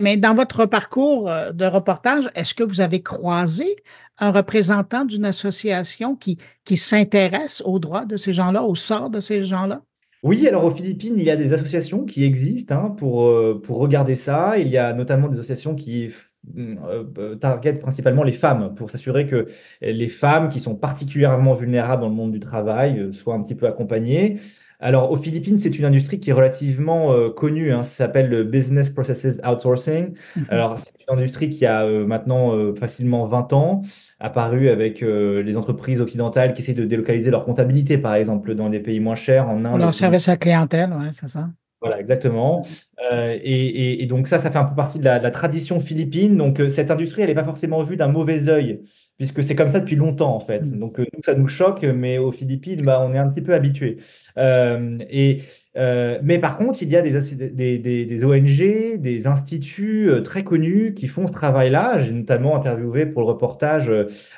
mais 0.00 0.16
dans 0.16 0.34
votre 0.34 0.66
parcours 0.66 1.30
euh, 1.30 1.52
de 1.52 1.66
reportage, 1.66 2.28
est-ce 2.34 2.54
que 2.54 2.64
vous 2.64 2.80
avez 2.80 3.00
croisé 3.00 3.76
un 4.18 4.32
représentant 4.32 5.04
d'une 5.04 5.24
association 5.24 6.16
qui, 6.16 6.38
qui 6.64 6.76
s'intéresse 6.76 7.62
aux 7.64 7.78
droits 7.78 8.06
de 8.06 8.16
ces 8.16 8.32
gens-là, 8.32 8.64
au 8.64 8.74
sort 8.74 9.08
de 9.08 9.20
ces 9.20 9.44
gens-là? 9.44 9.82
Oui, 10.24 10.48
alors 10.48 10.64
aux 10.64 10.70
Philippines, 10.70 11.16
il 11.18 11.24
y 11.24 11.30
a 11.30 11.36
des 11.36 11.52
associations 11.52 12.06
qui 12.06 12.24
existent 12.24 12.74
hein, 12.74 12.90
pour, 12.90 13.26
euh, 13.26 13.60
pour 13.62 13.76
regarder 13.76 14.16
ça. 14.16 14.58
Il 14.58 14.68
y 14.68 14.78
a 14.78 14.94
notamment 14.94 15.28
des 15.28 15.34
associations 15.38 15.74
qui 15.74 16.14
euh, 16.56 17.04
euh, 17.18 17.36
targetent 17.36 17.78
principalement 17.80 18.22
les 18.22 18.32
femmes 18.32 18.74
pour 18.74 18.90
s'assurer 18.90 19.26
que 19.26 19.48
les 19.82 20.08
femmes 20.08 20.48
qui 20.48 20.60
sont 20.60 20.76
particulièrement 20.76 21.52
vulnérables 21.52 22.00
dans 22.00 22.08
le 22.08 22.14
monde 22.14 22.32
du 22.32 22.40
travail 22.40 23.12
soient 23.12 23.34
un 23.34 23.42
petit 23.42 23.54
peu 23.54 23.66
accompagnées. 23.66 24.36
Alors, 24.80 25.10
aux 25.10 25.16
Philippines, 25.16 25.58
c'est 25.58 25.78
une 25.78 25.84
industrie 25.84 26.20
qui 26.20 26.30
est 26.30 26.32
relativement 26.32 27.12
euh, 27.12 27.30
connue. 27.30 27.72
Hein. 27.72 27.82
ça 27.82 28.04
s'appelle 28.04 28.28
le 28.28 28.44
Business 28.44 28.90
Processes 28.90 29.40
Outsourcing. 29.44 30.14
Mhm. 30.36 30.46
Alors, 30.48 30.78
c'est 30.78 30.92
une 31.08 31.16
industrie 31.16 31.48
qui 31.48 31.64
a 31.64 31.84
euh, 31.84 32.06
maintenant 32.06 32.54
euh, 32.54 32.74
facilement 32.74 33.26
20 33.26 33.52
ans, 33.52 33.82
apparu 34.20 34.68
avec 34.68 35.00
les 35.00 35.56
entreprises 35.56 36.00
occidentales 36.00 36.54
qui 36.54 36.62
essaient 36.62 36.72
de 36.72 36.84
délocaliser 36.84 37.30
leur 37.30 37.44
comptabilité, 37.44 37.98
par 37.98 38.14
exemple, 38.14 38.54
dans 38.54 38.68
des 38.68 38.80
pays 38.80 39.00
moins 39.00 39.14
chers, 39.14 39.48
en 39.48 39.64
Inde. 39.64 39.80
Leur 39.80 39.94
service 39.94 40.28
à 40.28 40.36
clientèle, 40.36 40.90
ouais, 40.90 41.10
c'est 41.12 41.28
ça. 41.28 41.48
Voilà, 41.80 42.00
exactement. 42.00 42.64
et, 43.12 44.06
donc 44.08 44.26
ça, 44.26 44.38
ça 44.38 44.50
fait 44.50 44.58
un 44.58 44.64
peu 44.64 44.74
partie 44.74 44.98
de 44.98 45.04
la, 45.04 45.18
de 45.18 45.22
la 45.22 45.30
tradition 45.30 45.80
philippine. 45.80 46.36
Donc 46.38 46.60
cette 46.70 46.90
industrie, 46.90 47.22
elle 47.22 47.28
n'est 47.28 47.34
pas 47.34 47.44
forcément 47.44 47.82
vue 47.82 47.96
d'un 47.96 48.08
mauvais 48.08 48.48
œil 48.48 48.80
puisque 49.16 49.42
c'est 49.42 49.54
comme 49.54 49.68
ça 49.68 49.80
depuis 49.80 49.96
longtemps 49.96 50.34
en 50.34 50.40
fait. 50.40 50.64
Mm. 50.64 50.78
Donc 50.78 50.98
euh, 50.98 51.06
nous, 51.14 51.22
ça 51.22 51.34
nous 51.34 51.48
choque, 51.48 51.82
mais 51.82 52.18
aux 52.18 52.32
Philippines, 52.32 52.82
bah, 52.82 53.04
on 53.06 53.14
est 53.14 53.18
un 53.18 53.28
petit 53.28 53.42
peu 53.42 53.54
habitué. 53.54 53.96
Euh, 54.38 54.98
et 55.10 55.42
euh, 55.76 56.18
mais 56.22 56.38
par 56.38 56.56
contre, 56.56 56.82
il 56.82 56.90
y 56.90 56.96
a 56.96 57.02
des, 57.02 57.48
des, 57.50 58.06
des, 58.06 58.24
ONG, 58.24 59.00
des 59.00 59.26
instituts 59.26 60.08
très 60.22 60.44
connus 60.44 60.94
qui 60.94 61.08
font 61.08 61.26
ce 61.26 61.32
travail-là. 61.32 61.98
J'ai 61.98 62.12
notamment 62.12 62.56
interviewé 62.56 63.06
pour 63.06 63.22
le 63.22 63.26
reportage 63.26 63.92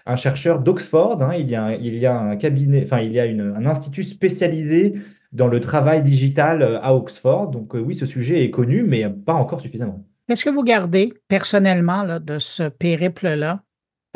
un 0.06 0.16
chercheur 0.16 0.60
d'Oxford. 0.60 1.22
Hein. 1.22 1.34
Il, 1.38 1.50
y 1.50 1.54
a 1.54 1.64
un, 1.64 1.72
il 1.72 1.96
y 1.96 2.06
a 2.06 2.18
un 2.18 2.36
cabinet, 2.36 2.82
enfin 2.84 3.00
il 3.00 3.12
y 3.12 3.20
a 3.20 3.26
une, 3.26 3.54
un 3.56 3.66
institut 3.66 4.02
spécialisé 4.02 4.94
dans 5.32 5.48
le 5.48 5.60
travail 5.60 6.02
digital 6.02 6.80
à 6.82 6.94
Oxford. 6.94 7.50
Donc 7.50 7.74
oui, 7.74 7.94
ce 7.94 8.06
sujet 8.06 8.42
est 8.42 8.50
connu, 8.50 8.82
mais 8.82 9.06
pas 9.10 9.34
encore 9.34 9.60
suffisamment. 9.60 10.06
Qu'est-ce 10.28 10.44
que 10.44 10.50
vous 10.50 10.64
gardez 10.64 11.12
personnellement 11.28 12.02
là, 12.02 12.18
de 12.18 12.38
ce 12.38 12.68
périple-là? 12.68 13.62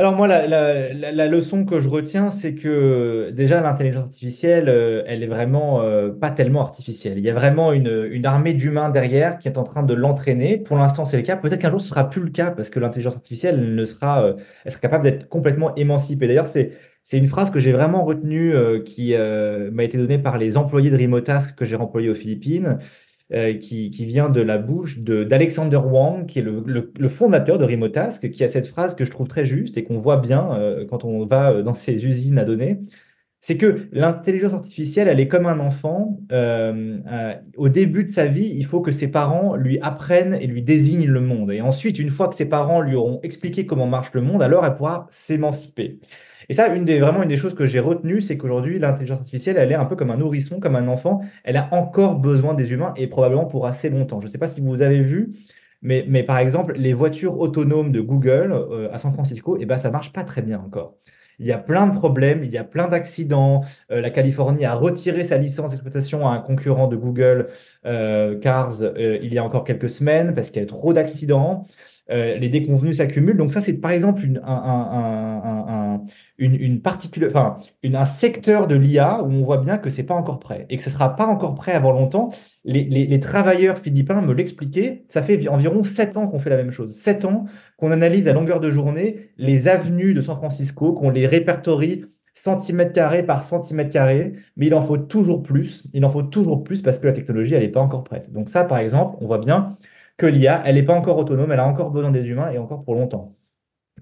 Alors 0.01 0.15
moi, 0.15 0.27
la, 0.27 1.27
leçon 1.27 1.67
que 1.67 1.79
je 1.79 1.87
retiens, 1.87 2.31
c'est 2.31 2.55
que 2.55 3.31
déjà 3.35 3.61
l'intelligence 3.61 4.05
artificielle, 4.05 4.71
euh, 4.71 5.03
elle 5.07 5.23
est 5.23 5.27
vraiment 5.27 5.83
euh, 5.83 6.09
pas 6.09 6.31
tellement 6.31 6.63
artificielle. 6.63 7.19
Il 7.19 7.25
y 7.25 7.29
a 7.29 7.35
vraiment 7.35 7.75
une, 7.75 8.25
armée 8.25 8.55
d'humains 8.55 8.89
derrière 8.89 9.39
qui 9.39 9.47
est 9.47 9.59
en 9.59 9.63
train 9.63 9.83
de 9.83 9.93
l'entraîner. 9.93 10.57
Pour 10.57 10.79
l'instant, 10.79 11.05
c'est 11.05 11.19
le 11.19 11.23
cas. 11.23 11.37
Peut-être 11.37 11.61
qu'un 11.61 11.69
jour, 11.69 11.83
ce 11.83 11.89
sera 11.89 12.09
plus 12.09 12.23
le 12.23 12.31
cas 12.31 12.51
parce 12.51 12.71
que 12.71 12.81
l'intelligence 12.81 13.15
artificielle 13.15 13.75
ne 13.75 13.85
sera, 13.85 14.25
euh, 14.25 14.33
elle 14.65 14.73
sera 14.73 14.81
capable 14.81 15.05
d'être 15.05 15.29
complètement 15.29 15.75
émancipée. 15.75 16.27
D'ailleurs, 16.27 16.47
c'est 16.47 16.73
c'est 17.03 17.19
une 17.19 17.29
phrase 17.29 17.51
que 17.51 17.61
j'ai 17.61 17.73
vraiment 17.73 18.05
retenue 18.05 18.55
qui 18.85 19.15
m'a 19.17 19.85
été 19.85 19.97
donnée 19.97 20.19
par 20.19 20.37
les 20.37 20.59
employés 20.59 20.91
de 20.91 20.97
Remotask 20.97 21.57
que 21.57 21.65
j'ai 21.65 21.75
employés 21.75 22.11
aux 22.11 22.15
Philippines. 22.15 22.79
Euh, 23.33 23.55
qui, 23.55 23.91
vient 23.91 24.29
de 24.29 24.41
la 24.41 24.59
bouche 24.59 24.99
d'Alexander 24.99 25.77
Wang, 25.77 26.27
qui 26.27 26.41
est 26.41 26.43
le, 26.43 27.09
fondateur 27.09 27.59
de 27.59 27.65
Remotask, 27.65 28.29
qui 28.29 28.43
a 28.43 28.49
cette 28.49 28.67
phrase 28.67 28.97
que 28.97 29.05
je 29.05 29.11
trouve 29.13 29.29
très 29.29 29.47
juste 29.47 29.77
et 29.77 29.85
qu'on 29.85 29.99
voit 29.99 30.17
bien 30.17 30.53
euh, 30.55 30.85
quand 30.85 31.05
on 31.05 31.25
va 31.27 31.53
euh, 31.53 31.63
dans 31.63 31.75
ces 31.75 32.05
usines 32.05 32.41
à 32.41 32.45
données. 32.45 32.81
C'est 33.41 33.57
que 33.57 33.87
l'intelligence 33.93 34.53
artificielle, 34.55 35.07
elle 35.07 35.21
est 35.21 35.29
comme 35.29 35.47
un 35.47 35.61
enfant. 35.61 36.19
au 37.57 37.69
début 37.69 38.03
de 38.03 38.11
sa 38.11 38.27
vie, 38.27 38.53
il 38.53 38.67
faut 38.67 38.81
que 38.81 38.91
ses 38.91 39.09
parents 39.09 39.55
lui 39.55 39.79
apprennent 39.81 40.35
et 40.35 40.49
lui 40.49 40.63
désignent 40.63 41.07
le 41.07 41.21
monde. 41.21 41.53
Et 41.53 41.61
ensuite, 41.61 42.01
une 42.01 42.11
fois 42.11 42.29
que 42.29 42.35
ses 42.35 42.49
parents 42.49 42.81
lui 42.81 42.97
auront 42.97 43.21
expliqué 43.23 43.65
comment 43.65 43.87
marche 43.87 44.13
le 44.13 44.23
monde, 44.23 44.43
alors 44.43 44.67
elle 44.67 44.75
pourra 44.75 45.07
s'émanciper. 45.09 46.01
Et 46.51 46.53
ça, 46.53 46.75
une 46.75 46.85
des, 46.85 46.99
vraiment 46.99 47.23
une 47.23 47.29
des 47.29 47.37
choses 47.37 47.55
que 47.55 47.65
j'ai 47.65 47.79
retenues, 47.79 48.21
c'est 48.21 48.37
qu'aujourd'hui, 48.37 48.81
l'intelligence 48.81 49.21
artificielle, 49.21 49.57
elle 49.57 49.71
est 49.71 49.77
un 49.77 49.85
peu 49.85 49.95
comme 49.95 50.11
un 50.11 50.17
nourrisson, 50.17 50.59
comme 50.59 50.75
un 50.75 50.89
enfant. 50.89 51.21
Elle 51.45 51.57
a 51.57 51.69
encore 51.71 52.19
besoin 52.19 52.55
des 52.55 52.73
humains 52.73 52.93
et 52.97 53.07
probablement 53.07 53.45
pour 53.45 53.69
assez 53.69 53.89
longtemps. 53.89 54.19
Je 54.21 54.27
ne 54.27 54.33
sais 54.33 54.39
pas 54.39 54.49
si 54.49 54.61
vous 54.61 54.83
avez 54.83 55.01
vu, 55.01 55.31
mais, 55.81 56.05
mais 56.09 56.25
par 56.25 56.39
exemple, 56.39 56.75
les 56.77 56.93
voitures 56.93 57.39
autonomes 57.39 57.93
de 57.93 58.01
Google 58.01 58.53
euh, 58.53 58.93
à 58.93 58.99
San 58.99 59.13
Francisco, 59.13 59.59
eh 59.61 59.65
ben, 59.65 59.77
ça 59.77 59.93
marche 59.93 60.13
pas 60.13 60.25
très 60.25 60.43
bien 60.43 60.59
encore. 60.59 60.97
Il 61.39 61.47
y 61.47 61.53
a 61.53 61.59
plein 61.59 61.87
de 61.87 61.95
problèmes, 61.95 62.43
il 62.43 62.51
y 62.51 62.59
a 62.59 62.65
plein 62.65 62.89
d'accidents. 62.89 63.63
Euh, 63.93 64.01
la 64.01 64.11
Californie 64.11 64.65
a 64.65 64.75
retiré 64.75 65.23
sa 65.23 65.39
licence 65.39 65.71
d'exploitation 65.71 66.29
à 66.29 66.33
un 66.33 66.41
concurrent 66.41 66.89
de 66.89 66.97
Google, 66.97 67.47
euh, 67.87 68.37
Cars, 68.41 68.83
il 68.99 69.33
y 69.33 69.39
a 69.39 69.45
encore 69.45 69.63
quelques 69.63 69.89
semaines 69.89 70.35
parce 70.35 70.51
qu'il 70.51 70.61
y 70.61 70.65
a 70.65 70.69
trop 70.69 70.93
d'accidents. 70.93 71.65
Les 72.11 72.49
déconvenus 72.49 72.97
s'accumulent. 72.97 73.37
Donc 73.37 73.53
ça, 73.53 73.61
c'est 73.61 73.75
par 73.75 73.93
exemple 73.93 74.25
une, 74.25 74.41
un, 74.45 74.53
un, 74.53 76.03
une, 76.39 76.55
une 76.55 76.83
enfin, 77.29 77.57
un 77.85 78.07
secteur 78.07 78.67
de 78.67 78.75
l'IA 78.75 79.23
où 79.23 79.31
on 79.31 79.43
voit 79.43 79.59
bien 79.59 79.79
que 79.79 79.91
c'est 79.91 80.03
pas 80.03 80.15
encore 80.15 80.39
prêt 80.41 80.67
et 80.71 80.77
que 80.77 80.83
ce 80.83 80.91
sera 80.91 81.15
pas 81.15 81.27
encore 81.27 81.55
prêt 81.55 81.73
avant 81.73 81.93
longtemps. 81.93 82.31
Les, 82.65 82.85
les, 82.85 83.21
travailleurs 83.21 83.79
philippins 83.79 84.21
me 84.23 84.33
l'expliquaient. 84.33 85.05
Ça 85.09 85.23
fait 85.23 85.49
environ 85.49 85.83
sept 85.83 86.17
ans 86.17 86.27
qu'on 86.27 86.39
fait 86.41 86.51
la 86.51 86.57
même 86.57 86.73
chose. 86.73 86.97
Sept 86.97 87.25
ans 87.25 87.45
qu'on 87.77 87.91
analyse 87.91 88.29
à 88.29 88.33
longueur 88.33 88.61
de 88.61 88.71
journée 88.71 89.31
les 89.37 89.69
avenues 89.69 90.15
de 90.15 90.21
San 90.21 90.37
Francisco, 90.37 90.93
qu'on 90.93 91.11
les 91.11 91.27
répertorie 91.27 92.05
centimètre 92.33 92.93
carré 92.93 93.23
par 93.25 93.43
centimètre 93.43 93.91
carré, 93.91 94.33
mais 94.57 94.67
il 94.67 94.75
en 94.75 94.83
faut 94.83 94.99
toujours 94.99 95.43
plus. 95.43 95.85
Il 95.93 96.05
en 96.05 96.09
faut 96.09 96.23
toujours 96.23 96.65
plus 96.65 96.83
parce 96.83 96.99
que 96.99 97.07
la 97.07 97.13
technologie, 97.13 97.55
elle 97.55 97.63
n'est 97.63 97.69
pas 97.69 97.81
encore 97.81 98.05
prête. 98.05 98.33
Donc 98.33 98.49
ça, 98.49 98.65
par 98.65 98.79
exemple, 98.79 99.17
on 99.21 99.27
voit 99.27 99.39
bien 99.39 99.77
que 100.21 100.27
l'IA, 100.27 100.63
elle 100.67 100.75
n'est 100.75 100.83
pas 100.83 100.93
encore 100.93 101.17
autonome, 101.17 101.51
elle 101.51 101.61
a 101.61 101.67
encore 101.67 101.91
besoin 101.91 102.11
des 102.11 102.29
humains 102.29 102.51
et 102.51 102.59
encore 102.59 102.85
pour 102.85 102.95
longtemps. 102.95 103.39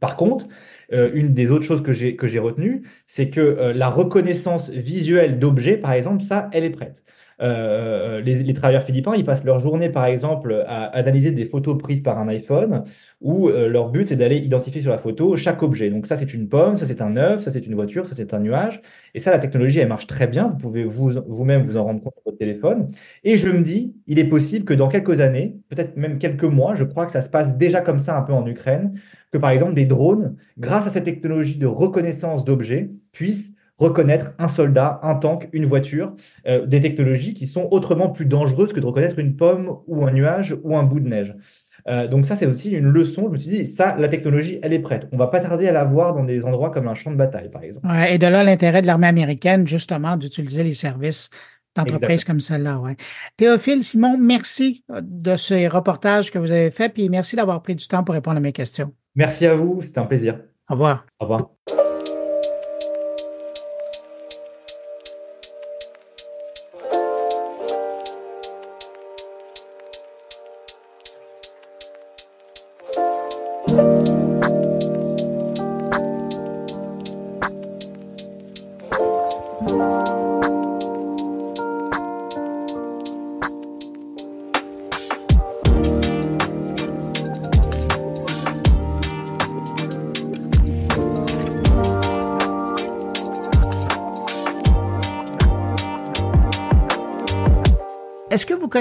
Par 0.00 0.16
contre, 0.16 0.48
euh, 0.92 1.10
une 1.14 1.32
des 1.32 1.52
autres 1.52 1.64
choses 1.64 1.82
que 1.82 1.92
j'ai 1.92 2.38
retenues, 2.40 2.82
c'est 3.06 3.30
que 3.30 3.40
euh, 3.40 3.72
la 3.72 3.88
reconnaissance 3.88 4.70
visuelle 4.70 5.38
d'objets, 5.38 5.76
par 5.76 5.92
exemple, 5.92 6.22
ça, 6.22 6.50
elle 6.52 6.64
est 6.64 6.70
prête. 6.70 7.04
Euh, 7.40 8.20
les, 8.20 8.54
travailleurs 8.54 8.82
philippins, 8.82 9.14
ils 9.14 9.24
passent 9.24 9.44
leur 9.44 9.58
journée, 9.58 9.88
par 9.90 10.06
exemple, 10.06 10.64
à 10.66 10.84
analyser 10.86 11.30
des 11.30 11.46
photos 11.46 11.78
prises 11.78 12.02
par 12.02 12.18
un 12.18 12.28
iPhone, 12.28 12.84
où 13.20 13.48
euh, 13.48 13.68
leur 13.68 13.90
but, 13.90 14.08
c'est 14.08 14.16
d'aller 14.16 14.36
identifier 14.36 14.82
sur 14.82 14.90
la 14.90 14.98
photo 14.98 15.36
chaque 15.36 15.62
objet. 15.62 15.90
Donc 15.90 16.06
ça, 16.06 16.16
c'est 16.16 16.34
une 16.34 16.48
pomme, 16.48 16.78
ça, 16.78 16.86
c'est 16.86 17.00
un 17.02 17.16
œuf, 17.16 17.42
ça, 17.42 17.50
c'est 17.50 17.66
une 17.66 17.74
voiture, 17.74 18.06
ça, 18.06 18.14
c'est 18.14 18.34
un 18.34 18.40
nuage. 18.40 18.82
Et 19.14 19.20
ça, 19.20 19.30
la 19.30 19.38
technologie, 19.38 19.78
elle 19.78 19.88
marche 19.88 20.06
très 20.06 20.26
bien. 20.26 20.48
Vous 20.48 20.56
pouvez 20.56 20.84
vous, 20.84 21.12
vous-même 21.26 21.66
vous 21.66 21.76
en 21.76 21.84
rendre 21.84 22.02
compte 22.02 22.14
sur 22.14 22.22
votre 22.24 22.38
téléphone. 22.38 22.88
Et 23.24 23.36
je 23.36 23.48
me 23.48 23.60
dis, 23.60 23.94
il 24.06 24.18
est 24.18 24.28
possible 24.28 24.64
que 24.64 24.74
dans 24.74 24.88
quelques 24.88 25.20
années, 25.20 25.58
peut-être 25.68 25.96
même 25.96 26.18
quelques 26.18 26.44
mois, 26.44 26.74
je 26.74 26.84
crois 26.84 27.06
que 27.06 27.12
ça 27.12 27.22
se 27.22 27.30
passe 27.30 27.56
déjà 27.56 27.80
comme 27.80 27.98
ça 27.98 28.16
un 28.18 28.22
peu 28.22 28.32
en 28.32 28.46
Ukraine, 28.46 28.98
que 29.30 29.38
par 29.38 29.50
exemple 29.50 29.74
des 29.74 29.84
drones, 29.84 30.36
grâce 30.58 30.86
à 30.86 30.90
cette 30.90 31.04
technologie 31.04 31.58
de 31.58 31.66
reconnaissance 31.66 32.44
d'objets, 32.44 32.90
puissent 33.12 33.54
reconnaître 33.78 34.32
un 34.38 34.48
soldat, 34.48 35.00
un 35.02 35.14
tank, 35.14 35.48
une 35.52 35.64
voiture, 35.64 36.14
euh, 36.46 36.66
des 36.66 36.80
technologies 36.80 37.34
qui 37.34 37.46
sont 37.46 37.68
autrement 37.70 38.10
plus 38.10 38.26
dangereuses 38.26 38.72
que 38.72 38.80
de 38.80 38.86
reconnaître 38.86 39.18
une 39.18 39.36
pomme 39.36 39.78
ou 39.86 40.04
un 40.04 40.12
nuage 40.12 40.56
ou 40.64 40.76
un 40.76 40.82
bout 40.82 41.00
de 41.00 41.08
neige. 41.08 41.34
Euh, 41.86 42.06
donc 42.06 42.26
ça, 42.26 42.36
c'est 42.36 42.46
aussi 42.46 42.70
une 42.70 42.88
leçon. 42.88 43.24
Je 43.26 43.30
me 43.30 43.36
suis 43.38 43.50
dit, 43.50 43.66
ça, 43.66 43.96
la 43.98 44.08
technologie, 44.08 44.58
elle 44.62 44.72
est 44.72 44.80
prête. 44.80 45.08
On 45.12 45.16
va 45.16 45.28
pas 45.28 45.40
tarder 45.40 45.68
à 45.68 45.72
la 45.72 45.84
voir 45.84 46.14
dans 46.14 46.24
des 46.24 46.44
endroits 46.44 46.70
comme 46.70 46.88
un 46.88 46.94
champ 46.94 47.10
de 47.10 47.16
bataille, 47.16 47.50
par 47.50 47.62
exemple. 47.62 47.86
et 48.10 48.18
de 48.18 48.26
là, 48.26 48.44
l'intérêt 48.44 48.82
de 48.82 48.86
l'armée 48.86 49.06
américaine, 49.06 49.66
justement, 49.66 50.16
d'utiliser 50.16 50.64
les 50.64 50.74
services 50.74 51.30
d'entreprises 51.76 52.24
comme 52.24 52.40
celle-là. 52.40 52.78
Ouais. 52.78 52.96
Théophile, 53.36 53.82
Simon, 53.82 54.16
merci 54.18 54.84
euh, 54.90 55.00
de 55.02 55.36
ces 55.36 55.68
reportages 55.68 56.30
que 56.30 56.38
vous 56.38 56.50
avez 56.50 56.70
faits, 56.70 56.94
puis 56.94 57.08
merci 57.08 57.36
d'avoir 57.36 57.62
pris 57.62 57.74
du 57.74 57.86
temps 57.86 58.04
pour 58.04 58.14
répondre 58.14 58.36
à 58.36 58.40
mes 58.40 58.52
questions. 58.52 58.92
Merci 59.14 59.46
à 59.46 59.54
vous, 59.54 59.80
c'était 59.82 59.98
un 59.98 60.06
plaisir. 60.06 60.40
Au 60.68 60.74
revoir. 60.74 61.06
Au 61.20 61.24
revoir. 61.24 61.50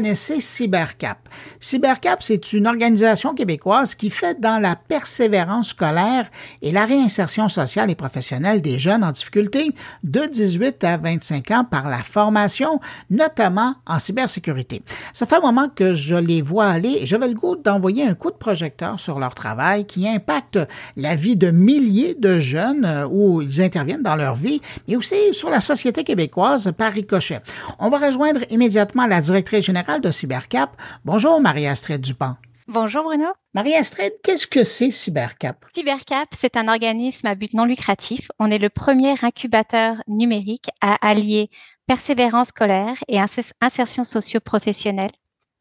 Connaissez 0.08 0.40
Cybercap. 0.40 1.27
Cybercap, 1.68 2.24
c'est 2.24 2.54
une 2.54 2.66
organisation 2.66 3.36
québécoise 3.36 3.94
qui 3.94 4.10
fait 4.10 4.40
dans 4.40 4.58
la 4.58 4.78
persévérance 4.78 5.72
scolaire 5.72 6.30
et 6.62 6.72
la 6.72 6.86
réinsertion 6.86 7.50
sociale 7.50 7.92
et 7.92 7.96
professionnelle 7.96 8.62
des 8.62 8.80
jeunes 8.80 9.04
en 9.04 9.12
difficulté 9.12 9.74
de 10.02 10.22
18 10.22 10.82
à 10.86 10.96
25 10.96 11.52
ans 11.52 11.66
par 11.70 11.90
la 11.90 11.98
formation, 11.98 12.80
notamment 13.10 13.74
en 13.86 14.00
cybersécurité. 14.00 14.82
Ça 15.12 15.26
fait 15.26 15.36
un 15.36 15.42
moment 15.42 15.68
que 15.68 15.94
je 15.94 16.16
les 16.16 16.42
vois 16.42 16.68
aller 16.68 17.00
et 17.02 17.06
j'avais 17.06 17.28
le 17.28 17.34
goût 17.34 17.58
d'envoyer 17.58 18.08
un 18.08 18.14
coup 18.14 18.32
de 18.32 18.38
projecteur 18.38 18.98
sur 18.98 19.20
leur 19.20 19.36
travail 19.36 19.84
qui 19.84 20.08
impacte 20.08 20.58
la 20.96 21.16
vie 21.16 21.36
de 21.36 21.52
milliers 21.52 22.16
de 22.18 22.40
jeunes 22.40 22.86
euh, 22.86 23.08
où 23.12 23.42
ils 23.42 23.62
interviennent 23.62 24.04
dans 24.04 24.16
leur 24.16 24.36
vie, 24.36 24.62
mais 24.88 24.96
aussi 24.96 25.34
sur 25.34 25.50
la 25.50 25.60
société 25.60 26.06
québécoise 26.06 26.72
par 26.78 26.94
ricochet. 26.94 27.42
On 27.78 27.90
va 27.90 27.98
rejoindre 27.98 28.40
immédiatement 28.52 29.06
la 29.06 29.20
directrice 29.20 29.66
générale 29.66 30.00
de 30.00 30.12
Cybercap. 30.12 30.70
Bonjour 31.04 31.42
Marie-Astrid 31.58 32.02
Dupont. 32.02 32.36
Bonjour 32.68 33.04
Bruno. 33.04 33.26
Marie-Astrid, 33.56 34.14
qu'est-ce 34.24 34.46
que 34.46 34.64
c'est 34.64 34.92
Cybercap? 34.92 35.66
Cybercap, 35.74 36.30
c'est 36.34 36.56
un 36.56 36.68
organisme 36.68 37.26
à 37.26 37.34
but 37.34 37.52
non 37.56 37.66
lucratif. 37.66 38.30
On 38.38 38.52
est 38.52 38.60
le 38.60 38.70
premier 38.70 39.16
incubateur 39.24 39.96
numérique 40.08 40.68
à 40.82 40.98
allier 41.02 41.50
persévérance 41.88 42.50
scolaire 42.50 43.04
et 43.08 43.20
insertion 43.60 44.04
socio-professionnelle. 44.04 45.10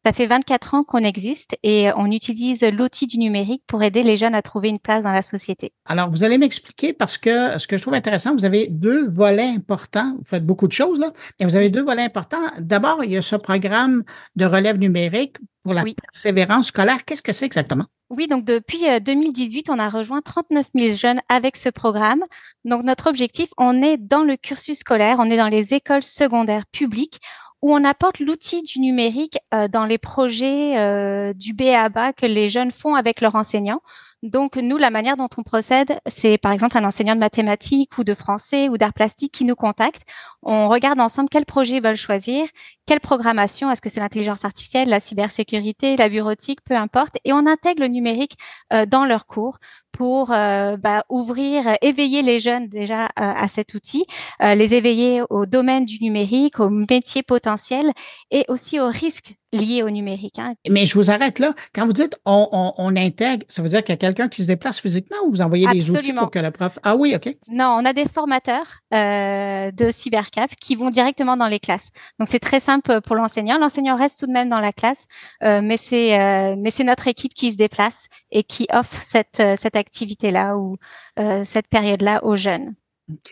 Ça 0.07 0.13
fait 0.13 0.25
24 0.25 0.73
ans 0.73 0.83
qu'on 0.85 1.03
existe 1.03 1.57
et 1.63 1.89
on 1.97 2.09
utilise 2.09 2.63
l'outil 2.63 3.07
du 3.07 3.17
numérique 3.17 3.63
pour 3.67 3.83
aider 3.83 4.03
les 4.03 4.15
jeunes 4.15 4.35
à 4.35 4.41
trouver 4.41 4.69
une 4.69 4.79
place 4.79 5.03
dans 5.03 5.11
la 5.11 5.21
société. 5.21 5.73
Alors, 5.83 6.09
vous 6.09 6.23
allez 6.23 6.37
m'expliquer 6.37 6.93
parce 6.93 7.17
que 7.17 7.59
ce 7.59 7.67
que 7.67 7.75
je 7.75 7.81
trouve 7.81 7.93
intéressant, 7.93 8.33
vous 8.33 8.45
avez 8.45 8.67
deux 8.69 9.09
volets 9.09 9.49
importants. 9.49 10.13
Vous 10.17 10.23
faites 10.23 10.45
beaucoup 10.45 10.69
de 10.69 10.71
choses, 10.71 10.97
là, 10.97 11.11
mais 11.37 11.45
vous 11.45 11.57
avez 11.57 11.69
deux 11.69 11.83
volets 11.83 12.03
importants. 12.03 12.37
D'abord, 12.59 13.03
il 13.03 13.11
y 13.11 13.17
a 13.17 13.21
ce 13.21 13.35
programme 13.35 14.05
de 14.37 14.45
relève 14.45 14.77
numérique 14.77 15.39
pour 15.63 15.73
la 15.73 15.83
persévérance 15.83 16.67
scolaire. 16.67 17.03
Qu'est-ce 17.03 17.21
que 17.21 17.33
c'est 17.33 17.45
exactement? 17.45 17.87
Oui, 18.09 18.27
donc 18.27 18.45
depuis 18.45 18.83
2018, 19.01 19.67
euh, 19.67 19.73
on 19.73 19.79
a 19.79 19.89
rejoint 19.89 20.21
39 20.21 20.67
000 20.73 20.95
jeunes 20.95 21.19
avec 21.27 21.57
ce 21.57 21.67
programme. 21.67 22.23
Donc 22.63 22.83
notre 22.83 23.07
objectif, 23.07 23.49
on 23.57 23.81
est 23.81 23.97
dans 23.97 24.23
le 24.23 24.37
cursus 24.37 24.79
scolaire, 24.79 25.17
on 25.19 25.29
est 25.29 25.35
dans 25.35 25.49
les 25.49 25.73
écoles 25.73 26.03
secondaires 26.03 26.65
publiques 26.71 27.19
où 27.61 27.73
on 27.73 27.83
apporte 27.83 28.19
l'outil 28.19 28.61
du 28.61 28.79
numérique 28.79 29.37
euh, 29.53 29.67
dans 29.67 29.85
les 29.85 29.97
projets 29.97 30.77
euh, 30.77 31.33
du 31.33 31.53
BABA 31.53 32.13
que 32.13 32.25
les 32.25 32.49
jeunes 32.49 32.71
font 32.71 32.95
avec 32.95 33.21
leurs 33.21 33.35
enseignants. 33.35 33.81
Donc, 34.23 34.55
nous, 34.55 34.77
la 34.77 34.89
manière 34.89 35.15
dont 35.15 35.29
on 35.37 35.43
procède, 35.43 35.99
c'est 36.07 36.39
par 36.39 36.51
exemple 36.51 36.75
un 36.75 36.85
enseignant 36.85 37.13
de 37.13 37.19
mathématiques 37.19 37.99
ou 37.99 38.03
de 38.03 38.15
français 38.15 38.67
ou 38.67 38.75
d'art 38.75 38.93
plastique 38.93 39.31
qui 39.31 39.45
nous 39.45 39.55
contacte. 39.55 40.01
On 40.41 40.69
regarde 40.69 40.99
ensemble 40.99 41.29
quel 41.29 41.45
projet 41.45 41.75
ils 41.75 41.83
veulent 41.83 41.95
choisir, 41.95 42.47
quelle 42.87 42.99
programmation, 42.99 43.69
est-ce 43.69 43.81
que 43.81 43.89
c'est 43.89 43.99
l'intelligence 43.99 44.43
artificielle, 44.43 44.89
la 44.89 44.99
cybersécurité, 44.99 45.97
la 45.97 46.09
bureautique, 46.09 46.61
peu 46.63 46.75
importe, 46.75 47.17
et 47.25 47.33
on 47.33 47.45
intègre 47.45 47.83
le 47.83 47.89
numérique 47.89 48.37
euh, 48.73 48.87
dans 48.87 49.05
leurs 49.05 49.27
cours 49.27 49.59
pour 49.97 50.31
euh, 50.31 50.77
bah, 50.77 51.05
ouvrir, 51.09 51.75
éveiller 51.81 52.21
les 52.21 52.39
jeunes 52.39 52.67
déjà 52.67 53.05
euh, 53.05 53.07
à 53.15 53.47
cet 53.47 53.73
outil, 53.73 54.05
euh, 54.43 54.53
les 54.53 54.75
éveiller 54.75 55.23
au 55.31 55.47
domaine 55.47 55.85
du 55.85 55.97
numérique, 56.03 56.59
aux 56.59 56.69
métiers 56.69 57.23
potentiels 57.23 57.91
et 58.29 58.45
aussi 58.47 58.79
aux 58.79 58.89
risques 58.89 59.33
liés 59.53 59.83
au 59.83 59.89
numérique. 59.89 60.39
Hein. 60.39 60.53
Mais 60.69 60.85
je 60.85 60.93
vous 60.95 61.11
arrête 61.11 61.39
là. 61.39 61.53
Quand 61.73 61.85
vous 61.85 61.93
dites 61.93 62.17
on, 62.25 62.73
on, 62.77 62.95
intègre, 62.95 63.45
ça 63.49 63.61
veut 63.61 63.69
dire 63.69 63.83
qu'il 63.83 63.93
y 63.93 63.93
a 63.93 63.97
quelqu'un 63.97 64.27
qui 64.27 64.43
se 64.43 64.47
déplace 64.47 64.79
physiquement 64.79 65.17
ou 65.25 65.31
vous 65.31 65.41
envoyez 65.41 65.67
des 65.67 65.91
outils 65.91 66.13
pour 66.13 66.31
que 66.31 66.39
le 66.39 66.51
prof. 66.51 66.79
Ah 66.83 66.95
oui, 66.95 67.15
OK. 67.15 67.35
Non, 67.49 67.77
on 67.79 67.85
a 67.85 67.93
des 67.93 68.05
formateurs 68.05 68.81
de 68.91 69.91
Cybercap 69.91 70.55
qui 70.55 70.75
vont 70.75 70.89
directement 70.89 71.37
dans 71.37 71.47
les 71.47 71.59
classes. 71.59 71.91
Donc 72.19 72.27
c'est 72.27 72.39
très 72.39 72.59
simple 72.59 73.01
pour 73.01 73.15
l'enseignant. 73.15 73.57
L'enseignant 73.57 73.95
reste 73.95 74.19
tout 74.19 74.27
de 74.27 74.31
même 74.31 74.49
dans 74.49 74.59
la 74.59 74.73
classe, 74.73 75.07
mais 75.41 75.77
c'est 75.77 76.55
mais 76.55 76.69
c'est 76.69 76.83
notre 76.83 77.07
équipe 77.07 77.33
qui 77.33 77.51
se 77.51 77.57
déplace 77.57 78.07
et 78.31 78.43
qui 78.43 78.67
offre 78.71 79.01
cette 79.03 79.43
cette 79.55 79.75
activité 79.75 79.97
activité-là 79.97 80.57
ou 80.57 80.77
euh, 81.19 81.43
cette 81.43 81.67
période-là 81.67 82.23
aux 82.23 82.35
jeunes. 82.35 82.75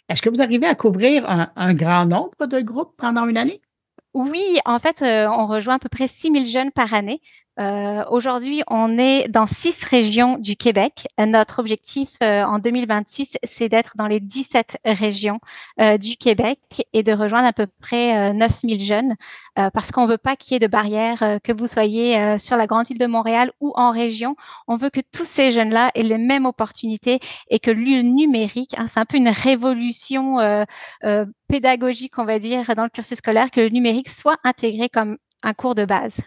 Est-ce 0.10 0.22
que 0.22 0.30
vous 0.30 0.42
arrivez 0.42 0.68
à 0.68 0.76
couvrir 0.76 1.30
un, 1.56 1.74
grand 1.74 2.06
nombre 2.06 2.48
de 2.48 2.62
groupes 2.62 2.94
pendant 2.98 3.28
une 3.28 3.38
année? 3.38 3.62
Oui, 4.16 4.58
en 4.66 4.80
fait, 4.80 5.02
euh, 5.04 5.28
on 5.30 5.46
rejoint 5.46 5.76
à 5.76 5.80
peu 5.80 5.90
près 5.90 6.08
6 6.08 6.32
000 6.32 6.46
jeunes 6.46 6.72
par 6.72 6.94
année. 6.96 7.22
Euh, 7.58 8.04
aujourd'hui, 8.10 8.64
on 8.68 8.98
est 8.98 9.30
dans 9.30 9.46
six 9.46 9.84
régions 9.84 10.38
du 10.38 10.56
Québec. 10.56 11.08
Notre 11.18 11.60
objectif 11.60 12.10
euh, 12.22 12.44
en 12.44 12.60
2026, 12.60 13.38
c'est 13.44 13.70
d'être 13.70 13.94
dans 13.96 14.08
les 14.08 14.20
17 14.20 14.80
régions 14.84 15.40
euh, 15.80 15.98
du 15.98 16.18
Québec 16.18 16.60
et 16.92 17.04
de 17.04 17.14
rejoindre 17.14 17.48
à 17.48 17.54
peu 17.54 17.68
près 17.82 18.34
9000 18.34 18.80
jeunes 18.82 19.16
parce 19.56 19.92
qu'on 19.92 20.06
veut 20.06 20.18
pas 20.18 20.36
qu'il 20.36 20.54
y 20.54 20.56
ait 20.58 20.60
de 20.60 20.68
barrières, 20.68 21.40
que 21.44 21.54
vous 21.54 21.68
soyez 21.68 22.38
sur 22.38 22.58
la 22.58 22.68
grande 22.68 22.90
île 22.90 22.98
de 22.98 23.06
Montréal 23.06 23.52
ou 23.62 23.72
en 23.76 23.92
région. 23.92 24.36
On 24.68 24.76
veut 24.76 24.90
que 24.90 25.00
tous 25.00 25.26
ces 25.26 25.52
jeunes-là 25.52 25.92
aient 25.96 26.04
les 26.04 26.18
mêmes 26.18 26.46
opportunités 26.46 27.20
et 27.50 27.60
que 27.60 27.72
le 27.72 28.02
numérique, 28.02 28.76
hein, 28.78 28.88
c'est 28.88 29.00
un 29.00 29.06
peu 29.06 29.18
une 29.18 29.30
révolution 29.30 30.66
pédagogique, 31.48 32.18
on 32.18 32.26
va 32.26 32.40
dire, 32.40 32.76
dans 32.76 32.84
le 32.84 32.90
cursus 32.90 33.18
scolaire, 33.18 33.52
que 33.52 33.62
le 33.62 33.70
numérique 33.70 34.10
soit 34.10 34.38
intégré 34.44 34.90
comme 34.90 35.18
un 35.44 35.54
cours 35.54 35.76
de 35.76 35.86
base. 35.86 36.22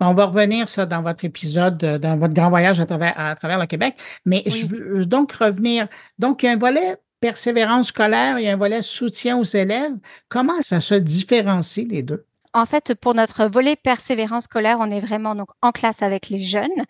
On 0.00 0.14
va 0.14 0.26
revenir 0.26 0.68
ça 0.68 0.86
dans 0.86 1.02
votre 1.02 1.24
épisode, 1.24 1.82
euh, 1.84 1.98
dans 1.98 2.18
votre 2.18 2.34
grand 2.34 2.50
voyage 2.50 2.80
à 2.80 2.86
travers, 2.86 3.14
à 3.16 3.34
travers 3.34 3.58
le 3.58 3.66
Québec. 3.66 3.96
Mais 4.24 4.42
je 4.46 4.66
veux 4.66 5.06
donc 5.06 5.32
revenir. 5.32 5.88
Donc, 6.18 6.42
il 6.42 6.46
y 6.46 6.48
a 6.48 6.52
un 6.52 6.56
volet 6.56 6.96
persévérance 7.20 7.88
scolaire, 7.88 8.38
il 8.38 8.44
y 8.44 8.48
a 8.48 8.52
un 8.52 8.56
volet 8.56 8.82
soutien 8.82 9.38
aux 9.38 9.44
élèves. 9.44 9.94
Comment 10.28 10.60
ça 10.62 10.80
se 10.80 10.94
différencie 10.94 11.86
les 11.88 12.02
deux? 12.02 12.24
En 12.52 12.64
fait, 12.64 12.94
pour 12.94 13.14
notre 13.14 13.46
volet 13.46 13.76
persévérance 13.76 14.44
scolaire, 14.44 14.78
on 14.80 14.90
est 14.90 15.00
vraiment 15.00 15.34
donc 15.34 15.48
en 15.60 15.72
classe 15.72 16.02
avec 16.02 16.28
les 16.28 16.38
jeunes. 16.38 16.84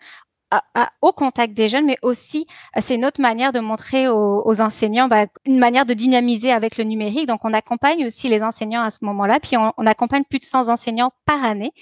au 1.01 1.11
contact 1.11 1.53
des 1.53 1.67
jeunes, 1.67 1.85
mais 1.85 1.97
aussi 2.01 2.47
euh, 2.77 2.79
c'est 2.81 2.95
une 2.95 3.05
autre 3.05 3.19
manière 3.19 3.51
de 3.51 3.59
montrer 3.59 4.07
aux, 4.07 4.61
enseignants 4.61 5.09
bah, 5.09 5.25
une 5.45 5.59
manière 5.59 5.85
de 5.85 5.93
dynamiser 5.93 6.51
avec 6.51 6.77
le 6.77 6.85
numérique. 6.85 7.27
Donc 7.27 7.43
on 7.43 7.53
accompagne 7.53 8.05
aussi 8.05 8.29
les 8.29 8.41
enseignants 8.41 8.81
à 8.81 8.89
ce 8.89 9.03
moment-là, 9.03 9.39
puis 9.41 9.57
on, 9.57 9.73
on 9.77 9.85
accompagne 9.85 10.23
plus 10.23 10.39
de 10.39 10.45
100 10.45 10.69
enseignants 10.69 11.11
par 11.25 11.43
année. 11.43 11.73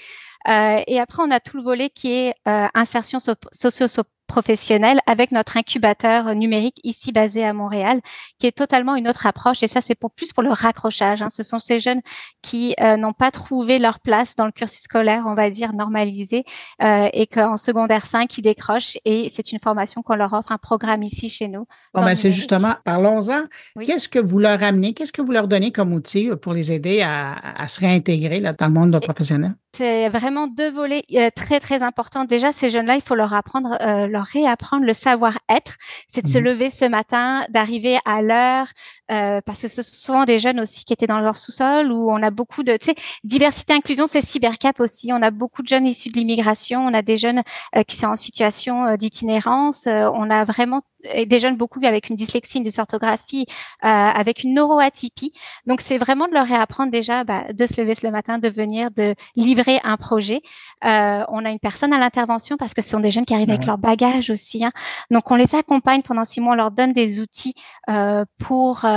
Euh, 0.48 0.84
et 0.88 1.00
après, 1.00 1.24
on 1.24 1.32
a 1.32 1.40
tout 1.40 1.58
le 1.58 1.64
volet 1.64 1.90
qui 1.90 2.12
est 2.12 2.36
euh, 2.48 2.68
insertion 2.74 3.20
socio 3.20 4.04
professionnels 4.28 5.00
avec 5.08 5.32
notre 5.32 5.58
incubateur 5.58 6.36
numérique 6.36 6.80
ici 6.84 7.12
basé 7.12 7.44
à 7.44 7.54
Montréal, 7.54 8.02
qui 8.40 8.48
est 8.48 8.52
totalement 8.58 8.96
une 8.96 9.08
autre 9.08 9.26
approche. 9.26 9.64
Et 9.64 9.68
ça, 9.68 9.82
c'est 9.82 9.96
pour 9.96 10.12
plus 10.12 10.34
pour 10.34 10.44
le 10.44 10.52
raccrochage. 10.52 11.22
Hein. 11.22 11.30
Ce 11.30 11.44
sont 11.44 11.60
ces 11.60 11.80
jeunes 11.80 12.02
qui 12.42 12.76
euh, 12.80 12.98
n'ont 12.98 13.14
pas 13.14 13.32
trouvé 13.32 13.80
leur 13.80 14.00
place 14.00 14.36
dans 14.36 14.46
le 14.46 14.52
cursus 14.52 14.82
scolaire, 14.82 15.24
on 15.28 15.34
va 15.34 15.50
dire 15.50 15.74
normalisé, 15.74 16.44
euh, 16.82 17.10
et 17.14 17.28
qu'en 17.28 17.58
secondaire 17.58 18.06
5, 18.06 18.38
ils 18.38 18.42
décrochent. 18.42 18.98
Et 19.06 19.30
c'est 19.30 19.52
une 19.52 19.60
formation 19.60 20.02
qu'on 20.02 20.16
leur 20.16 20.34
offre, 20.34 20.52
un 20.52 20.58
programme 20.58 21.04
ici 21.04 21.30
chez 21.30 21.48
nous. 21.48 21.66
Bon, 21.94 22.04
ben, 22.04 22.16
c'est 22.16 22.32
justement, 22.32 22.76
parlons-en. 22.84 23.44
Qu'est-ce 23.84 24.10
que 24.10 24.20
vous 24.20 24.40
leur 24.40 24.62
amenez? 24.62 24.94
Qu'est-ce 24.94 25.14
que 25.14 25.22
vous 25.22 25.32
leur 25.32 25.48
donnez 25.48 25.72
comme 25.72 25.94
outil 25.94 26.30
pour 26.42 26.54
les 26.54 26.72
aider 26.72 27.02
à, 27.02 27.34
à 27.34 27.68
se 27.68 27.80
réintégrer 27.80 28.40
là, 28.40 28.54
dans 28.54 28.68
le 28.68 28.74
monde 28.74 29.00
professionnel? 29.02 29.56
C'est 29.76 30.08
vraiment 30.08 30.48
deux 30.48 30.72
volets 30.72 31.04
euh, 31.16 31.30
très 31.36 31.60
très 31.60 31.84
importants. 31.84 32.24
Déjà, 32.24 32.54
ces 32.54 32.70
jeunes-là, 32.70 32.96
il 32.96 33.02
faut 33.02 33.16
leur 33.16 33.34
apprendre, 33.34 33.78
euh, 33.82 34.08
leur 34.16 34.26
réapprendre 34.26 34.86
le 34.86 34.94
savoir-être. 34.94 35.76
C'est 36.08 36.22
de 36.22 36.28
se 36.28 36.40
mmh 36.40 36.46
lever 36.46 36.70
ce 36.70 36.86
matin, 36.86 37.46
d'arriver 37.50 37.98
à 38.06 38.22
l'heure, 38.22 38.68
euh, 39.12 39.42
parce 39.46 39.62
que 39.62 39.68
ce 39.68 39.82
sont 39.82 39.96
souvent 39.96 40.26
des 40.26 40.40
jeunes 40.40 40.60
aussi 40.60 40.86
qui 40.86 40.94
étaient 40.94 41.08
dans 41.08 41.20
leur 41.20 41.36
sous-sol 41.36 41.92
où 41.92 42.12
on 42.12 42.22
a 42.22 42.30
beaucoup 42.30 42.64
de, 42.64 42.78
tu 42.78 42.88
sais, 42.88 42.96
diversité 43.24 43.74
inclusion, 43.74 44.08
c'est 44.08 44.22
cybercap 44.22 44.80
aussi. 44.80 45.12
On 45.12 45.22
a 45.22 45.32
beaucoup 45.32 45.64
de 45.64 45.68
jeunes 45.68 45.86
issus 45.86 46.10
de 46.10 46.16
l'immigration, 46.16 46.86
on 46.86 46.94
a 46.94 47.02
des 47.02 47.18
jeunes 47.18 47.44
qui 47.88 47.96
sont 47.96 48.08
en 48.08 48.16
situation 48.16 48.96
d'itinérance, 48.96 49.88
on 49.88 50.30
a 50.30 50.44
vraiment 50.44 50.82
des 51.04 51.40
jeunes 51.40 51.56
beaucoup 51.56 51.80
avec 51.84 52.10
une 52.10 52.16
dyslexie, 52.16 52.58
une 52.58 52.64
dysorthographie, 52.64 53.46
avec 53.82 54.44
une 54.44 54.54
neuroatypie. 54.54 55.32
Donc 55.66 55.82
c'est 55.82 55.98
vraiment 55.98 56.28
de 56.28 56.34
leur 56.34 56.48
réapprendre 56.48 56.92
déjà 56.92 57.24
bah, 57.24 57.44
de 57.54 57.66
se 57.66 57.80
lever 57.80 57.94
le 58.04 58.12
matin, 58.12 58.40
de 58.40 58.50
venir, 58.50 58.92
de 58.92 59.16
livrer 59.36 59.80
un 59.84 59.98
projet. 59.98 60.42
Euh, 60.84 61.24
on 61.30 61.46
a 61.46 61.50
une 61.50 61.60
personne 61.60 61.94
à 61.94 61.98
l'intervention 61.98 62.58
parce 62.58 62.74
que 62.74 62.82
ce 62.82 62.90
sont 62.90 63.00
des 63.00 63.12
jeunes 63.12 63.26
qui 63.26 63.34
arrivent 63.34 63.50
avec 63.50 63.66
leur 63.66 63.78
bagage 63.78 64.30
aussi. 64.30 64.64
Hein. 64.64 64.72
Donc, 65.12 65.32
on 65.32 65.36
les 65.36 65.56
accompagne 65.56 66.02
pendant 66.02 66.26
six 66.26 66.42
mois, 66.42 66.54
on 66.54 66.56
leur 66.56 66.72
donne 66.72 66.94
des 66.94 67.20
outils 67.20 67.54
euh, 67.90 68.26
pour, 68.40 68.86
euh, 68.86 68.95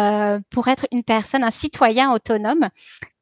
pour 0.50 0.68
être 0.68 0.86
une 0.92 1.04
personne, 1.04 1.44
un 1.44 1.50
citoyen 1.50 2.12
autonome. 2.12 2.68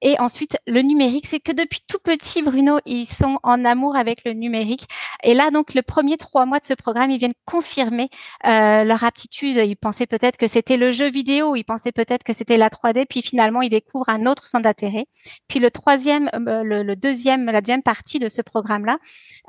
Et 0.02 0.18
ensuite, 0.20 0.58
le 0.66 0.82
numérique, 0.82 1.26
c'est 1.26 1.40
que 1.40 1.52
depuis 1.52 1.80
tout 1.88 1.98
petit, 2.02 2.42
Bruno, 2.42 2.78
ils 2.84 3.06
sont 3.06 3.38
en 3.42 3.64
amour 3.64 3.96
avec 3.96 4.24
le 4.24 4.32
numérique. 4.32 4.86
Et 5.22 5.32
là, 5.32 5.50
donc, 5.50 5.74
le 5.74 5.82
premier 5.82 6.18
trois 6.18 6.44
mois 6.44 6.58
de 6.58 6.64
ce 6.64 6.74
programme, 6.74 7.10
ils 7.10 7.18
viennent 7.18 7.32
confirmer 7.46 8.10
euh, 8.46 8.84
leur 8.84 9.04
aptitude. 9.04 9.56
Ils 9.56 9.76
pensaient 9.76 10.06
peut-être 10.06 10.36
que 10.36 10.46
c'était 10.46 10.76
le 10.76 10.92
jeu 10.92 11.08
vidéo, 11.08 11.56
ils 11.56 11.64
pensaient 11.64 11.92
peut-être 11.92 12.24
que 12.24 12.34
c'était 12.34 12.58
la 12.58 12.68
3D, 12.68 13.06
puis 13.08 13.22
finalement, 13.22 13.62
ils 13.62 13.70
découvrent 13.70 14.10
un 14.10 14.26
autre 14.26 14.46
centre 14.46 14.64
d'intérêt. 14.64 15.06
Puis 15.48 15.60
le 15.60 15.70
troisième, 15.70 16.30
euh, 16.34 16.62
le, 16.62 16.96
deuxième, 16.96 17.46
la 17.46 17.60
deuxième 17.62 17.82
partie 17.82 18.18
de 18.18 18.28
ce 18.28 18.42
programme-là, 18.42 18.98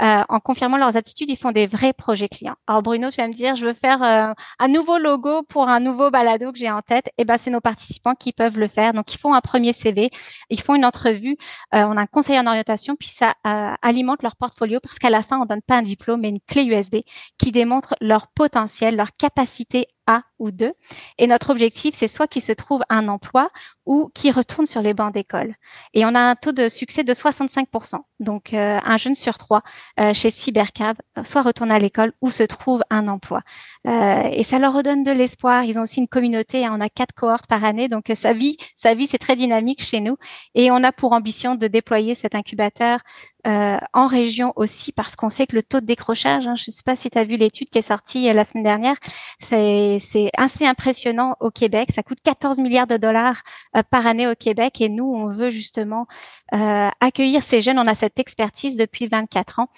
euh, 0.02 0.24
en 0.30 0.40
confirmant 0.40 0.78
leurs 0.78 0.96
aptitudes, 0.96 1.30
ils 1.30 1.38
font 1.38 1.52
des 1.52 1.68
vrais 1.68 1.94
projets 1.94 2.30
clients. 2.30 2.56
Alors, 2.68 2.84
Bruno, 2.84 3.10
tu 3.10 3.18
vas 3.18 3.28
me 3.28 3.34
dire, 3.34 3.56
je 3.56 3.66
veux 3.66 3.74
faire 3.74 4.02
euh, 4.04 4.34
un 4.60 4.68
nouveau 4.68 4.98
logo 4.98 5.44
pour 5.44 5.68
un 5.68 5.80
nouveau 5.80 6.10
balado 6.10 6.52
que 6.52 6.58
j'ai 6.58 6.72
en 6.72 6.82
tête. 6.82 7.10
Eh 7.18 7.26
ben, 7.26 7.38
c'est 7.38 7.52
nos 7.52 7.62
participants 7.62 8.16
qui 8.16 8.32
peuvent 8.32 8.60
le 8.60 8.68
faire. 8.68 8.94
Donc, 8.94 9.14
ils 9.14 9.18
font 9.18 9.34
un 9.34 9.42
premier 9.42 9.74
CV 9.74 10.10
ils 10.50 10.62
font 10.62 10.76
une 10.76 10.86
entrevue, 10.86 11.38
euh, 11.74 11.84
on 11.84 11.98
a 11.98 12.02
un 12.02 12.08
conseiller 12.08 12.40
en 12.40 12.48
orientation, 12.48 12.96
puis 12.96 13.10
ça 13.10 13.36
euh, 13.46 13.74
alimente 13.82 14.24
leur 14.24 14.36
portfolio 14.36 14.80
parce 14.82 15.00
qu'à 15.00 15.10
la 15.10 15.24
fin, 15.24 15.40
on 15.40 15.46
donne 15.46 15.62
pas 15.62 15.78
un 15.78 15.82
diplôme, 15.82 16.22
mais 16.22 16.30
une 16.30 16.42
clé 16.42 16.64
USB 16.64 16.98
qui 17.38 17.52
démontre 17.52 17.96
leur 18.02 18.28
potentiel, 18.30 18.96
leur 18.96 19.16
capacité 19.18 19.88
a 20.08 20.24
ou 20.40 20.52
deux. 20.52 20.74
Et 21.18 21.28
notre 21.28 21.50
objectif, 21.50 21.96
c'est 21.96 22.08
soit 22.08 22.28
qu'ils 22.28 22.42
se 22.42 22.52
trouvent 22.52 22.84
un 22.90 23.08
emploi 23.08 23.50
ou 23.86 24.10
qu'ils 24.14 24.32
retournent 24.32 24.66
sur 24.66 24.82
les 24.82 24.94
bancs 24.94 25.14
d'école. 25.14 25.56
Et 25.94 26.06
on 26.06 26.16
a 26.16 26.20
un 26.20 26.36
taux 26.36 26.52
de 26.52 26.68
succès 26.68 27.04
de 27.04 27.14
65%. 27.14 28.00
Donc, 28.20 28.54
euh, 28.54 28.80
un 28.84 28.98
jeune 28.98 29.16
sur 29.16 29.38
trois 29.38 29.64
euh, 30.00 30.14
chez 30.14 30.30
Cybercab 30.30 30.98
euh, 31.18 31.24
soit 31.24 31.42
retourne 31.42 31.72
à 31.72 31.80
l'école 31.80 32.14
ou 32.22 32.30
se 32.30 32.44
trouve 32.44 32.84
un 32.90 33.08
emploi. 33.08 33.42
et 33.86 34.44
ça 34.44 34.60
leur 34.60 34.74
redonne 34.74 35.04
de 35.04 35.12
l'espoir. 35.12 35.64
Ils 35.64 35.80
ont 35.80 35.84
aussi 35.84 36.00
une 36.00 36.08
communauté. 36.08 36.66
Hein. 36.66 36.76
on 36.78 36.82
a 36.82 36.90
quatre 36.90 37.14
cohortes 37.14 37.48
par 37.48 37.64
année. 37.64 37.88
Donc, 37.88 38.12
sa 38.14 38.34
vie, 38.34 38.58
sa 38.76 38.94
vie, 38.94 39.08
c'est 39.08 39.18
très 39.18 39.36
dynamique 39.36 39.82
chez 39.82 40.00
nous. 40.00 40.18
Et 40.56 40.72
on 40.72 40.84
a 40.84 40.92
pour 40.92 41.14
ambition 41.14 41.56
de 41.56 41.68
déployer 41.68 42.16
cet 42.16 42.36
incubateur 42.36 43.00
euh, 43.48 43.78
en 43.94 44.08
région 44.08 44.52
aussi, 44.58 44.92
parce 44.92 45.16
qu'on 45.16 45.30
sait 45.30 45.48
que 45.48 45.56
le 45.56 45.64
taux 45.64 45.80
de 45.80 45.86
décrochage, 45.86 46.48
hein, 46.48 46.56
je 46.56 46.66
ne 46.68 46.74
sais 46.74 46.84
pas 46.86 46.98
si 46.98 47.10
tu 47.10 47.18
as 47.18 47.24
vu 47.24 47.38
l'étude 47.38 47.70
qui 47.70 47.78
est 47.78 47.82
sortie 47.82 48.30
euh, 48.30 48.34
la 48.34 48.44
semaine 48.44 48.66
dernière, 48.66 48.96
c'est 49.40 50.00
assez 50.36 50.66
impressionnant 50.66 51.38
au 51.40 51.50
Québec. 51.50 51.90
Ça 51.94 52.04
coûte 52.04 52.18
14 52.24 52.60
milliards 52.60 52.88
de 52.88 52.98
dollars 52.98 53.42
euh, 53.78 53.84
par 53.90 54.06
année 54.06 54.28
au 54.28 54.36
Québec 54.36 54.82
et 54.82 54.90
nous, 54.90 55.06
on 55.06 55.28
veut 55.28 55.50
justement 55.50 56.08
accueillir 56.52 57.44
ces 57.44 57.62
jeunes. 57.62 57.80
On 57.80 57.88
a 57.88 57.96
cette 57.96 58.20
expertise 58.20 58.78
depuis 58.78 59.08
24 59.08 59.60
ans 59.60 59.70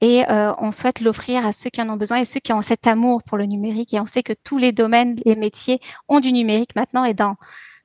et 0.00 0.24
on 0.28 0.72
souhaite 0.72 1.00
l'offrir 1.00 1.46
à 1.46 1.52
ceux 1.52 1.70
qui 1.70 1.80
en 1.80 1.88
ont 1.88 1.96
besoin 1.96 2.18
et 2.18 2.24
ceux 2.24 2.40
qui 2.40 2.52
ont 2.52 2.62
cet 2.62 2.86
amour 2.86 3.22
pour 3.22 3.38
le 3.38 3.46
numérique. 3.46 3.94
Et 3.94 4.00
on 4.00 4.06
sait 4.06 4.22
que 4.22 4.34
tous 4.44 4.58
les 4.58 4.72
domaines, 4.72 5.16
les 5.24 5.36
métiers 5.36 5.80
ont 6.08 6.20
du 6.20 6.32
numérique 6.32 6.76
maintenant 6.76 7.04
et 7.04 7.14
dans 7.14 7.36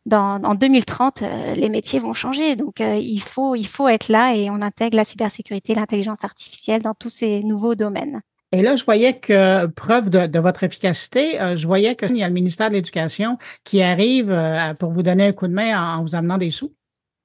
dans, 0.05 0.43
en 0.43 0.55
2030, 0.55 1.21
euh, 1.21 1.55
les 1.55 1.69
métiers 1.69 1.99
vont 1.99 2.13
changer. 2.13 2.55
Donc, 2.55 2.81
euh, 2.81 2.95
il, 2.95 3.21
faut, 3.21 3.55
il 3.55 3.67
faut 3.67 3.87
être 3.87 4.09
là 4.09 4.35
et 4.35 4.49
on 4.49 4.61
intègre 4.61 4.97
la 4.97 5.05
cybersécurité, 5.05 5.73
l'intelligence 5.73 6.23
artificielle 6.23 6.81
dans 6.81 6.93
tous 6.93 7.09
ces 7.09 7.43
nouveaux 7.43 7.75
domaines. 7.75 8.21
Et 8.51 8.61
là, 8.61 8.75
je 8.75 8.83
voyais 8.83 9.17
que, 9.17 9.65
preuve 9.67 10.09
de, 10.09 10.39
votre 10.39 10.63
efficacité, 10.63 11.41
euh, 11.41 11.57
je 11.57 11.65
voyais 11.65 11.95
qu'il 11.95 12.17
y 12.17 12.23
a 12.23 12.27
le 12.27 12.33
ministère 12.33 12.69
de 12.69 12.75
l'Éducation 12.75 13.37
qui 13.63 13.81
arrive 13.81 14.35
pour 14.79 14.91
vous 14.91 15.01
donner 15.01 15.27
un 15.27 15.31
coup 15.31 15.47
de 15.47 15.53
main 15.53 15.97
en 15.97 16.03
vous 16.03 16.15
amenant 16.15 16.37
des 16.37 16.51
sous. 16.51 16.73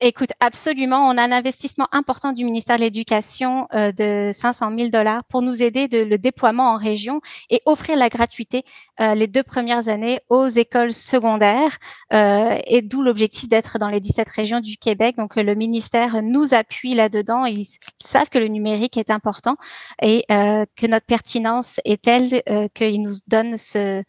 Écoute, 0.01 0.31
absolument. 0.39 1.09
On 1.09 1.19
a 1.19 1.25
un 1.25 1.33
investissement 1.33 1.89
important 1.91 2.31
du 2.31 2.45
ministère 2.45 2.77
de 2.77 2.83
l'Éducation 2.83 3.67
euh, 3.75 3.91
de 3.91 4.31
500 4.33 4.71
000 4.77 4.91
dollars 4.91 5.25
pour 5.25 5.43
nous 5.43 5.61
aider 5.61 5.89
de 5.89 5.99
le 5.99 6.19
déploiement 6.19 6.73
en 6.73 6.77
région 6.77 7.21
et 7.51 7.63
offrir 7.67 7.97
la 7.97 8.09
gratuité 8.09 8.63
euh, 9.01 9.17
les 9.17 9.27
deux 9.27 9.43
premières 9.43 9.89
années 9.89 10.21
aux 10.29 10.47
écoles 10.47 10.93
secondaires. 10.93 11.79
Euh, 12.13 12.61
et 12.65 12.81
d'où 12.81 13.03
l'objectif 13.03 13.49
d'être 13.49 13.79
dans 13.79 13.89
les 13.89 13.99
17 13.99 14.29
régions 14.29 14.61
du 14.61 14.77
Québec. 14.77 15.17
Donc, 15.17 15.35
le 15.35 15.55
ministère 15.57 16.23
nous 16.23 16.55
appuie 16.55 16.95
là-dedans. 16.95 17.45
Ils, 17.45 17.67
savent 18.01 18.29
que 18.29 18.39
le 18.39 18.47
numérique 18.47 18.97
est 18.97 19.11
important 19.11 19.57
et 20.01 20.25
que 20.29 20.87
notre 20.87 21.07
pertinence 21.07 21.81
est 21.85 22.01
telle 22.01 22.43
qu'ils 22.75 23.03
nous 23.03 23.15
donnent 23.27 23.57
ce, 23.57 24.05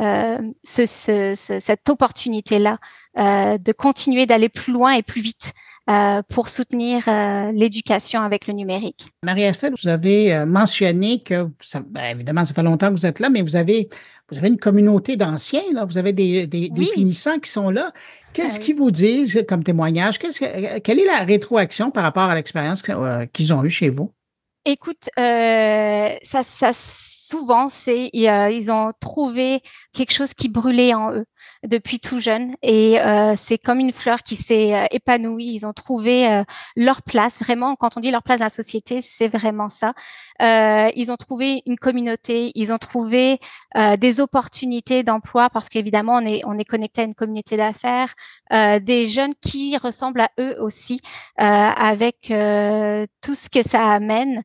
ce, 0.00 0.86
ce, 0.86 1.34
cette 1.60 1.88
opportunité-là 1.88 2.78
euh, 3.16 3.58
de 3.58 3.70
continuer 3.70 4.26
d'aller 4.26 4.48
plus 4.48 4.72
loin 4.72 4.94
et 4.94 5.02
plus 5.02 5.20
vite 5.20 5.52
euh, 5.88 6.20
pour 6.28 6.48
soutenir 6.48 7.04
euh, 7.06 7.52
l'éducation 7.52 8.22
avec 8.22 8.48
le 8.48 8.54
numérique. 8.54 9.06
Marie-Estelle, 9.22 9.74
vous 9.80 9.88
avez 9.88 10.44
mentionné 10.44 11.22
que, 11.22 11.48
ça, 11.60 11.80
ben, 11.88 12.16
évidemment, 12.16 12.44
ça 12.44 12.54
fait 12.54 12.62
longtemps 12.64 12.88
que 12.88 12.94
vous 12.94 13.06
êtes 13.06 13.20
là, 13.20 13.30
mais 13.30 13.42
vous 13.42 13.54
avez, 13.54 13.88
vous 14.30 14.38
avez 14.38 14.48
une 14.48 14.58
communauté 14.58 15.16
d'anciens, 15.16 15.62
là, 15.72 15.84
vous 15.84 15.96
avez 15.96 16.12
des, 16.12 16.48
des, 16.48 16.70
des 16.70 16.86
finissants 16.86 17.38
qui 17.38 17.50
sont 17.50 17.70
là. 17.70 17.92
Qu'est-ce 18.32 18.58
qu'ils 18.58 18.76
vous 18.76 18.90
disent 18.90 19.44
comme 19.48 19.62
témoignage? 19.62 20.18
Que, 20.18 20.78
quelle 20.80 20.98
est 20.98 21.06
la 21.06 21.20
rétroaction 21.20 21.92
par 21.92 22.02
rapport 22.02 22.24
à 22.24 22.34
l'expérience 22.34 22.82
qu'ils 23.32 23.52
ont 23.52 23.62
eue 23.62 23.70
chez 23.70 23.90
vous? 23.90 24.10
Écoute, 24.66 25.10
euh, 25.18 26.16
ça, 26.22 26.42
ça 26.42 26.70
souvent 26.72 27.68
c'est 27.68 28.08
ils 28.12 28.72
ont 28.72 28.92
trouvé 28.98 29.60
quelque 29.92 30.12
chose 30.12 30.32
qui 30.32 30.48
brûlait 30.48 30.94
en 30.94 31.12
eux 31.12 31.26
depuis 31.66 31.98
tout 32.00 32.20
jeune 32.20 32.56
et 32.62 33.00
euh, 33.00 33.34
c'est 33.36 33.58
comme 33.58 33.80
une 33.80 33.92
fleur 33.92 34.22
qui 34.22 34.36
s'est 34.36 34.74
euh, 34.74 34.86
épanouie. 34.90 35.52
Ils 35.54 35.66
ont 35.66 35.72
trouvé 35.72 36.28
euh, 36.30 36.44
leur 36.76 37.02
place 37.02 37.38
vraiment. 37.38 37.76
Quand 37.76 37.96
on 37.96 38.00
dit 38.00 38.10
leur 38.10 38.22
place 38.22 38.40
dans 38.40 38.46
la 38.46 38.50
société, 38.50 39.00
c'est 39.00 39.28
vraiment 39.28 39.68
ça. 39.68 39.94
ils 40.40 41.10
ont 41.10 41.16
trouvé 41.16 41.62
une 41.66 41.78
communauté, 41.78 42.52
ils 42.54 42.72
ont 42.72 42.78
trouvé 42.78 43.38
des 43.98 44.20
opportunités 44.20 45.02
d'emploi 45.02 45.50
parce 45.50 45.68
qu'évidemment 45.68 46.14
on 46.16 46.26
est 46.26 46.42
on 46.44 46.58
est 46.58 46.64
connecté 46.64 47.02
à 47.02 47.04
une 47.04 47.14
communauté 47.14 47.56
d'affaires, 47.56 48.14
des 48.50 49.08
jeunes 49.08 49.34
qui 49.40 49.76
ressemblent 49.76 50.20
à 50.20 50.30
eux 50.38 50.56
aussi 50.60 51.00
avec 51.36 52.16
tout 53.22 53.34
ce 53.34 53.48
que 53.48 53.62
ça 53.62 53.90
amène. 53.90 54.42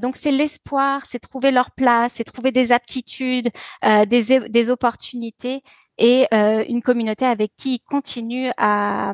donc 0.00 0.16
c'est 0.16 0.32
l'espoir, 0.32 1.04
c'est 1.06 1.18
trouver 1.18 1.50
leur 1.50 1.70
place, 1.70 2.14
c'est 2.14 2.24
trouver 2.24 2.50
des 2.50 2.72
aptitudes, 2.72 3.50
des, 3.82 4.40
des 4.48 4.70
opportunités 4.70 5.62
et 6.00 6.26
euh, 6.34 6.64
une 6.68 6.82
communauté 6.82 7.24
avec 7.26 7.52
qui 7.56 7.74
ils 7.76 7.80
continuent 7.80 8.50
à, 8.56 9.12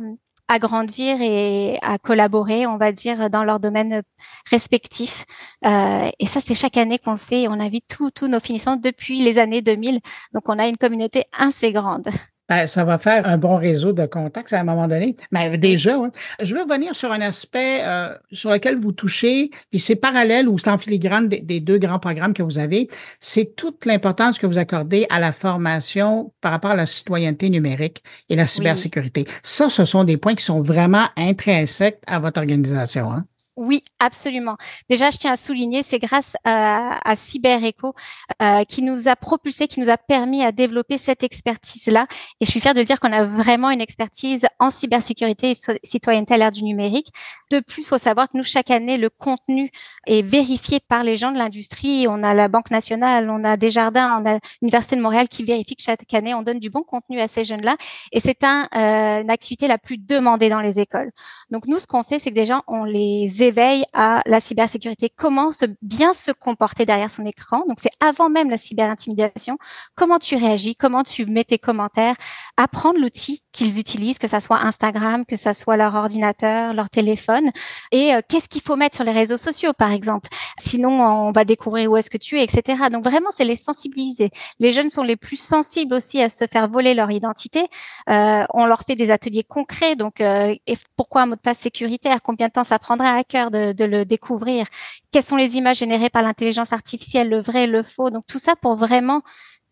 à 0.49 0.59
grandir 0.59 1.21
et 1.21 1.79
à 1.83 1.99
collaborer, 1.99 2.67
on 2.67 2.79
va 2.79 2.93
dire, 2.93 3.29
dans 3.31 3.45
leurs 3.45 3.61
domaines 3.61 4.03
respectifs. 4.51 5.25
Euh, 5.65 6.09
et 6.19 6.27
ça, 6.27 6.41
c'est 6.41 6.55
chaque 6.55 6.77
année 6.77 6.99
qu'on 6.99 7.13
le 7.13 7.17
fait. 7.19 7.49
On 7.49 7.55
invite 7.61 7.99
tous 8.15 8.29
nos 8.29 8.41
finissants 8.41 8.77
depuis 8.77 9.21
les 9.23 9.39
années 9.39 9.63
2000. 9.63 10.01
Donc, 10.33 10.45
on 10.49 10.59
a 10.59 10.69
une 10.69 10.79
communauté 10.79 11.25
assez 11.33 11.73
grande. 11.73 12.09
Ben, 12.49 12.67
ça 12.67 12.85
va 12.85 12.97
faire 12.97 13.27
un 13.27 13.39
bon 13.39 13.57
réseau 13.57 13.93
de 13.93 14.07
contacts 14.07 14.53
à 14.53 14.61
un 14.61 14.65
moment 14.65 14.87
donné. 14.87 15.17
Mais 15.33 15.59
déjà, 15.59 15.99
je 16.41 16.55
veux 16.55 16.63
revenir 16.63 16.95
sur 16.95 17.11
un 17.11 17.21
aspect 17.21 17.81
euh, 17.83 18.15
sur 18.31 18.51
lequel 18.51 18.79
vous 18.79 18.93
touchez, 18.93 19.51
puis 19.71 19.81
c'est 19.81 19.97
parallèle 19.97 20.49
ou 20.49 20.57
c'est 20.57 20.71
en 20.71 20.79
filigrane 20.79 21.29
des, 21.29 21.61
deux 21.61 21.79
grands 21.79 21.99
programmes 21.99 22.35
que 22.35 22.45
vous 22.45 22.59
avez. 22.59 22.89
C'est 23.19 23.57
toute 23.57 23.85
l'importance 23.85 24.39
que 24.39 24.47
vous 24.47 24.59
accordez 24.59 25.07
à 25.11 25.19
la 25.19 25.33
formation 25.33 26.33
par 26.41 26.53
rapport 26.53 26.71
à 26.71 26.77
la 26.77 26.87
citoyenneté 26.87 27.51
numérique 27.51 28.03
et 28.29 28.37
la 28.37 28.47
cybersécurité. 28.47 29.27
Ça, 29.43 29.69
ce 29.69 29.85
sont 29.85 30.05
des 30.05 30.17
points 30.17 30.35
qui 30.35 30.45
sont 30.45 30.61
vraiment 30.61 31.07
intrinsèques 31.17 32.01
à 32.07 32.21
votre 32.21 32.39
organisation. 32.39 33.11
Hein? 33.11 33.25
Oui, 33.57 33.83
absolument. 34.01 34.59
Déjà, 34.91 35.11
je 35.11 35.17
tiens 35.17 35.33
à 35.33 35.37
souligner, 35.37 35.83
c'est 35.83 35.99
grâce 35.99 36.37
à, 36.45 37.01
à 37.09 37.17
CyberEco 37.17 37.95
euh, 38.43 38.65
qui 38.65 38.83
nous 38.83 39.09
a 39.09 39.17
propulsé, 39.17 39.67
qui 39.67 39.81
nous 39.81 39.89
a 39.89 39.97
permis 39.97 40.43
à 40.43 40.53
développer 40.53 40.99
cette 40.99 41.23
expertise-là. 41.23 42.07
Et 42.41 42.45
je 42.45 42.51
suis 42.51 42.61
fière 42.61 42.75
de 42.75 42.83
dire 42.83 43.01
qu'on 43.01 43.15
a 43.15 43.25
vraiment 43.25 43.71
une 43.71 43.81
expertise 43.81 44.47
en 44.59 44.69
cybersécurité 44.69 45.53
et 45.53 45.55
citoyenneté 45.85 46.35
à 46.35 46.37
l'ère 46.37 46.53
du 46.53 46.65
numérique. 46.65 47.07
De 47.51 47.61
plus, 47.61 47.87
faut 47.87 47.97
savoir 47.97 48.29
que 48.29 48.37
nous, 48.37 48.43
chaque 48.43 48.71
année, 48.71 48.99
le 48.99 49.09
contenu 49.09 49.71
est 50.07 50.21
vérifié 50.21 50.79
par 50.81 51.03
les 51.03 51.17
gens 51.17 51.33
de 51.33 51.39
l'industrie. 51.39 52.07
On 52.11 52.23
a 52.23 52.35
la 52.35 52.49
Banque 52.49 52.71
nationale, 52.71 53.31
on 53.31 53.43
a 53.43 53.57
Desjardins, 53.57 54.21
on 54.21 54.29
a 54.29 54.39
l'Université 54.61 54.97
de 54.97 55.01
Montréal 55.01 55.29
qui 55.29 55.45
vérifie 55.45 55.77
que 55.77 55.83
chaque 55.83 56.13
année, 56.13 56.35
on 56.35 56.43
donne 56.43 56.59
du 56.59 56.69
bon 56.69 56.83
contenu 56.83 57.23
à 57.23 57.29
ces 57.29 57.45
jeunes-là. 57.45 57.77
Et 58.13 58.21
c'est 58.21 58.45
un, 58.45 58.69
euh, 58.75 59.23
une 59.23 59.31
activité 59.31 59.67
la 59.67 59.79
plus 59.79 59.97
demandée 59.97 60.51
dans 60.51 60.61
les 60.61 60.79
écoles. 60.79 61.11
Donc, 61.51 61.67
nous, 61.67 61.79
ce 61.79 61.87
qu'on 61.87 62.03
fait, 62.03 62.19
c'est 62.19 62.31
que 62.31 62.35
déjà, 62.35 62.63
on 62.67 62.85
les 62.85 63.46
éveille 63.47 63.85
à 63.93 64.23
la 64.27 64.41
cybersécurité, 64.41 65.11
comment 65.15 65.53
se, 65.53 65.65
bien 65.83 66.13
se 66.13 66.33
comporter 66.33 66.85
derrière 66.85 67.11
son 67.11 67.25
écran. 67.25 67.65
Donc, 67.69 67.79
c'est 67.81 67.91
avant 68.01 68.29
même 68.29 68.51
la 68.51 68.59
cyberintimidation. 68.59 69.59
Comment 69.95 70.19
tu 70.19 70.37
réagis, 70.37 70.77
comment 70.77 71.03
tu 71.03 71.27
mets 71.27 71.45
tes 71.45 71.59
commentaires, 71.59 72.17
apprendre 72.57 72.99
l'outil 73.01 73.43
qu'ils 73.57 73.81
utilisent, 73.81 74.19
que 74.19 74.29
ça 74.29 74.41
soit 74.41 74.59
Instagram, 74.59 75.25
que 75.27 75.37
ça 75.37 75.55
soit 75.55 75.77
leur 75.77 75.95
ordinateur, 75.95 76.75
leur 76.75 76.91
téléphone, 76.91 77.51
et 77.91 78.15
euh, 78.15 78.21
qu'est-ce 78.29 78.49
qu'il 78.49 78.63
faut 78.63 78.77
mettre 78.77 78.97
sur 78.97 79.05
les 79.05 79.13
réseaux 79.13 79.37
sociaux, 79.37 79.73
par 79.73 79.93
exemple? 79.93 80.29
Sinon, 80.59 81.01
on 81.01 81.33
va 81.33 81.45
découvrir 81.45 81.91
où 81.91 81.97
est-ce 81.97 82.11
que 82.11 82.19
tu 82.19 82.39
es, 82.39 82.45
etc. 82.45 82.85
Donc, 82.93 83.05
vraiment, 83.05 83.31
c'est 83.31 83.45
les 83.45 83.57
sensibiliser. 83.57 84.31
Les 84.61 84.73
jeunes 84.73 84.91
sont 84.91 85.03
les 85.03 85.17
plus 85.17 85.41
sensibles 85.41 85.95
aussi 85.95 86.23
à 86.23 86.29
se 86.29 86.47
faire 86.47 86.69
voler 86.69 86.95
leur 86.95 87.11
identité. 87.11 87.67
Euh, 88.09 88.45
on 88.53 88.67
leur 88.67 88.83
fait 88.83 88.95
des 88.95 89.11
ateliers 89.11 89.45
concrets. 89.45 89.97
Donc, 89.97 90.21
euh, 90.21 90.55
et 90.67 90.77
pourquoi 90.97 91.23
un 91.23 91.27
mot 91.27 91.35
de 91.35 91.41
passe 91.41 91.59
sécuritaire? 91.59 92.23
Combien 92.23 92.49
de 92.49 92.53
temps 92.53 92.65
ça 92.65 92.79
prendrait 92.79 93.09
à 93.09 93.25
cœur 93.25 93.51
de, 93.51 93.73
de 93.73 93.85
le 93.85 94.05
découvrir? 94.05 94.67
Quelles 95.13 95.23
sont 95.23 95.37
les 95.37 95.57
images 95.57 95.79
générées 95.79 96.11
par 96.11 96.23
l'intelligence 96.23 96.73
artificielle, 96.73 97.29
le 97.29 97.41
vrai, 97.41 97.67
le 97.67 97.83
faux? 97.83 98.11
Donc, 98.11 98.25
tout 98.27 98.39
ça 98.39 98.55
pour 98.57 98.77
vraiment 98.77 99.23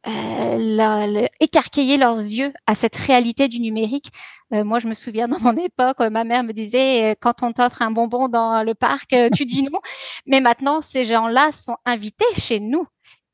euh, 0.07 1.27
écarquiller 1.41 1.97
leurs 1.97 2.19
yeux 2.19 2.53
à 2.67 2.75
cette 2.75 2.97
réalité 2.97 3.49
du 3.49 3.61
numérique. 3.61 4.11
Euh, 4.53 4.65
moi, 4.65 4.79
je 4.79 4.89
me 4.89 4.95
souviens 4.95 5.29
dans 5.29 5.41
mon 5.41 5.57
époque, 5.57 5.97
euh, 6.01 6.11
ma 6.11 6.25
mère 6.25 6.45
me 6.45 6.53
disait 6.53 7.13
euh, 7.13 7.15
quand 7.19 7.43
on 7.43 7.53
t'offre 7.53 7.83
un 7.83 7.91
bonbon 7.91 8.29
dans 8.29 8.63
le 8.63 8.75
parc, 8.75 9.15
tu 9.35 9.45
dis 9.45 9.63
non. 9.63 9.81
Mais 10.27 10.41
maintenant, 10.41 10.81
ces 10.81 11.05
gens-là 11.05 11.51
sont 11.53 11.77
invités 11.85 12.25
chez 12.37 12.61
nous. 12.61 12.87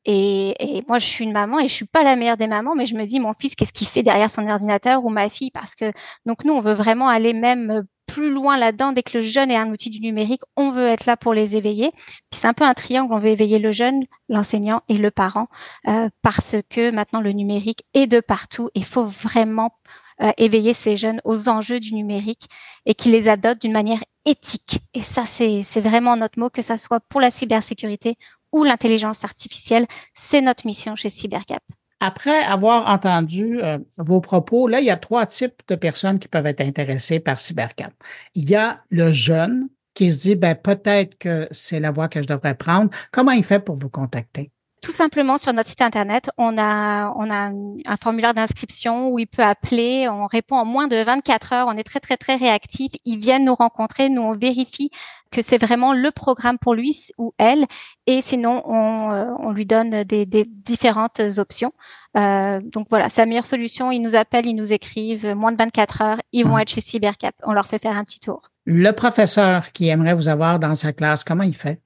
Et, 0.05 0.77
et, 0.77 0.83
moi, 0.87 0.97
je 0.97 1.05
suis 1.05 1.23
une 1.23 1.31
maman 1.31 1.59
et 1.59 1.67
je 1.67 1.73
suis 1.73 1.85
pas 1.85 2.03
la 2.03 2.15
meilleure 2.15 2.37
des 2.37 2.47
mamans, 2.47 2.73
mais 2.73 2.87
je 2.87 2.95
me 2.95 3.05
dis, 3.05 3.19
mon 3.19 3.33
fils, 3.33 3.53
qu'est-ce 3.53 3.71
qu'il 3.71 3.85
fait 3.87 4.01
derrière 4.01 4.31
son 4.31 4.47
ordinateur 4.47 5.05
ou 5.05 5.09
ma 5.09 5.29
fille? 5.29 5.51
Parce 5.51 5.75
que 5.75 5.93
donc 6.25 6.43
nous, 6.43 6.53
on 6.53 6.61
veut 6.61 6.73
vraiment 6.73 7.07
aller 7.07 7.33
même 7.33 7.85
plus 8.11 8.29
loin 8.29 8.57
là-dedans. 8.57 8.91
Dès 8.91 9.03
que 9.03 9.17
le 9.17 9.23
jeune 9.23 9.51
est 9.51 9.55
un 9.55 9.69
outil 9.69 9.89
du 9.89 10.01
numérique, 10.01 10.41
on 10.57 10.69
veut 10.69 10.87
être 10.87 11.05
là 11.05 11.15
pour 11.15 11.33
les 11.33 11.55
éveiller. 11.55 11.91
Puis 11.91 12.39
c'est 12.39 12.47
un 12.47 12.53
peu 12.53 12.65
un 12.65 12.73
triangle. 12.73 13.13
On 13.13 13.19
veut 13.19 13.29
éveiller 13.29 13.57
le 13.57 13.71
jeune, 13.71 14.03
l'enseignant 14.27 14.81
et 14.89 14.97
le 14.97 15.11
parent, 15.11 15.47
euh, 15.87 16.09
parce 16.21 16.57
que 16.69 16.91
maintenant 16.91 17.21
le 17.21 17.31
numérique 17.31 17.83
est 17.93 18.07
de 18.07 18.19
partout. 18.19 18.69
Il 18.75 18.83
faut 18.83 19.05
vraiment 19.05 19.71
euh, 20.21 20.31
éveiller 20.37 20.73
ces 20.73 20.97
jeunes 20.97 21.21
aux 21.23 21.47
enjeux 21.47 21.79
du 21.79 21.95
numérique 21.95 22.49
et 22.85 22.95
qu'ils 22.95 23.13
les 23.13 23.29
adoptent 23.29 23.61
d'une 23.61 23.71
manière 23.71 24.03
éthique. 24.25 24.79
Et 24.93 25.01
ça, 25.01 25.25
c'est 25.25 25.61
vraiment 25.77 26.17
notre 26.17 26.37
mot, 26.37 26.49
que 26.49 26.61
ça 26.61 26.77
soit 26.77 26.99
pour 26.99 27.21
la 27.21 27.31
cybersécurité 27.31 28.17
ou 28.51 28.65
l'intelligence 28.65 29.23
artificielle. 29.23 29.87
C'est 30.13 30.41
notre 30.41 30.67
mission 30.67 30.95
chez 30.95 31.09
Cybercap. 31.09 31.63
Après 32.03 32.39
avoir 32.39 32.89
entendu 32.89 33.61
euh, 33.61 33.77
vos 33.97 34.21
propos, 34.21 34.67
là, 34.67 34.79
il 34.79 34.87
y 34.87 34.89
a 34.89 34.97
trois 34.97 35.27
types 35.27 35.61
de 35.67 35.75
personnes 35.75 36.17
qui 36.17 36.27
peuvent 36.27 36.47
être 36.47 36.61
intéressées 36.61 37.19
par 37.19 37.39
Cybercap. 37.39 37.93
Il 38.33 38.49
y 38.49 38.55
a 38.55 38.83
le 38.89 39.11
jeune 39.11 39.69
qui 39.93 40.11
se 40.11 40.19
dit, 40.21 40.35
ben, 40.35 40.55
peut-être 40.55 41.15
que 41.19 41.47
c'est 41.51 41.79
la 41.79 41.91
voie 41.91 42.09
que 42.09 42.21
je 42.21 42.27
devrais 42.27 42.55
prendre. 42.55 42.89
Comment 43.11 43.31
il 43.31 43.43
fait 43.43 43.59
pour 43.59 43.75
vous 43.75 43.89
contacter? 43.89 44.51
Tout 44.81 44.91
simplement 44.91 45.37
sur 45.37 45.53
notre 45.53 45.69
site 45.69 45.81
internet, 45.81 46.31
on 46.37 46.57
a, 46.57 47.13
on 47.15 47.29
a 47.29 47.51
un 47.85 47.97
formulaire 47.97 48.33
d'inscription 48.33 49.09
où 49.09 49.19
il 49.19 49.27
peut 49.27 49.43
appeler. 49.43 50.09
On 50.09 50.25
répond 50.25 50.55
en 50.55 50.65
moins 50.65 50.87
de 50.87 50.95
24 50.95 51.53
heures. 51.53 51.67
On 51.69 51.77
est 51.77 51.83
très, 51.83 51.99
très, 51.99 52.17
très 52.17 52.35
réactif. 52.35 52.91
Ils 53.05 53.19
viennent 53.19 53.45
nous 53.45 53.53
rencontrer. 53.53 54.09
Nous, 54.09 54.21
on 54.21 54.35
vérifie 54.35 54.89
que 55.31 55.43
c'est 55.43 55.59
vraiment 55.59 55.93
le 55.93 56.09
programme 56.11 56.57
pour 56.57 56.73
lui 56.73 56.95
ou 57.19 57.31
elle. 57.37 57.65
Et 58.07 58.21
sinon, 58.21 58.63
on, 58.65 59.11
euh, 59.11 59.25
on 59.39 59.51
lui 59.51 59.67
donne 59.67 60.03
des, 60.03 60.25
des 60.25 60.45
différentes 60.45 61.21
options. 61.37 61.73
Euh, 62.17 62.59
donc 62.63 62.87
voilà, 62.89 63.09
c'est 63.09 63.21
la 63.21 63.27
meilleure 63.27 63.45
solution. 63.45 63.91
Ils 63.91 64.01
nous 64.01 64.15
appellent, 64.15 64.47
ils 64.47 64.55
nous 64.55 64.73
écrivent. 64.73 65.27
Moins 65.35 65.51
de 65.51 65.57
24 65.57 66.01
heures, 66.01 66.21
ils 66.31 66.45
vont 66.45 66.57
mmh. 66.57 66.61
être 66.61 66.69
chez 66.69 66.81
Cybercap. 66.81 67.35
On 67.43 67.53
leur 67.53 67.67
fait 67.67 67.79
faire 67.79 67.95
un 67.95 68.03
petit 68.03 68.19
tour. 68.19 68.41
Le 68.65 68.91
professeur 68.91 69.71
qui 69.71 69.89
aimerait 69.89 70.15
vous 70.15 70.27
avoir 70.27 70.59
dans 70.59 70.75
sa 70.75 70.91
classe, 70.91 71.23
comment 71.23 71.43
il 71.43 71.55
fait? 71.55 71.81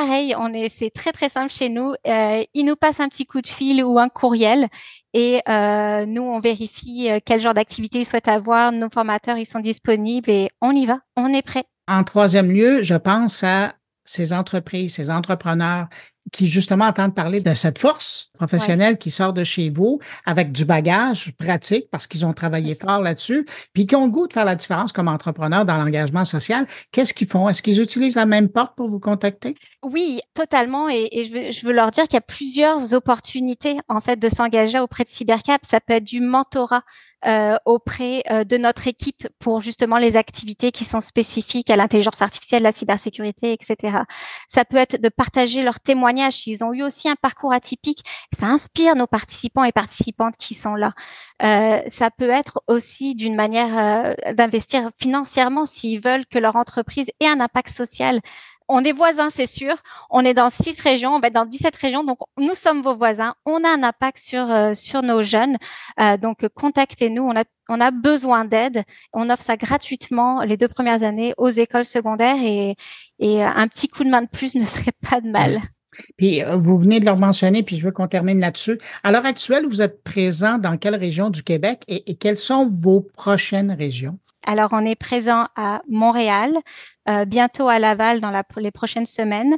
Pareil, 0.00 0.34
c'est 0.70 0.90
très 0.90 1.12
très 1.12 1.28
simple 1.28 1.52
chez 1.52 1.68
nous. 1.68 1.94
Euh, 2.06 2.44
il 2.54 2.64
nous 2.64 2.76
passe 2.76 3.00
un 3.00 3.08
petit 3.08 3.26
coup 3.26 3.40
de 3.40 3.46
fil 3.46 3.84
ou 3.84 3.98
un 3.98 4.08
courriel 4.08 4.68
et 5.12 5.42
euh, 5.48 6.06
nous 6.06 6.22
on 6.22 6.40
vérifie 6.40 7.10
euh, 7.10 7.18
quel 7.24 7.40
genre 7.40 7.54
d'activité 7.54 7.98
il 7.98 8.04
souhaite 8.04 8.28
avoir. 8.28 8.72
Nos 8.72 8.88
formateurs 8.90 9.36
ils 9.36 9.46
sont 9.46 9.60
disponibles 9.60 10.30
et 10.30 10.48
on 10.60 10.72
y 10.72 10.86
va, 10.86 11.00
on 11.16 11.32
est 11.32 11.42
prêt. 11.42 11.64
En 11.86 12.04
troisième 12.04 12.50
lieu, 12.50 12.82
je 12.82 12.94
pense 12.94 13.44
à 13.44 13.74
ces 14.04 14.32
entreprises, 14.32 14.94
ces 14.94 15.10
entrepreneurs 15.10 15.88
qui 16.32 16.46
justement 16.46 16.86
entendent 16.86 17.14
parler 17.14 17.40
de 17.40 17.54
cette 17.54 17.78
force 17.78 18.29
professionnelle 18.40 18.96
qui 18.96 19.10
sort 19.10 19.34
de 19.34 19.44
chez 19.44 19.68
vous 19.68 20.00
avec 20.24 20.50
du 20.50 20.64
bagage 20.64 21.32
pratique 21.36 21.90
parce 21.90 22.06
qu'ils 22.06 22.24
ont 22.24 22.32
travaillé 22.32 22.74
fort 22.74 23.02
là-dessus, 23.02 23.46
puis 23.74 23.86
qui 23.86 23.94
ont 23.96 24.06
le 24.06 24.10
goût 24.10 24.26
de 24.26 24.32
faire 24.32 24.46
la 24.46 24.54
différence 24.54 24.92
comme 24.92 25.08
entrepreneur 25.08 25.66
dans 25.66 25.76
l'engagement 25.76 26.24
social. 26.24 26.66
Qu'est-ce 26.90 27.12
qu'ils 27.12 27.28
font? 27.28 27.50
Est-ce 27.50 27.62
qu'ils 27.62 27.80
utilisent 27.80 28.16
la 28.16 28.24
même 28.24 28.48
porte 28.48 28.74
pour 28.76 28.88
vous 28.88 28.98
contacter? 28.98 29.54
Oui, 29.82 30.20
totalement. 30.32 30.88
Et, 30.88 31.08
et 31.12 31.24
je, 31.24 31.34
veux, 31.34 31.50
je, 31.50 31.66
veux, 31.66 31.72
leur 31.72 31.90
dire 31.90 32.04
qu'il 32.04 32.14
y 32.14 32.16
a 32.16 32.22
plusieurs 32.22 32.94
opportunités 32.94 33.76
en 33.88 34.00
fait 34.00 34.16
de 34.16 34.28
s'engager 34.30 34.78
auprès 34.78 35.04
de 35.04 35.08
Cybercap. 35.10 35.60
Ça 35.64 35.80
peut 35.80 35.94
être 35.94 36.04
du 36.04 36.22
mentorat 36.22 36.82
euh, 37.26 37.58
auprès 37.66 38.22
euh, 38.30 38.44
de 38.44 38.56
notre 38.56 38.88
équipe 38.88 39.28
pour 39.40 39.60
justement 39.60 39.98
les 39.98 40.16
activités 40.16 40.72
qui 40.72 40.86
sont 40.86 41.02
spécifiques 41.02 41.68
à 41.68 41.76
l'intelligence 41.76 42.22
artificielle, 42.22 42.62
la 42.62 42.72
cybersécurité, 42.72 43.52
etc. 43.52 43.98
Ça 44.48 44.64
peut 44.64 44.78
être 44.78 44.98
de 44.98 45.10
partager 45.10 45.62
leurs 45.62 45.80
témoignages 45.80 46.36
s'ils 46.36 46.64
ont 46.64 46.72
eu 46.72 46.82
aussi 46.82 47.10
un 47.10 47.16
parcours 47.16 47.52
atypique. 47.52 48.02
Ça 48.32 48.46
inspire 48.46 48.94
nos 48.96 49.06
participants 49.06 49.64
et 49.64 49.72
participantes 49.72 50.36
qui 50.36 50.54
sont 50.54 50.74
là. 50.74 50.92
Euh, 51.42 51.80
ça 51.88 52.10
peut 52.10 52.30
être 52.30 52.62
aussi 52.68 53.14
d'une 53.14 53.34
manière 53.34 53.78
euh, 53.78 54.32
d'investir 54.34 54.90
financièrement 55.00 55.66
s'ils 55.66 56.00
veulent 56.00 56.26
que 56.26 56.38
leur 56.38 56.56
entreprise 56.56 57.10
ait 57.20 57.28
un 57.28 57.40
impact 57.40 57.70
social 57.70 58.20
on 58.70 58.84
est 58.84 58.92
voisins, 58.92 59.30
c'est 59.30 59.46
sûr. 59.46 59.74
On 60.10 60.24
est 60.24 60.34
dans 60.34 60.48
six 60.48 60.80
régions, 60.80 61.14
on 61.16 61.20
va 61.20 61.28
être 61.28 61.34
dans 61.34 61.44
17 61.44 61.74
régions, 61.76 62.04
donc 62.04 62.18
nous 62.38 62.54
sommes 62.54 62.82
vos 62.82 62.94
voisins. 62.96 63.34
On 63.44 63.64
a 63.64 63.68
un 63.68 63.82
impact 63.82 64.18
sur 64.18 64.48
euh, 64.50 64.74
sur 64.74 65.02
nos 65.02 65.22
jeunes, 65.22 65.56
euh, 66.00 66.16
donc 66.16 66.46
contactez-nous. 66.54 67.22
On 67.22 67.36
a 67.36 67.44
on 67.68 67.80
a 67.80 67.90
besoin 67.90 68.44
d'aide. 68.44 68.84
On 69.12 69.28
offre 69.28 69.42
ça 69.42 69.56
gratuitement 69.56 70.42
les 70.42 70.56
deux 70.56 70.68
premières 70.68 71.02
années 71.02 71.34
aux 71.36 71.48
écoles 71.48 71.84
secondaires 71.84 72.40
et 72.40 72.76
et 73.18 73.42
un 73.42 73.66
petit 73.68 73.88
coup 73.88 74.04
de 74.04 74.10
main 74.10 74.22
de 74.22 74.28
plus 74.28 74.54
ne 74.56 74.64
ferait 74.64 74.94
pas 75.10 75.20
de 75.20 75.28
mal. 75.30 75.60
Puis 76.16 76.42
euh, 76.42 76.56
vous 76.56 76.78
venez 76.78 77.00
de 77.00 77.06
le 77.06 77.14
mentionner, 77.14 77.62
puis 77.62 77.78
je 77.78 77.84
veux 77.84 77.92
qu'on 77.92 78.08
termine 78.08 78.40
là-dessus. 78.40 78.78
À 79.02 79.12
l'heure 79.12 79.26
actuelle, 79.26 79.66
vous 79.66 79.82
êtes 79.82 80.02
présent 80.02 80.58
dans 80.58 80.76
quelle 80.76 80.94
région 80.94 81.30
du 81.30 81.42
Québec 81.42 81.82
et, 81.88 82.14
quelles 82.14 82.38
sont 82.38 82.66
vos 82.66 83.00
prochaines 83.00 83.72
régions? 83.72 84.18
Alors, 84.46 84.70
on 84.72 84.84
est 84.84 84.96
présent 84.96 85.46
à 85.56 85.82
Montréal, 85.88 86.56
euh, 87.08 87.24
bientôt 87.24 87.68
à 87.68 87.78
Laval 87.78 88.20
dans 88.20 88.32
les 88.56 88.70
prochaines 88.70 89.06
semaines, 89.06 89.56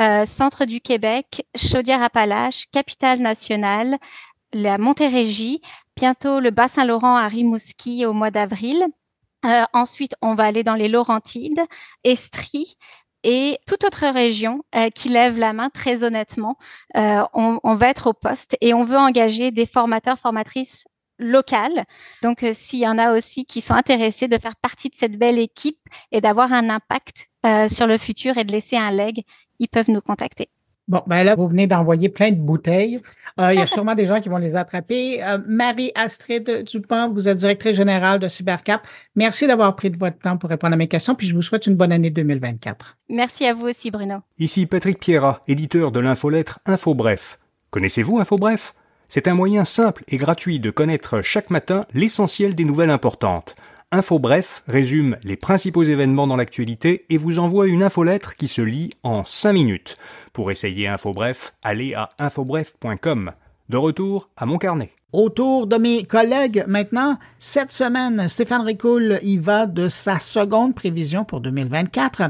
euh, 0.00 0.26
centre 0.26 0.64
du 0.64 0.80
Québec, 0.80 1.46
Chaudière-Appalaches, 1.56 2.66
capitale 2.72 3.20
nationale, 3.20 3.96
la 4.52 4.78
Montérégie, 4.78 5.60
bientôt 5.96 6.40
le 6.40 6.50
Bas-Saint-Laurent 6.50 7.16
à 7.16 7.28
Rimouski 7.28 8.04
au 8.04 8.12
mois 8.12 8.30
d'avril. 8.30 8.84
Ensuite, 9.72 10.16
on 10.22 10.34
va 10.34 10.44
aller 10.44 10.64
dans 10.64 10.74
les 10.74 10.88
Laurentides, 10.88 11.60
Estrie, 12.02 12.76
et 13.28 13.58
toute 13.66 13.82
autre 13.82 14.06
région 14.06 14.62
euh, 14.76 14.88
qui 14.88 15.08
lève 15.08 15.36
la 15.36 15.52
main, 15.52 15.68
très 15.68 16.04
honnêtement, 16.04 16.56
euh, 16.96 17.24
on, 17.34 17.74
va 17.74 17.88
être 17.88 18.06
au 18.06 18.12
poste 18.12 18.56
et 18.60 18.72
on 18.72 18.84
veut 18.84 18.96
engager 18.96 19.50
des 19.50 19.66
formateurs, 19.66 20.16
formatrices 20.16 20.86
locales. 21.18 21.86
Donc, 22.22 22.44
euh, 22.44 22.52
s'il 22.52 22.78
y 22.78 22.86
en 22.86 22.98
a 22.98 23.16
aussi 23.16 23.44
qui 23.44 23.62
sont 23.62 23.74
intéressés 23.74 24.28
de 24.28 24.38
faire 24.38 24.54
partie 24.54 24.90
de 24.90 24.94
cette 24.94 25.18
belle 25.18 25.40
équipe 25.40 25.80
et 26.12 26.20
d'avoir 26.20 26.52
un 26.52 26.70
impact 26.70 27.28
sur 27.68 27.86
le 27.86 27.96
futur 27.96 28.38
et 28.38 28.44
de 28.44 28.50
laisser 28.50 28.76
un 28.76 28.90
leg, 28.90 29.22
ils 29.60 29.68
peuvent 29.68 29.90
nous 29.90 30.00
contacter. 30.00 30.48
Bon, 30.88 31.02
ben 31.06 31.24
là, 31.24 31.34
vous 31.34 31.48
venez 31.48 31.66
d'envoyer 31.66 32.08
plein 32.08 32.30
de 32.30 32.36
bouteilles. 32.36 33.00
Euh, 33.40 33.52
il 33.52 33.58
y 33.58 33.62
a 33.62 33.66
sûrement 33.76 33.94
des 33.94 34.06
gens 34.06 34.20
qui 34.20 34.28
vont 34.28 34.38
les 34.38 34.56
attraper. 34.56 35.20
Marie-Astrid 35.46 36.64
Dupont, 36.64 37.12
vous 37.12 37.28
êtes 37.28 37.38
directrice 37.38 37.76
générale 37.76 38.18
de 38.18 38.28
Cybercap. 38.28 38.86
Merci 39.14 39.46
d'avoir 39.46 39.74
pris 39.76 39.90
de 39.90 39.98
votre 39.98 40.18
temps 40.18 40.36
pour 40.36 40.50
répondre 40.50 40.74
à 40.74 40.76
mes 40.76 40.88
questions, 40.88 41.14
puis 41.14 41.26
je 41.26 41.34
vous 41.34 41.42
souhaite 41.42 41.66
une 41.66 41.74
bonne 41.74 41.92
année 41.92 42.10
2024. 42.10 42.96
Merci 43.08 43.46
à 43.46 43.54
vous 43.54 43.66
aussi, 43.66 43.90
Bruno. 43.90 44.16
Ici 44.38 44.66
Patrick 44.66 44.98
Pierrat, 44.98 45.42
éditeur 45.48 45.92
de 45.92 46.00
l'infolettre 46.00 46.60
InfoBref. 46.66 47.38
Connaissez-vous 47.70 48.18
InfoBref? 48.18 48.74
C'est 49.08 49.28
un 49.28 49.34
moyen 49.34 49.64
simple 49.64 50.02
et 50.08 50.16
gratuit 50.16 50.58
de 50.58 50.70
connaître 50.70 51.22
chaque 51.22 51.50
matin 51.50 51.86
l'essentiel 51.94 52.54
des 52.54 52.64
nouvelles 52.64 52.90
importantes. 52.90 53.54
InfoBref 53.92 54.64
résume 54.66 55.16
les 55.22 55.36
principaux 55.36 55.84
événements 55.84 56.26
dans 56.26 56.34
l'actualité 56.34 57.06
et 57.08 57.18
vous 57.18 57.38
envoie 57.38 57.68
une 57.68 57.84
infolettre 57.84 58.34
qui 58.34 58.48
se 58.48 58.60
lit 58.60 58.90
en 59.04 59.24
5 59.24 59.52
minutes. 59.52 59.96
Pour 60.32 60.50
essayer 60.50 60.88
InfoBref, 60.88 61.54
allez 61.62 61.94
à 61.94 62.08
infobref.com. 62.18 63.30
De 63.68 63.76
retour 63.76 64.28
à 64.36 64.44
mon 64.44 64.58
carnet. 64.58 64.90
Autour 65.12 65.68
de 65.68 65.76
mes 65.76 66.02
collègues 66.02 66.64
maintenant, 66.66 67.16
cette 67.38 67.70
semaine, 67.70 68.28
Stéphane 68.28 68.62
Ricoul 68.62 69.20
y 69.22 69.38
va 69.38 69.66
de 69.66 69.88
sa 69.88 70.18
seconde 70.18 70.74
prévision 70.74 71.24
pour 71.24 71.40
2024, 71.40 72.22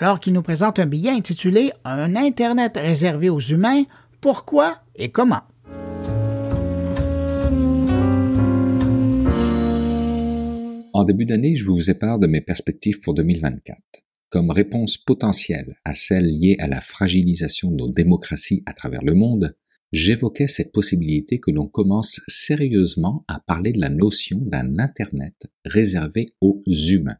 alors 0.00 0.18
qu'il 0.18 0.32
nous 0.32 0.42
présente 0.42 0.80
un 0.80 0.86
billet 0.86 1.10
intitulé 1.10 1.72
Un 1.84 2.16
Internet 2.16 2.76
réservé 2.76 3.30
aux 3.30 3.38
humains, 3.38 3.84
pourquoi 4.20 4.74
et 4.96 5.12
comment. 5.12 5.42
En 10.94 11.02
début 11.02 11.24
d'année, 11.24 11.56
je 11.56 11.64
vous 11.64 11.90
épare 11.90 12.20
de 12.20 12.28
mes 12.28 12.40
perspectives 12.40 13.00
pour 13.00 13.14
2024. 13.14 13.76
Comme 14.30 14.52
réponse 14.52 14.96
potentielle 14.96 15.74
à 15.84 15.92
celles 15.92 16.30
liées 16.30 16.54
à 16.60 16.68
la 16.68 16.80
fragilisation 16.80 17.72
de 17.72 17.78
nos 17.78 17.90
démocraties 17.90 18.62
à 18.64 18.74
travers 18.74 19.02
le 19.02 19.14
monde, 19.14 19.56
j'évoquais 19.90 20.46
cette 20.46 20.70
possibilité 20.70 21.40
que 21.40 21.50
l'on 21.50 21.66
commence 21.66 22.20
sérieusement 22.28 23.24
à 23.26 23.40
parler 23.40 23.72
de 23.72 23.80
la 23.80 23.88
notion 23.88 24.38
d'un 24.38 24.78
Internet 24.78 25.34
réservé 25.64 26.26
aux 26.40 26.62
humains. 26.64 27.18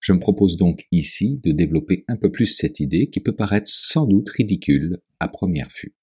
Je 0.00 0.14
me 0.14 0.18
propose 0.18 0.56
donc 0.56 0.86
ici 0.90 1.42
de 1.44 1.52
développer 1.52 2.06
un 2.08 2.16
peu 2.16 2.32
plus 2.32 2.46
cette 2.46 2.80
idée 2.80 3.10
qui 3.10 3.20
peut 3.20 3.36
paraître 3.36 3.68
sans 3.68 4.06
doute 4.06 4.30
ridicule 4.30 4.96
à 5.18 5.28
première 5.28 5.68
vue. 5.68 5.94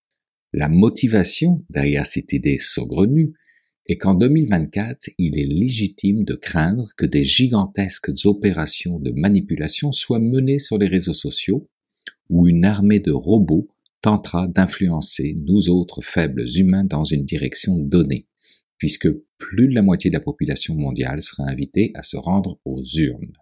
La 0.54 0.70
motivation 0.70 1.66
derrière 1.72 2.06
cette 2.06 2.32
idée 2.32 2.60
saugrenue 2.60 3.34
est 3.88 3.98
qu'en 3.98 4.14
2024, 4.14 5.10
il 5.18 5.40
est 5.40 5.46
légitime 5.46 6.24
de 6.24 6.36
craindre 6.36 6.90
que 6.98 7.06
des 7.06 7.24
gigantesques 7.24 8.12
opérations 8.26 9.00
de 9.00 9.12
manipulation 9.12 9.92
soient 9.92 10.20
menées 10.20 10.60
sur 10.60 10.78
les 10.78 10.88
réseaux 10.88 11.14
sociaux 11.14 11.70
où 12.30 12.48
une 12.48 12.66
armée 12.66 13.00
de 13.00 13.12
robots 13.12 13.68
tentera 14.02 14.48
d'influencer 14.48 15.36
nous 15.46 15.70
autres 15.70 16.02
faibles 16.02 16.46
humains 16.56 16.84
dans 16.84 17.04
une 17.04 17.26
direction 17.26 17.78
donnée, 17.78 18.28
puisque 18.78 19.10
plus 19.38 19.68
de 19.68 19.76
la 19.76 19.82
moitié 19.82 20.10
de 20.10 20.16
la 20.16 20.22
population 20.22 20.76
mondiale 20.76 21.22
sera 21.22 21.44
invitée 21.50 21.92
à 21.96 22.04
se 22.04 22.18
rendre 22.18 22.60
aux 22.66 22.82
urnes. 22.96 23.34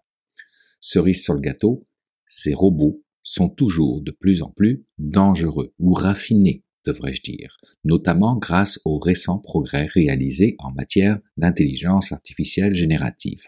Cerise 0.80 1.23
sur 1.23 1.34
le 1.34 1.41
gâteau, 1.41 1.88
ces 2.27 2.53
robots 2.53 3.03
sont 3.23 3.49
toujours 3.49 4.01
de 4.01 4.11
plus 4.11 4.43
en 4.43 4.51
plus 4.51 4.85
dangereux 4.99 5.73
ou 5.80 5.93
raffinés, 5.93 6.63
devrais-je 6.86 7.22
dire, 7.22 7.57
notamment 7.84 8.36
grâce 8.36 8.80
aux 8.86 8.99
récents 8.99 9.40
progrès 9.40 9.88
réalisés 9.94 10.56
en 10.60 10.72
matière 10.72 11.20
d'intelligence 11.38 12.12
artificielle 12.12 12.74
générative. 12.74 13.44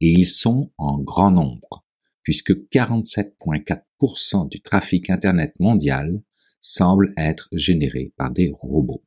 Et 0.00 0.10
ils 0.10 0.26
sont 0.26 0.72
en 0.78 0.98
grand 0.98 1.30
nombre, 1.30 1.84
puisque 2.22 2.52
47,4% 2.52 4.48
du 4.48 4.60
trafic 4.60 5.10
Internet 5.10 5.54
mondial 5.60 6.22
semble 6.60 7.12
être 7.16 7.48
généré 7.52 8.12
par 8.16 8.30
des 8.30 8.50
robots. 8.52 9.04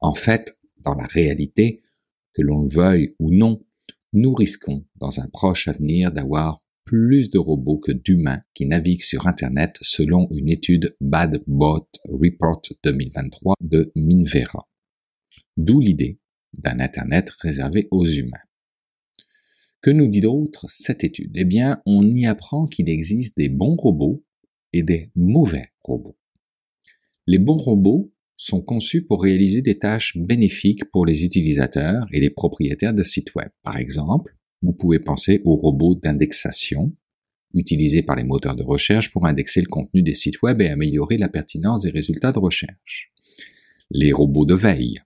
En 0.00 0.14
fait, 0.14 0.58
dans 0.78 0.94
la 0.94 1.06
réalité, 1.06 1.82
que 2.34 2.42
l'on 2.42 2.62
le 2.62 2.70
veuille 2.70 3.14
ou 3.18 3.32
non, 3.32 3.64
nous 4.12 4.32
risquons 4.32 4.86
dans 4.96 5.20
un 5.20 5.28
proche 5.28 5.68
avenir 5.68 6.12
d'avoir 6.12 6.62
plus 6.88 7.28
de 7.28 7.38
robots 7.38 7.76
que 7.76 7.92
d'humains 7.92 8.40
qui 8.54 8.64
naviguent 8.64 9.02
sur 9.02 9.26
Internet 9.26 9.76
selon 9.82 10.26
une 10.30 10.48
étude 10.48 10.96
Bad 11.02 11.42
Bot 11.46 11.86
Report 12.08 12.62
2023 12.82 13.56
de 13.60 13.92
Minvera. 13.94 14.66
D'où 15.58 15.80
l'idée 15.80 16.18
d'un 16.54 16.80
Internet 16.80 17.28
réservé 17.42 17.88
aux 17.90 18.06
humains. 18.06 18.40
Que 19.82 19.90
nous 19.90 20.08
dit 20.08 20.22
d'autre 20.22 20.64
cette 20.66 21.04
étude? 21.04 21.32
Eh 21.34 21.44
bien, 21.44 21.82
on 21.84 22.10
y 22.10 22.24
apprend 22.24 22.64
qu'il 22.64 22.88
existe 22.88 23.36
des 23.36 23.50
bons 23.50 23.76
robots 23.76 24.24
et 24.72 24.82
des 24.82 25.10
mauvais 25.14 25.68
robots. 25.82 26.16
Les 27.26 27.38
bons 27.38 27.58
robots 27.58 28.14
sont 28.34 28.62
conçus 28.62 29.04
pour 29.04 29.22
réaliser 29.22 29.60
des 29.60 29.76
tâches 29.76 30.16
bénéfiques 30.16 30.86
pour 30.90 31.04
les 31.04 31.22
utilisateurs 31.22 32.06
et 32.14 32.20
les 32.20 32.30
propriétaires 32.30 32.94
de 32.94 33.02
sites 33.02 33.34
web. 33.34 33.50
Par 33.62 33.76
exemple, 33.76 34.37
vous 34.62 34.72
pouvez 34.72 34.98
penser 34.98 35.40
aux 35.44 35.56
robots 35.56 35.94
d'indexation 35.94 36.92
utilisés 37.54 38.02
par 38.02 38.16
les 38.16 38.24
moteurs 38.24 38.56
de 38.56 38.62
recherche 38.62 39.10
pour 39.10 39.26
indexer 39.26 39.60
le 39.60 39.68
contenu 39.68 40.02
des 40.02 40.14
sites 40.14 40.42
web 40.42 40.60
et 40.60 40.68
améliorer 40.68 41.16
la 41.16 41.28
pertinence 41.28 41.82
des 41.82 41.90
résultats 41.90 42.32
de 42.32 42.38
recherche. 42.38 43.12
Les 43.90 44.12
robots 44.12 44.44
de 44.44 44.54
veille 44.54 45.00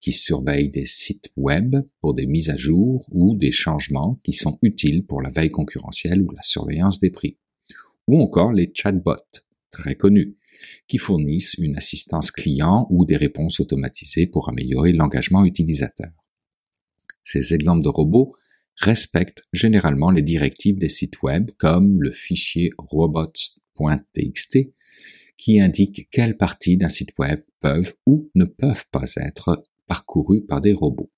qui 0.00 0.12
surveillent 0.12 0.70
des 0.70 0.84
sites 0.84 1.30
web 1.36 1.76
pour 2.00 2.14
des 2.14 2.26
mises 2.26 2.50
à 2.50 2.56
jour 2.56 3.06
ou 3.10 3.36
des 3.36 3.52
changements 3.52 4.20
qui 4.24 4.32
sont 4.32 4.58
utiles 4.60 5.06
pour 5.06 5.22
la 5.22 5.30
veille 5.30 5.50
concurrentielle 5.50 6.20
ou 6.20 6.30
la 6.32 6.42
surveillance 6.42 6.98
des 6.98 7.10
prix. 7.10 7.38
Ou 8.06 8.20
encore 8.20 8.52
les 8.52 8.70
chatbots, 8.74 9.14
très 9.70 9.94
connus, 9.94 10.36
qui 10.88 10.98
fournissent 10.98 11.54
une 11.54 11.76
assistance 11.76 12.30
client 12.30 12.86
ou 12.90 13.06
des 13.06 13.16
réponses 13.16 13.60
automatisées 13.60 14.26
pour 14.26 14.48
améliorer 14.48 14.92
l'engagement 14.92 15.44
utilisateur. 15.44 16.10
Ces 17.22 17.54
exemples 17.54 17.82
de 17.82 17.88
robots 17.88 18.34
respectent 18.80 19.42
généralement 19.52 20.10
les 20.10 20.22
directives 20.22 20.78
des 20.78 20.88
sites 20.88 21.22
web 21.22 21.50
comme 21.58 22.02
le 22.02 22.10
fichier 22.10 22.70
robots.txt 22.78 24.58
qui 25.36 25.60
indique 25.60 26.08
quelles 26.10 26.36
parties 26.36 26.76
d'un 26.76 26.88
site 26.88 27.18
web 27.18 27.42
peuvent 27.60 27.94
ou 28.06 28.30
ne 28.34 28.44
peuvent 28.44 28.86
pas 28.90 29.04
être 29.16 29.64
parcourus 29.86 30.44
par 30.46 30.60
des 30.60 30.72
robots. 30.72 31.10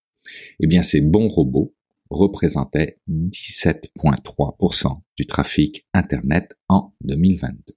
Eh 0.60 0.66
bien, 0.66 0.82
ces 0.82 1.00
bons 1.00 1.28
robots 1.28 1.74
représentaient 2.10 2.98
17,3% 3.08 5.00
du 5.16 5.26
trafic 5.26 5.86
Internet 5.92 6.56
en 6.68 6.94
2022. 7.02 7.74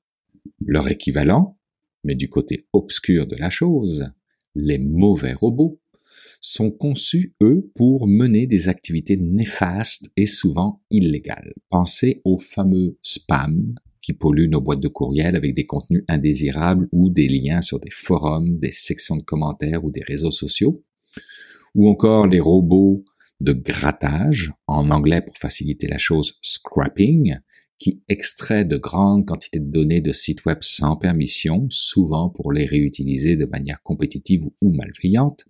Leur 0.66 0.90
équivalent, 0.90 1.58
mais 2.04 2.16
du 2.16 2.30
côté 2.30 2.68
obscur 2.74 3.28
de 3.28 3.36
la 3.36 3.50
chose, 3.50 4.12
les 4.56 4.78
mauvais 4.78 5.34
robots, 5.34 5.80
sont 6.40 6.72
conçus, 6.72 7.36
eux, 7.42 7.72
pour 7.76 8.08
mener 8.08 8.48
des 8.48 8.70
activités 8.70 9.18
néfastes 9.18 10.10
et 10.16 10.26
souvent 10.26 10.82
illégales. 10.90 11.54
Pensez 11.70 12.22
au 12.24 12.38
fameux 12.38 12.98
spam 13.02 13.76
qui 14.02 14.14
polluent 14.14 14.50
nos 14.50 14.62
boîtes 14.62 14.80
de 14.80 14.88
courriel 14.88 15.36
avec 15.36 15.54
des 15.54 15.66
contenus 15.66 16.04
indésirables 16.08 16.88
ou 16.92 17.10
des 17.10 17.28
liens 17.28 17.62
sur 17.62 17.80
des 17.80 17.92
forums, 17.92 18.58
des 18.58 18.72
sections 18.72 19.18
de 19.18 19.24
commentaires 19.24 19.84
ou 19.84 19.92
des 19.92 20.04
réseaux 20.04 20.32
sociaux, 20.32 20.84
ou 21.76 21.90
encore 21.90 22.28
les 22.28 22.40
robots 22.40 23.04
de 23.42 23.54
grattage, 23.54 24.52
en 24.68 24.90
anglais 24.90 25.22
pour 25.22 25.38
faciliter 25.38 25.88
la 25.88 25.98
chose 25.98 26.38
scrapping, 26.42 27.38
qui 27.78 28.02
extrait 28.10 28.66
de 28.66 28.78
grandes 28.78 29.26
quantités 29.26 29.60
de 29.60 29.72
données 29.72 30.02
de 30.02 30.12
sites 30.12 30.46
web 30.46 30.58
sans 30.62 30.98
permission, 30.98 31.68
souvent 31.70 32.30
pour 32.30 32.52
les 32.52 32.66
réutiliser 32.66 33.38
de 33.38 33.46
manière 33.46 33.82
compétitive 33.82 34.44
ou 34.62 34.74
malveillante. 34.74 35.46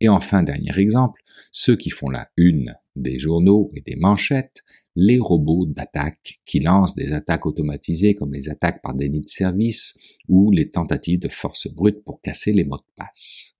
Et 0.00 0.08
enfin, 0.08 0.42
dernier 0.42 0.76
exemple, 0.78 1.22
ceux 1.52 1.76
qui 1.76 1.90
font 1.90 2.08
la 2.08 2.30
une 2.36 2.74
des 2.96 3.18
journaux 3.18 3.70
et 3.74 3.82
des 3.82 3.96
manchettes, 3.96 4.62
les 4.96 5.18
robots 5.18 5.66
d'attaque 5.66 6.40
qui 6.46 6.60
lancent 6.60 6.94
des 6.94 7.12
attaques 7.12 7.46
automatisées 7.46 8.14
comme 8.14 8.32
les 8.32 8.48
attaques 8.48 8.82
par 8.82 8.94
déni 8.94 9.20
de 9.20 9.28
service 9.28 10.18
ou 10.28 10.50
les 10.50 10.70
tentatives 10.70 11.20
de 11.20 11.28
force 11.28 11.68
brute 11.68 12.02
pour 12.04 12.20
casser 12.20 12.52
les 12.52 12.64
mots 12.64 12.76
de 12.76 12.92
passe. 12.96 13.54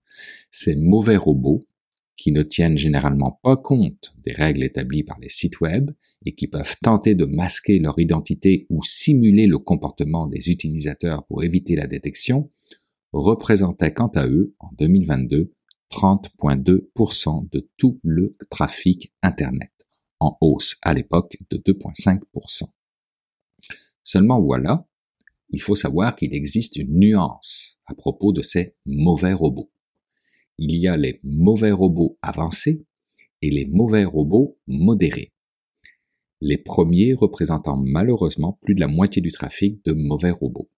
Ces 0.49 0.75
mauvais 0.75 1.15
robots, 1.15 1.63
qui 2.17 2.31
ne 2.31 2.43
tiennent 2.43 2.77
généralement 2.77 3.39
pas 3.41 3.57
compte 3.57 4.13
des 4.23 4.31
règles 4.31 4.63
établies 4.63 5.03
par 5.03 5.17
les 5.19 5.29
sites 5.29 5.59
web 5.59 5.89
et 6.23 6.35
qui 6.35 6.47
peuvent 6.47 6.77
tenter 6.83 7.15
de 7.15 7.25
masquer 7.25 7.79
leur 7.79 7.97
identité 7.97 8.67
ou 8.69 8.83
simuler 8.83 9.47
le 9.47 9.57
comportement 9.57 10.27
des 10.27 10.51
utilisateurs 10.51 11.25
pour 11.25 11.43
éviter 11.43 11.75
la 11.75 11.87
détection, 11.87 12.51
représentaient 13.11 13.93
quant 13.93 14.11
à 14.13 14.27
eux, 14.27 14.53
en 14.59 14.69
2022, 14.77 15.51
30,2% 15.91 17.49
de 17.51 17.69
tout 17.77 17.99
le 18.03 18.35
trafic 18.49 19.13
Internet 19.21 19.71
en 20.19 20.37
hausse 20.39 20.77
à 20.81 20.93
l'époque 20.93 21.37
de 21.49 21.57
2,5%. 21.57 22.69
Seulement 24.03 24.39
voilà, 24.39 24.87
il 25.49 25.61
faut 25.61 25.75
savoir 25.75 26.15
qu'il 26.15 26.33
existe 26.33 26.77
une 26.77 26.99
nuance 26.99 27.79
à 27.85 27.93
propos 27.93 28.31
de 28.31 28.41
ces 28.41 28.75
mauvais 28.85 29.33
robots. 29.33 29.71
Il 30.57 30.75
y 30.75 30.87
a 30.87 30.95
les 30.95 31.19
mauvais 31.23 31.71
robots 31.71 32.17
avancés 32.21 32.85
et 33.41 33.49
les 33.49 33.65
mauvais 33.65 34.05
robots 34.05 34.57
modérés. 34.67 35.33
Les 36.39 36.57
premiers 36.57 37.13
représentant 37.13 37.77
malheureusement 37.77 38.59
plus 38.61 38.75
de 38.75 38.79
la 38.79 38.87
moitié 38.87 39.21
du 39.21 39.31
trafic 39.31 39.83
de 39.85 39.93
mauvais 39.93 40.31
robots. 40.31 40.69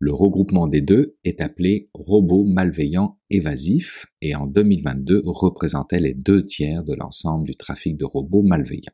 Le 0.00 0.12
regroupement 0.12 0.66
des 0.66 0.80
deux 0.80 1.16
est 1.24 1.40
appelé 1.40 1.88
robots 1.94 2.44
malveillants 2.44 3.18
évasifs 3.30 4.06
et 4.20 4.34
en 4.34 4.46
2022 4.46 5.22
représentait 5.24 6.00
les 6.00 6.14
deux 6.14 6.44
tiers 6.44 6.84
de 6.84 6.94
l'ensemble 6.94 7.46
du 7.46 7.54
trafic 7.54 7.96
de 7.96 8.04
robots 8.04 8.42
malveillants. 8.42 8.92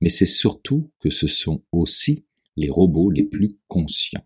Mais 0.00 0.08
c'est 0.08 0.26
surtout 0.26 0.90
que 0.98 1.10
ce 1.10 1.26
sont 1.26 1.62
aussi 1.72 2.26
les 2.56 2.70
robots 2.70 3.10
les 3.10 3.24
plus 3.24 3.58
conscients. 3.68 4.24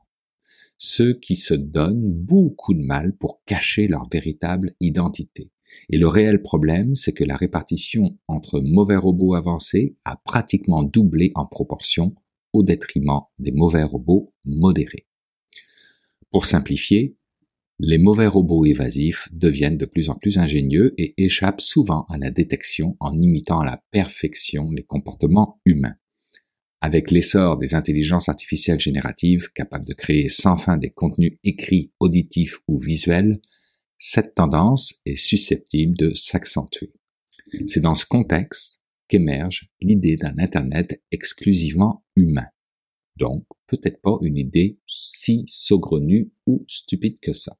Ceux 0.77 1.15
qui 1.15 1.35
se 1.35 1.55
donnent 1.55 2.12
beaucoup 2.12 2.75
de 2.75 2.83
mal 2.83 3.16
pour 3.16 3.43
cacher 3.45 3.89
leur 3.89 4.09
véritable 4.09 4.77
identité 4.81 5.51
Et 5.91 5.99
le 5.99 6.07
réel 6.07 6.41
problème, 6.41 6.95
c'est 6.95 7.12
que 7.12 7.25
la 7.25 7.37
répartition 7.37 8.16
entre 8.29 8.61
mauvais 8.61 8.97
robots 8.97 9.35
avancés 9.35 9.97
a 10.05 10.16
pratiquement 10.16 10.85
doublé 10.85 11.33
en 11.35 11.47
proportion 11.47 12.15
au 12.53 12.62
détriment 12.62 13.23
des 13.41 13.53
mauvais 13.53 13.83
robots 13.83 14.33
modérés. 14.45 15.08
Pour 16.31 16.47
simplifier, 16.47 17.17
les 17.81 17.99
mauvais 17.99 18.27
robots 18.27 18.65
évasifs 18.65 19.29
deviennent 19.33 19.79
de 19.79 19.87
plus 19.87 20.11
en 20.11 20.17
plus 20.17 20.39
ingénieux 20.39 20.95
et 20.99 21.15
échappent 21.17 21.61
souvent 21.61 22.07
à 22.09 22.19
la 22.19 22.31
détection 22.31 22.97
en 23.01 23.17
imitant 23.21 23.61
à 23.61 23.65
la 23.65 23.83
perfection 23.93 24.71
les 24.73 24.83
comportements 24.83 25.61
humains. 25.65 25.95
Avec 26.81 27.11
l'essor 27.11 27.57
des 27.57 27.75
intelligences 27.75 28.29
artificielles 28.29 28.81
génératives 28.81 29.51
capables 29.53 29.87
de 29.87 29.95
créer 29.95 30.29
sans 30.29 30.57
fin 30.57 30.77
des 30.77 30.91
contenus 30.91 31.37
écrits, 31.45 31.93
auditifs 31.99 32.59
ou 32.69 32.79
visuels, 32.79 33.41
cette 33.97 34.35
tendance 34.35 34.95
est 35.05 35.17
susceptible 35.17 35.97
de 35.97 36.13
s'accentuer. 36.15 36.93
C'est 37.67 37.81
dans 37.81 37.97
ce 37.97 38.07
contexte 38.07 38.81
qu'émerge 39.09 39.71
l'idée 39.81 40.17
d'un 40.17 40.39
Internet 40.39 41.03
exclusivement 41.11 42.05
humain. 42.15 42.47
Donc, 43.19 43.45
peut-être 43.66 44.01
pas 44.01 44.16
une 44.23 44.39
idée 44.39 44.78
si 44.86 45.45
saugrenue 45.47 46.31
ou 46.47 46.65
stupide 46.69 47.19
que 47.20 47.32
ça. 47.32 47.59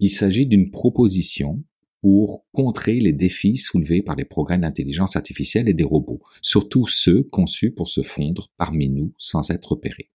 Il 0.00 0.10
s'agit 0.10 0.46
d'une 0.46 0.70
proposition 0.70 1.62
pour 2.02 2.44
contrer 2.52 3.00
les 3.00 3.12
défis 3.12 3.56
soulevés 3.56 4.02
par 4.02 4.16
les 4.16 4.24
progrès 4.24 4.58
d'intelligence 4.58 5.16
artificielle 5.16 5.68
et 5.68 5.74
des 5.74 5.84
robots, 5.84 6.20
surtout 6.42 6.86
ceux 6.86 7.22
conçus 7.22 7.70
pour 7.70 7.88
se 7.88 8.02
fondre 8.02 8.52
parmi 8.58 8.88
nous 8.88 9.14
sans 9.16 9.50
être 9.50 9.72
repérés. 9.72 10.10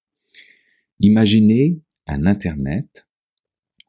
Imaginez 0.99 1.79
un 2.05 2.25
Internet 2.25 3.07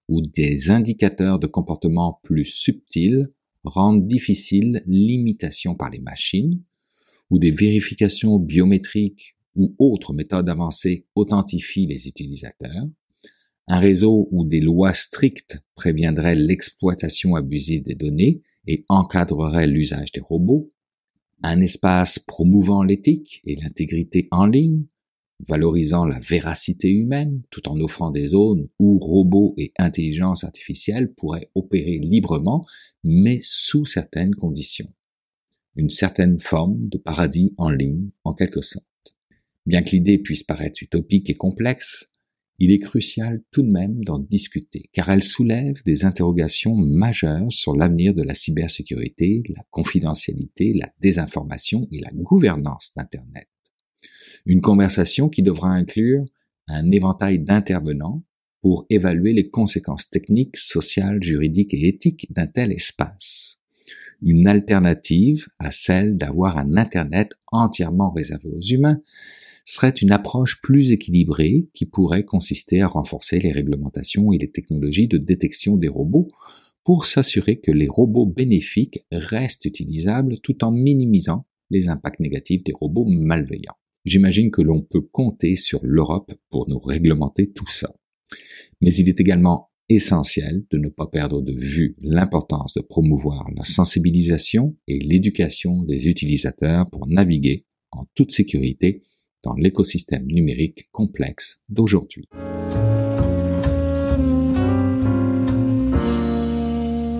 où 0.09 0.23
des 0.23 0.71
indicateurs 0.71 1.39
de 1.39 1.47
comportement 1.47 2.21
plus 2.23 2.45
subtils 2.45 3.27
rendent 3.65 4.07
difficile 4.07 4.83
l'imitation 4.87 5.75
par 5.75 5.91
les 5.91 6.01
machines, 6.01 6.63
où 7.31 7.39
des 7.39 7.51
vérifications 7.51 8.39
biométriques 8.39 9.37
ou 9.57 9.75
autres 9.79 10.13
méthodes 10.13 10.49
avancées 10.49 11.07
authentifient 11.15 11.87
les 11.87 12.09
utilisateurs, 12.09 12.87
un 13.69 13.79
réseau 13.79 14.29
où 14.31 14.45
des 14.45 14.61
lois 14.61 14.95
strictes 14.95 15.61
préviendraient 15.75 16.35
l'exploitation 16.35 17.37
abusive 17.37 17.83
des 17.83 17.95
données 17.95 18.43
et 18.67 18.85
encadreraient 18.89 19.67
l'usage 19.67 20.13
des 20.13 20.21
robots, 20.21 20.69
un 21.43 21.61
espace 21.61 22.19
promouvant 22.19 22.83
l'éthique 22.83 23.41
et 23.45 23.57
l'intégrité 23.57 24.29
en 24.31 24.47
ligne, 24.47 24.85
valorisant 25.49 26.07
la 26.07 26.21
véracité 26.21 26.89
humaine 26.89 27.43
tout 27.51 27.69
en 27.69 27.81
offrant 27.81 28.11
des 28.11 28.27
zones 28.27 28.69
où 28.79 28.99
robots 28.99 29.55
et 29.57 29.73
intelligence 29.79 30.45
artificielle 30.45 31.13
pourraient 31.13 31.51
opérer 31.55 31.99
librement, 31.99 32.65
mais 33.03 33.41
sous 33.43 33.85
certaines 33.85 34.35
conditions. 34.35 34.89
Une 35.75 35.91
certaine 35.91 36.39
forme 36.39 36.89
de 36.89 36.99
paradis 36.99 37.55
en 37.57 37.71
ligne, 37.71 38.11
en 38.25 38.35
quelque 38.35 38.61
sorte. 38.61 38.92
Bien 39.65 39.83
que 39.83 39.91
l'idée 39.91 40.19
puisse 40.19 40.43
paraître 40.43 40.83
utopique 40.83 41.31
et 41.31 41.35
complexe, 41.35 42.13
il 42.59 42.71
est 42.71 42.79
crucial 42.79 43.43
tout 43.51 43.63
de 43.63 43.73
même 43.73 44.03
d'en 44.05 44.19
discuter, 44.19 44.89
car 44.93 45.09
elle 45.11 45.23
soulève 45.23 45.83
des 45.85 46.05
interrogations 46.05 46.75
majeures 46.75 47.51
sur 47.51 47.75
l'avenir 47.75 48.15
de 48.15 48.23
la 48.23 48.35
cybersécurité, 48.35 49.43
la 49.49 49.63
confidentialité, 49.71 50.73
la 50.75 50.93
désinformation 51.01 51.89
et 51.91 52.01
la 52.01 52.11
gouvernance 52.13 52.93
d'Internet. 52.97 53.49
Une 54.47 54.61
conversation 54.61 55.29
qui 55.29 55.43
devra 55.43 55.71
inclure 55.71 56.25
un 56.69 56.91
éventail 56.91 57.39
d'intervenants 57.39 58.23
pour 58.61 58.87
évaluer 58.91 59.33
les 59.33 59.49
conséquences 59.49 60.09
techniques, 60.09 60.57
sociales, 60.57 61.23
juridiques 61.23 61.75
et 61.75 61.89
éthiques 61.89 62.33
d'un 62.33 62.47
tel 62.47 62.73
espace. 62.73 63.59
Une 64.21 64.47
alternative 64.47 65.49
à 65.59 65.73
celle 65.73 66.17
d'avoir 66.17 66.59
un 66.59 66.77
Internet 66.77 67.33
entièrement 67.51 68.13
réservé 68.13 68.51
aux 68.51 68.61
humains 68.61 69.01
serait 69.65 69.91
une 69.91 70.11
approche 70.11 70.61
plus 70.61 70.91
équilibrée 70.91 71.69
qui 71.75 71.87
pourrait 71.87 72.25
consister 72.25 72.81
à 72.81 72.89
renforcer 72.89 73.39
les 73.39 73.53
réglementations 73.53 74.33
et 74.33 74.39
les 74.39 74.51
technologies 74.51 75.09
de 75.09 75.19
détection 75.19 75.77
des 75.77 75.89
robots 75.89 76.29
pour 76.85 77.07
s'assurer 77.07 77.61
que 77.61 77.71
les 77.71 77.89
robots 77.89 78.27
bénéfiques 78.27 79.05
restent 79.13 79.65
utilisables 79.65 80.41
tout 80.41 80.65
en 80.65 80.73
minimisant 80.73 81.47
les 81.71 81.89
impacts 81.89 82.21
négatifs 82.21 82.65
des 82.65 82.73
robots 82.73 83.07
malveillants. 83.07 83.77
J'imagine 84.05 84.51
que 84.51 84.63
l'on 84.63 84.83
peut 84.83 85.01
compter 85.01 85.55
sur 85.55 85.81
l'Europe 85.85 86.33
pour 86.51 86.69
nous 86.69 86.79
réglementer 86.79 87.53
tout 87.53 87.69
ça. 87.69 87.95
Mais 88.81 88.93
il 88.95 89.09
est 89.09 89.21
également 89.21 89.71
essentiel 89.89 90.65
de 90.71 90.79
ne 90.79 90.89
pas 90.89 91.07
perdre 91.07 91.41
de 91.41 91.53
vue 91.53 91.97
l'importance 92.01 92.75
de 92.75 92.81
promouvoir 92.81 93.49
la 93.55 93.65
sensibilisation 93.65 94.77
et 94.89 94.99
l'éducation 94.99 95.83
des 95.85 96.09
utilisateurs 96.09 96.87
pour 96.91 97.07
naviguer 97.07 97.65
en 97.91 98.07
toute 98.15 98.33
sécurité 98.33 99.03
dans 99.43 99.55
l'écosystème 99.55 100.27
numérique 100.27 100.89
complexe 100.93 101.63
d'aujourd'hui. 101.69 102.29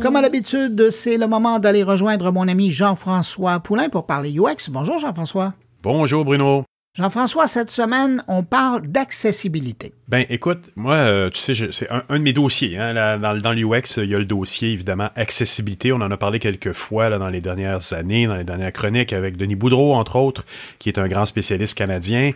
Comme 0.01 0.17
à 0.17 0.21
l'habitude, 0.21 0.91
c'est 0.91 1.17
le 1.17 1.29
moment 1.29 1.61
d'aller 1.61 1.85
rejoindre 1.85 2.33
mon 2.33 2.49
ami 2.49 2.73
Jean-François 2.73 3.61
Poulain 3.61 3.89
pour 3.89 4.07
parler 4.07 4.33
UX. 4.37 4.69
Bonjour 4.71 4.99
Jean-François. 4.99 5.55
Bonjour 5.83 6.25
Bruno. 6.25 6.65
Jean-François, 6.95 7.47
cette 7.47 7.71
semaine, 7.71 8.23
on 8.29 8.43
parle 8.43 8.83
d'accessibilité. 8.83 9.95
Ben, 10.09 10.27
écoute, 10.29 10.59
moi, 10.77 10.97
euh, 10.97 11.31
tu 11.31 11.41
sais, 11.41 11.55
c'est 11.73 11.89
un, 11.91 12.19
de 12.19 12.23
mes 12.23 12.35
dossiers. 12.35 12.77
Hein, 12.77 13.19
dans, 13.19 13.53
l'UX, 13.55 13.97
il 13.97 14.11
y 14.11 14.15
a 14.15 14.19
le 14.19 14.27
dossier, 14.27 14.73
évidemment, 14.73 15.09
accessibilité. 15.17 15.91
On 15.91 16.03
en 16.03 16.11
a 16.11 16.19
parlé 16.19 16.39
quelques 16.39 16.73
fois 16.73 17.09
dans 17.09 17.31
les 17.31 17.41
dernières 17.41 17.95
années, 17.95 18.27
dans 18.27 18.35
les 18.35 18.45
dernières 18.45 18.75
chroniques, 18.75 19.15
avec 19.15 19.39
Denis 19.39 19.55
Boudreau, 19.55 19.95
entre 19.95 20.17
autres, 20.17 20.45
qui 20.79 20.91
est 20.91 20.99
un 20.99 21.09
grand 21.09 21.25
spécialiste 21.25 21.79
canadien, 21.79 22.33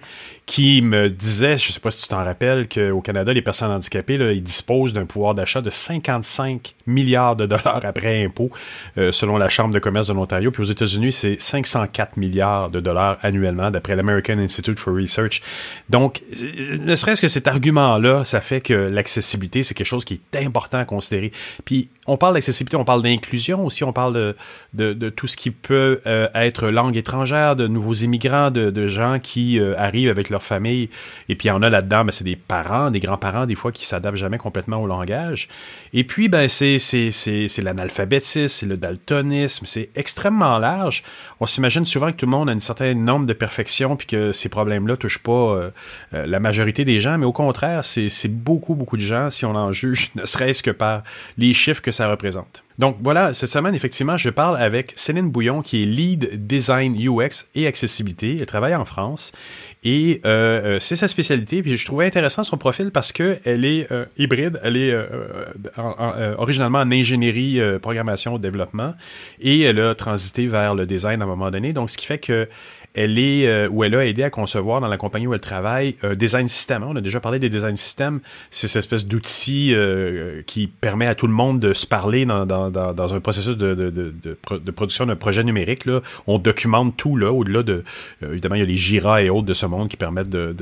qui 0.46 0.80
me 0.80 1.10
disait, 1.10 1.58
je 1.58 1.70
sais 1.70 1.80
pas 1.80 1.90
si 1.90 2.04
tu 2.04 2.08
t'en 2.08 2.24
rappelles, 2.24 2.66
qu'au 2.66 3.02
Canada, 3.02 3.34
les 3.34 3.42
personnes 3.42 3.72
handicapées, 3.72 4.14
ils 4.14 4.42
disposent 4.42 4.94
d'un 4.94 5.04
pouvoir 5.04 5.34
d'achat 5.34 5.60
de 5.60 5.68
55 5.68 6.76
milliards 6.86 7.36
de 7.36 7.44
dollars 7.44 7.80
après 7.84 8.24
impôts, 8.24 8.50
euh, 8.96 9.12
selon 9.12 9.36
la 9.36 9.50
Chambre 9.50 9.74
de 9.74 9.80
commerce 9.80 10.08
de 10.08 10.14
l'Ontario. 10.14 10.50
Puis 10.50 10.62
aux 10.62 10.66
États-Unis, 10.66 11.12
c'est 11.12 11.38
504 11.38 12.16
milliards 12.16 12.70
de 12.70 12.80
dollars 12.80 13.18
annuellement, 13.20 13.70
d'après 13.70 13.96
l'American 13.96 14.45
Institute 14.46 14.80
for 14.80 14.94
Research. 14.94 15.42
Donc, 15.90 16.22
ne 16.30 16.96
serait-ce 16.96 17.20
que 17.20 17.28
cet 17.28 17.46
argument-là, 17.46 18.24
ça 18.24 18.40
fait 18.40 18.60
que 18.60 18.74
l'accessibilité, 18.74 19.62
c'est 19.62 19.74
quelque 19.74 19.86
chose 19.86 20.04
qui 20.04 20.20
est 20.32 20.38
important 20.44 20.78
à 20.78 20.84
considérer. 20.84 21.32
Puis, 21.64 21.88
on 22.06 22.16
parle 22.16 22.34
d'accessibilité, 22.34 22.76
on 22.76 22.84
parle 22.84 23.02
d'inclusion 23.02 23.64
aussi, 23.64 23.84
on 23.84 23.92
parle 23.92 24.34
de, 24.74 24.92
de, 24.92 25.10
tout 25.10 25.26
ce 25.26 25.36
qui 25.36 25.50
peut 25.50 26.00
euh, 26.06 26.28
être 26.34 26.68
langue 26.68 26.96
étrangère, 26.96 27.56
de 27.56 27.66
nouveaux 27.66 27.94
immigrants, 27.94 28.50
de, 28.50 28.70
de 28.70 28.86
gens 28.86 29.18
qui 29.18 29.58
euh, 29.58 29.74
arrivent 29.76 30.10
avec 30.10 30.30
leur 30.30 30.42
famille. 30.42 30.88
Et 31.28 31.34
puis, 31.34 31.48
il 31.48 31.50
y 31.50 31.52
en 31.52 31.62
a 31.62 31.70
là-dedans, 31.70 32.04
ben, 32.04 32.12
c'est 32.12 32.24
des 32.24 32.36
parents, 32.36 32.90
des 32.90 33.00
grands-parents, 33.00 33.46
des 33.46 33.54
fois, 33.54 33.72
qui 33.72 33.86
s'adaptent 33.86 34.16
jamais 34.16 34.38
complètement 34.38 34.80
au 34.82 34.86
langage. 34.86 35.48
Et 35.92 36.04
puis, 36.04 36.28
ben, 36.28 36.48
c'est 36.48 36.78
l'analphabétisme, 37.58 38.48
c'est 38.48 38.66
le 38.66 38.76
daltonisme, 38.76 39.66
c'est 39.66 39.90
extrêmement 39.96 40.58
large. 40.58 41.02
On 41.40 41.46
s'imagine 41.46 41.84
souvent 41.84 42.12
que 42.12 42.16
tout 42.16 42.26
le 42.26 42.30
monde 42.30 42.48
a 42.48 42.52
une 42.52 42.60
certaine 42.60 43.04
norme 43.04 43.26
de 43.26 43.32
perfection, 43.32 43.96
puis 43.96 44.06
que 44.06 44.32
ces 44.36 44.48
problèmes-là 44.48 44.96
touchent 44.96 45.22
pas 45.22 45.32
euh, 45.32 45.70
la 46.12 46.40
majorité 46.40 46.84
des 46.84 47.00
gens, 47.00 47.18
mais 47.18 47.26
au 47.26 47.32
contraire, 47.32 47.84
c'est 47.84 48.28
beaucoup, 48.28 48.74
beaucoup 48.74 48.96
de 48.96 49.02
gens, 49.02 49.30
si 49.30 49.44
on 49.44 49.54
en 49.54 49.72
juge, 49.72 50.10
ne 50.14 50.24
serait-ce 50.24 50.62
que 50.62 50.70
par 50.70 51.02
les 51.38 51.54
chiffres 51.54 51.82
que 51.82 51.90
ça 51.90 52.08
représente. 52.08 52.62
Donc 52.78 52.98
voilà, 53.02 53.32
cette 53.32 53.48
semaine, 53.48 53.74
effectivement, 53.74 54.18
je 54.18 54.28
parle 54.28 54.58
avec 54.58 54.92
Céline 54.96 55.30
Bouillon, 55.30 55.62
qui 55.62 55.82
est 55.82 55.86
lead 55.86 56.46
design 56.46 56.94
UX 56.94 57.46
et 57.54 57.66
accessibilité. 57.66 58.36
Elle 58.38 58.46
travaille 58.46 58.74
en 58.74 58.84
France 58.84 59.32
et 59.82 60.20
euh, 60.26 60.76
euh, 60.76 60.76
c'est 60.80 60.96
sa 60.96 61.08
spécialité. 61.08 61.62
Puis 61.62 61.76
je 61.78 61.86
trouvais 61.86 62.06
intéressant 62.06 62.44
son 62.44 62.58
profil 62.58 62.90
parce 62.90 63.12
que 63.12 63.38
elle 63.44 63.64
est 63.64 63.90
euh, 63.92 64.04
hybride, 64.18 64.60
elle 64.62 64.76
est 64.76 64.94
originalement 66.36 66.80
en 66.80 66.90
ingénierie, 66.90 67.60
programmation, 67.80 68.38
développement 68.38 68.94
et 69.40 69.62
elle 69.62 69.80
a 69.80 69.94
transité 69.94 70.46
vers 70.46 70.74
le 70.74 70.86
design 70.86 71.22
à 71.22 71.24
un 71.24 71.28
moment 71.28 71.50
donné. 71.50 71.72
Donc 71.72 71.88
ce 71.88 71.96
qui 71.96 72.06
fait 72.06 72.18
que 72.18 72.48
elle 72.96 73.18
est 73.18 73.46
euh, 73.46 73.68
ou 73.68 73.84
elle 73.84 73.94
a 73.94 74.04
aidé 74.06 74.22
à 74.22 74.30
concevoir 74.30 74.80
dans 74.80 74.88
la 74.88 74.96
compagnie 74.96 75.26
où 75.26 75.34
elle 75.34 75.40
travaille 75.40 75.96
un 76.02 76.14
design 76.14 76.48
system. 76.48 76.82
On 76.82 76.96
a 76.96 77.02
déjà 77.02 77.20
parlé 77.20 77.38
des 77.38 77.50
design 77.50 77.76
systems. 77.76 78.20
C'est 78.50 78.68
cette 78.68 78.80
espèce 78.80 79.06
d'outil 79.06 79.74
euh, 79.74 80.42
qui 80.46 80.66
permet 80.66 81.06
à 81.06 81.14
tout 81.14 81.26
le 81.26 81.34
monde 81.34 81.60
de 81.60 81.74
se 81.74 81.86
parler 81.86 82.24
dans, 82.24 82.46
dans, 82.46 83.14
un 83.14 83.20
processus 83.20 83.58
de, 83.58 83.74
de, 83.74 83.90
de, 83.90 84.12
de 84.50 84.70
production 84.70 85.04
d'un 85.04 85.14
projet 85.14 85.44
numérique. 85.44 85.84
Là. 85.84 86.00
On 86.26 86.38
documente 86.38 86.96
tout 86.96 87.16
là, 87.16 87.30
au-delà 87.30 87.62
de 87.62 87.84
euh, 88.22 88.32
évidemment 88.32 88.54
il 88.54 88.60
y 88.60 88.64
a 88.64 88.66
les 88.66 88.76
Jira 88.76 89.22
et 89.22 89.28
autres 89.28 89.46
de 89.46 89.54
ce 89.54 89.66
monde 89.66 89.88
qui 89.88 89.98
permettent 89.98 90.30
de, 90.30 90.54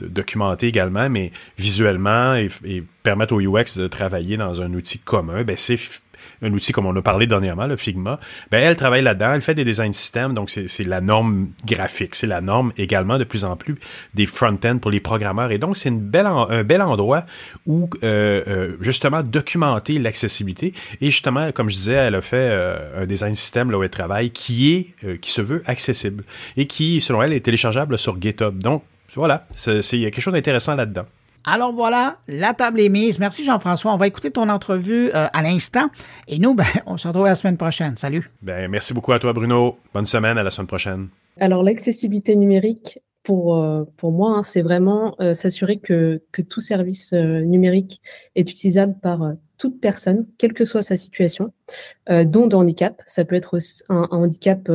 documenter 0.00 0.68
également, 0.68 1.10
mais 1.10 1.30
visuellement 1.58 2.34
et, 2.34 2.48
et 2.64 2.82
permettre 3.02 3.34
au 3.34 3.40
UX 3.40 3.76
de 3.76 3.86
travailler 3.86 4.38
dans 4.38 4.62
un 4.62 4.72
outil 4.72 4.98
commun. 4.98 5.42
Ben 5.42 5.56
c'est 5.56 5.78
un 6.42 6.52
outil 6.52 6.72
comme 6.72 6.86
on 6.86 6.96
a 6.96 7.02
parlé 7.02 7.26
dernièrement, 7.26 7.66
le 7.66 7.76
Figma, 7.76 8.18
ben 8.50 8.62
elle 8.62 8.76
travaille 8.76 9.02
là-dedans, 9.02 9.34
elle 9.34 9.42
fait 9.42 9.54
des 9.54 9.64
design 9.64 9.92
systèmes, 9.92 10.34
donc 10.34 10.50
c'est 10.50 10.84
la 10.84 11.00
norme 11.00 11.48
graphique, 11.64 12.14
c'est 12.14 12.26
la 12.26 12.40
norme 12.40 12.72
également 12.76 13.18
de 13.18 13.24
plus 13.24 13.44
en 13.44 13.56
plus 13.56 13.76
des 14.14 14.26
front-end 14.26 14.78
pour 14.78 14.90
les 14.90 15.00
programmeurs. 15.00 15.50
Et 15.50 15.58
donc, 15.58 15.76
c'est 15.76 15.90
un 15.90 16.62
bel 16.64 16.82
endroit 16.82 17.24
où 17.66 17.88
euh, 18.02 18.42
euh, 18.46 18.76
justement 18.80 19.22
documenter 19.22 19.98
l'accessibilité. 19.98 20.74
Et 21.00 21.10
justement, 21.10 21.52
comme 21.52 21.70
je 21.70 21.76
disais, 21.76 21.94
elle 21.94 22.14
a 22.14 22.20
fait 22.20 22.36
euh, 22.36 23.02
un 23.02 23.06
design 23.06 23.34
système 23.34 23.70
là 23.70 23.78
où 23.78 23.82
elle 23.82 23.90
travaille 23.90 24.30
qui 24.30 24.72
est 24.74 25.18
qui 25.20 25.32
se 25.32 25.40
veut 25.40 25.62
accessible 25.66 26.24
et 26.56 26.66
qui, 26.66 27.00
selon 27.00 27.22
elle, 27.22 27.32
est 27.32 27.40
téléchargeable 27.40 27.98
sur 27.98 28.20
GitHub. 28.20 28.58
Donc, 28.58 28.82
voilà, 29.14 29.46
il 29.66 29.98
y 29.98 30.06
a 30.06 30.10
quelque 30.10 30.20
chose 30.20 30.32
d'intéressant 30.32 30.74
là-dedans. 30.74 31.06
Alors 31.44 31.72
voilà, 31.72 32.18
la 32.28 32.54
table 32.54 32.80
est 32.80 32.88
mise. 32.88 33.18
Merci 33.18 33.44
Jean-François. 33.44 33.92
On 33.92 33.96
va 33.96 34.06
écouter 34.06 34.30
ton 34.30 34.48
entrevue 34.48 35.08
euh, 35.08 35.26
à 35.32 35.42
l'instant. 35.42 35.88
Et 36.28 36.38
nous, 36.38 36.54
ben, 36.54 36.64
on 36.86 36.96
se 36.96 37.08
retrouve 37.08 37.26
la 37.26 37.34
semaine 37.34 37.56
prochaine. 37.56 37.96
Salut. 37.96 38.30
Ben, 38.42 38.70
merci 38.70 38.94
beaucoup 38.94 39.12
à 39.12 39.18
toi, 39.18 39.32
Bruno. 39.32 39.76
Bonne 39.92 40.06
semaine, 40.06 40.38
à 40.38 40.42
la 40.42 40.50
semaine 40.50 40.68
prochaine. 40.68 41.08
Alors, 41.40 41.64
l'accessibilité 41.64 42.36
numérique, 42.36 43.00
pour, 43.24 43.56
euh, 43.56 43.84
pour 43.96 44.12
moi, 44.12 44.36
hein, 44.36 44.42
c'est 44.42 44.62
vraiment 44.62 45.16
euh, 45.20 45.34
s'assurer 45.34 45.78
que, 45.78 46.22
que 46.30 46.42
tout 46.42 46.60
service 46.60 47.12
numérique 47.12 48.00
est 48.36 48.48
utilisable 48.48 48.94
par 49.02 49.32
toute 49.58 49.80
personne, 49.80 50.26
quelle 50.38 50.52
que 50.52 50.64
soit 50.64 50.82
sa 50.82 50.96
situation, 50.96 51.52
dont 52.08 52.46
de 52.46 52.56
handicap. 52.56 53.00
Ça 53.06 53.24
peut 53.24 53.36
être 53.36 53.58
un, 53.88 54.08
un 54.10 54.18
handicap 54.18 54.68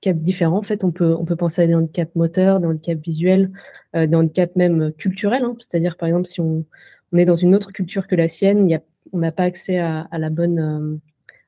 handicaps 0.00 0.22
différents. 0.22 0.58
En 0.58 0.62
fait, 0.62 0.84
on 0.84 0.90
peut, 0.90 1.14
on 1.14 1.24
peut 1.24 1.36
penser 1.36 1.62
à 1.62 1.66
des 1.66 1.74
handicaps 1.74 2.14
moteurs, 2.14 2.60
des 2.60 2.66
handicaps 2.66 3.02
visuels, 3.02 3.50
euh, 3.94 4.06
des 4.06 4.16
handicaps 4.16 4.56
même 4.56 4.92
culturels. 4.92 5.44
Hein. 5.44 5.56
C'est-à-dire, 5.58 5.96
par 5.96 6.08
exemple, 6.08 6.26
si 6.26 6.40
on, 6.40 6.64
on, 7.12 7.18
est 7.18 7.24
dans 7.24 7.34
une 7.34 7.54
autre 7.54 7.72
culture 7.72 8.06
que 8.06 8.14
la 8.14 8.28
sienne, 8.28 8.68
y 8.68 8.74
a, 8.74 8.80
on 9.12 9.18
n'a 9.18 9.32
pas 9.32 9.44
accès 9.44 9.78
à, 9.78 10.00
à 10.10 10.18
la 10.18 10.30
bonne, 10.30 10.58
euh, 10.58 10.96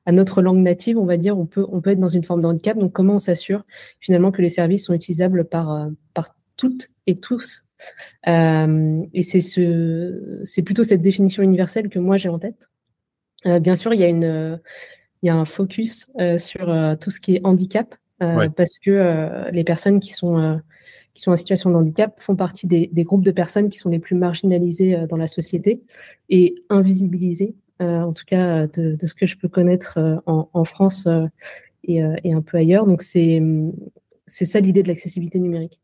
à 0.05 0.11
notre 0.11 0.41
langue 0.41 0.61
native, 0.61 0.97
on 0.97 1.05
va 1.05 1.17
dire, 1.17 1.37
on 1.37 1.45
peut, 1.45 1.65
on 1.69 1.81
peut 1.81 1.91
être 1.91 1.99
dans 1.99 2.09
une 2.09 2.23
forme 2.23 2.41
de 2.41 2.47
handicap. 2.47 2.77
Donc, 2.77 2.91
comment 2.91 3.15
on 3.15 3.19
s'assure 3.19 3.65
finalement 3.99 4.31
que 4.31 4.41
les 4.41 4.49
services 4.49 4.85
sont 4.85 4.93
utilisables 4.93 5.45
par, 5.45 5.71
euh, 5.71 5.89
par 6.13 6.35
toutes 6.57 6.89
et 7.07 7.17
tous? 7.17 7.63
Euh, 8.27 9.01
Et 9.13 9.23
c'est 9.23 9.41
ce, 9.41 10.41
c'est 10.43 10.61
plutôt 10.61 10.83
cette 10.83 11.01
définition 11.01 11.43
universelle 11.43 11.89
que 11.89 11.99
moi 11.99 12.17
j'ai 12.17 12.29
en 12.29 12.39
tête. 12.39 12.69
Euh, 13.45 13.59
bien 13.59 13.75
sûr, 13.75 13.93
il 13.93 13.99
y 13.99 14.03
a 14.03 14.07
une, 14.07 14.59
il 15.21 15.27
y 15.27 15.29
a 15.29 15.35
un 15.35 15.43
focus 15.43 16.05
sur 16.37 16.97
tout 17.01 17.09
ce 17.09 17.19
qui 17.19 17.35
est 17.35 17.41
handicap. 17.43 17.93
Euh, 18.23 18.49
parce 18.49 18.79
que 18.79 18.91
euh, 18.91 19.51
les 19.51 19.63
personnes 19.63 19.99
qui 19.99 20.13
sont 20.13 20.37
euh, 20.39 20.57
qui 21.13 21.21
sont 21.21 21.31
en 21.31 21.35
situation 21.35 21.69
de 21.69 21.75
handicap 21.75 22.19
font 22.19 22.35
partie 22.35 22.65
des, 22.65 22.89
des, 22.91 23.03
groupes 23.03 23.23
de 23.23 23.31
personnes 23.31 23.69
qui 23.69 23.77
sont 23.77 23.89
les 23.89 23.99
plus 23.99 24.15
marginalisées 24.15 25.05
dans 25.07 25.17
la 25.17 25.27
société 25.27 25.79
et 26.29 26.55
invisibilisées, 26.69 27.53
en 27.79 28.13
tout 28.13 28.23
cas 28.25 28.65
de, 28.65 28.95
de, 28.95 29.05
ce 29.05 29.13
que 29.13 29.27
je 29.27 29.37
peux 29.37 29.47
connaître 29.47 29.99
en, 30.25 30.49
en, 30.51 30.63
France 30.63 31.07
et, 31.83 32.01
et, 32.23 32.33
un 32.33 32.41
peu 32.41 32.57
ailleurs. 32.57 32.87
Donc 32.87 33.03
c'est 33.03 33.39
ça 34.25 34.59
l'idée 34.59 34.81
de 34.81 34.87
l'accessibilité 34.87 35.39
numérique. 35.39 35.79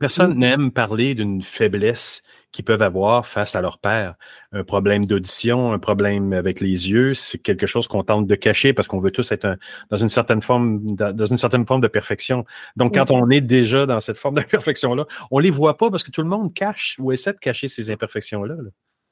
Personne 0.00 0.36
n'aime 0.36 0.72
parler 0.72 1.14
d'une 1.14 1.42
faiblesse 1.42 2.22
qu'ils 2.56 2.64
peuvent 2.64 2.82
avoir 2.82 3.26
face 3.26 3.54
à 3.54 3.60
leur 3.60 3.78
père. 3.78 4.14
Un 4.52 4.64
problème 4.64 5.04
d'audition, 5.04 5.72
un 5.72 5.78
problème 5.78 6.32
avec 6.32 6.60
les 6.60 6.90
yeux, 6.90 7.12
c'est 7.12 7.36
quelque 7.36 7.66
chose 7.66 7.86
qu'on 7.86 8.02
tente 8.02 8.26
de 8.26 8.34
cacher 8.34 8.72
parce 8.72 8.88
qu'on 8.88 8.98
veut 8.98 9.10
tous 9.10 9.30
être 9.30 9.58
dans 9.90 9.98
une 9.98 10.08
certaine 10.08 10.40
forme, 10.40 10.94
dans 10.94 11.26
une 11.26 11.36
certaine 11.36 11.66
forme 11.66 11.82
de 11.82 11.88
perfection. 11.88 12.46
Donc, 12.74 12.94
quand 12.94 13.10
on 13.10 13.28
est 13.28 13.42
déjà 13.42 13.84
dans 13.84 14.00
cette 14.00 14.16
forme 14.16 14.36
d'imperfection-là, 14.36 15.04
on 15.30 15.38
les 15.38 15.50
voit 15.50 15.76
pas 15.76 15.90
parce 15.90 16.02
que 16.02 16.10
tout 16.10 16.22
le 16.22 16.28
monde 16.28 16.54
cache 16.54 16.96
ou 16.98 17.12
essaie 17.12 17.34
de 17.34 17.38
cacher 17.38 17.68
ces 17.68 17.90
imperfections-là. 17.90 18.54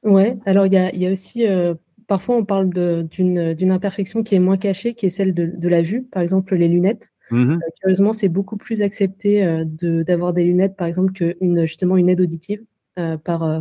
Ouais. 0.03 0.39
Alors, 0.47 0.65
il 0.65 0.73
y 0.73 0.79
a, 0.79 0.95
y 0.95 1.07
a, 1.07 1.13
aussi 1.13 1.47
euh, 1.47 1.75
parfois 2.07 2.37
on 2.37 2.45
parle 2.47 2.71
d'une 2.71 3.71
imperfection 3.71 4.23
qui 4.23 4.35
est 4.35 4.41
moins 4.41 4.57
cachée, 4.57 4.95
qui 4.95 5.07
est 5.07 5.11
celle 5.11 5.35
de, 5.35 5.53
de 5.55 5.69
la 5.69 5.83
vue, 5.83 6.05
par 6.05 6.23
exemple 6.23 6.55
les 6.55 6.69
lunettes. 6.69 7.11
Mmh 7.31 7.59
curieusement, 7.81 8.13
c'est 8.13 8.29
beaucoup 8.29 8.57
plus 8.57 8.83
accepté 8.83 9.45
euh, 9.45 9.65
d'avoir 10.05 10.33
des 10.33 10.45
lunettes, 10.45 10.77
par 10.77 10.87
exemple, 10.87 11.13
qu'une 11.13 11.67
justement 11.67 11.97
une 11.97 12.09
aide 12.09 12.21
auditive. 12.21 12.63
Euh, 12.97 13.17
par, 13.17 13.43
euh, 13.43 13.61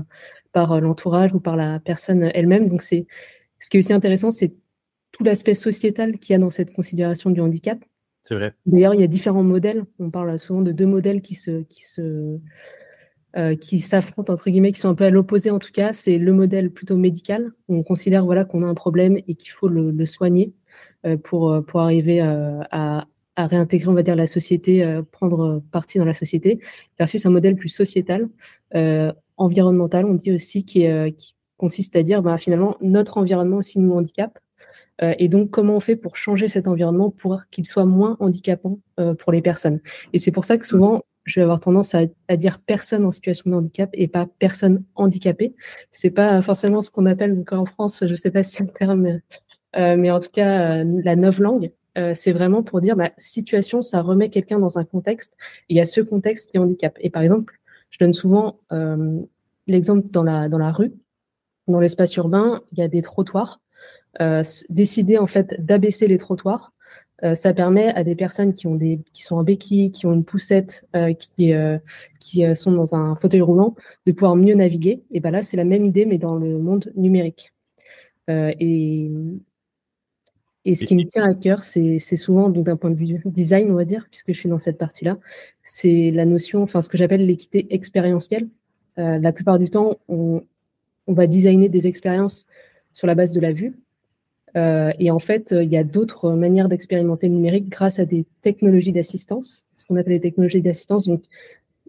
par 0.52 0.80
l'entourage 0.80 1.34
ou 1.34 1.40
par 1.40 1.58
la 1.58 1.80
personne 1.80 2.30
elle-même. 2.36 2.70
Donc, 2.70 2.84
c'est 2.84 3.08
ce 3.58 3.72
qui 3.72 3.78
est 3.78 3.80
aussi 3.80 3.92
intéressant, 3.92 4.30
c'est 4.30 4.54
tout 5.12 5.24
l'aspect 5.24 5.56
sociétal 5.56 6.20
qu'il 6.20 6.34
y 6.34 6.36
a 6.36 6.40
dans 6.40 6.52
cette 6.52 6.72
considération 6.72 7.32
du 7.32 7.42
handicap. 7.42 7.80
C'est 8.22 8.36
vrai. 8.36 8.54
D'ailleurs, 8.68 8.94
il 8.94 9.02
y 9.02 9.04
a 9.04 9.08
différents 9.08 9.44
modèles. 9.44 9.86
On 9.98 10.12
parle 10.12 10.38
souvent 10.38 10.62
de 10.62 10.72
deux 10.72 10.86
modèles 10.86 11.24
qui 11.24 11.34
se, 11.34 11.64
qui 11.64 11.84
se, 11.84 12.38
euh, 13.36 13.56
qui 13.56 13.80
s'affrontent 13.80 14.32
entre 14.32 14.52
guillemets, 14.52 14.72
qui 14.72 14.80
sont 14.80 14.90
un 14.90 14.96
peu 14.96 15.06
à 15.06 15.10
l'opposé 15.10 15.50
en 15.50 15.60
tout 15.60 15.72
cas. 15.72 15.94
C'est 15.94 16.20
le 16.20 16.32
modèle 16.32 16.70
plutôt 16.70 16.96
médical. 16.96 17.52
Où 17.70 17.76
on 17.76 17.84
considère 17.84 18.26
voilà 18.26 18.46
qu'on 18.46 18.64
a 18.64 18.68
un 18.68 18.76
problème 18.76 19.18
et 19.28 19.34
qu'il 19.34 19.52
faut 19.52 19.68
le, 19.68 19.90
le 19.90 20.06
soigner 20.06 20.54
euh, 21.08 21.18
pour 21.18 21.64
pour 21.66 21.82
arriver 21.82 22.22
euh, 22.22 22.62
à, 22.70 23.08
à 23.36 23.48
réintégrer, 23.48 23.90
on 23.90 23.96
va 23.96 24.04
dire, 24.04 24.16
la 24.16 24.28
société, 24.28 25.02
prendre 25.12 25.64
partie 25.72 25.98
dans 25.98 26.06
la 26.06 26.14
société, 26.14 26.60
versus 27.00 27.26
un 27.26 27.32
modèle 27.32 27.56
plus 27.56 27.70
sociétal, 27.70 28.30
euh, 29.40 29.44
environnemental, 29.44 30.06
on 30.06 30.14
dit 30.14 30.32
aussi, 30.32 30.66
qui, 30.66 30.88
euh, 30.88 31.10
qui 31.12 31.36
consiste 31.58 31.96
à 31.96 32.04
dire 32.04 32.22
bah, 32.22 32.38
finalement 32.38 32.78
notre 32.82 33.18
environnement 33.18 33.58
aussi 33.58 33.80
nous 33.80 33.94
handicape. 33.94 34.40
Euh, 35.02 35.14
et 35.18 35.28
donc, 35.28 35.50
comment 35.50 35.76
on 35.76 35.80
fait 35.80 35.96
pour 35.96 36.18
changer 36.18 36.48
cet 36.48 36.68
environnement 36.68 37.10
pour 37.10 37.42
qu'il 37.52 37.66
soit 37.66 37.86
moins 37.86 38.16
handicapant 38.20 38.80
euh, 39.00 39.16
pour 39.16 39.32
les 39.32 39.42
personnes? 39.42 39.80
Et 40.14 40.20
c'est 40.20 40.32
pour 40.32 40.46
ça 40.46 40.58
que 40.58 40.66
souvent, 40.66 41.02
je 41.24 41.40
vais 41.40 41.44
avoir 41.44 41.60
tendance 41.60 41.96
à, 41.96 42.02
à, 42.28 42.38
dire 42.38 42.60
personne 42.60 43.06
en 43.06 43.12
situation 43.12 43.50
de 43.50 43.56
handicap 43.56 43.90
et 43.94 44.08
pas 44.08 44.28
personne 44.40 44.84
handicapée. 44.96 45.56
C'est 45.92 46.12
pas 46.12 46.42
forcément 46.42 46.82
ce 46.82 46.92
qu'on 46.92 47.06
appelle 47.06 47.40
encore 47.40 47.62
en 47.62 47.66
France, 47.66 48.04
je 48.06 48.16
sais 48.16 48.30
pas 48.30 48.44
si 48.44 48.54
c'est 48.54 48.64
le 48.64 48.70
terme, 48.70 49.20
euh, 49.76 49.98
mais 49.98 50.12
en 50.12 50.20
tout 50.20 50.30
cas, 50.32 50.84
la 50.84 51.16
langue 51.16 51.72
Euh, 51.96 52.14
c'est 52.16 52.32
vraiment 52.32 52.64
pour 52.64 52.82
dire, 52.82 52.96
bah, 52.96 53.12
situation, 53.18 53.82
ça 53.84 54.02
remet 54.02 54.30
quelqu'un 54.30 54.60
dans 54.60 54.80
un 54.80 54.84
contexte. 54.84 55.36
Et 55.70 55.76
il 55.76 55.78
y 55.78 55.80
a 55.80 55.86
ce 55.86 56.02
contexte 56.02 56.50
qui 56.50 56.58
est 56.58 56.60
handicap. 56.60 56.98
Et 57.00 57.10
par 57.12 57.22
exemple, 57.22 57.54
je 57.94 58.00
donne 58.00 58.14
souvent 58.14 58.60
euh, 58.72 59.22
l'exemple 59.68 60.08
dans 60.10 60.24
la, 60.24 60.50
dans 60.50 60.58
la 60.58 60.72
rue, 60.72 60.94
dans 61.68 61.80
l'espace 61.80 62.16
urbain, 62.16 62.62
il 62.72 62.80
y 62.80 62.82
a 62.82 62.88
des 62.88 63.02
trottoirs. 63.02 63.62
Euh, 64.22 64.44
décider 64.70 65.18
en 65.18 65.28
fait 65.28 65.56
d'abaisser 65.64 66.08
les 66.08 66.18
trottoirs, 66.18 66.74
euh, 67.24 67.36
ça 67.36 67.54
permet 67.54 67.88
à 67.94 68.04
des 68.04 68.16
personnes 68.16 68.54
qui 68.54 68.68
ont 68.68 68.76
des 68.76 69.00
qui 69.14 69.22
sont 69.22 69.36
en 69.36 69.44
béquille, 69.44 69.92
qui 69.92 70.06
ont 70.08 70.14
une 70.14 70.26
poussette, 70.26 70.86
qui 71.20 71.54
qui 72.20 72.56
sont 72.56 72.72
dans 72.72 72.96
un 72.96 73.16
fauteuil 73.16 73.42
roulant, 73.42 73.76
de 74.08 74.12
pouvoir 74.12 74.36
mieux 74.36 74.56
naviguer. 74.56 75.04
Et 75.12 75.20
ben 75.20 75.32
là, 75.32 75.44
c'est 75.44 75.58
la 75.58 75.64
même 75.64 75.86
idée, 75.86 76.06
mais 76.06 76.18
dans 76.18 76.36
le 76.36 76.58
monde 76.58 76.92
numérique. 76.96 77.54
et 78.28 79.12
et 80.66 80.76
ce 80.76 80.86
qui 80.86 80.96
me 80.96 81.04
tient 81.04 81.24
à 81.24 81.34
cœur, 81.34 81.64
c'est 81.64 82.00
souvent, 82.00 82.50
d'un 82.50 82.78
point 82.78 82.92
de 82.92 82.96
vue 82.96 83.22
design, 83.26 83.72
on 83.72 83.76
va 83.76 83.86
dire, 83.86 84.08
puisque 84.10 84.32
je 84.32 84.40
suis 84.40 84.50
dans 84.50 84.60
cette 84.60 84.78
partie-là, 84.78 85.18
c'est 85.62 86.12
la 86.12 86.26
notion, 86.26 86.62
enfin 86.64 86.82
ce 86.82 86.90
que 86.90 86.98
j'appelle 86.98 87.26
l'équité 87.26 87.68
expérientielle. 87.74 88.48
Euh, 88.98 89.18
la 89.18 89.32
plupart 89.34 89.60
du 89.60 89.70
temps, 89.70 89.98
on, 90.08 90.44
on, 91.08 91.14
va 91.14 91.28
designer 91.28 91.68
des 91.68 91.88
expériences 91.88 92.46
sur 92.94 93.08
la 93.08 93.16
base 93.16 93.32
de 93.32 93.42
la 93.42 93.52
vue. 93.52 93.74
Euh, 94.56 94.92
et 95.00 95.10
en 95.10 95.20
fait, 95.20 95.52
il 95.52 95.72
y 95.72 95.78
a 95.78 95.84
d'autres 95.84 96.34
manières 96.34 96.70
d'expérimenter 96.70 97.28
le 97.28 97.34
numérique 97.34 97.70
grâce 97.70 97.98
à 97.98 98.06
des 98.06 98.26
technologies 98.42 98.92
d'assistance, 98.92 99.64
ce 99.66 99.86
qu'on 99.86 99.96
appelle 99.96 100.14
les 100.14 100.20
technologies 100.20 100.62
d'assistance. 100.62 101.08
Donc, 101.08 101.24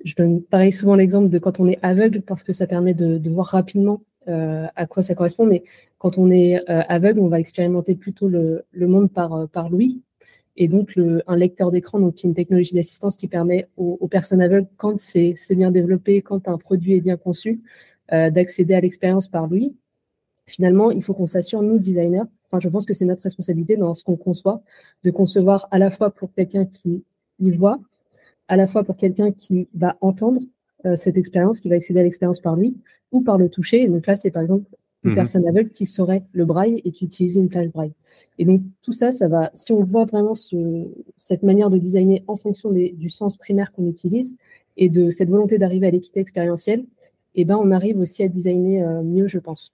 je 0.02 0.14
donne 0.14 0.42
pareil 0.42 0.72
souvent 0.72 0.96
l'exemple 0.96 1.28
de 1.28 1.38
quand 1.38 1.60
on 1.60 1.68
est 1.68 1.78
aveugle, 1.82 2.22
parce 2.22 2.42
que 2.42 2.52
ça 2.52 2.66
permet 2.66 2.94
de, 2.94 3.18
de 3.18 3.30
voir 3.30 3.46
rapidement 3.46 4.01
euh, 4.01 4.14
à 4.26 4.86
quoi 4.86 5.02
ça 5.02 5.14
correspond. 5.14 5.46
Mais 5.46 5.62
quand 6.05 6.18
on 6.18 6.30
est 6.30 6.59
euh, 6.68 6.82
aveugle, 6.86 7.20
on 7.20 7.28
va 7.28 7.40
expérimenter 7.40 7.94
plutôt 7.94 8.28
le, 8.28 8.62
monde 8.74 9.10
par, 9.10 9.32
euh, 9.32 9.46
par 9.46 9.70
l'ouïe. 9.70 10.02
Et 10.55 10.68
donc, 10.68 11.01
un 11.26 11.36
lecteur 11.36 11.70
d'écran, 11.70 11.98
donc 11.98 12.16
qui 12.16 12.26
est 12.26 12.28
une 12.28 12.34
technologie 12.34 12.74
d'assistance 12.74 13.16
qui 13.16 13.26
permet 13.26 13.68
aux, 13.78 14.06
personnes 14.06 14.42
aveugles, 14.42 14.68
quand 14.76 15.01
c'est 15.01 15.34
bien 15.52 15.70
développé, 15.70 16.20
quand 16.20 16.46
un 16.46 16.59
produit 16.59 16.92
est 16.94 17.01
bien 17.01 17.16
conçu, 17.16 17.62
euh, 18.12 18.28
d'accéder 18.28 18.74
à 18.74 18.82
l'expérience 18.82 19.28
par 19.28 19.46
l'ouïe. 19.46 19.74
Finalement, 20.44 20.90
il 20.90 21.02
faut 21.02 21.14
qu'on 21.14 21.26
s'assure, 21.26 21.62
nous, 21.62 21.78
designers, 21.78 22.28
enfin, 22.51 22.60
je 22.60 22.68
pense 22.68 22.84
que 22.84 22.92
c'est 22.92 23.06
notre 23.06 23.22
responsabilité 23.22 23.78
dans 23.78 23.94
ce 23.94 24.05
qu'on 24.05 24.16
conçoit, 24.16 24.62
de 25.05 25.10
concevoir 25.10 25.68
à 25.70 25.78
la 25.78 25.90
fois 25.90 26.10
pour 26.10 26.34
quelqu'un 26.34 26.66
qui 26.66 27.02
y 27.40 27.51
voit, 27.51 27.80
à 28.46 28.56
la 28.56 28.66
fois 28.66 28.84
pour 28.84 28.98
quelqu'un 28.98 29.32
qui 29.32 29.66
va 29.74 29.96
entendre 30.02 30.40
euh, 30.42 30.44
cette 30.97 31.16
expérience, 31.16 31.61
qui 31.61 31.69
va 31.69 31.77
accéder 31.77 32.01
à 32.01 32.02
l'expérience 32.02 32.40
par 32.40 32.56
lui, 32.56 32.74
ou 33.12 33.23
par 33.23 33.39
le 33.39 33.48
toucher. 33.48 33.89
donc 33.89 34.06
là, 34.06 34.16
c'est 34.16 34.31
par 34.31 34.43
exemple 34.43 34.65
une 35.05 35.12
mmh. 35.12 35.15
personne 35.15 35.47
aveugle 35.47 35.70
qui 35.70 35.86
saurait 35.86 36.24
le 36.32 36.44
braille 36.44 36.81
et 36.85 36.90
qui 36.90 37.05
utilisait 37.05 37.40
une 37.40 37.48
plage 37.48 37.69
braille. 37.69 37.93
Et 38.39 38.44
donc 38.44 38.62
tout 38.82 38.93
ça, 38.93 39.12
ça 39.12 39.28
va, 39.28 39.51
si 39.55 39.73
on 39.73 39.81
voit 39.81 40.05
vraiment 40.05 40.35
ce, 40.35 40.56
cette 41.19 41.43
manière 41.43 41.70
de 41.70 41.78
designer 41.78 42.23
en 42.27 42.36
fonction 42.36 42.70
des, 42.70 42.90
du 42.90 43.11
sens 43.11 43.36
primaire 43.36 43.73
qu'on 43.73 43.86
utilise 43.86 44.35
et 44.77 44.89
de 44.89 45.11
cette 45.11 45.28
volonté 45.28 45.59
d'arriver 45.59 45.86
à 45.86 45.90
l'équité 45.90 46.20
expérientielle, 46.20 46.85
eh 47.35 47.44
ben 47.44 47.56
on 47.56 47.70
arrive 47.70 47.98
aussi 47.98 48.23
à 48.23 48.28
designer 48.28 48.82
euh, 48.82 49.02
mieux, 49.02 49.28
je 49.28 49.39
pense. 49.39 49.73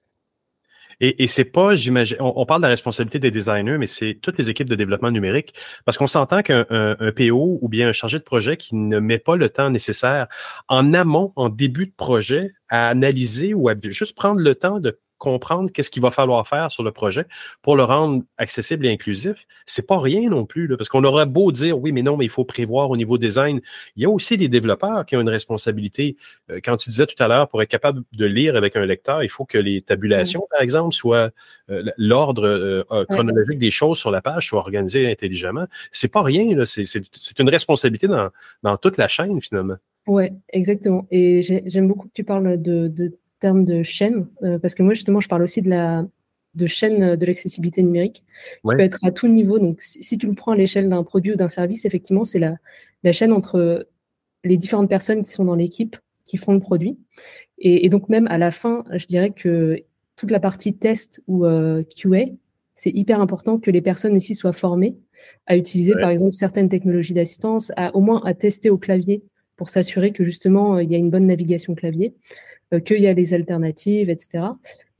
Et, 1.01 1.22
et 1.22 1.27
c'est 1.27 1.44
pas, 1.44 1.74
j'imagine, 1.74 2.16
on, 2.20 2.44
parle 2.47 2.60
de 2.60 2.66
la 2.66 2.70
responsabilité 2.70 3.18
des 3.18 3.31
designers, 3.31 3.78
mais 3.78 3.86
c'est 3.86 4.18
toutes 4.20 4.39
les 4.39 4.51
équipes 4.51 4.68
de 4.68 4.74
développement 4.74 5.10
numérique, 5.10 5.55
parce 5.85 5.98
qu'on 5.98 6.06
s'entend 6.06 6.43
qu'un 6.43 6.66
un, 6.70 7.12
PO 7.12 7.59
ou 7.60 7.68
bien 7.68 7.89
un 7.89 7.93
chargé 7.93 8.18
de 8.18 8.24
projet 8.24 8.56
qui 8.56 8.74
ne 8.74 8.98
met 9.01 9.18
pas 9.18 9.36
le 9.36 9.48
temps 9.48 9.70
nécessaire 9.70 10.28
en 10.68 10.93
amont, 10.94 11.32
en 11.36 11.48
début 11.48 11.86
de 11.86 11.94
projet, 11.97 12.52
à 12.68 12.89
analyser 12.89 13.55
ou 13.55 13.68
à 13.68 13.74
juste 13.82 14.16
prendre 14.16 14.40
le 14.40 14.55
temps 14.55 14.81
de 14.81 14.98
comprendre 15.21 15.71
qu'est-ce 15.71 15.91
qu'il 15.91 16.03
va 16.03 16.11
falloir 16.11 16.49
faire 16.49 16.73
sur 16.73 16.83
le 16.83 16.91
projet 16.91 17.27
pour 17.63 17.77
le 17.77 17.85
rendre 17.85 18.25
accessible 18.39 18.87
et 18.87 18.91
inclusif, 18.91 19.47
c'est 19.67 19.87
pas 19.87 20.01
rien 20.01 20.29
non 20.29 20.47
plus, 20.47 20.67
là, 20.67 20.77
parce 20.77 20.89
qu'on 20.89 21.05
aurait 21.05 21.27
beau 21.27 21.53
dire 21.53 21.79
oui, 21.79 21.93
mais 21.93 22.03
non, 22.03 22.17
mais 22.17 22.25
il 22.25 22.31
faut 22.31 22.45
prévoir 22.45 22.91
au 22.91 22.97
niveau 22.97 23.19
design. 23.19 23.61
Il 23.95 24.03
y 24.03 24.07
a 24.07 24.11
aussi 24.11 24.37
les 24.37 24.49
développeurs 24.49 25.07
qui 25.07 25.15
ont 25.17 25.21
une 25.21 25.29
responsabilité. 25.29 26.17
Euh, 26.51 26.59
quand 26.65 26.77
tu 26.77 26.91
disais 26.91 27.07
tout 27.07 27.23
à 27.23 27.29
l'heure, 27.29 27.49
pour 27.49 27.63
être 27.63 27.69
capable 27.69 28.03
de 28.13 28.25
lire 28.27 28.57
avec 28.57 28.75
un 28.75 28.85
lecteur, 28.85 29.23
il 29.23 29.29
faut 29.29 29.45
que 29.45 29.59
les 29.59 29.83
tabulations, 29.83 30.47
par 30.51 30.63
exemple, 30.63 30.95
soient 30.95 31.31
euh, 31.71 31.85
l'ordre 31.99 32.47
euh, 32.47 33.05
chronologique 33.11 33.59
des 33.59 33.71
choses 33.71 33.99
sur 33.99 34.11
la 34.11 34.23
page 34.23 34.49
soit 34.49 34.59
organisé 34.59 35.11
intelligemment. 35.11 35.67
C'est 35.93 36.11
pas 36.11 36.23
rien, 36.23 36.65
c'est 36.65 37.39
une 37.39 37.51
responsabilité 37.51 38.09
dans, 38.09 38.31
dans 38.63 38.77
toute 38.79 38.97
la 38.97 39.07
chaîne 39.07 39.41
finalement. 39.41 39.77
Ouais, 40.07 40.33
exactement. 40.53 41.07
Et 41.11 41.43
j'aime 41.43 41.87
beaucoup 41.87 42.09
que 42.09 42.15
tu 42.15 42.25
parles 42.25 42.61
de, 42.61 42.89
de 42.89 43.13
termes 43.41 43.65
de 43.65 43.83
chaîne, 43.83 44.29
euh, 44.43 44.59
parce 44.59 44.75
que 44.75 44.83
moi, 44.83 44.95
justement, 44.95 45.21
je 45.21 45.29
parle 45.29 45.43
aussi 45.43 45.62
de 45.62 45.71
la 45.71 46.07
de 46.55 46.67
chaîne 46.67 47.15
de 47.15 47.27
l'accessibilité 47.27 47.81
numérique, 47.81 48.25
qui 48.67 48.75
peut 48.75 48.81
être 48.81 48.99
à 49.05 49.12
tout 49.12 49.29
niveau. 49.29 49.61
Donc, 49.61 49.81
si, 49.81 50.19
tu 50.19 50.27
le 50.27 50.35
prends 50.35 50.51
à 50.51 50.57
l'échelle 50.57 50.89
d'un 50.89 51.05
produit 51.05 51.33
ou 51.33 51.37
d'un 51.37 51.49
service, 51.49 51.85
effectivement, 51.85 52.25
c'est 52.25 52.41
la, 52.41 52.57
la 53.05 53.12
chaîne 53.12 53.33
entre 53.33 53.87
les 54.43 54.57
différentes 54.57 54.89
personnes 54.89 55.23
qui 55.23 55.31
sont 55.31 55.45
dans 55.45 55.55
l'équipe 55.55 55.97
qui 56.25 56.37
font 56.37 56.53
le 56.53 56.61
produit. 56.61 56.99
Et, 57.59 57.89
donc, 57.89 58.09
même 58.09 58.27
à 58.29 58.39
la 58.39 58.51
fin, 58.51 58.85
je 58.93 59.07
dirais 59.07 59.31
que 59.31 59.83
toute 60.17 60.31
la 60.31 60.41
partie 60.41 60.75
test 60.75 61.23
ou 61.27 61.45
euh, 61.45 61.83
QA, 61.83 62.25
c'est 62.75 62.91
hyper 62.91 63.21
important 63.21 63.59
que 63.59 63.71
les 63.71 63.83
personnes 63.83 64.17
ici 64.17 64.35
soient 64.35 64.55
formées 64.55 64.97
à 65.47 65.57
utiliser, 65.57 65.93
par 65.93 66.09
exemple, 66.09 66.35
certaines 66.35 66.71
technologies 66.71 67.12
d'assistance, 67.12 67.73
à 67.77 67.95
au 67.95 68.01
moins 68.01 68.23
à 68.25 68.33
tester 68.33 68.71
au 68.71 68.79
clavier 68.79 69.23
pour 69.57 69.69
s'assurer 69.69 70.12
que 70.12 70.25
justement 70.25 70.77
euh, 70.77 70.83
il 70.83 70.91
y 70.91 70.95
a 70.95 70.99
une 70.99 71.11
bonne 71.11 71.27
navigation 71.27 71.75
clavier, 71.75 72.15
euh, 72.15 72.49
qu'il 72.79 73.01
y 73.01 73.07
a 73.07 73.13
les 73.13 73.35
alternatives, 73.35 74.11
etc. 74.11 74.45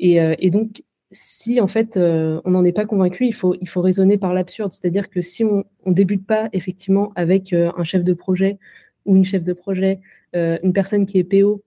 Euh, 0.03 0.35
et, 0.39 0.51
donc, 0.51 0.83
si 1.13 1.61
en 1.61 1.67
fait 1.67 1.97
on 1.97 2.51
n'en 2.51 2.65
est 2.65 2.73
pas 2.73 2.85
convaincu, 2.85 3.27
il 3.27 3.35
faut, 3.35 3.57
il 3.61 3.69
faut 3.69 3.81
raisonner 3.81 4.19
par 4.19 4.35
l'absurde. 4.35 4.73
C'est-à-dire 4.73 5.11
que 5.11 5.21
si 5.21 5.45
on 5.45 5.65
ne 5.87 5.93
débute 5.93 6.27
pas 6.27 6.49
effectivement 6.53 7.13
avec 7.17 7.53
un 7.53 7.85
chef 7.85 8.05
de 8.05 8.13
projet 8.13 8.59
ou 9.07 9.17
une 9.17 9.25
chef 9.25 9.43
de 9.43 9.53
projet, 9.53 10.01
une 10.35 10.73
personne 10.73 11.07
qui 11.07 11.19
est 11.19 11.25
PO 11.25 11.65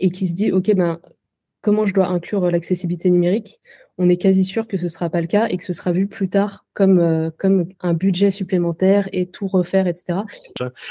et 0.00 0.10
qui 0.10 0.26
se 0.26 0.34
dit, 0.34 0.52
OK, 0.52 0.74
ben, 0.74 1.00
comment 1.62 1.86
je 1.86 1.94
dois 1.94 2.08
inclure 2.08 2.50
l'accessibilité 2.50 3.08
numérique 3.10 3.60
on 3.98 4.08
est 4.08 4.16
quasi 4.16 4.44
sûr 4.44 4.66
que 4.66 4.78
ce 4.78 4.84
ne 4.84 4.88
sera 4.88 5.10
pas 5.10 5.20
le 5.20 5.26
cas 5.26 5.48
et 5.48 5.56
que 5.58 5.64
ce 5.64 5.72
sera 5.72 5.92
vu 5.92 6.06
plus 6.06 6.28
tard 6.28 6.64
comme, 6.72 6.98
euh, 6.98 7.30
comme 7.36 7.66
un 7.80 7.92
budget 7.92 8.30
supplémentaire 8.30 9.06
et 9.12 9.26
tout 9.26 9.46
refaire, 9.46 9.86
etc. 9.86 10.20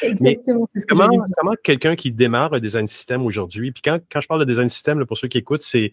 Exactement, 0.03 0.67
c'est 0.69 0.81
ce 0.81 0.85
que 0.85 0.93
comment, 0.93 1.09
comment 1.35 1.55
quelqu'un 1.63 1.95
qui 1.95 2.11
démarre 2.11 2.53
un 2.53 2.59
design 2.59 2.85
system 2.85 3.25
aujourd'hui, 3.25 3.71
puis 3.71 3.81
quand, 3.81 3.99
quand 4.11 4.21
je 4.21 4.27
parle 4.27 4.41
de 4.41 4.45
design 4.45 4.69
system, 4.69 5.03
pour 5.05 5.17
ceux 5.17 5.27
qui 5.27 5.39
écoutent, 5.39 5.63
c'est 5.63 5.91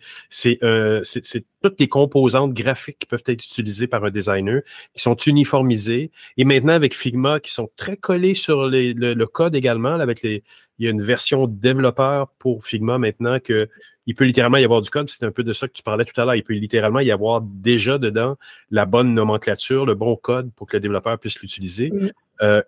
euh, 0.62 1.00
c'est 1.02 1.44
toutes 1.62 1.80
les 1.80 1.88
composantes 1.88 2.52
graphiques 2.52 2.98
qui 2.98 3.06
peuvent 3.06 3.24
être 3.26 3.42
utilisées 3.42 3.86
par 3.86 4.04
un 4.04 4.10
designer, 4.10 4.60
qui 4.94 5.02
sont 5.02 5.16
uniformisées, 5.16 6.10
et 6.36 6.44
maintenant 6.44 6.74
avec 6.74 6.94
Figma, 6.94 7.40
qui 7.40 7.52
sont 7.52 7.70
très 7.76 7.96
collés 7.96 8.34
sur 8.34 8.66
les, 8.66 8.92
le, 8.92 9.26
code 9.26 9.56
également, 9.56 9.94
avec 9.94 10.22
les, 10.22 10.44
il 10.78 10.84
y 10.84 10.88
a 10.88 10.90
une 10.90 11.02
version 11.02 11.46
développeur 11.46 12.28
pour 12.38 12.64
Figma 12.66 12.98
maintenant 12.98 13.38
que 13.40 13.68
il 14.08 14.14
peut 14.14 14.24
littéralement 14.24 14.56
y 14.56 14.64
avoir 14.64 14.80
du 14.80 14.88
code. 14.88 15.10
C'est 15.10 15.24
un 15.24 15.30
peu 15.30 15.44
de 15.44 15.52
ça 15.52 15.68
que 15.68 15.74
tu 15.74 15.82
parlais 15.82 16.06
tout 16.06 16.18
à 16.18 16.24
l'heure. 16.24 16.34
Il 16.34 16.42
peut 16.42 16.54
littéralement 16.54 17.00
y 17.00 17.10
avoir 17.10 17.42
déjà 17.42 17.98
dedans 17.98 18.38
la 18.70 18.86
bonne 18.86 19.12
nomenclature, 19.12 19.84
le 19.84 19.94
bon 19.94 20.16
code 20.16 20.50
pour 20.56 20.66
que 20.66 20.78
le 20.78 20.80
développeur 20.80 21.18
puisse 21.18 21.38
l'utiliser. 21.40 21.92
Euh, 22.40 22.62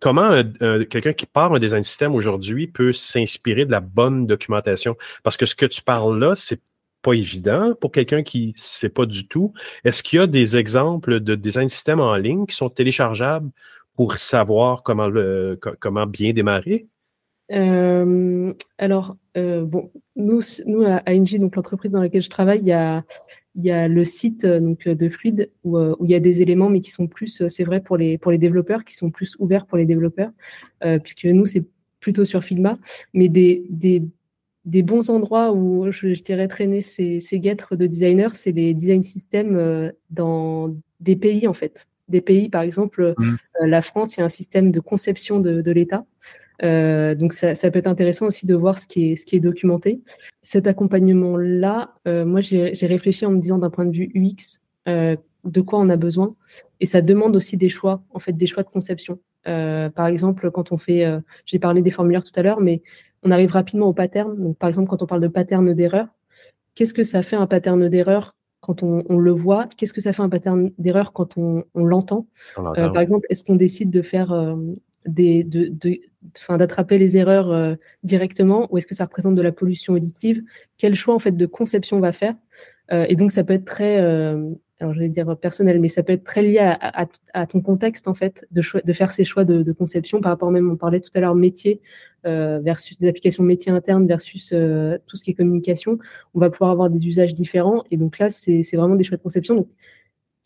comment 0.00 0.42
quelqu'un 0.88 1.12
qui 1.12 1.26
part 1.26 1.52
un 1.52 1.58
design 1.58 1.82
system 1.82 2.14
aujourd'hui 2.14 2.66
peut 2.66 2.94
s'inspirer 2.94 3.66
de 3.66 3.72
la 3.72 3.80
bonne 3.80 4.26
documentation? 4.26 4.96
Parce 5.22 5.36
que 5.36 5.44
ce 5.44 5.54
que 5.54 5.66
tu 5.66 5.82
parles 5.82 6.18
là, 6.18 6.34
c'est 6.34 6.62
pas 7.02 7.12
évident 7.12 7.74
pour 7.78 7.92
quelqu'un 7.92 8.22
qui 8.22 8.48
ne 8.48 8.52
sait 8.56 8.88
pas 8.88 9.04
du 9.04 9.28
tout. 9.28 9.52
Est-ce 9.84 10.02
qu'il 10.02 10.18
y 10.18 10.22
a 10.22 10.26
des 10.26 10.56
exemples 10.56 11.20
de 11.20 11.34
design 11.34 11.68
system 11.68 12.00
en 12.00 12.16
ligne 12.16 12.46
qui 12.46 12.56
sont 12.56 12.70
téléchargeables 12.70 13.50
pour 13.96 14.16
savoir 14.16 14.82
comment, 14.82 15.08
le, 15.08 15.60
comment 15.78 16.06
bien 16.06 16.32
démarrer? 16.32 16.86
Euh, 17.52 18.52
alors, 18.78 19.16
euh, 19.36 19.64
bon, 19.64 19.90
nous, 20.16 20.40
nous 20.66 20.82
à 20.82 21.02
ING, 21.12 21.38
donc 21.38 21.56
l'entreprise 21.56 21.90
dans 21.90 22.00
laquelle 22.00 22.22
je 22.22 22.30
travaille, 22.30 22.60
il 22.60 22.66
y 22.66 22.72
a, 22.72 23.04
il 23.54 23.64
y 23.64 23.70
a 23.70 23.88
le 23.88 24.04
site 24.04 24.44
euh, 24.44 24.60
donc, 24.60 24.86
de 24.86 25.08
Fluide 25.08 25.50
où, 25.64 25.78
où, 25.78 26.04
il 26.04 26.10
y 26.10 26.14
a 26.14 26.20
des 26.20 26.42
éléments, 26.42 26.68
mais 26.68 26.80
qui 26.80 26.90
sont 26.90 27.06
plus, 27.06 27.46
c'est 27.48 27.64
vrai, 27.64 27.80
pour 27.80 27.96
les, 27.96 28.18
pour 28.18 28.32
les 28.32 28.38
développeurs, 28.38 28.84
qui 28.84 28.94
sont 28.94 29.10
plus 29.10 29.36
ouverts 29.38 29.66
pour 29.66 29.78
les 29.78 29.86
développeurs, 29.86 30.30
puisque 31.02 31.26
nous, 31.26 31.46
c'est 31.46 31.64
plutôt 32.00 32.24
sur 32.24 32.44
Figma, 32.44 32.78
mais 33.14 33.28
des, 33.28 33.64
des, 33.70 34.02
des 34.64 34.82
bons 34.82 35.10
endroits 35.10 35.52
où 35.52 35.90
je, 35.90 36.14
je 36.14 36.22
dirais 36.22 36.48
traîner 36.48 36.82
ces, 36.82 37.20
ces 37.20 37.40
guêtres 37.40 37.76
de 37.76 37.86
designers, 37.86 38.28
c'est 38.32 38.52
les 38.52 38.74
design 38.74 39.02
systems 39.02 39.92
dans 40.10 40.76
des 41.00 41.16
pays, 41.16 41.46
en 41.48 41.54
fait. 41.54 41.88
Des 42.08 42.20
pays, 42.20 42.48
par 42.48 42.62
exemple, 42.62 43.14
mmh. 43.18 43.36
la 43.62 43.82
France, 43.82 44.16
il 44.16 44.20
y 44.20 44.22
a 44.22 44.26
un 44.26 44.28
système 44.28 44.70
de 44.70 44.78
conception 44.78 45.40
de, 45.40 45.60
de 45.60 45.72
l'État. 45.72 46.04
Euh, 46.62 47.14
donc 47.14 47.32
ça, 47.32 47.54
ça, 47.54 47.70
peut 47.70 47.78
être 47.78 47.86
intéressant 47.86 48.26
aussi 48.26 48.46
de 48.46 48.54
voir 48.54 48.78
ce 48.78 48.86
qui 48.86 49.12
est, 49.12 49.16
ce 49.16 49.26
qui 49.26 49.36
est 49.36 49.40
documenté. 49.40 50.00
Cet 50.42 50.66
accompagnement-là, 50.66 51.94
euh, 52.08 52.24
moi 52.24 52.40
j'ai 52.40 52.72
réfléchi 52.86 53.26
en 53.26 53.30
me 53.30 53.40
disant 53.40 53.58
d'un 53.58 53.70
point 53.70 53.84
de 53.84 53.94
vue 53.94 54.10
UX 54.14 54.60
euh, 54.88 55.16
de 55.44 55.60
quoi 55.60 55.78
on 55.78 55.88
a 55.90 55.96
besoin, 55.96 56.34
et 56.80 56.86
ça 56.86 57.00
demande 57.00 57.36
aussi 57.36 57.56
des 57.56 57.68
choix, 57.68 58.02
en 58.12 58.18
fait 58.18 58.32
des 58.32 58.46
choix 58.46 58.62
de 58.62 58.68
conception. 58.68 59.20
Euh, 59.48 59.90
par 59.90 60.06
exemple, 60.06 60.50
quand 60.50 60.72
on 60.72 60.76
fait, 60.76 61.04
euh, 61.04 61.20
j'ai 61.44 61.58
parlé 61.58 61.82
des 61.82 61.90
formulaires 61.90 62.24
tout 62.24 62.32
à 62.38 62.42
l'heure, 62.42 62.60
mais 62.60 62.82
on 63.22 63.30
arrive 63.30 63.52
rapidement 63.52 63.86
au 63.86 63.92
pattern. 63.92 64.36
Donc 64.36 64.58
par 64.58 64.68
exemple, 64.68 64.88
quand 64.88 65.02
on 65.02 65.06
parle 65.06 65.20
de 65.20 65.28
pattern 65.28 65.72
d'erreur, 65.72 66.08
qu'est-ce 66.74 66.94
que 66.94 67.04
ça 67.04 67.22
fait 67.22 67.36
un 67.36 67.46
pattern 67.46 67.88
d'erreur 67.88 68.34
quand 68.60 68.82
on, 68.82 69.04
on, 69.08 69.18
le 69.18 69.30
voit? 69.30 69.68
Qu'est-ce 69.76 69.92
que 69.92 70.00
ça 70.00 70.12
fait 70.12 70.22
un 70.22 70.28
pattern 70.28 70.70
d'erreur 70.78 71.12
quand 71.12 71.36
on, 71.36 71.64
on 71.74 71.84
l'entend? 71.84 72.26
Euh, 72.58 72.88
Par 72.90 73.00
exemple, 73.00 73.26
est-ce 73.30 73.44
qu'on 73.44 73.56
décide 73.56 73.90
de 73.90 74.02
faire 74.02 74.32
des, 74.32 74.56
d'attraper 75.06 76.98
les 76.98 77.16
erreurs 77.16 77.50
euh, 77.50 77.74
directement 78.02 78.68
ou 78.70 78.78
est-ce 78.78 78.86
que 78.86 78.94
ça 78.94 79.04
représente 79.04 79.34
de 79.34 79.42
la 79.42 79.52
pollution 79.52 79.94
auditive? 79.94 80.42
Quel 80.78 80.94
choix 80.94 81.14
en 81.14 81.18
fait 81.18 81.36
de 81.36 81.46
conception 81.46 81.98
on 81.98 82.00
va 82.00 82.12
faire? 82.12 82.34
Euh, 82.92 83.06
Et 83.08 83.16
donc 83.16 83.32
ça 83.32 83.44
peut 83.44 83.54
être 83.54 83.64
très, 83.64 84.00
euh, 84.00 84.50
alors 84.80 84.94
je 84.94 85.00
vais 85.00 85.08
dire 85.08 85.36
personnel, 85.38 85.80
mais 85.80 85.88
ça 85.88 86.02
peut 86.02 86.12
être 86.12 86.24
très 86.24 86.42
lié 86.42 86.58
à, 86.58 87.46
ton 87.46 87.60
contexte 87.60 88.08
en 88.08 88.14
fait 88.14 88.46
de, 88.50 88.62
faire 88.92 89.10
ces 89.10 89.24
choix 89.24 89.44
de, 89.44 89.72
conception 89.72 90.20
par 90.20 90.32
rapport 90.32 90.50
même, 90.50 90.70
on 90.70 90.76
parlait 90.76 91.00
tout 91.00 91.10
à 91.14 91.20
l'heure 91.20 91.34
métier 91.34 91.80
versus 92.24 92.98
des 92.98 93.08
applications 93.08 93.44
métiers 93.44 93.70
internes 93.70 94.06
versus 94.08 94.48
tout 94.48 95.16
ce 95.16 95.22
qui 95.22 95.30
est 95.30 95.34
communication. 95.34 95.98
On 96.34 96.40
va 96.40 96.50
pouvoir 96.50 96.72
avoir 96.72 96.90
des 96.90 97.06
usages 97.06 97.34
différents 97.34 97.84
et 97.92 97.96
donc 97.96 98.18
là 98.18 98.30
c'est, 98.30 98.62
vraiment 98.74 98.96
des 98.96 99.04
choix 99.04 99.16
de 99.16 99.22
conception. 99.22 99.66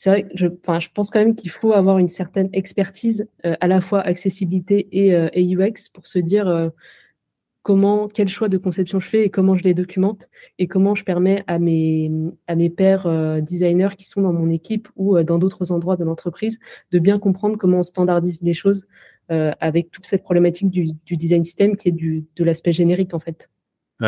C'est 0.00 0.08
vrai 0.08 0.22
que 0.22 0.30
je, 0.34 0.46
pense 0.46 1.10
quand 1.10 1.18
même 1.18 1.34
qu'il 1.34 1.50
faut 1.50 1.74
avoir 1.74 1.98
une 1.98 2.08
certaine 2.08 2.48
expertise 2.54 3.28
euh, 3.44 3.54
à 3.60 3.68
la 3.68 3.82
fois 3.82 4.00
accessibilité 4.00 4.88
et, 4.92 5.14
euh, 5.14 5.28
UX 5.36 5.90
pour 5.92 6.06
se 6.06 6.18
dire 6.18 6.48
euh, 6.48 6.70
comment, 7.62 8.08
quel 8.08 8.26
choix 8.26 8.48
de 8.48 8.56
conception 8.56 8.98
je 8.98 9.06
fais 9.06 9.26
et 9.26 9.28
comment 9.28 9.58
je 9.58 9.62
les 9.62 9.74
documente 9.74 10.30
et 10.58 10.68
comment 10.68 10.94
je 10.94 11.04
permets 11.04 11.44
à 11.48 11.58
mes, 11.58 12.10
à 12.46 12.54
mes 12.54 12.70
pairs 12.70 13.06
designers 13.42 13.94
qui 13.98 14.08
sont 14.08 14.22
dans 14.22 14.32
mon 14.32 14.48
équipe 14.48 14.88
ou 14.96 15.22
dans 15.22 15.36
d'autres 15.36 15.70
endroits 15.70 15.96
de 15.96 16.04
l'entreprise 16.04 16.58
de 16.92 16.98
bien 16.98 17.18
comprendre 17.18 17.58
comment 17.58 17.80
on 17.80 17.82
standardise 17.82 18.40
les 18.40 18.54
choses 18.54 18.86
avec 19.28 19.90
toute 19.90 20.06
cette 20.06 20.22
problématique 20.22 20.70
du, 20.70 20.94
design 21.10 21.44
system 21.44 21.76
qui 21.76 21.90
est 21.90 21.92
du, 21.92 22.24
de 22.36 22.44
l'aspect 22.44 22.72
générique 22.72 23.12
en 23.12 23.20
fait. 23.20 23.50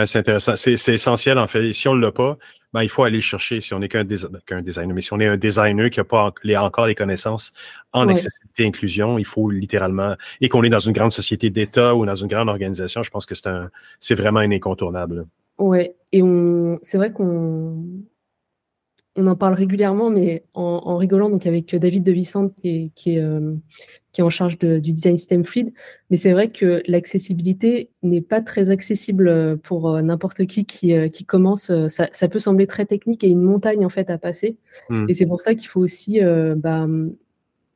C'est 0.06 0.20
intéressant. 0.20 0.56
C'est 0.56 0.94
essentiel, 0.94 1.36
en 1.36 1.47
fait. 1.47 1.69
Et 1.69 1.73
si 1.74 1.86
on 1.86 1.94
ne 1.94 2.01
l'a 2.01 2.12
pas, 2.12 2.39
ben, 2.73 2.82
il 2.82 2.89
faut 2.89 3.05
aller 3.05 3.20
chercher 3.20 3.61
si 3.61 3.74
on 3.74 3.81
n'est 3.81 3.89
qu'un 3.89 4.05
designer. 4.05 4.94
Mais 4.94 5.01
si 5.01 5.12
on 5.12 5.20
est 5.20 5.27
un 5.27 5.36
designer 5.36 5.90
qui 5.90 6.01
n'a 6.01 6.05
pas 6.05 6.32
encore 6.59 6.86
les 6.86 6.94
connaissances 6.94 7.53
en 7.93 8.09
accessibilité 8.09 8.62
et 8.62 8.66
inclusion, 8.66 9.19
il 9.19 9.27
faut 9.27 9.51
littéralement, 9.51 10.16
et 10.40 10.49
qu'on 10.49 10.62
est 10.62 10.70
dans 10.70 10.78
une 10.78 10.93
grande 10.93 11.12
société 11.12 11.51
d'État 11.51 11.94
ou 11.94 12.07
dans 12.07 12.15
une 12.15 12.28
grande 12.28 12.49
organisation, 12.49 13.03
je 13.03 13.11
pense 13.11 13.27
que 13.27 13.35
c'est 13.35 13.49
un, 13.49 13.70
c'est 14.01 14.15
vraiment 14.15 14.40
un 14.40 14.51
incontournable. 14.51 15.27
Ouais. 15.59 15.94
Et 16.12 16.23
on, 16.23 16.78
c'est 16.82 16.97
vrai 16.97 17.12
qu'on, 17.12 17.85
on 19.15 19.27
en 19.27 19.37
parle 19.37 19.55
régulièrement, 19.55 20.09
mais 20.09 20.45
en, 20.55 20.97
rigolant, 20.97 21.29
donc 21.29 21.47
avec 21.47 21.75
David 21.77 22.03
De 22.03 22.13
Vicente, 22.13 22.53
qui 22.61 22.69
est, 22.69 22.91
qui 22.95 23.17
est, 23.17 23.23
euh, 23.23 23.55
qui 24.13 24.23
est 24.23 24.25
en 24.25 24.31
charge 24.31 24.59
du 24.59 24.93
design 24.93 25.19
system 25.19 25.45
fluide. 25.45 25.73
Mais 26.09 26.17
c'est 26.17 26.33
vrai 26.33 26.51
que 26.51 26.83
l'accessibilité 26.87 27.91
n'est 28.03 28.23
pas 28.23 28.41
très 28.41 28.71
accessible 28.71 29.29
euh, 29.29 29.57
pour 29.57 29.91
euh, 29.91 30.01
n'importe 30.01 30.47
qui 30.47 30.65
qui, 30.65 30.95
qui 31.11 31.25
commence. 31.27 31.71
Ça, 31.89 32.09
ça, 32.11 32.29
peut 32.29 32.39
sembler 32.39 32.67
très 32.67 32.87
technique 32.87 33.23
et 33.23 33.29
une 33.29 33.43
montagne 33.43 33.85
en 33.85 33.91
fait 33.91 34.09
à 34.09 34.17
passer. 34.17 34.57
Hmm. 34.89 35.05
Et 35.09 35.15
c'est 35.15 35.27
pour 35.27 35.41
ça 35.41 35.55
qu'il 35.55 35.69
faut 35.69 35.81
aussi, 35.81 36.21
bah, 36.57 36.87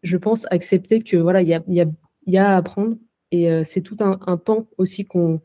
je 0.03 0.17
pense, 0.17 0.47
accepter 0.51 1.01
que 1.01 1.19
voilà, 1.19 1.43
il 1.43 1.49
y 1.49 1.55
a, 1.55 1.63
y, 1.69 1.81
a, 1.83 1.87
y 2.27 2.39
a 2.39 2.55
à 2.55 2.57
apprendre. 2.57 2.97
Et 3.31 3.49
c'est 3.65 3.83
tout 3.83 3.97
un, 4.01 4.19
un 4.27 4.37
pan 4.39 4.67
aussi 4.79 5.05
qu'on 5.05 5.41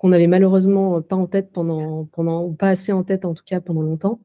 qu'on 0.00 0.08
n'avait 0.08 0.28
malheureusement 0.28 1.02
pas 1.02 1.14
en 1.14 1.26
tête 1.26 1.52
pendant, 1.52 2.06
pendant, 2.06 2.42
ou 2.46 2.54
pas 2.54 2.68
assez 2.68 2.90
en 2.90 3.04
tête 3.04 3.26
en 3.26 3.34
tout 3.34 3.44
cas 3.44 3.60
pendant 3.60 3.82
longtemps. 3.82 4.18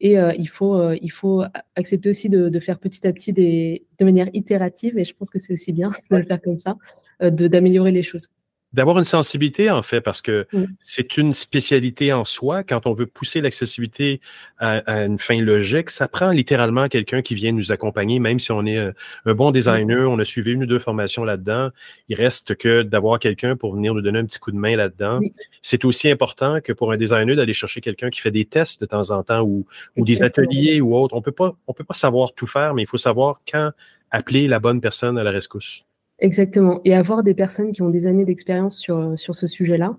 Et 0.00 0.18
euh, 0.18 0.32
il, 0.38 0.48
faut, 0.48 0.74
euh, 0.80 0.96
il 1.02 1.10
faut 1.10 1.42
accepter 1.76 2.08
aussi 2.08 2.30
de, 2.30 2.48
de, 2.48 2.60
faire 2.60 2.78
petit 2.78 3.06
à 3.06 3.12
petit 3.12 3.34
des, 3.34 3.84
de 3.98 4.06
manière 4.06 4.30
itérative, 4.32 4.98
et 4.98 5.04
je 5.04 5.14
pense 5.14 5.28
que 5.28 5.38
c'est 5.38 5.52
aussi 5.52 5.72
bien 5.72 5.90
de 6.10 6.16
le 6.16 6.24
faire 6.24 6.40
comme 6.40 6.56
ça, 6.56 6.78
euh, 7.22 7.28
d'améliorer 7.28 7.92
les 7.92 8.02
choses. 8.02 8.28
D'avoir 8.74 8.98
une 8.98 9.04
sensibilité, 9.04 9.70
en 9.70 9.82
fait, 9.82 10.02
parce 10.02 10.20
que 10.20 10.46
Mm. 10.52 10.64
c'est 10.78 11.16
une 11.16 11.32
spécialité 11.32 12.12
en 12.12 12.24
soi. 12.26 12.62
Quand 12.64 12.86
on 12.86 12.92
veut 12.92 13.06
pousser 13.06 13.40
l'accessibilité 13.40 14.20
à, 14.58 14.78
à 14.86 15.04
une 15.04 15.18
fin 15.18 15.40
logique, 15.40 15.88
ça 15.88 16.06
prend 16.06 16.30
littéralement 16.30 16.88
quelqu'un 16.88 17.22
qui 17.22 17.34
vient 17.34 17.52
nous 17.52 17.72
accompagner, 17.72 18.18
même 18.18 18.38
si 18.38 18.52
on 18.52 18.66
est 18.66 18.76
un, 18.78 18.92
un 19.24 19.34
bon 19.34 19.52
designer, 19.52 20.10
on 20.10 20.18
a 20.18 20.24
suivi 20.24 20.52
une 20.52 20.64
ou 20.64 20.66
deux 20.66 20.78
formations 20.78 21.24
là-dedans. 21.24 21.70
Il 22.08 22.16
reste 22.16 22.56
que 22.56 22.82
d'avoir 22.82 23.18
quelqu'un 23.18 23.56
pour 23.56 23.74
venir 23.74 23.94
nous 23.94 24.02
donner 24.02 24.18
un 24.18 24.26
petit 24.26 24.38
coup 24.38 24.52
de 24.52 24.58
main 24.58 24.76
là-dedans. 24.76 25.20
Oui. 25.20 25.32
C'est 25.62 25.84
aussi 25.86 26.10
important 26.10 26.60
que 26.60 26.72
pour 26.74 26.92
un 26.92 26.96
designer 26.98 27.36
d'aller 27.36 27.54
chercher 27.54 27.80
quelqu'un 27.80 28.10
qui 28.10 28.20
fait 28.20 28.30
des 28.30 28.44
tests 28.44 28.80
de 28.82 28.86
temps 28.86 29.10
en 29.10 29.22
temps 29.22 29.40
ou, 29.42 29.66
ou 29.96 30.04
des 30.04 30.22
ateliers 30.22 30.80
ou 30.82 30.94
autre. 30.94 31.14
On 31.14 31.22
peut 31.22 31.32
pas, 31.32 31.56
on 31.66 31.72
peut 31.72 31.84
pas 31.84 31.94
savoir 31.94 32.32
tout 32.34 32.46
faire, 32.46 32.74
mais 32.74 32.82
il 32.82 32.86
faut 32.86 32.98
savoir 32.98 33.40
quand 33.50 33.72
appeler 34.10 34.48
la 34.48 34.58
bonne 34.58 34.80
personne 34.80 35.18
à 35.18 35.22
la 35.22 35.30
rescousse. 35.30 35.84
Exactement. 36.20 36.80
Et 36.84 36.94
avoir 36.94 37.22
des 37.22 37.34
personnes 37.34 37.70
qui 37.70 37.80
ont 37.82 37.90
des 37.90 38.08
années 38.08 38.24
d'expérience 38.24 38.76
sur, 38.76 39.16
sur 39.16 39.36
ce 39.36 39.46
sujet-là, 39.46 39.96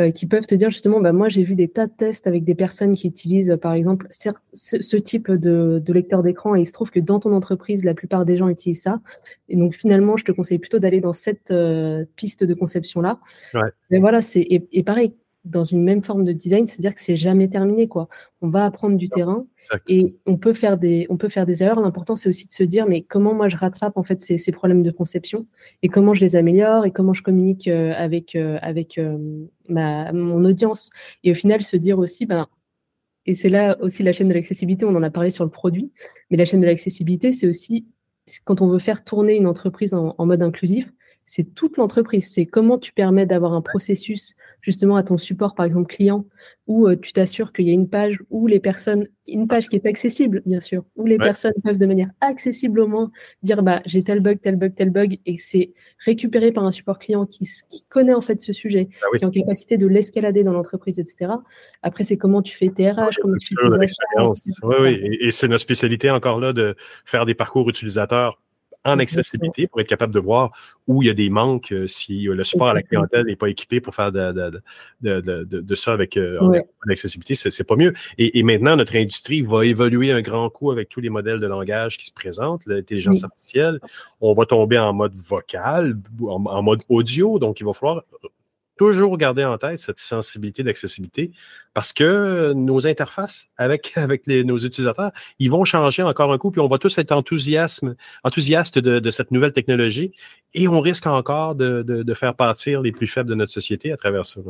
euh, 0.00 0.10
qui 0.10 0.26
peuvent 0.26 0.46
te 0.46 0.54
dire 0.56 0.70
justement, 0.70 1.00
bah, 1.00 1.12
moi 1.12 1.28
j'ai 1.28 1.44
vu 1.44 1.54
des 1.54 1.68
tas 1.68 1.86
de 1.86 1.92
tests 1.92 2.26
avec 2.26 2.42
des 2.42 2.56
personnes 2.56 2.92
qui 2.92 3.06
utilisent 3.06 3.56
par 3.62 3.74
exemple 3.74 4.06
ce, 4.10 4.30
ce 4.52 4.96
type 4.96 5.30
de, 5.30 5.80
de 5.84 5.92
lecteur 5.92 6.24
d'écran 6.24 6.56
et 6.56 6.62
il 6.62 6.66
se 6.66 6.72
trouve 6.72 6.90
que 6.90 6.98
dans 6.98 7.20
ton 7.20 7.32
entreprise, 7.32 7.84
la 7.84 7.94
plupart 7.94 8.24
des 8.24 8.36
gens 8.36 8.48
utilisent 8.48 8.82
ça. 8.82 8.98
Et 9.48 9.56
donc 9.56 9.74
finalement, 9.74 10.16
je 10.16 10.24
te 10.24 10.32
conseille 10.32 10.58
plutôt 10.58 10.80
d'aller 10.80 11.00
dans 11.00 11.12
cette 11.12 11.52
euh, 11.52 12.04
piste 12.16 12.42
de 12.42 12.54
conception-là. 12.54 13.20
Ouais. 13.54 13.70
Mais 13.90 14.00
voilà, 14.00 14.22
c'est 14.22 14.40
et, 14.40 14.66
et 14.72 14.82
pareil, 14.82 15.14
dans 15.44 15.64
une 15.64 15.82
même 15.82 16.02
forme 16.02 16.24
de 16.24 16.32
design, 16.32 16.66
c'est-à-dire 16.66 16.94
que 16.94 17.00
c'est 17.00 17.16
jamais 17.16 17.48
terminé 17.48 17.86
quoi. 17.86 18.08
On 18.42 18.48
va 18.48 18.64
apprendre 18.66 18.96
du 18.96 19.08
terrain 19.08 19.46
et 19.88 20.14
on 20.26 20.36
peut 20.36 20.52
faire 20.52 20.76
des 20.76 21.06
on 21.08 21.16
peut 21.16 21.30
faire 21.30 21.46
des 21.46 21.62
erreurs. 21.62 21.80
L'important 21.80 22.14
c'est 22.14 22.28
aussi 22.28 22.46
de 22.46 22.52
se 22.52 22.62
dire 22.62 22.86
mais 22.86 23.02
comment 23.02 23.32
moi 23.32 23.48
je 23.48 23.56
rattrape 23.56 23.96
en 23.96 24.02
fait 24.02 24.20
ces, 24.20 24.36
ces 24.36 24.52
problèmes 24.52 24.82
de 24.82 24.90
conception 24.90 25.46
et 25.82 25.88
comment 25.88 26.12
je 26.12 26.20
les 26.20 26.36
améliore 26.36 26.84
et 26.84 26.90
comment 26.90 27.14
je 27.14 27.22
communique 27.22 27.68
euh, 27.68 27.94
avec 27.96 28.36
euh, 28.36 28.58
avec 28.60 28.98
euh, 28.98 29.46
ma 29.68 30.12
mon 30.12 30.44
audience 30.44 30.90
et 31.24 31.30
au 31.30 31.34
final 31.34 31.62
se 31.62 31.76
dire 31.76 31.98
aussi 31.98 32.26
ben 32.26 32.46
et 33.26 33.34
c'est 33.34 33.48
là 33.48 33.78
aussi 33.80 34.02
la 34.02 34.12
chaîne 34.12 34.28
de 34.28 34.34
l'accessibilité 34.34 34.84
on 34.84 34.94
en 34.94 35.02
a 35.02 35.10
parlé 35.10 35.30
sur 35.30 35.44
le 35.44 35.50
produit 35.50 35.90
mais 36.30 36.36
la 36.36 36.44
chaîne 36.44 36.60
de 36.60 36.66
l'accessibilité 36.66 37.32
c'est 37.32 37.46
aussi 37.46 37.86
quand 38.44 38.60
on 38.60 38.68
veut 38.68 38.78
faire 38.78 39.04
tourner 39.04 39.36
une 39.36 39.46
entreprise 39.46 39.94
en, 39.94 40.14
en 40.18 40.26
mode 40.26 40.42
inclusif 40.42 40.92
c'est 41.32 41.54
toute 41.54 41.76
l'entreprise 41.76 42.28
c'est 42.32 42.44
comment 42.44 42.76
tu 42.76 42.92
permets 42.92 43.24
d'avoir 43.24 43.52
un 43.52 43.60
processus 43.60 44.34
justement 44.62 44.96
à 44.96 45.04
ton 45.04 45.16
support 45.16 45.54
par 45.54 45.64
exemple 45.64 45.94
client 45.94 46.26
où 46.66 46.88
euh, 46.88 46.96
tu 46.96 47.12
t'assures 47.12 47.52
qu'il 47.52 47.66
y 47.68 47.70
a 47.70 47.72
une 47.72 47.88
page 47.88 48.20
où 48.30 48.48
les 48.48 48.58
personnes 48.58 49.06
une 49.28 49.46
page 49.46 49.68
qui 49.68 49.76
est 49.76 49.86
accessible 49.86 50.42
bien 50.44 50.58
sûr 50.58 50.82
où 50.96 51.06
les 51.06 51.18
Ouais. 51.18 51.26
personnes 51.26 51.52
peuvent 51.62 51.78
de 51.78 51.86
manière 51.86 52.10
accessible 52.20 52.80
au 52.80 52.88
moins 52.88 53.12
dire 53.44 53.62
bah 53.62 53.80
j'ai 53.86 54.02
tel 54.02 54.18
bug 54.18 54.40
tel 54.42 54.56
bug 54.56 54.74
tel 54.74 54.90
bug 54.90 55.18
et 55.24 55.36
c'est 55.36 55.72
récupéré 56.04 56.50
par 56.50 56.64
un 56.64 56.72
support 56.72 56.98
client 56.98 57.26
qui, 57.26 57.46
connaît 57.88 58.14
en 58.14 58.20
fait 58.20 58.40
ce 58.40 58.52
sujet, 58.52 58.88
Ah 59.02 59.06
oui. 59.12 59.18
qui 59.18 59.24
est 59.24 59.28
en 59.28 59.30
capacité 59.30 59.76
de 59.76 59.86
l'escalader 59.86 60.42
dans 60.44 60.52
l'entreprise, 60.52 60.98
etc. 60.98 61.32
Après, 61.82 62.04
c'est 62.04 62.16
comment 62.16 62.40
tu 62.42 62.56
fais 62.56 62.68
tes 62.70 62.90
RH, 62.90 63.16
comment 63.20 63.36
tu 63.38 63.54
fais 63.54 63.68
tes. 63.68 64.40
Oui, 64.62 64.74
oui. 64.80 65.00
Et, 65.02 65.26
et 65.26 65.32
c'est 65.32 65.48
notre 65.48 65.60
spécialité 65.60 66.10
encore 66.10 66.40
là 66.40 66.52
de 66.52 66.74
faire 67.04 67.26
des 67.26 67.34
parcours 67.34 67.68
utilisateurs 67.68 68.40
en 68.84 68.98
accessibilité 68.98 69.66
pour 69.66 69.80
être 69.80 69.88
capable 69.88 70.14
de 70.14 70.18
voir 70.18 70.52
où 70.86 71.02
il 71.02 71.06
y 71.06 71.10
a 71.10 71.14
des 71.14 71.28
manques, 71.28 71.72
euh, 71.72 71.86
si 71.86 72.28
euh, 72.28 72.34
le 72.34 72.44
support 72.44 72.68
à 72.68 72.74
la 72.74 72.82
clientèle 72.82 73.26
n'est 73.26 73.36
pas 73.36 73.48
équipé 73.48 73.80
pour 73.80 73.94
faire 73.94 74.10
de, 74.10 74.32
de, 74.32 75.20
de, 75.20 75.44
de, 75.44 75.74
ça 75.74 75.92
avec 75.92 76.16
euh, 76.16 76.38
en 76.40 76.48
Ouais. 76.50 76.64
accessibilité, 76.88 77.34
c'est 77.34 77.50
c'est 77.50 77.64
pas 77.64 77.76
mieux. 77.76 77.92
Et, 78.16 78.38
et 78.38 78.42
maintenant, 78.42 78.76
notre 78.76 78.96
industrie 78.96 79.42
va 79.42 79.66
évoluer 79.66 80.12
un 80.12 80.22
grand 80.22 80.48
coup 80.48 80.70
avec 80.70 80.88
tous 80.88 81.00
les 81.00 81.10
modèles 81.10 81.40
de 81.40 81.46
langage 81.46 81.98
qui 81.98 82.06
se 82.06 82.12
présentent, 82.12 82.64
l'intelligence 82.66 83.18
Oui. 83.18 83.24
artificielle. 83.24 83.80
On 84.20 84.32
va 84.32 84.46
tomber 84.46 84.78
en 84.78 84.92
mode 84.94 85.14
vocal, 85.14 85.98
en, 86.22 86.44
en 86.46 86.62
mode 86.62 86.82
audio, 86.88 87.38
donc 87.38 87.60
il 87.60 87.66
va 87.66 87.72
falloir 87.74 88.02
toujours 88.80 89.18
garder 89.18 89.44
en 89.44 89.58
tête 89.58 89.78
cette 89.78 89.98
sensibilité 89.98 90.62
d'accessibilité 90.62 91.32
parce 91.74 91.92
que 91.92 92.54
nos 92.54 92.86
interfaces 92.86 93.46
avec, 93.58 93.92
avec 93.96 94.26
les, 94.26 94.42
nos 94.42 94.56
utilisateurs, 94.56 95.12
ils 95.38 95.50
vont 95.50 95.66
changer 95.66 96.02
encore 96.02 96.32
un 96.32 96.38
coup, 96.38 96.50
puis 96.50 96.62
on 96.62 96.66
va 96.66 96.78
tous 96.78 96.96
être 96.96 97.12
enthousiasme, 97.12 97.94
enthousiastes 98.24 98.78
de, 98.78 98.98
de 98.98 99.10
cette 99.10 99.32
nouvelle 99.32 99.52
technologie 99.52 100.12
et 100.54 100.66
on 100.66 100.80
risque 100.80 101.06
encore 101.06 101.56
de, 101.56 101.82
de, 101.82 102.02
de 102.02 102.14
faire 102.14 102.34
partir 102.34 102.80
les 102.80 102.90
plus 102.90 103.06
faibles 103.06 103.28
de 103.28 103.34
notre 103.34 103.52
société 103.52 103.92
à 103.92 103.98
travers 103.98 104.24
ça. 104.24 104.40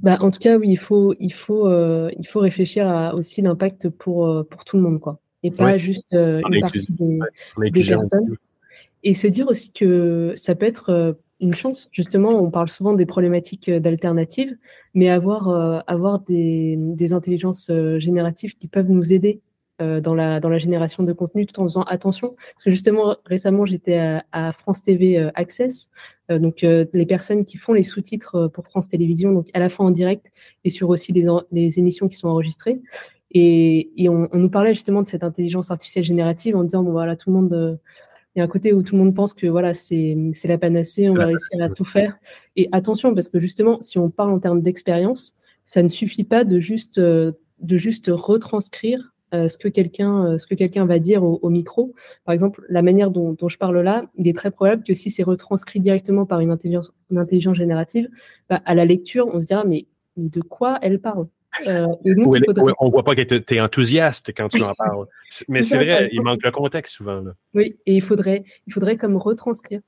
Bah, 0.00 0.16
en 0.20 0.32
tout 0.32 0.40
cas, 0.40 0.56
oui, 0.58 0.70
il 0.70 0.76
faut, 0.78 1.14
il 1.20 1.32
faut, 1.32 1.68
euh, 1.68 2.10
il 2.18 2.26
faut 2.26 2.40
réfléchir 2.40 2.88
à 2.88 3.14
aussi 3.14 3.42
l'impact 3.42 3.90
pour, 3.90 4.26
euh, 4.26 4.42
pour 4.42 4.64
tout 4.64 4.76
le 4.76 4.82
monde, 4.82 4.98
quoi. 4.98 5.20
Et 5.44 5.52
pas 5.52 5.66
Ouais. 5.66 5.78
juste 5.78 6.12
euh, 6.14 6.42
une 6.50 6.60
partie 6.60 6.84
des, 6.90 7.20
ouais, 7.58 7.70
personnes. 7.70 8.36
Et 9.04 9.14
se 9.14 9.28
dire 9.28 9.46
aussi 9.46 9.70
que 9.70 10.32
ça 10.34 10.56
peut 10.56 10.66
être 10.66 10.90
euh, 10.90 11.12
une 11.40 11.54
chance. 11.54 11.88
Justement, 11.92 12.30
on 12.30 12.50
parle 12.50 12.68
souvent 12.68 12.94
des 12.94 13.06
problématiques 13.06 13.68
euh, 13.68 13.80
d'alternatives, 13.80 14.56
mais 14.94 15.08
avoir, 15.08 15.48
euh, 15.48 15.80
avoir 15.86 16.20
des, 16.20 16.76
des 16.78 17.12
intelligences 17.12 17.70
euh, 17.70 17.98
génératives 17.98 18.56
qui 18.56 18.68
peuvent 18.68 18.90
nous 18.90 19.12
aider 19.12 19.40
dans, 19.80 20.16
la, 20.16 20.40
dans 20.40 20.48
la 20.48 20.58
génération 20.58 21.04
de 21.04 21.12
contenu 21.12 21.46
tout 21.46 21.60
en 21.60 21.62
faisant 21.62 21.84
attention. 21.84 22.34
Parce 22.36 22.64
que 22.64 22.70
justement, 22.72 23.14
récemment, 23.26 23.64
j'étais 23.64 24.18
à, 24.32 24.52
France 24.52 24.82
TV 24.82 25.30
Access, 25.36 25.88
donc 26.28 26.62
les 26.62 27.06
personnes 27.06 27.44
qui 27.44 27.58
font 27.58 27.74
les 27.74 27.84
sous-titres 27.84 28.48
pour 28.48 28.66
France 28.66 28.88
Télévisions, 28.88 29.30
donc 29.30 29.46
à 29.54 29.60
la 29.60 29.68
fois 29.68 29.86
en 29.86 29.92
direct 29.92 30.32
et 30.64 30.70
sur 30.70 30.90
aussi 30.90 31.12
des 31.12 31.78
émissions 31.78 32.08
qui 32.08 32.16
sont 32.16 32.26
enregistrées. 32.26 32.80
Et, 33.30 33.92
et 33.96 34.08
on, 34.08 34.28
on 34.32 34.38
nous 34.38 34.50
parlait 34.50 34.74
justement 34.74 35.00
de 35.00 35.06
cette 35.06 35.22
intelligence 35.22 35.70
artificielle 35.70 36.02
générative 36.02 36.56
en 36.56 36.64
disant, 36.64 36.82
bon 36.82 36.90
voilà, 36.90 37.14
tout 37.14 37.30
le 37.30 37.36
monde... 37.36 37.78
il 38.38 38.40
y 38.40 38.42
a 38.42 38.44
un 38.44 38.48
côté 38.48 38.72
où 38.72 38.84
tout 38.84 38.94
le 38.94 39.02
monde 39.02 39.16
pense 39.16 39.34
que 39.34 39.48
voilà, 39.48 39.74
c'est 39.74 40.16
la 40.44 40.58
panacée, 40.58 41.10
on 41.10 41.14
va 41.14 41.26
réussir 41.26 41.60
à 41.60 41.68
tout 41.68 41.84
faire. 41.84 42.16
Et 42.54 42.68
attention, 42.70 43.12
parce 43.12 43.28
que 43.28 43.40
justement, 43.40 43.82
si 43.82 43.98
on 43.98 44.10
parle 44.10 44.30
en 44.30 44.38
termes 44.38 44.62
d'expérience, 44.62 45.34
ça 45.64 45.82
ne 45.82 45.88
suffit 45.88 46.22
pas 46.22 46.44
de 46.44 46.60
juste, 46.60 47.00
de 47.00 47.34
juste 47.60 48.08
retranscrire 48.14 49.12
euh, 49.34 49.48
ce 49.48 49.58
que 49.58 49.66
quelqu'un 49.66 50.24
euh, 50.24 50.38
ce 50.38 50.46
que 50.46 50.54
quelqu'un 50.54 50.86
va 50.86 51.00
dire 51.00 51.24
au, 51.24 51.40
au 51.42 51.50
micro. 51.50 51.94
Par 52.24 52.32
exemple, 52.32 52.64
la 52.68 52.80
manière 52.80 53.10
dont, 53.10 53.32
dont 53.32 53.48
je 53.48 53.58
parle 53.58 53.78
là, 53.80 54.04
il 54.14 54.28
est 54.28 54.36
très 54.36 54.52
probable 54.52 54.84
que 54.84 54.94
si 54.94 55.10
c'est 55.10 55.24
retranscrit 55.24 55.80
directement 55.80 56.24
par 56.24 56.38
une 56.38 56.52
intelligence, 56.52 56.92
une 57.10 57.18
intelligence 57.18 57.56
générative, 57.56 58.08
bah, 58.48 58.62
à 58.64 58.76
la 58.76 58.84
lecture, 58.84 59.26
on 59.26 59.40
se 59.40 59.46
dira 59.46 59.64
mais, 59.64 59.86
mais 60.16 60.28
de 60.28 60.40
quoi 60.40 60.78
elle 60.80 61.00
parle? 61.00 61.26
Euh, 61.66 61.86
et 62.04 62.14
donc, 62.14 62.26
Ou 62.28 62.36
il 62.36 62.38
elle- 62.40 62.44
faudrait- 62.46 62.72
ou 62.72 62.74
on 62.78 62.90
voit 62.90 63.02
pas 63.04 63.14
que 63.14 63.22
tu 63.22 63.54
es 63.54 63.60
enthousiaste 63.60 64.32
quand 64.36 64.48
tu 64.48 64.58
Oui. 64.58 64.64
en 64.64 64.74
parles. 64.74 65.06
Mais 65.48 65.62
C'est 65.62 65.76
vrai, 65.78 66.08
il 66.12 66.20
manque 66.22 66.42
le 66.44 66.50
contexte 66.50 66.94
souvent. 66.94 67.20
Là. 67.20 67.32
Oui, 67.54 67.76
et 67.86 67.94
il 67.96 68.02
faudrait, 68.02 68.44
il 68.66 68.72
faudrait 68.72 68.96
comme 68.96 69.16
retranscrire, 69.16 69.80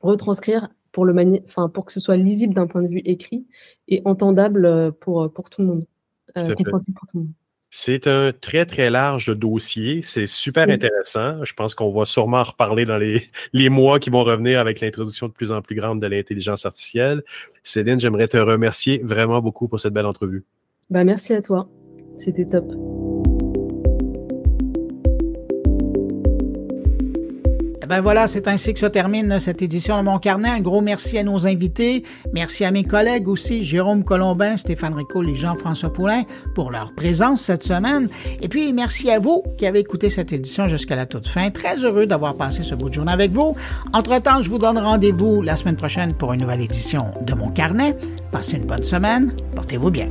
retranscrire 0.00 0.68
pour 0.92 1.04
le 1.04 1.12
mani- 1.12 1.42
enfin 1.46 1.68
pour 1.68 1.84
que 1.84 1.92
ce 1.92 2.00
soit 2.00 2.16
lisible 2.16 2.54
d'un 2.54 2.66
point 2.66 2.82
de 2.82 2.88
vue 2.88 3.02
écrit 3.04 3.46
et 3.88 4.02
entendable 4.04 4.66
euh, 4.66 4.90
pour 4.90 5.32
pour 5.32 5.50
tout 5.50 5.60
le 5.62 5.66
monde, 5.68 5.84
Tout 6.26 6.32
à 6.40 6.44
euh, 6.50 6.54
compréhensible 6.54 6.96
pour 6.98 7.08
tout 7.08 7.18
le 7.18 7.22
monde. 7.24 7.32
C'est 7.70 8.06
un 8.06 8.32
très, 8.32 8.64
très 8.64 8.88
large 8.88 9.36
dossier. 9.36 10.00
C'est 10.02 10.26
super 10.26 10.66
Oui. 10.66 10.72
intéressant. 10.72 11.44
Je 11.44 11.52
pense 11.52 11.74
qu'on 11.74 11.92
va 11.92 12.06
sûrement 12.06 12.38
en 12.38 12.42
reparler 12.44 12.86
dans 12.86 12.96
les, 12.96 13.22
les 13.52 13.68
mois 13.68 13.98
qui 14.00 14.08
vont 14.08 14.24
revenir 14.24 14.58
avec 14.58 14.80
l'introduction 14.80 15.28
de 15.28 15.32
plus 15.32 15.52
en 15.52 15.60
plus 15.60 15.74
grande 15.76 16.00
de 16.00 16.06
l'intelligence 16.06 16.64
artificielle. 16.64 17.22
Céline, 17.62 18.00
j'aimerais 18.00 18.26
te 18.28 18.38
remercier 18.38 18.98
vraiment 19.04 19.42
beaucoup 19.42 19.68
pour 19.68 19.80
cette 19.80 19.92
belle 19.92 20.06
entrevue. 20.06 20.44
Bah 20.90 21.04
merci 21.04 21.34
à 21.34 21.42
toi, 21.42 21.68
c'était 22.16 22.46
top. 22.46 22.64
Eh 27.82 27.86
Ben 27.86 28.00
voilà, 28.00 28.26
c'est 28.26 28.48
ainsi 28.48 28.72
que 28.72 28.80
se 28.80 28.86
termine 28.86 29.38
cette 29.38 29.60
édition 29.60 29.98
de 29.98 30.02
Mon 30.02 30.18
Carnet. 30.18 30.48
Un 30.48 30.60
gros 30.60 30.80
merci 30.80 31.18
à 31.18 31.24
nos 31.24 31.46
invités. 31.46 32.04
Merci 32.32 32.64
à 32.64 32.70
mes 32.70 32.84
collègues 32.84 33.28
aussi, 33.28 33.62
Jérôme 33.62 34.02
Colombin, 34.02 34.56
Stéphane 34.56 34.94
Rico 34.94 35.22
et 35.22 35.34
Jean-François 35.34 35.92
Poulain 35.92 36.22
pour 36.54 36.70
leur 36.70 36.94
présence 36.94 37.42
cette 37.42 37.62
semaine. 37.62 38.08
Et 38.40 38.48
puis, 38.48 38.72
merci 38.72 39.10
à 39.10 39.18
vous 39.18 39.42
qui 39.58 39.66
avez 39.66 39.80
écouté 39.80 40.08
cette 40.08 40.32
édition 40.32 40.68
jusqu'à 40.68 40.96
la 40.96 41.04
toute 41.04 41.26
fin. 41.26 41.50
Très 41.50 41.84
heureux 41.84 42.06
d'avoir 42.06 42.34
passé 42.34 42.62
ce 42.62 42.74
bout 42.74 42.88
de 42.88 42.94
journée 42.94 43.12
avec 43.12 43.30
vous. 43.30 43.54
Entre-temps, 43.92 44.40
je 44.40 44.48
vous 44.48 44.58
donne 44.58 44.78
rendez-vous 44.78 45.42
la 45.42 45.56
semaine 45.56 45.76
prochaine 45.76 46.14
pour 46.14 46.32
une 46.32 46.40
nouvelle 46.40 46.62
édition 46.62 47.06
de 47.26 47.34
Mon 47.34 47.50
Carnet. 47.50 47.94
Passez 48.32 48.56
une 48.56 48.64
bonne 48.64 48.84
semaine. 48.84 49.34
Portez-vous 49.54 49.90
bien. 49.90 50.08